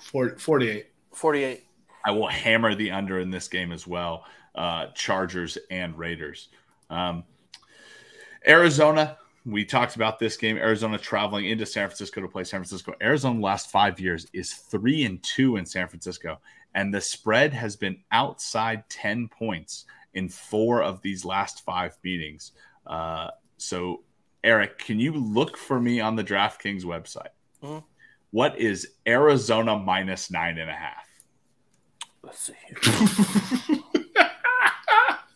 40, 0.01 0.39
48. 0.39 0.87
48. 1.13 1.65
I 2.05 2.11
will 2.11 2.29
hammer 2.29 2.75
the 2.75 2.91
under 2.91 3.21
in 3.21 3.31
this 3.31 3.49
game 3.49 3.73
as 3.73 3.87
well. 3.87 4.25
Uh, 4.55 4.87
Chargers 4.95 5.59
and 5.71 5.97
Raiders. 5.99 6.49
Um, 6.91 7.25
Arizona 8.47 9.17
we 9.47 9.65
talked 9.65 9.97
about 9.97 10.19
this 10.19 10.37
game. 10.37 10.57
Arizona 10.57 10.99
traveling 10.99 11.47
into 11.47 11.67
San 11.67 11.89
Francisco 11.89 12.21
to 12.21 12.29
play 12.29 12.45
San 12.45 12.61
Francisco. 12.61 12.95
Arizona 13.03 13.41
last 13.41 13.71
five 13.71 14.01
years 14.01 14.27
is 14.33 14.55
three 14.55 15.05
and 15.05 15.23
two 15.23 15.57
in 15.57 15.67
San 15.67 15.87
Francisco, 15.87 16.41
and 16.75 16.93
the 16.93 17.01
spread 17.01 17.53
has 17.53 17.77
been 17.77 17.99
outside 18.11 18.89
ten 18.89 19.29
points 19.29 19.85
in 20.15 20.29
four 20.29 20.83
of 20.83 21.03
these 21.03 21.25
last 21.25 21.65
five 21.65 21.97
meetings. 22.03 22.53
Uh, 22.87 23.29
so, 23.57 24.03
Eric, 24.43 24.79
can 24.79 24.99
you 25.01 25.13
look 25.13 25.57
for 25.57 25.81
me 25.81 26.01
on 26.01 26.17
the 26.17 26.25
DraftKings 26.25 26.85
website? 26.85 27.29
Mm-hmm. 27.63 27.85
What 28.31 28.59
is 28.59 28.89
Arizona 29.07 29.79
minus 29.79 30.31
nine 30.31 30.59
and 30.59 30.71
a 30.71 30.75
half? 30.75 31.07
Let's 32.23 32.41
see. 32.41 32.55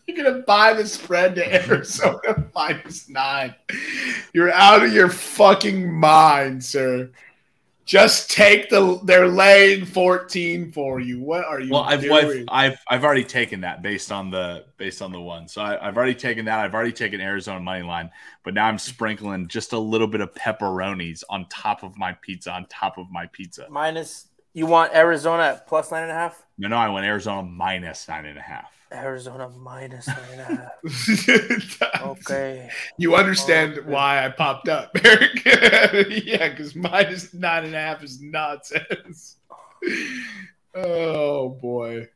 You're 0.07 0.25
gonna 0.25 0.43
buy 0.43 0.73
the 0.73 0.87
spread 0.87 1.35
to 1.37 1.55
Arizona 1.55 2.51
minus 2.55 3.09
nine. 3.09 3.55
You're 4.33 4.51
out 4.51 4.83
of 4.83 4.93
your 4.93 5.11
fucking 5.11 5.93
mind, 5.93 6.65
sir. 6.65 7.11
Just 7.89 8.31
take 8.31 8.69
the 8.69 9.01
they're 9.05 9.29
laying 9.29 9.87
14 9.87 10.73
for 10.73 11.01
you. 11.01 11.23
What 11.23 11.47
are 11.47 11.59
you 11.59 11.73
well, 11.73 11.85
I've, 11.85 12.03
doing? 12.03 12.45
I've, 12.49 12.73
I've 12.73 12.79
I've 12.87 13.05
already 13.05 13.25
taken 13.25 13.63
that 13.63 13.81
based 13.81 14.13
on 14.13 14.31
the 14.31 14.67
based 14.77 15.01
on 15.01 15.11
the 15.11 15.19
one. 15.19 15.49
So 15.49 15.63
I, 15.63 15.83
have 15.83 15.97
already 15.97 16.15
taken 16.15 16.45
that. 16.45 16.59
I've 16.59 16.75
already 16.75 16.93
taken 16.93 17.19
Arizona 17.19 17.61
money 17.61 17.83
line, 17.83 18.11
but 18.45 18.53
now 18.53 18.67
I'm 18.67 18.77
sprinkling 18.77 19.49
just 19.49 19.73
a 19.73 19.79
little 19.79 20.07
bit 20.07 20.21
of 20.21 20.35
pepperonis 20.35 21.25
on 21.31 21.47
top 21.49 21.83
of 21.83 21.97
my 21.97 22.13
pizza, 22.21 22.53
on 22.53 22.67
top 22.67 22.99
of 22.99 23.11
my 23.11 23.25
pizza. 23.29 23.67
Minus 23.71 24.27
you 24.53 24.67
want 24.67 24.95
Arizona 24.95 25.63
plus 25.67 25.91
nine 25.91 26.03
and 26.03 26.13
a 26.13 26.15
half? 26.15 26.45
No, 26.59 26.69
no, 26.69 26.77
I 26.77 26.91
want 26.91 27.07
Arizona 27.07 27.43
minus 27.43 28.07
nine 28.07 28.27
and 28.27 28.37
a 28.37 28.43
half. 28.43 28.78
Arizona 28.93 29.49
minus 29.51 30.07
nine 30.07 30.19
and 30.33 30.41
a 30.41 30.45
half. 30.45 32.03
okay. 32.03 32.71
You 32.97 33.17
understand 33.17 33.79
okay. 33.79 33.91
why 33.91 34.25
I 34.25 34.29
popped 34.31 34.69
up, 34.69 34.91
Eric? 35.05 35.45
yeah, 36.25 36.49
because 36.49 36.75
minus 36.75 37.35
nine 37.35 37.65
and 37.65 37.75
a 37.75 37.79
half 37.79 38.03
is 38.03 38.21
nonsense. 38.21 39.37
oh 40.75 41.51
boy. 41.51 42.09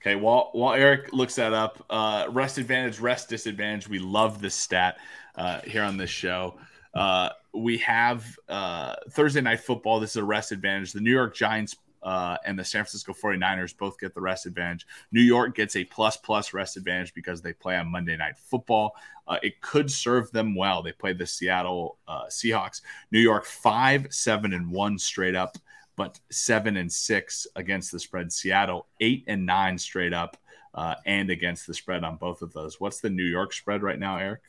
Okay, 0.00 0.16
while 0.16 0.50
while 0.52 0.74
Eric 0.74 1.12
looks 1.12 1.36
that 1.36 1.54
up, 1.54 1.84
uh, 1.88 2.26
rest 2.28 2.58
advantage, 2.58 3.00
rest 3.00 3.28
disadvantage. 3.28 3.88
We 3.88 3.98
love 3.98 4.40
this 4.40 4.54
stat 4.54 4.98
uh, 5.36 5.60
here 5.60 5.82
on 5.82 5.96
this 5.96 6.10
show. 6.10 6.58
Uh, 6.92 7.30
we 7.54 7.78
have 7.78 8.26
uh, 8.48 8.96
Thursday 9.10 9.40
night 9.40 9.60
football. 9.60 10.00
This 10.00 10.10
is 10.10 10.16
a 10.16 10.24
rest 10.24 10.52
advantage. 10.52 10.92
The 10.92 11.00
New 11.00 11.10
York 11.10 11.34
Giants 11.34 11.76
uh, 12.04 12.36
and 12.44 12.58
the 12.58 12.64
San 12.64 12.84
Francisco 12.84 13.14
49ers 13.14 13.76
both 13.76 13.98
get 13.98 14.14
the 14.14 14.20
rest 14.20 14.44
advantage. 14.44 14.86
New 15.10 15.22
York 15.22 15.56
gets 15.56 15.74
a 15.74 15.84
plus 15.84 16.16
plus 16.18 16.52
rest 16.52 16.76
advantage 16.76 17.14
because 17.14 17.40
they 17.40 17.52
play 17.52 17.76
on 17.76 17.90
Monday 17.90 18.16
Night 18.16 18.36
Football. 18.36 18.94
Uh, 19.26 19.38
it 19.42 19.60
could 19.62 19.90
serve 19.90 20.30
them 20.30 20.54
well. 20.54 20.82
They 20.82 20.92
play 20.92 21.14
the 21.14 21.26
Seattle 21.26 21.96
uh, 22.06 22.26
Seahawks. 22.26 22.82
New 23.10 23.20
York 23.20 23.46
five, 23.46 24.06
seven, 24.10 24.52
and 24.52 24.70
one 24.70 24.98
straight 24.98 25.34
up, 25.34 25.56
but 25.96 26.20
seven 26.30 26.76
and 26.76 26.92
six 26.92 27.46
against 27.56 27.90
the 27.90 27.98
spread. 27.98 28.30
Seattle 28.30 28.86
eight 29.00 29.24
and 29.26 29.46
nine 29.46 29.78
straight 29.78 30.12
up. 30.12 30.36
Uh, 30.74 30.96
and 31.06 31.30
against 31.30 31.68
the 31.68 31.72
spread 31.72 32.02
on 32.02 32.16
both 32.16 32.42
of 32.42 32.52
those. 32.52 32.80
What's 32.80 32.98
the 32.98 33.08
New 33.08 33.22
York 33.22 33.52
spread 33.52 33.84
right 33.84 33.96
now, 33.96 34.18
Eric? 34.18 34.40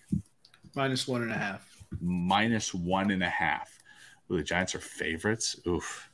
Minus 0.76 1.08
one 1.08 1.22
and 1.22 1.32
a 1.32 1.38
half. 1.38 1.86
Minus 2.02 2.74
one 2.74 3.12
and 3.12 3.22
a 3.22 3.30
half. 3.30 3.80
Ooh, 4.32 4.38
the 4.38 4.44
Giants 4.44 4.74
are 4.74 4.80
favorites. 4.80 5.56
Oof. 5.68 6.10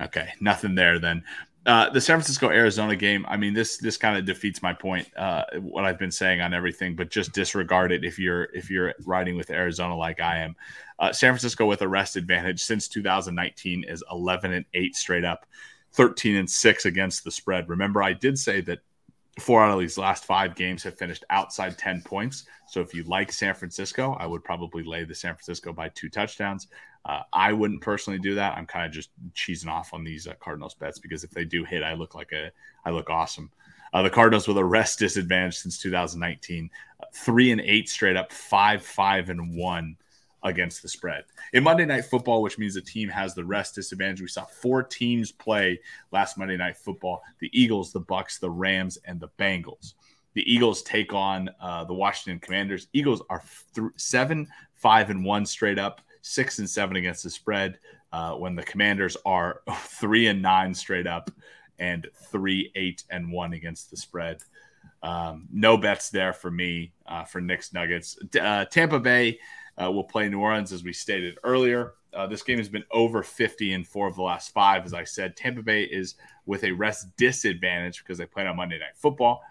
Okay, 0.00 0.30
nothing 0.40 0.74
there 0.74 0.98
then. 0.98 1.24
Uh, 1.66 1.90
the 1.90 2.00
San 2.00 2.16
Francisco 2.16 2.48
Arizona 2.48 2.96
game. 2.96 3.26
I 3.28 3.36
mean, 3.36 3.52
this 3.52 3.76
this 3.76 3.98
kind 3.98 4.16
of 4.16 4.24
defeats 4.24 4.62
my 4.62 4.72
point. 4.72 5.06
Uh, 5.14 5.44
what 5.60 5.84
I've 5.84 5.98
been 5.98 6.10
saying 6.10 6.40
on 6.40 6.54
everything, 6.54 6.96
but 6.96 7.10
just 7.10 7.32
disregard 7.32 7.92
it 7.92 8.02
if 8.02 8.18
you're 8.18 8.44
if 8.54 8.70
you're 8.70 8.94
riding 9.04 9.36
with 9.36 9.50
Arizona 9.50 9.94
like 9.94 10.20
I 10.20 10.38
am. 10.38 10.56
Uh, 10.98 11.12
San 11.12 11.32
Francisco 11.32 11.66
with 11.66 11.82
a 11.82 11.88
rest 11.88 12.16
advantage 12.16 12.62
since 12.62 12.88
2019 12.88 13.84
is 13.84 14.02
11 14.10 14.52
and 14.52 14.64
eight 14.72 14.96
straight 14.96 15.24
up, 15.24 15.44
13 15.92 16.36
and 16.36 16.48
six 16.48 16.86
against 16.86 17.24
the 17.24 17.30
spread. 17.30 17.68
Remember, 17.68 18.02
I 18.02 18.14
did 18.14 18.38
say 18.38 18.62
that 18.62 18.80
four 19.38 19.62
out 19.62 19.72
of 19.72 19.78
these 19.78 19.98
last 19.98 20.24
five 20.24 20.54
games 20.54 20.82
have 20.82 20.98
finished 20.98 21.24
outside 21.30 21.78
10 21.78 22.02
points. 22.02 22.44
So 22.66 22.80
if 22.80 22.94
you 22.94 23.04
like 23.04 23.32
San 23.32 23.54
Francisco, 23.54 24.16
I 24.18 24.26
would 24.26 24.44
probably 24.44 24.82
lay 24.82 25.04
the 25.04 25.14
San 25.14 25.34
Francisco 25.34 25.72
by 25.72 25.88
two 25.90 26.08
touchdowns. 26.08 26.68
Uh, 27.04 27.22
I 27.32 27.52
wouldn't 27.52 27.80
personally 27.80 28.18
do 28.18 28.34
that. 28.34 28.56
I'm 28.56 28.66
kind 28.66 28.84
of 28.84 28.92
just 28.92 29.10
cheesing 29.32 29.68
off 29.68 29.94
on 29.94 30.04
these 30.04 30.26
uh, 30.26 30.34
Cardinals 30.40 30.74
bets 30.74 30.98
because 30.98 31.24
if 31.24 31.30
they 31.30 31.44
do 31.44 31.64
hit, 31.64 31.82
I 31.82 31.94
look 31.94 32.14
like 32.14 32.32
a, 32.32 32.50
I 32.84 32.90
look 32.90 33.08
awesome. 33.08 33.50
Uh, 33.92 34.02
the 34.02 34.10
Cardinals 34.10 34.46
with 34.46 34.58
a 34.58 34.64
rest 34.64 34.98
disadvantage 34.98 35.56
since 35.56 35.80
2019, 35.80 36.70
uh, 37.00 37.06
three 37.14 37.50
and 37.50 37.60
eight 37.60 37.88
straight 37.88 38.16
up, 38.16 38.32
five, 38.32 38.84
five 38.84 39.30
and 39.30 39.56
one 39.56 39.96
against 40.42 40.82
the 40.82 40.88
spread. 40.88 41.24
In 41.52 41.62
Monday 41.62 41.84
Night 41.84 42.04
Football, 42.04 42.42
which 42.42 42.58
means 42.58 42.74
the 42.74 42.80
team 42.80 43.08
has 43.08 43.34
the 43.34 43.44
rest 43.44 43.74
disadvantage, 43.74 44.20
we 44.20 44.28
saw 44.28 44.44
four 44.44 44.82
teams 44.82 45.32
play 45.32 45.80
last 46.12 46.38
Monday 46.38 46.56
Night 46.56 46.76
Football: 46.76 47.22
the 47.38 47.50
Eagles, 47.52 47.92
the 47.92 48.00
Bucs, 48.00 48.38
the 48.38 48.50
Rams, 48.50 48.98
and 49.04 49.20
the 49.20 49.28
Bengals. 49.38 49.94
The 50.34 50.52
Eagles 50.52 50.82
take 50.82 51.12
on 51.12 51.50
uh, 51.60 51.84
the 51.84 51.94
Washington 51.94 52.38
Commanders. 52.38 52.86
Eagles 52.92 53.22
are 53.28 53.42
th- 53.74 53.88
seven, 53.96 54.46
five, 54.74 55.10
and 55.10 55.24
one 55.24 55.44
straight 55.44 55.78
up 55.78 56.00
six 56.22 56.58
and 56.58 56.68
seven 56.68 56.96
against 56.96 57.24
the 57.24 57.30
spread. 57.30 57.78
Uh, 58.12 58.34
when 58.34 58.56
the 58.56 58.62
Commanders 58.62 59.16
are 59.24 59.62
three 59.74 60.26
and 60.26 60.42
nine 60.42 60.74
straight 60.74 61.06
up 61.06 61.30
and 61.78 62.08
three, 62.30 62.70
eight, 62.74 63.04
and 63.10 63.30
one 63.32 63.52
against 63.52 63.90
the 63.90 63.96
spread. 63.96 64.42
Um, 65.02 65.48
no 65.50 65.76
bets 65.76 66.10
there 66.10 66.32
for 66.32 66.50
me 66.50 66.92
uh, 67.06 67.24
for 67.24 67.40
Nick's 67.40 67.72
Nuggets. 67.72 68.18
Uh, 68.38 68.66
Tampa 68.66 69.00
Bay 69.00 69.38
uh, 69.82 69.90
will 69.90 70.04
play 70.04 70.28
New 70.28 70.40
Orleans, 70.40 70.72
as 70.72 70.82
we 70.84 70.92
stated 70.92 71.38
earlier. 71.44 71.94
Uh, 72.12 72.26
this 72.26 72.42
game 72.42 72.58
has 72.58 72.68
been 72.68 72.84
over 72.90 73.22
50 73.22 73.72
in 73.72 73.84
four 73.84 74.08
of 74.08 74.16
the 74.16 74.22
last 74.22 74.52
five. 74.52 74.84
As 74.84 74.92
I 74.94 75.04
said, 75.04 75.36
Tampa 75.36 75.62
Bay 75.62 75.84
is 75.84 76.16
with 76.44 76.64
a 76.64 76.72
rest 76.72 77.14
disadvantage 77.16 78.00
because 78.02 78.18
they 78.18 78.26
played 78.26 78.46
on 78.48 78.56
Monday 78.56 78.78
Night 78.78 78.96
Football. 78.96 79.42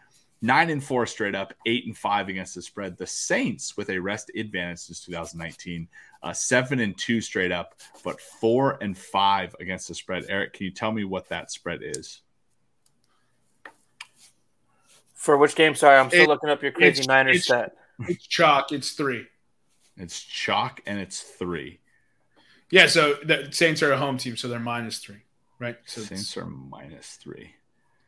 nine 0.42 0.70
and 0.70 0.82
four 0.82 1.06
straight 1.06 1.36
up, 1.36 1.54
eight 1.66 1.86
and 1.86 1.98
five 1.98 2.30
against 2.30 2.56
the 2.56 2.62
spread. 2.62 2.98
The 2.98 3.08
Saints 3.08 3.76
with 3.76 3.90
a 3.90 4.00
rest 4.00 4.32
advantage 4.38 4.80
since 4.80 5.04
2019, 5.04 5.88
uh, 6.24 6.32
seven 6.34 6.80
and 6.80 6.98
two 6.98 7.20
straight 7.22 7.52
up, 7.52 7.76
but 8.06 8.22
four 8.22 8.78
and 8.82 8.98
five 8.98 9.54
against 9.60 9.88
the 9.90 9.96
spread. 9.96 10.26
Eric, 10.30 10.54
can 10.54 10.64
you 10.66 10.72
tell 10.72 10.92
me 10.94 11.04
what 11.04 11.28
that 11.30 11.52
spread 11.52 11.80
is? 11.84 12.22
For 15.14 15.38
which 15.38 15.56
game? 15.56 15.76
Sorry, 15.76 15.98
I'm 15.98 16.08
still 16.10 16.24
It- 16.24 16.30
looking 16.30 16.50
up 16.50 16.62
your 16.64 16.72
crazy 16.72 17.02
it's- 17.02 17.08
Niners 17.08 17.36
it's- 17.38 17.46
stat. 17.46 17.76
It's 18.08 18.26
chalk. 18.26 18.72
It's 18.72 18.92
three. 18.94 19.28
It's 20.00 20.22
chalk 20.22 20.82
and 20.86 21.00
it's 21.00 21.22
three. 21.22 21.80
Yeah, 22.72 22.88
so 22.88 23.16
the 23.24 23.50
Saints 23.52 23.82
are 23.84 23.92
a 23.92 23.98
home 23.98 24.18
team, 24.18 24.38
so 24.38 24.48
they're 24.48 24.60
minus 24.60 25.00
three, 25.00 25.24
right? 25.60 25.78
So 25.86 26.02
Saints 26.02 26.38
are 26.38 26.46
minus 26.46 27.18
three. 27.22 27.52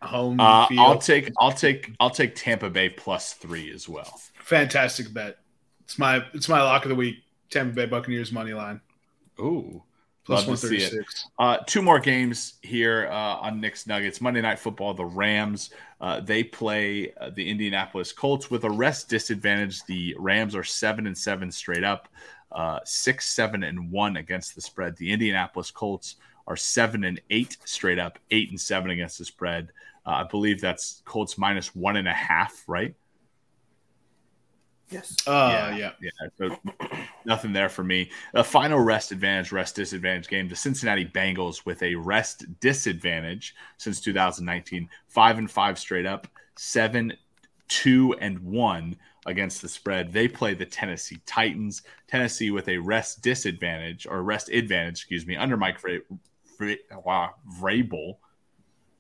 home 0.02 0.40
Uh, 0.40 0.68
field. 0.68 0.80
I'll 0.80 0.98
take 1.00 1.32
I'll 1.40 1.52
take 1.52 1.92
I'll 2.00 2.10
take 2.10 2.36
Tampa 2.36 2.70
Bay 2.70 2.90
plus 2.90 3.34
three 3.34 3.72
as 3.74 3.90
well. 3.90 4.20
Fantastic 4.36 5.14
bet. 5.14 5.38
It's 5.82 5.98
my 6.00 6.24
it's 6.34 6.48
my 6.48 6.62
lock 6.62 6.86
of 6.86 6.90
the 6.90 6.96
week. 6.96 7.18
Tampa 7.50 7.74
Bay 7.74 7.86
Buccaneers 7.86 8.32
money 8.32 8.54
line 8.54 8.80
Ooh, 9.40 9.84
plus 10.24 10.48
one 10.48 10.56
thirty 10.56 10.80
six. 10.80 11.28
Uh, 11.38 11.58
two 11.68 11.82
more 11.82 12.00
games 12.00 12.54
here 12.62 13.10
uh, 13.12 13.38
on 13.38 13.60
Nick's 13.60 13.88
Nuggets. 13.88 14.22
Monday 14.22 14.42
Night 14.42 14.60
Football, 14.60 14.94
the 14.94 15.06
Rams. 15.06 15.72
Uh, 16.02 16.20
they 16.20 16.44
play 16.44 17.14
uh, 17.22 17.30
the 17.30 17.48
Indianapolis 17.48 18.12
Colts 18.12 18.50
with 18.50 18.64
a 18.64 18.70
rest 18.70 19.08
disadvantage. 19.08 19.84
The 19.86 20.16
Rams 20.18 20.56
are 20.56 20.64
seven 20.64 21.06
and 21.06 21.16
seven 21.16 21.52
straight 21.52 21.84
up, 21.84 22.08
uh, 22.52 22.80
six, 22.84 23.30
seven, 23.30 23.62
and 23.64 23.92
one 23.92 24.18
against 24.18 24.56
the 24.56 24.62
spread. 24.62 24.98
The 24.98 25.12
Indianapolis 25.14 25.70
Colts 25.70 26.16
are 26.48 26.58
seven 26.58 27.04
and 27.04 27.22
eight 27.30 27.56
straight 27.66 28.00
up, 28.00 28.18
eight 28.32 28.50
and 28.50 28.60
seven 28.60 28.90
against 28.90 29.20
the 29.20 29.26
spread. 29.26 29.70
Uh, 30.04 30.10
I 30.10 30.24
believe 30.24 30.60
that's 30.60 31.04
Colts 31.06 31.38
minus 31.38 31.76
one 31.76 31.96
and 31.96 32.08
a 32.08 32.14
half, 32.14 32.64
right? 32.68 32.96
Yes. 34.92 35.16
Uh, 35.26 35.74
yeah. 35.78 35.92
Yeah, 36.02 36.12
so 36.38 36.56
nothing 37.26 37.54
there 37.54 37.70
for 37.70 37.84
me. 37.84 38.12
A 38.34 38.44
final 38.44 38.80
rest 38.80 39.12
advantage, 39.12 39.52
rest 39.52 39.76
disadvantage 39.76 40.28
game. 40.28 40.48
The 40.48 40.56
Cincinnati 40.56 41.06
Bengals 41.06 41.66
with 41.66 41.82
a 41.82 41.96
rest 41.96 42.46
disadvantage 42.60 43.56
since 43.78 44.02
2019, 44.02 44.90
five 45.08 45.38
and 45.38 45.50
five 45.50 45.80
straight 45.80 46.06
up, 46.06 46.28
seven, 46.58 47.14
two, 47.68 48.14
and 48.20 48.40
one 48.40 48.98
against 49.26 49.62
the 49.62 49.70
spread. 49.70 50.12
They 50.12 50.28
play 50.28 50.54
the 50.54 50.66
Tennessee 50.66 51.22
Titans. 51.26 51.84
Tennessee 52.08 52.52
with 52.52 52.68
a 52.68 52.78
rest 52.78 53.22
disadvantage 53.22 54.06
or 54.06 54.24
rest 54.24 54.50
advantage, 54.50 54.98
excuse 55.00 55.26
me, 55.26 55.36
under 55.38 55.58
Mike 55.58 55.82
Vra- 55.82 56.02
Vra- 56.60 56.78
wow, 57.06 57.36
Vrabel, 57.60 58.18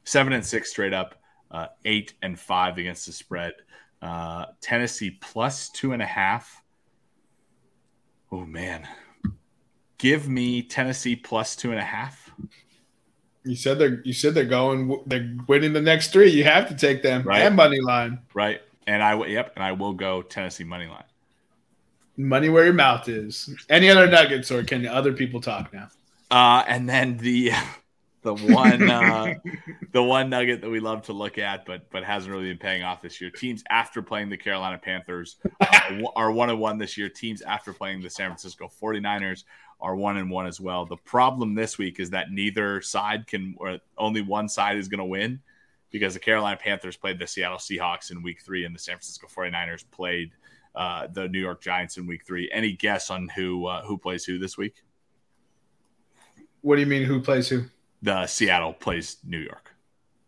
seven 0.03 0.34
and 0.34 0.45
six 0.45 0.69
straight 0.69 0.93
up, 0.93 1.15
uh, 1.49 1.68
eight 1.85 2.13
and 2.22 2.39
five 2.39 2.77
against 2.77 3.05
the 3.07 3.11
spread. 3.11 3.53
Uh, 4.02 4.45
Tennessee 4.61 5.11
plus 5.22 5.69
two 5.69 5.94
and 5.94 6.02
a 6.02 6.06
half. 6.06 6.61
Oh 8.32 8.45
man, 8.45 8.88
give 9.98 10.28
me 10.28 10.64
Tennessee 10.64 11.15
plus 11.15 11.56
two 11.56 11.72
and 11.72 11.80
a 11.80 11.84
half. 11.84 12.32
You 13.44 13.56
said 13.56 13.78
they're 13.80 14.02
you 14.03 14.14
said 14.14 14.34
they're 14.34 14.45
going 14.45 15.03
they're 15.06 15.36
winning 15.48 15.73
the 15.73 15.82
next 15.82 16.11
three. 16.14 16.30
You 16.32 16.44
have 16.45 16.68
to 16.69 16.76
take 16.76 17.02
them 17.03 17.23
Right. 17.23 17.41
and 17.41 17.56
money 17.56 17.80
line. 17.80 18.19
Right, 18.34 18.61
and 18.88 19.03
I 19.03 19.23
yep, 19.26 19.53
and 19.56 19.64
I 19.64 19.72
will 19.73 19.94
go 19.94 20.22
Tennessee 20.22 20.64
money 20.64 20.88
line. 20.88 21.03
Money 22.18 22.49
where 22.49 22.65
your 22.65 22.73
mouth 22.73 23.07
is. 23.10 23.49
Any 23.69 23.90
other 23.90 24.07
nuggets, 24.07 24.52
or 24.52 24.64
can 24.64 24.86
other 24.88 25.14
people 25.14 25.41
talk 25.41 25.73
now? 25.73 25.90
Uh, 26.30 26.64
and 26.68 26.88
then 26.88 27.18
the 27.18 27.52
the 28.22 28.35
one 28.35 28.89
uh, 28.89 29.34
the 29.91 30.03
one 30.03 30.30
nugget 30.30 30.61
that 30.61 30.69
we 30.69 30.80
love 30.80 31.03
to 31.03 31.14
look 31.14 31.38
at, 31.38 31.65
but 31.65 31.89
but 31.89 32.03
hasn't 32.03 32.31
really 32.34 32.49
been 32.49 32.57
paying 32.57 32.84
off 32.84 33.02
this 33.02 33.19
year. 33.19 33.30
Teams 33.30 33.64
after 33.69 34.02
playing 34.02 34.30
the 34.30 34.38
Carolina 34.38 34.77
Panthers 34.77 35.38
are, 35.60 36.02
are 36.15 36.31
one 36.31 36.49
and 36.49 36.60
one 36.60 36.77
this 36.77 36.98
year. 36.98 37.10
Teams 37.10 37.41
after 37.41 37.73
playing 37.73 38.02
the 38.02 38.10
San 38.10 38.30
Francisco 38.30 38.69
49ers 38.81 39.43
are 39.80 39.95
one 39.95 40.18
and 40.18 40.30
one 40.30 40.45
as 40.45 40.60
well. 40.60 40.85
The 40.85 40.98
problem 40.98 41.56
this 41.56 41.77
week 41.77 41.99
is 41.99 42.11
that 42.11 42.31
neither 42.31 42.81
side 42.81 43.26
can, 43.27 43.56
or 43.57 43.80
only 43.98 44.22
one 44.22 44.48
side 44.48 44.77
is 44.77 44.88
going 44.88 44.99
to 44.99 45.06
win 45.06 45.39
because 45.89 46.14
the 46.14 46.19
Carolina 46.19 46.57
Panthers 46.57 46.95
played 46.95 47.19
the 47.19 47.27
Seattle 47.27 47.57
Seahawks 47.57 48.11
in 48.11 48.22
week 48.22 48.41
three 48.41 48.65
and 48.65 48.76
the 48.76 48.80
San 48.80 48.95
Francisco 48.95 49.27
49ers 49.27 49.84
played 49.91 50.31
uh, 50.76 51.07
the 51.11 51.27
New 51.27 51.39
York 51.39 51.61
Giants 51.61 51.98
in 51.98 52.07
week 52.07 52.26
three. 52.26 52.49
Any 52.53 52.73
guess 52.73 53.10
on 53.10 53.27
who 53.30 53.65
uh, 53.65 53.84
who 53.84 53.98
plays 53.98 54.23
who 54.23 54.38
this 54.38 54.57
week? 54.57 54.84
What 56.61 56.76
do 56.76 56.81
you 56.81 56.88
mean? 56.88 57.03
Who 57.03 57.19
plays 57.19 57.49
who? 57.49 57.65
The 58.02 58.26
Seattle 58.28 58.73
plays 58.73 59.18
New 59.26 59.40
York. 59.40 59.72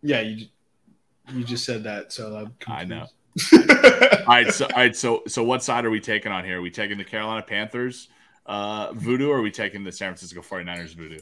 Yeah, 0.02 0.22
you 0.22 0.48
you 1.32 1.44
just 1.44 1.66
said 1.66 1.84
that, 1.84 2.12
so 2.12 2.36
I'm 2.36 2.54
I 2.68 2.84
know. 2.86 3.08
All 3.54 4.26
right, 4.28 4.54
so 4.54 4.66
all 4.66 4.76
right, 4.76 4.96
so 4.96 5.24
so 5.28 5.44
what 5.44 5.64
side 5.64 5.86
are 5.86 5.90
we 5.90 6.00
taking 6.00 6.32
on 6.32 6.46
here? 6.46 6.60
Are 6.60 6.62
we 6.62 6.70
taking 6.70 6.98
the 6.98 7.04
Carolina 7.04 7.42
Panthers 7.42 8.10
uh, 8.46 8.94
voodoo 8.94 9.30
or 9.30 9.40
are 9.40 9.42
we 9.42 9.50
taking 9.50 9.84
the 9.84 9.92
San 9.92 10.10
Francisco 10.10 10.42
49ers 10.42 10.94
voodoo? 10.94 11.20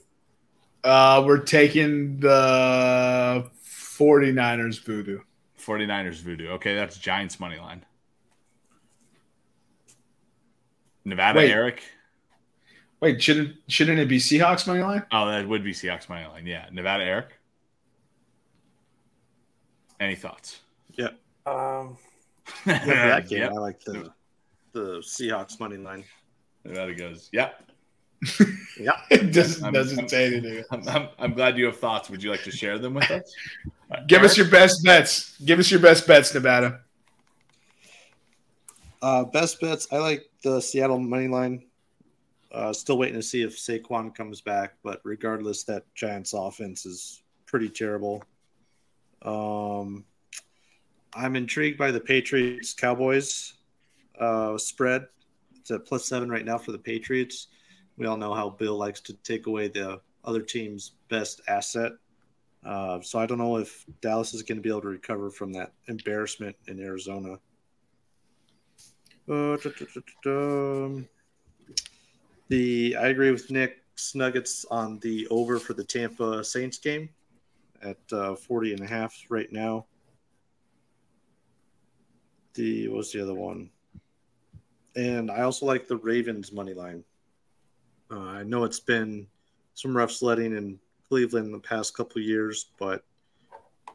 uh, 0.83 1.23
we're 1.25 1.37
taking 1.37 2.19
the 2.19 3.49
49ers 3.65 4.83
voodoo. 4.83 5.19
49ers 5.59 6.21
voodoo. 6.21 6.49
Okay, 6.49 6.75
that's 6.75 6.97
Giants 6.97 7.39
money 7.39 7.57
line. 7.57 7.85
Nevada 11.05 11.39
Wait. 11.39 11.51
Eric. 11.51 11.83
Wait, 13.01 13.21
shouldn't 13.21 13.55
shouldn't 13.67 13.99
it 13.99 14.07
be 14.07 14.17
Seahawks 14.19 14.67
money 14.67 14.81
line? 14.83 15.03
Oh, 15.11 15.27
that 15.27 15.47
would 15.47 15.63
be 15.63 15.73
Seahawks 15.73 16.07
money 16.07 16.25
line. 16.27 16.45
Yeah, 16.45 16.67
Nevada 16.71 17.03
Eric. 17.03 17.29
Any 19.99 20.15
thoughts? 20.15 20.59
Um, 21.47 21.97
Yeah, 22.67 22.83
that 22.85 23.27
game, 23.27 23.39
Yep. 23.39 23.51
I 23.51 23.53
like 23.55 23.79
the 23.83 24.11
the 24.73 24.81
Seahawks 24.99 25.59
money 25.59 25.77
line. 25.77 26.03
Nevada 26.63 26.93
goes. 26.93 27.29
Yep. 27.33 27.63
Yeah. 28.79 28.91
It 29.09 29.33
doesn't, 29.33 29.63
I'm- 29.63 29.73
doesn't 29.73 29.99
I'm- 29.99 30.07
say 30.07 30.25
anything. 30.27 30.63
I'm, 30.71 30.87
I'm, 30.87 31.09
I'm 31.19 31.33
glad 31.33 31.57
you 31.57 31.65
have 31.65 31.77
thoughts. 31.77 32.09
Would 32.09 32.21
you 32.23 32.29
like 32.31 32.43
to 32.43 32.51
share 32.51 32.77
them 32.79 32.93
with 32.93 33.09
us? 33.11 33.33
Give 34.07 34.21
us 34.23 34.37
your 34.37 34.47
best 34.49 34.83
bets. 34.83 35.37
Give 35.43 35.57
us 35.59 35.69
your 35.71 35.79
best 35.79 36.05
bets, 36.07 36.33
Nevada. 36.33 36.81
Uh, 39.01 39.23
best 39.25 39.59
bets. 39.59 39.87
I 39.91 39.97
like 39.97 40.29
the 40.43 40.61
Seattle 40.61 40.99
money 40.99 41.27
line. 41.27 41.63
Uh, 42.51 42.73
still 42.73 42.97
waiting 42.97 43.15
to 43.15 43.23
see 43.23 43.43
if 43.43 43.57
Saquon 43.57 44.13
comes 44.13 44.41
back, 44.41 44.73
but 44.83 44.99
regardless, 45.03 45.63
that 45.63 45.83
Giants 45.95 46.33
offense 46.33 46.85
is 46.85 47.23
pretty 47.45 47.69
terrible. 47.69 48.23
Um, 49.21 50.03
I'm 51.13 51.35
intrigued 51.35 51.77
by 51.77 51.91
the 51.91 51.99
Patriots 51.99 52.73
Cowboys 52.73 53.53
uh, 54.19 54.57
spread. 54.57 55.07
It's 55.59 55.71
at 55.71 55.85
plus 55.85 56.05
seven 56.05 56.29
right 56.29 56.45
now 56.45 56.57
for 56.57 56.71
the 56.71 56.79
Patriots. 56.79 57.47
We 57.97 58.05
all 58.05 58.17
know 58.17 58.33
how 58.33 58.49
Bill 58.49 58.77
likes 58.77 58.99
to 59.01 59.13
take 59.13 59.47
away 59.47 59.67
the 59.67 60.01
other 60.25 60.41
team's 60.41 60.91
best 61.09 61.41
asset. 61.47 61.93
Uh, 62.65 63.01
so 63.01 63.19
I 63.19 63.25
don't 63.25 63.37
know 63.37 63.57
if 63.57 63.85
Dallas 64.01 64.33
is 64.33 64.43
going 64.43 64.57
to 64.57 64.61
be 64.61 64.69
able 64.69 64.81
to 64.81 64.87
recover 64.87 65.29
from 65.29 65.53
that 65.53 65.73
embarrassment 65.87 66.55
in 66.67 66.79
Arizona. 66.79 67.39
Uh, 69.29 69.57
The 72.51 72.97
I 72.97 73.07
agree 73.07 73.31
with 73.31 73.49
Nick's 73.49 74.13
Nuggets 74.13 74.65
on 74.69 74.99
the 74.99 75.25
over 75.29 75.57
for 75.57 75.73
the 75.73 75.85
Tampa 75.85 76.43
Saints 76.43 76.77
game 76.77 77.07
at 77.81 77.95
uh, 78.11 78.35
40 78.35 78.73
and 78.73 78.83
a 78.83 78.85
half 78.85 79.15
right 79.29 79.49
now. 79.53 79.85
The 82.55 82.89
what 82.89 82.97
was 82.97 83.13
the 83.13 83.21
other 83.21 83.33
one? 83.33 83.69
And 84.97 85.31
I 85.31 85.43
also 85.43 85.65
like 85.65 85.87
the 85.87 85.95
Ravens 85.95 86.51
money 86.51 86.73
line. 86.73 87.05
Uh, 88.11 88.19
I 88.19 88.43
know 88.43 88.65
it's 88.65 88.81
been 88.81 89.27
some 89.73 89.95
rough 89.95 90.11
sledding 90.11 90.53
in 90.53 90.77
Cleveland 91.07 91.53
the 91.53 91.59
past 91.59 91.95
couple 91.95 92.21
years, 92.21 92.71
but 92.77 93.05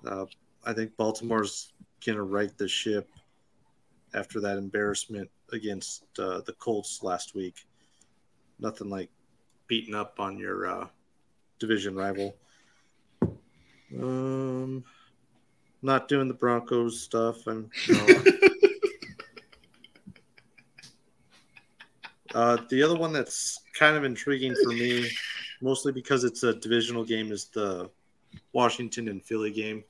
uh, 0.07 0.25
I 0.65 0.73
think 0.73 0.97
Baltimore's 0.97 1.75
going 2.03 2.17
to 2.17 2.23
right 2.23 2.57
the 2.57 2.69
ship 2.69 3.11
after 4.15 4.41
that 4.41 4.57
embarrassment 4.57 5.29
against 5.53 6.05
uh, 6.19 6.41
the 6.47 6.55
Colts 6.55 7.03
last 7.03 7.35
week. 7.35 7.66
Nothing 8.59 8.91
like 8.91 9.11
beating 9.67 9.95
up 9.95 10.19
on 10.19 10.39
your 10.39 10.67
uh, 10.67 10.87
division 11.59 11.95
rival. 11.95 12.37
Um, 14.01 14.85
not 15.83 16.09
doing 16.09 16.29
the 16.29 16.35
Broncos 16.35 17.01
stuff. 17.03 17.47
I'm 17.47 17.71
no. 17.89 18.07
uh, 22.35 22.59
the 22.69 22.83
other 22.83 22.97
one 22.97 23.13
that's 23.13 23.61
kind 23.79 23.97
of 23.97 24.05
intriguing 24.05 24.55
for 24.63 24.71
me, 24.71 25.09
mostly 25.61 25.93
because 25.93 26.25
it's 26.25 26.43
a 26.43 26.55
divisional 26.55 27.05
game, 27.05 27.31
is 27.31 27.47
the 27.47 27.91
Washington 28.53 29.09
and 29.09 29.25
Philly 29.25 29.51
game. 29.53 29.85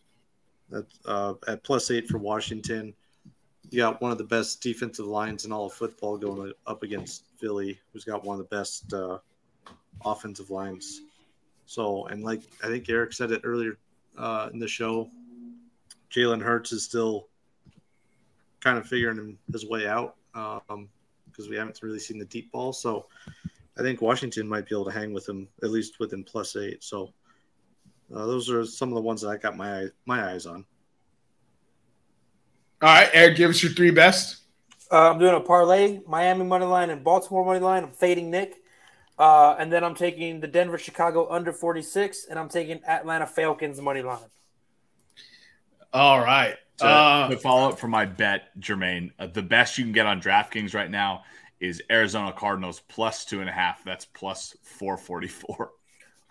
That's 0.69 0.99
uh, 1.07 1.35
at 1.47 1.63
plus 1.63 1.91
eight 1.91 2.09
for 2.09 2.19
Washington 2.19 2.93
you 3.71 3.79
got 3.79 4.01
one 4.01 4.13
of 4.13 4.19
the 4.19 4.25
best 4.25 4.63
defensive 4.63 5.07
lines 5.07 5.45
in 5.45 5.53
all 5.53 5.67
of 5.67 5.73
football 5.73 6.17
going 6.17 6.53
up 6.67 6.83
against 6.83 7.25
Philly, 7.39 7.79
who's 7.93 8.05
got 8.05 8.25
one 8.25 8.39
of 8.39 8.49
the 8.49 8.57
best 8.57 8.93
uh, 8.93 9.19
offensive 10.05 10.51
lines. 10.51 11.03
So, 11.67 12.07
and 12.07 12.23
like 12.23 12.43
I 12.63 12.69
think 12.69 12.89
Eric 12.89 13.13
said 13.13 13.33
it 13.33 13.43
earlier 13.45 13.79
uh, 14.17 14.51
in 14.53 14.59
the 14.59 14.69
show, 14.69 15.11
Jalen 16.11 16.43
Hurts 16.43 16.73
is 16.73 16.85
still 16.85 17.27
kind 18.61 18.79
of 18.79 18.87
figuring 18.87 19.37
his 19.53 19.67
way 19.67 19.87
out 19.87 20.17
um, 20.35 20.89
because 21.27 21.49
we 21.49 21.57
haven't 21.57 21.81
really 21.83 21.99
seen 21.99 22.19
the 22.19 22.25
deep 22.25 22.53
ball. 22.53 22.73
So 22.73 23.07
I 23.79 23.83
think 23.83 24.01
Washington 24.01 24.49
might 24.49 24.69
be 24.69 24.75
able 24.75 24.87
to 24.87 24.91
hang 24.93 25.13
with 25.13 25.29
him 25.29 25.49
at 25.63 25.71
least 25.71 25.99
within 25.99 26.25
plus 26.25 26.57
eight. 26.57 26.83
So 26.83 27.13
uh, 28.15 28.27
those 28.27 28.49
are 28.51 28.65
some 28.65 28.89
of 28.89 28.95
the 28.95 29.03
ones 29.03 29.21
that 29.23 29.29
I 29.29 29.37
got 29.37 29.57
my 29.57 29.87
my 30.07 30.31
eyes 30.31 30.47
on. 30.47 30.65
All 32.83 32.89
right, 32.89 33.09
Eric, 33.13 33.37
give 33.37 33.51
us 33.51 33.63
your 33.63 33.73
three 33.73 33.91
best. 33.91 34.43
Uh, 34.93 35.11
I'm 35.11 35.19
doing 35.19 35.35
a 35.35 35.41
parlay, 35.41 36.01
Miami 36.07 36.45
money 36.45 36.67
line 36.67 36.91
and 36.91 37.03
Baltimore 37.03 37.45
money 37.45 37.59
line. 37.61 37.85
I'm 37.85 37.91
fading 37.91 38.31
Nick. 38.31 38.57
Uh, 39.19 39.57
and 39.59 39.73
then 39.73 39.83
I'm 39.83 39.95
taking 39.95 40.41
the 40.41 40.47
Denver 40.47 40.77
Chicago 40.77 41.27
under 41.31 41.51
46, 41.53 42.27
and 42.29 42.39
I'm 42.39 42.51
taking 42.51 42.85
Atlanta 42.85 43.27
Falcons 43.27 43.81
money 43.81 44.03
line. 44.03 44.19
All 45.93 46.19
right. 46.21 46.57
To, 46.79 46.87
Uh, 46.87 47.29
to 47.29 47.39
follow 47.39 47.71
up 47.71 47.79
for 47.79 47.89
my 47.89 48.05
bet, 48.05 48.51
Jermaine, 48.61 49.11
uh, 49.19 49.27
the 49.29 49.41
best 49.43 49.79
you 49.79 49.85
can 49.85 49.93
get 49.93 50.05
on 50.05 50.21
DraftKings 50.21 50.75
right 50.75 50.91
now 50.91 51.25
is 51.59 51.83
Arizona 51.91 52.31
Cardinals 52.35 52.81
plus 52.89 53.25
two 53.25 53.41
and 53.41 53.49
a 53.49 53.53
half. 53.53 53.83
That's 53.85 54.05
plus 54.05 54.55
444. 54.63 55.71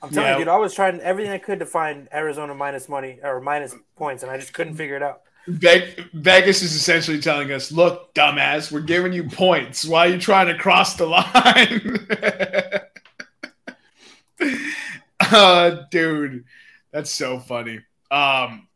I'm 0.04 0.12
telling 0.12 0.28
Yeah. 0.28 0.34
you, 0.34 0.40
dude, 0.46 0.50
I 0.50 0.58
was 0.58 0.76
trying 0.76 1.00
everything 1.00 1.32
I 1.32 1.40
could 1.40 1.58
to 1.60 1.66
find 1.66 2.08
Arizona 2.14 2.54
minus 2.54 2.88
money 2.88 3.18
or 3.24 3.42
minus 3.42 3.74
points, 3.96 4.22
and 4.22 4.32
I 4.32 4.38
just 4.38 4.54
couldn't 4.54 4.76
figure 4.76 4.96
it 4.96 5.02
out. 5.02 5.22
Ve- 5.48 5.96
Vegas 6.14 6.62
is 6.62 6.74
essentially 6.74 7.20
telling 7.20 7.52
us, 7.52 7.72
look, 7.72 8.14
dumbass, 8.14 8.72
we're 8.72 8.82
giving 8.82 9.14
you 9.14 9.26
points. 9.26 9.86
Why 9.86 10.08
are 10.08 10.10
you 10.10 10.20
trying 10.20 10.48
to 10.48 10.58
cross 10.58 10.96
the 10.96 11.06
line? 11.06 12.08
uh, 15.20 15.84
dude, 15.92 16.46
that's 16.92 17.12
so 17.12 17.40
funny. 17.40 17.80
Um, 18.10 18.68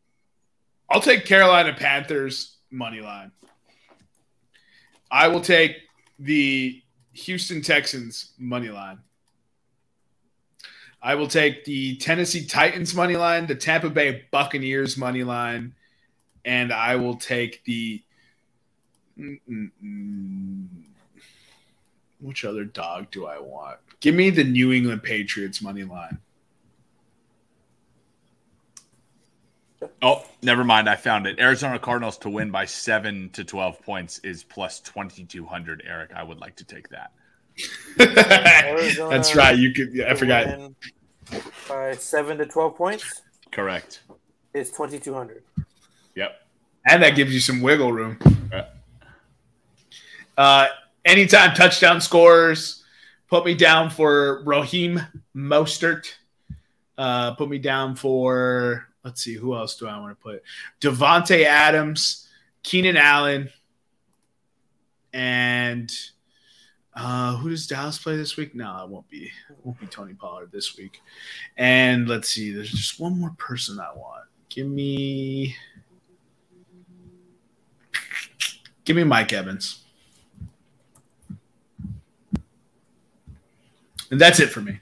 I'll 0.88 1.00
take 1.00 1.24
Carolina 1.24 1.72
Panthers 1.72 2.56
money 2.70 3.00
line. 3.00 3.32
I 5.10 5.28
will 5.28 5.40
take 5.40 5.76
the 6.18 6.82
Houston 7.12 7.62
Texans 7.62 8.32
money 8.38 8.68
line. 8.68 9.00
I 11.02 11.14
will 11.14 11.28
take 11.28 11.64
the 11.64 11.96
Tennessee 11.96 12.44
Titans 12.44 12.94
money 12.94 13.16
line, 13.16 13.46
the 13.46 13.54
Tampa 13.54 13.88
Bay 13.88 14.24
Buccaneers 14.30 14.96
money 14.96 15.24
line, 15.24 15.74
and 16.50 16.72
I 16.72 16.96
will 16.96 17.14
take 17.14 17.62
the. 17.64 18.02
Mm, 19.16 19.40
mm, 19.48 19.70
mm. 19.82 20.66
Which 22.20 22.44
other 22.44 22.64
dog 22.64 23.06
do 23.12 23.26
I 23.26 23.38
want? 23.38 23.78
Give 24.00 24.16
me 24.16 24.30
the 24.30 24.42
New 24.42 24.72
England 24.72 25.04
Patriots 25.04 25.62
money 25.62 25.84
line. 25.84 26.18
Oh, 30.02 30.24
never 30.42 30.64
mind. 30.64 30.88
I 30.88 30.96
found 30.96 31.26
it. 31.26 31.38
Arizona 31.38 31.78
Cardinals 31.78 32.18
to 32.18 32.28
win 32.28 32.50
by 32.50 32.66
seven 32.66 33.30
to 33.30 33.44
12 33.44 33.80
points 33.82 34.18
is 34.18 34.42
plus 34.42 34.80
2,200. 34.80 35.84
Eric, 35.86 36.10
I 36.14 36.22
would 36.22 36.40
like 36.40 36.56
to 36.56 36.64
take 36.64 36.88
that. 36.88 37.12
That's 37.96 39.36
right. 39.36 39.56
You 39.56 39.72
could. 39.72 39.94
Yeah, 39.94 40.10
I 40.10 40.14
forgot. 40.14 40.72
By 41.68 41.92
seven 41.92 42.38
to 42.38 42.46
twelve 42.46 42.76
points 42.76 43.22
Correct. 43.52 44.00
is 44.54 44.70
twenty 44.70 44.98
two 44.98 45.12
hundred. 45.12 45.42
Yep. 46.14 46.40
And 46.86 47.02
that 47.02 47.14
gives 47.16 47.32
you 47.32 47.40
some 47.40 47.60
wiggle 47.60 47.92
room. 47.92 48.18
Uh, 50.36 50.68
anytime 51.04 51.54
touchdown 51.54 52.00
scores, 52.00 52.82
put 53.28 53.44
me 53.44 53.54
down 53.54 53.90
for 53.90 54.42
Raheem 54.44 55.00
Mostert. 55.36 56.06
Uh, 56.96 57.34
put 57.34 57.48
me 57.48 57.58
down 57.58 57.94
for 57.96 58.86
let's 59.04 59.22
see, 59.22 59.34
who 59.34 59.54
else 59.54 59.76
do 59.76 59.86
I 59.86 59.98
want 59.98 60.18
to 60.18 60.22
put? 60.22 60.42
Davante 60.80 61.44
Adams, 61.44 62.28
Keenan 62.62 62.96
Allen, 62.96 63.50
and 65.12 65.90
uh, 66.94 67.36
who 67.36 67.50
does 67.50 67.66
Dallas 67.66 67.98
play 67.98 68.16
this 68.16 68.36
week? 68.36 68.54
No, 68.54 68.84
it 68.84 68.90
won't 68.90 69.08
be. 69.08 69.24
It 69.24 69.56
won't 69.62 69.80
be 69.80 69.86
Tony 69.86 70.14
Pollard 70.14 70.50
this 70.52 70.76
week. 70.76 71.00
And 71.56 72.08
let's 72.08 72.28
see, 72.28 72.52
there's 72.52 72.70
just 72.70 73.00
one 73.00 73.18
more 73.18 73.34
person 73.38 73.78
I 73.80 73.92
want. 73.96 74.24
Give 74.48 74.66
me. 74.66 75.56
Give 78.84 78.96
me 78.96 79.04
Mike 79.04 79.32
Evans. 79.32 79.84
And 84.10 84.20
that's 84.20 84.40
it 84.40 84.48
for 84.48 84.60
me. 84.60 84.80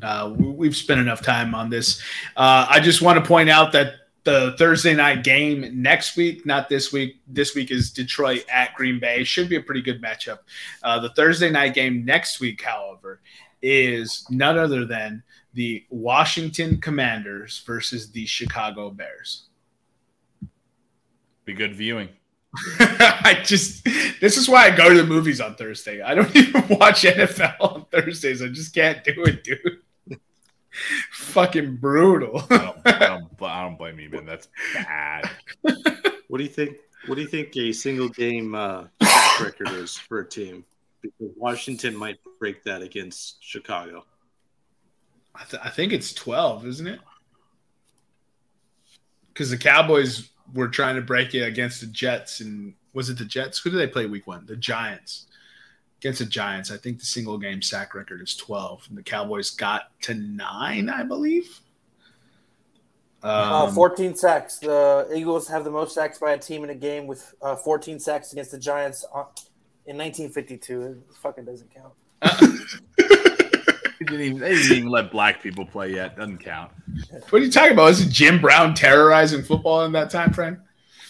Uh, 0.00 0.32
we- 0.36 0.48
we've 0.50 0.76
spent 0.76 1.00
enough 1.00 1.20
time 1.22 1.54
on 1.54 1.68
this. 1.68 2.00
Uh, 2.36 2.66
I 2.68 2.80
just 2.80 3.02
want 3.02 3.22
to 3.22 3.28
point 3.28 3.50
out 3.50 3.72
that 3.72 3.94
the 4.24 4.54
Thursday 4.58 4.94
night 4.94 5.24
game 5.24 5.82
next 5.82 6.16
week, 6.16 6.44
not 6.46 6.68
this 6.68 6.92
week. 6.92 7.20
This 7.26 7.54
week 7.54 7.70
is 7.70 7.90
Detroit 7.90 8.44
at 8.52 8.74
Green 8.74 8.98
Bay. 9.00 9.24
Should 9.24 9.48
be 9.48 9.56
a 9.56 9.62
pretty 9.62 9.82
good 9.82 10.02
matchup. 10.02 10.40
Uh, 10.82 10.98
the 11.00 11.10
Thursday 11.10 11.50
night 11.50 11.74
game 11.74 12.04
next 12.04 12.40
week, 12.40 12.62
however, 12.62 13.20
is 13.62 14.26
none 14.30 14.58
other 14.58 14.84
than 14.84 15.22
the 15.54 15.84
Washington 15.90 16.80
Commanders 16.80 17.62
versus 17.66 18.10
the 18.12 18.24
Chicago 18.26 18.90
Bears. 18.90 19.48
Be 21.44 21.52
good 21.54 21.74
viewing. 21.74 22.08
I 22.80 23.40
just 23.44 23.84
this 24.20 24.36
is 24.36 24.48
why 24.48 24.66
I 24.66 24.70
go 24.76 24.88
to 24.88 24.96
the 24.96 25.06
movies 25.06 25.40
on 25.40 25.54
Thursday. 25.54 26.02
I 26.02 26.14
don't 26.14 26.34
even 26.36 26.66
watch 26.68 27.02
NFL 27.02 27.56
on 27.60 27.84
Thursdays. 27.86 28.42
I 28.42 28.48
just 28.48 28.74
can't 28.74 29.02
do 29.04 29.24
it, 29.24 29.44
dude. 29.44 29.80
Fucking 31.12 31.76
brutal. 31.76 32.42
I 32.50 32.58
don't, 32.58 32.78
I 32.84 32.98
don't, 33.06 33.42
I 33.42 33.62
don't 33.62 33.78
blame 33.78 34.00
you, 34.00 34.10
man. 34.10 34.26
That's 34.26 34.48
bad. 34.74 35.30
What 36.28 36.38
do 36.38 36.44
you 36.44 36.50
think? 36.50 36.76
What 37.06 37.14
do 37.14 37.22
you 37.22 37.28
think 37.28 37.56
a 37.56 37.72
single 37.72 38.08
game 38.08 38.54
uh, 38.54 38.84
sack 39.02 39.40
record 39.40 39.68
is 39.70 39.96
for 39.96 40.20
a 40.20 40.28
team? 40.28 40.64
Because 41.00 41.30
Washington 41.36 41.96
might 41.96 42.18
break 42.38 42.62
that 42.64 42.82
against 42.82 43.42
Chicago. 43.42 44.04
I, 45.34 45.44
th- 45.44 45.62
I 45.64 45.70
think 45.70 45.92
it's 45.92 46.12
12, 46.12 46.66
isn't 46.66 46.86
it? 46.86 47.00
Because 49.28 49.50
the 49.50 49.56
Cowboys 49.56 50.28
were 50.54 50.68
trying 50.68 50.96
to 50.96 51.02
break 51.02 51.34
it 51.34 51.42
against 51.42 51.80
the 51.80 51.86
Jets. 51.86 52.40
And 52.40 52.74
was 52.92 53.10
it 53.10 53.18
the 53.18 53.24
Jets? 53.24 53.58
Who 53.58 53.70
did 53.70 53.78
they 53.78 53.86
play 53.86 54.06
week 54.06 54.26
one? 54.26 54.46
The 54.46 54.56
Giants. 54.56 55.26
Against 56.00 56.20
the 56.20 56.26
Giants, 56.26 56.70
I 56.70 56.78
think 56.78 56.98
the 56.98 57.04
single 57.04 57.36
game 57.36 57.60
sack 57.60 57.94
record 57.94 58.22
is 58.22 58.34
12. 58.36 58.86
And 58.88 58.96
the 58.98 59.02
Cowboys 59.02 59.50
got 59.50 59.90
to 60.02 60.14
nine, 60.14 60.88
I 60.88 61.02
believe. 61.02 61.60
Uh, 63.22 63.66
Um, 63.68 63.74
14 63.74 64.14
sacks. 64.16 64.58
The 64.58 65.06
Eagles 65.14 65.46
have 65.48 65.64
the 65.64 65.70
most 65.70 65.94
sacks 65.94 66.18
by 66.18 66.32
a 66.32 66.38
team 66.38 66.64
in 66.64 66.70
a 66.70 66.74
game 66.74 67.06
with 67.06 67.34
uh, 67.42 67.54
14 67.54 68.00
sacks 68.00 68.32
against 68.32 68.50
the 68.52 68.58
Giants 68.58 69.04
uh, 69.14 69.24
in 69.86 69.98
1952. 69.98 70.82
It 70.82 70.98
fucking 71.20 71.44
doesn't 71.44 71.70
count. 71.74 71.92
They 72.96 73.36
didn't, 74.10 74.26
even, 74.26 74.38
they 74.38 74.54
didn't 74.54 74.76
even 74.76 74.90
let 74.90 75.10
black 75.10 75.42
people 75.42 75.64
play 75.64 75.92
yet. 75.92 76.16
Doesn't 76.16 76.38
count. 76.38 76.72
what 77.30 77.40
are 77.40 77.44
you 77.44 77.50
talking 77.50 77.72
about? 77.72 77.84
Was 77.84 78.00
it 78.00 78.10
Jim 78.10 78.40
Brown 78.40 78.74
terrorizing 78.74 79.42
football 79.42 79.84
in 79.84 79.92
that 79.92 80.10
time 80.10 80.32
frame? 80.32 80.60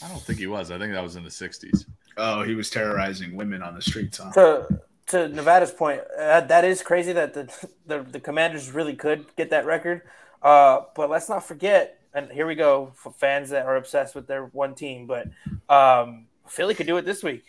I 0.03 0.09
don't 0.09 0.23
think 0.23 0.39
he 0.39 0.47
was. 0.47 0.71
I 0.71 0.79
think 0.79 0.93
that 0.93 1.03
was 1.03 1.17
in 1.17 1.25
the 1.25 1.31
60s. 1.31 1.85
Oh, 2.17 2.43
he 2.43 2.55
was 2.55 2.71
terrorizing 2.71 3.37
women 3.37 3.63
on 3.63 3.75
the 3.75 3.83
streets, 3.83 4.19
huh? 4.19 4.31
To 4.33 4.81
to 5.09 5.29
Nevada's 5.29 5.73
point, 5.73 6.03
uh, 6.19 6.43
that 6.43 6.65
is 6.65 6.83
crazy 6.83 7.13
that 7.13 7.35
the, 7.35 7.69
the 7.87 8.03
the 8.03 8.21
Commanders 8.21 8.71
really 8.71 8.95
could 8.95 9.27
get 9.37 9.51
that 9.51 9.67
record. 9.67 10.03
Uh, 10.43 10.83
but 10.95 11.11
let's 11.11 11.29
not 11.29 11.47
forget, 11.47 12.01
and 12.15 12.31
here 12.31 12.47
we 12.47 12.55
go 12.55 12.93
for 12.95 13.13
fans 13.13 13.51
that 13.51 13.67
are 13.67 13.77
obsessed 13.77 14.15
with 14.15 14.27
their 14.27 14.47
one 14.47 14.75
team. 14.75 15.07
But 15.07 15.29
um, 15.69 16.27
Philly 16.47 16.75
could 16.75 16.87
do 16.87 16.97
it 16.97 17.05
this 17.05 17.23
week. 17.23 17.45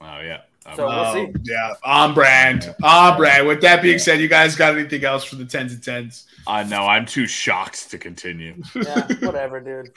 Oh, 0.00 0.20
yeah. 0.20 0.42
Um, 0.66 0.76
So- 0.76 0.86
we'll 0.86 0.94
Oh, 0.98 1.14
see. 1.14 1.32
yeah, 1.44 1.72
on 1.84 2.14
brand, 2.14 2.74
on 2.82 3.16
brand. 3.16 3.46
With 3.46 3.60
that 3.62 3.80
being 3.82 3.98
said, 3.98 4.20
you 4.20 4.28
guys 4.28 4.54
got 4.56 4.76
anything 4.76 5.04
else 5.04 5.24
for 5.24 5.36
the 5.36 5.44
tens 5.44 5.72
and 5.72 5.82
tens? 5.82 6.26
I 6.46 6.62
know. 6.64 6.86
I'm 6.86 7.06
too 7.06 7.26
shocked 7.26 7.90
to 7.90 7.98
continue. 7.98 8.62
Yeah, 8.74 9.06
whatever, 9.20 9.60
dude. 9.60 9.92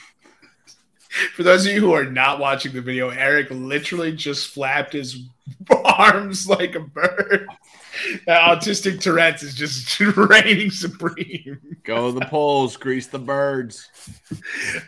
For 1.35 1.43
those 1.43 1.65
of 1.65 1.73
you 1.73 1.81
who 1.81 1.91
are 1.93 2.05
not 2.05 2.39
watching 2.39 2.71
the 2.71 2.81
video, 2.81 3.09
Eric 3.09 3.47
literally 3.51 4.13
just 4.13 4.47
flapped 4.53 4.93
his 4.93 5.17
arms 5.83 6.47
like 6.47 6.75
a 6.75 6.79
bird. 6.79 7.47
That 8.25 8.41
autistic 8.41 9.01
Tourette's 9.01 9.43
is 9.43 9.55
just 9.55 9.99
reigning 10.17 10.71
supreme. 10.71 11.59
Go 11.83 12.11
the 12.11 12.25
polls, 12.25 12.77
grease 12.77 13.07
the 13.07 13.19
birds. 13.19 13.89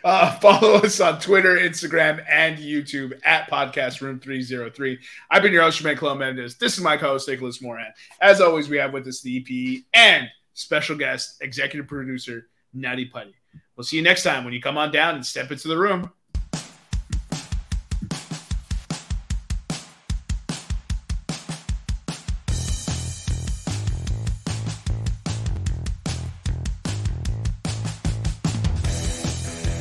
Uh, 0.04 0.38
follow 0.38 0.74
us 0.74 1.00
on 1.00 1.20
Twitter, 1.20 1.56
Instagram, 1.56 2.24
and 2.28 2.58
YouTube 2.58 3.18
at 3.24 3.50
Podcast 3.50 4.00
Room 4.00 4.20
303. 4.20 4.98
I've 5.30 5.42
been 5.42 5.52
your 5.52 5.62
host, 5.62 5.82
Jermaine 5.82 5.98
Colo 5.98 6.14
Mendes. 6.14 6.56
This 6.56 6.76
is 6.76 6.84
my 6.84 6.96
co 6.96 7.08
host, 7.08 7.28
Nicholas 7.28 7.60
Moran. 7.60 7.92
As 8.20 8.40
always, 8.40 8.68
we 8.68 8.76
have 8.78 8.92
with 8.92 9.06
us 9.06 9.20
the 9.20 9.38
EP 9.38 9.84
and 9.92 10.28
special 10.54 10.96
guest, 10.96 11.36
executive 11.40 11.88
producer, 11.88 12.48
Nutty 12.72 13.06
Putty. 13.06 13.34
We'll 13.76 13.84
see 13.84 13.96
you 13.96 14.02
next 14.02 14.22
time 14.22 14.44
when 14.44 14.54
you 14.54 14.60
come 14.60 14.78
on 14.78 14.92
down 14.92 15.16
and 15.16 15.26
step 15.26 15.50
into 15.50 15.68
the 15.68 15.78
room. 15.78 16.10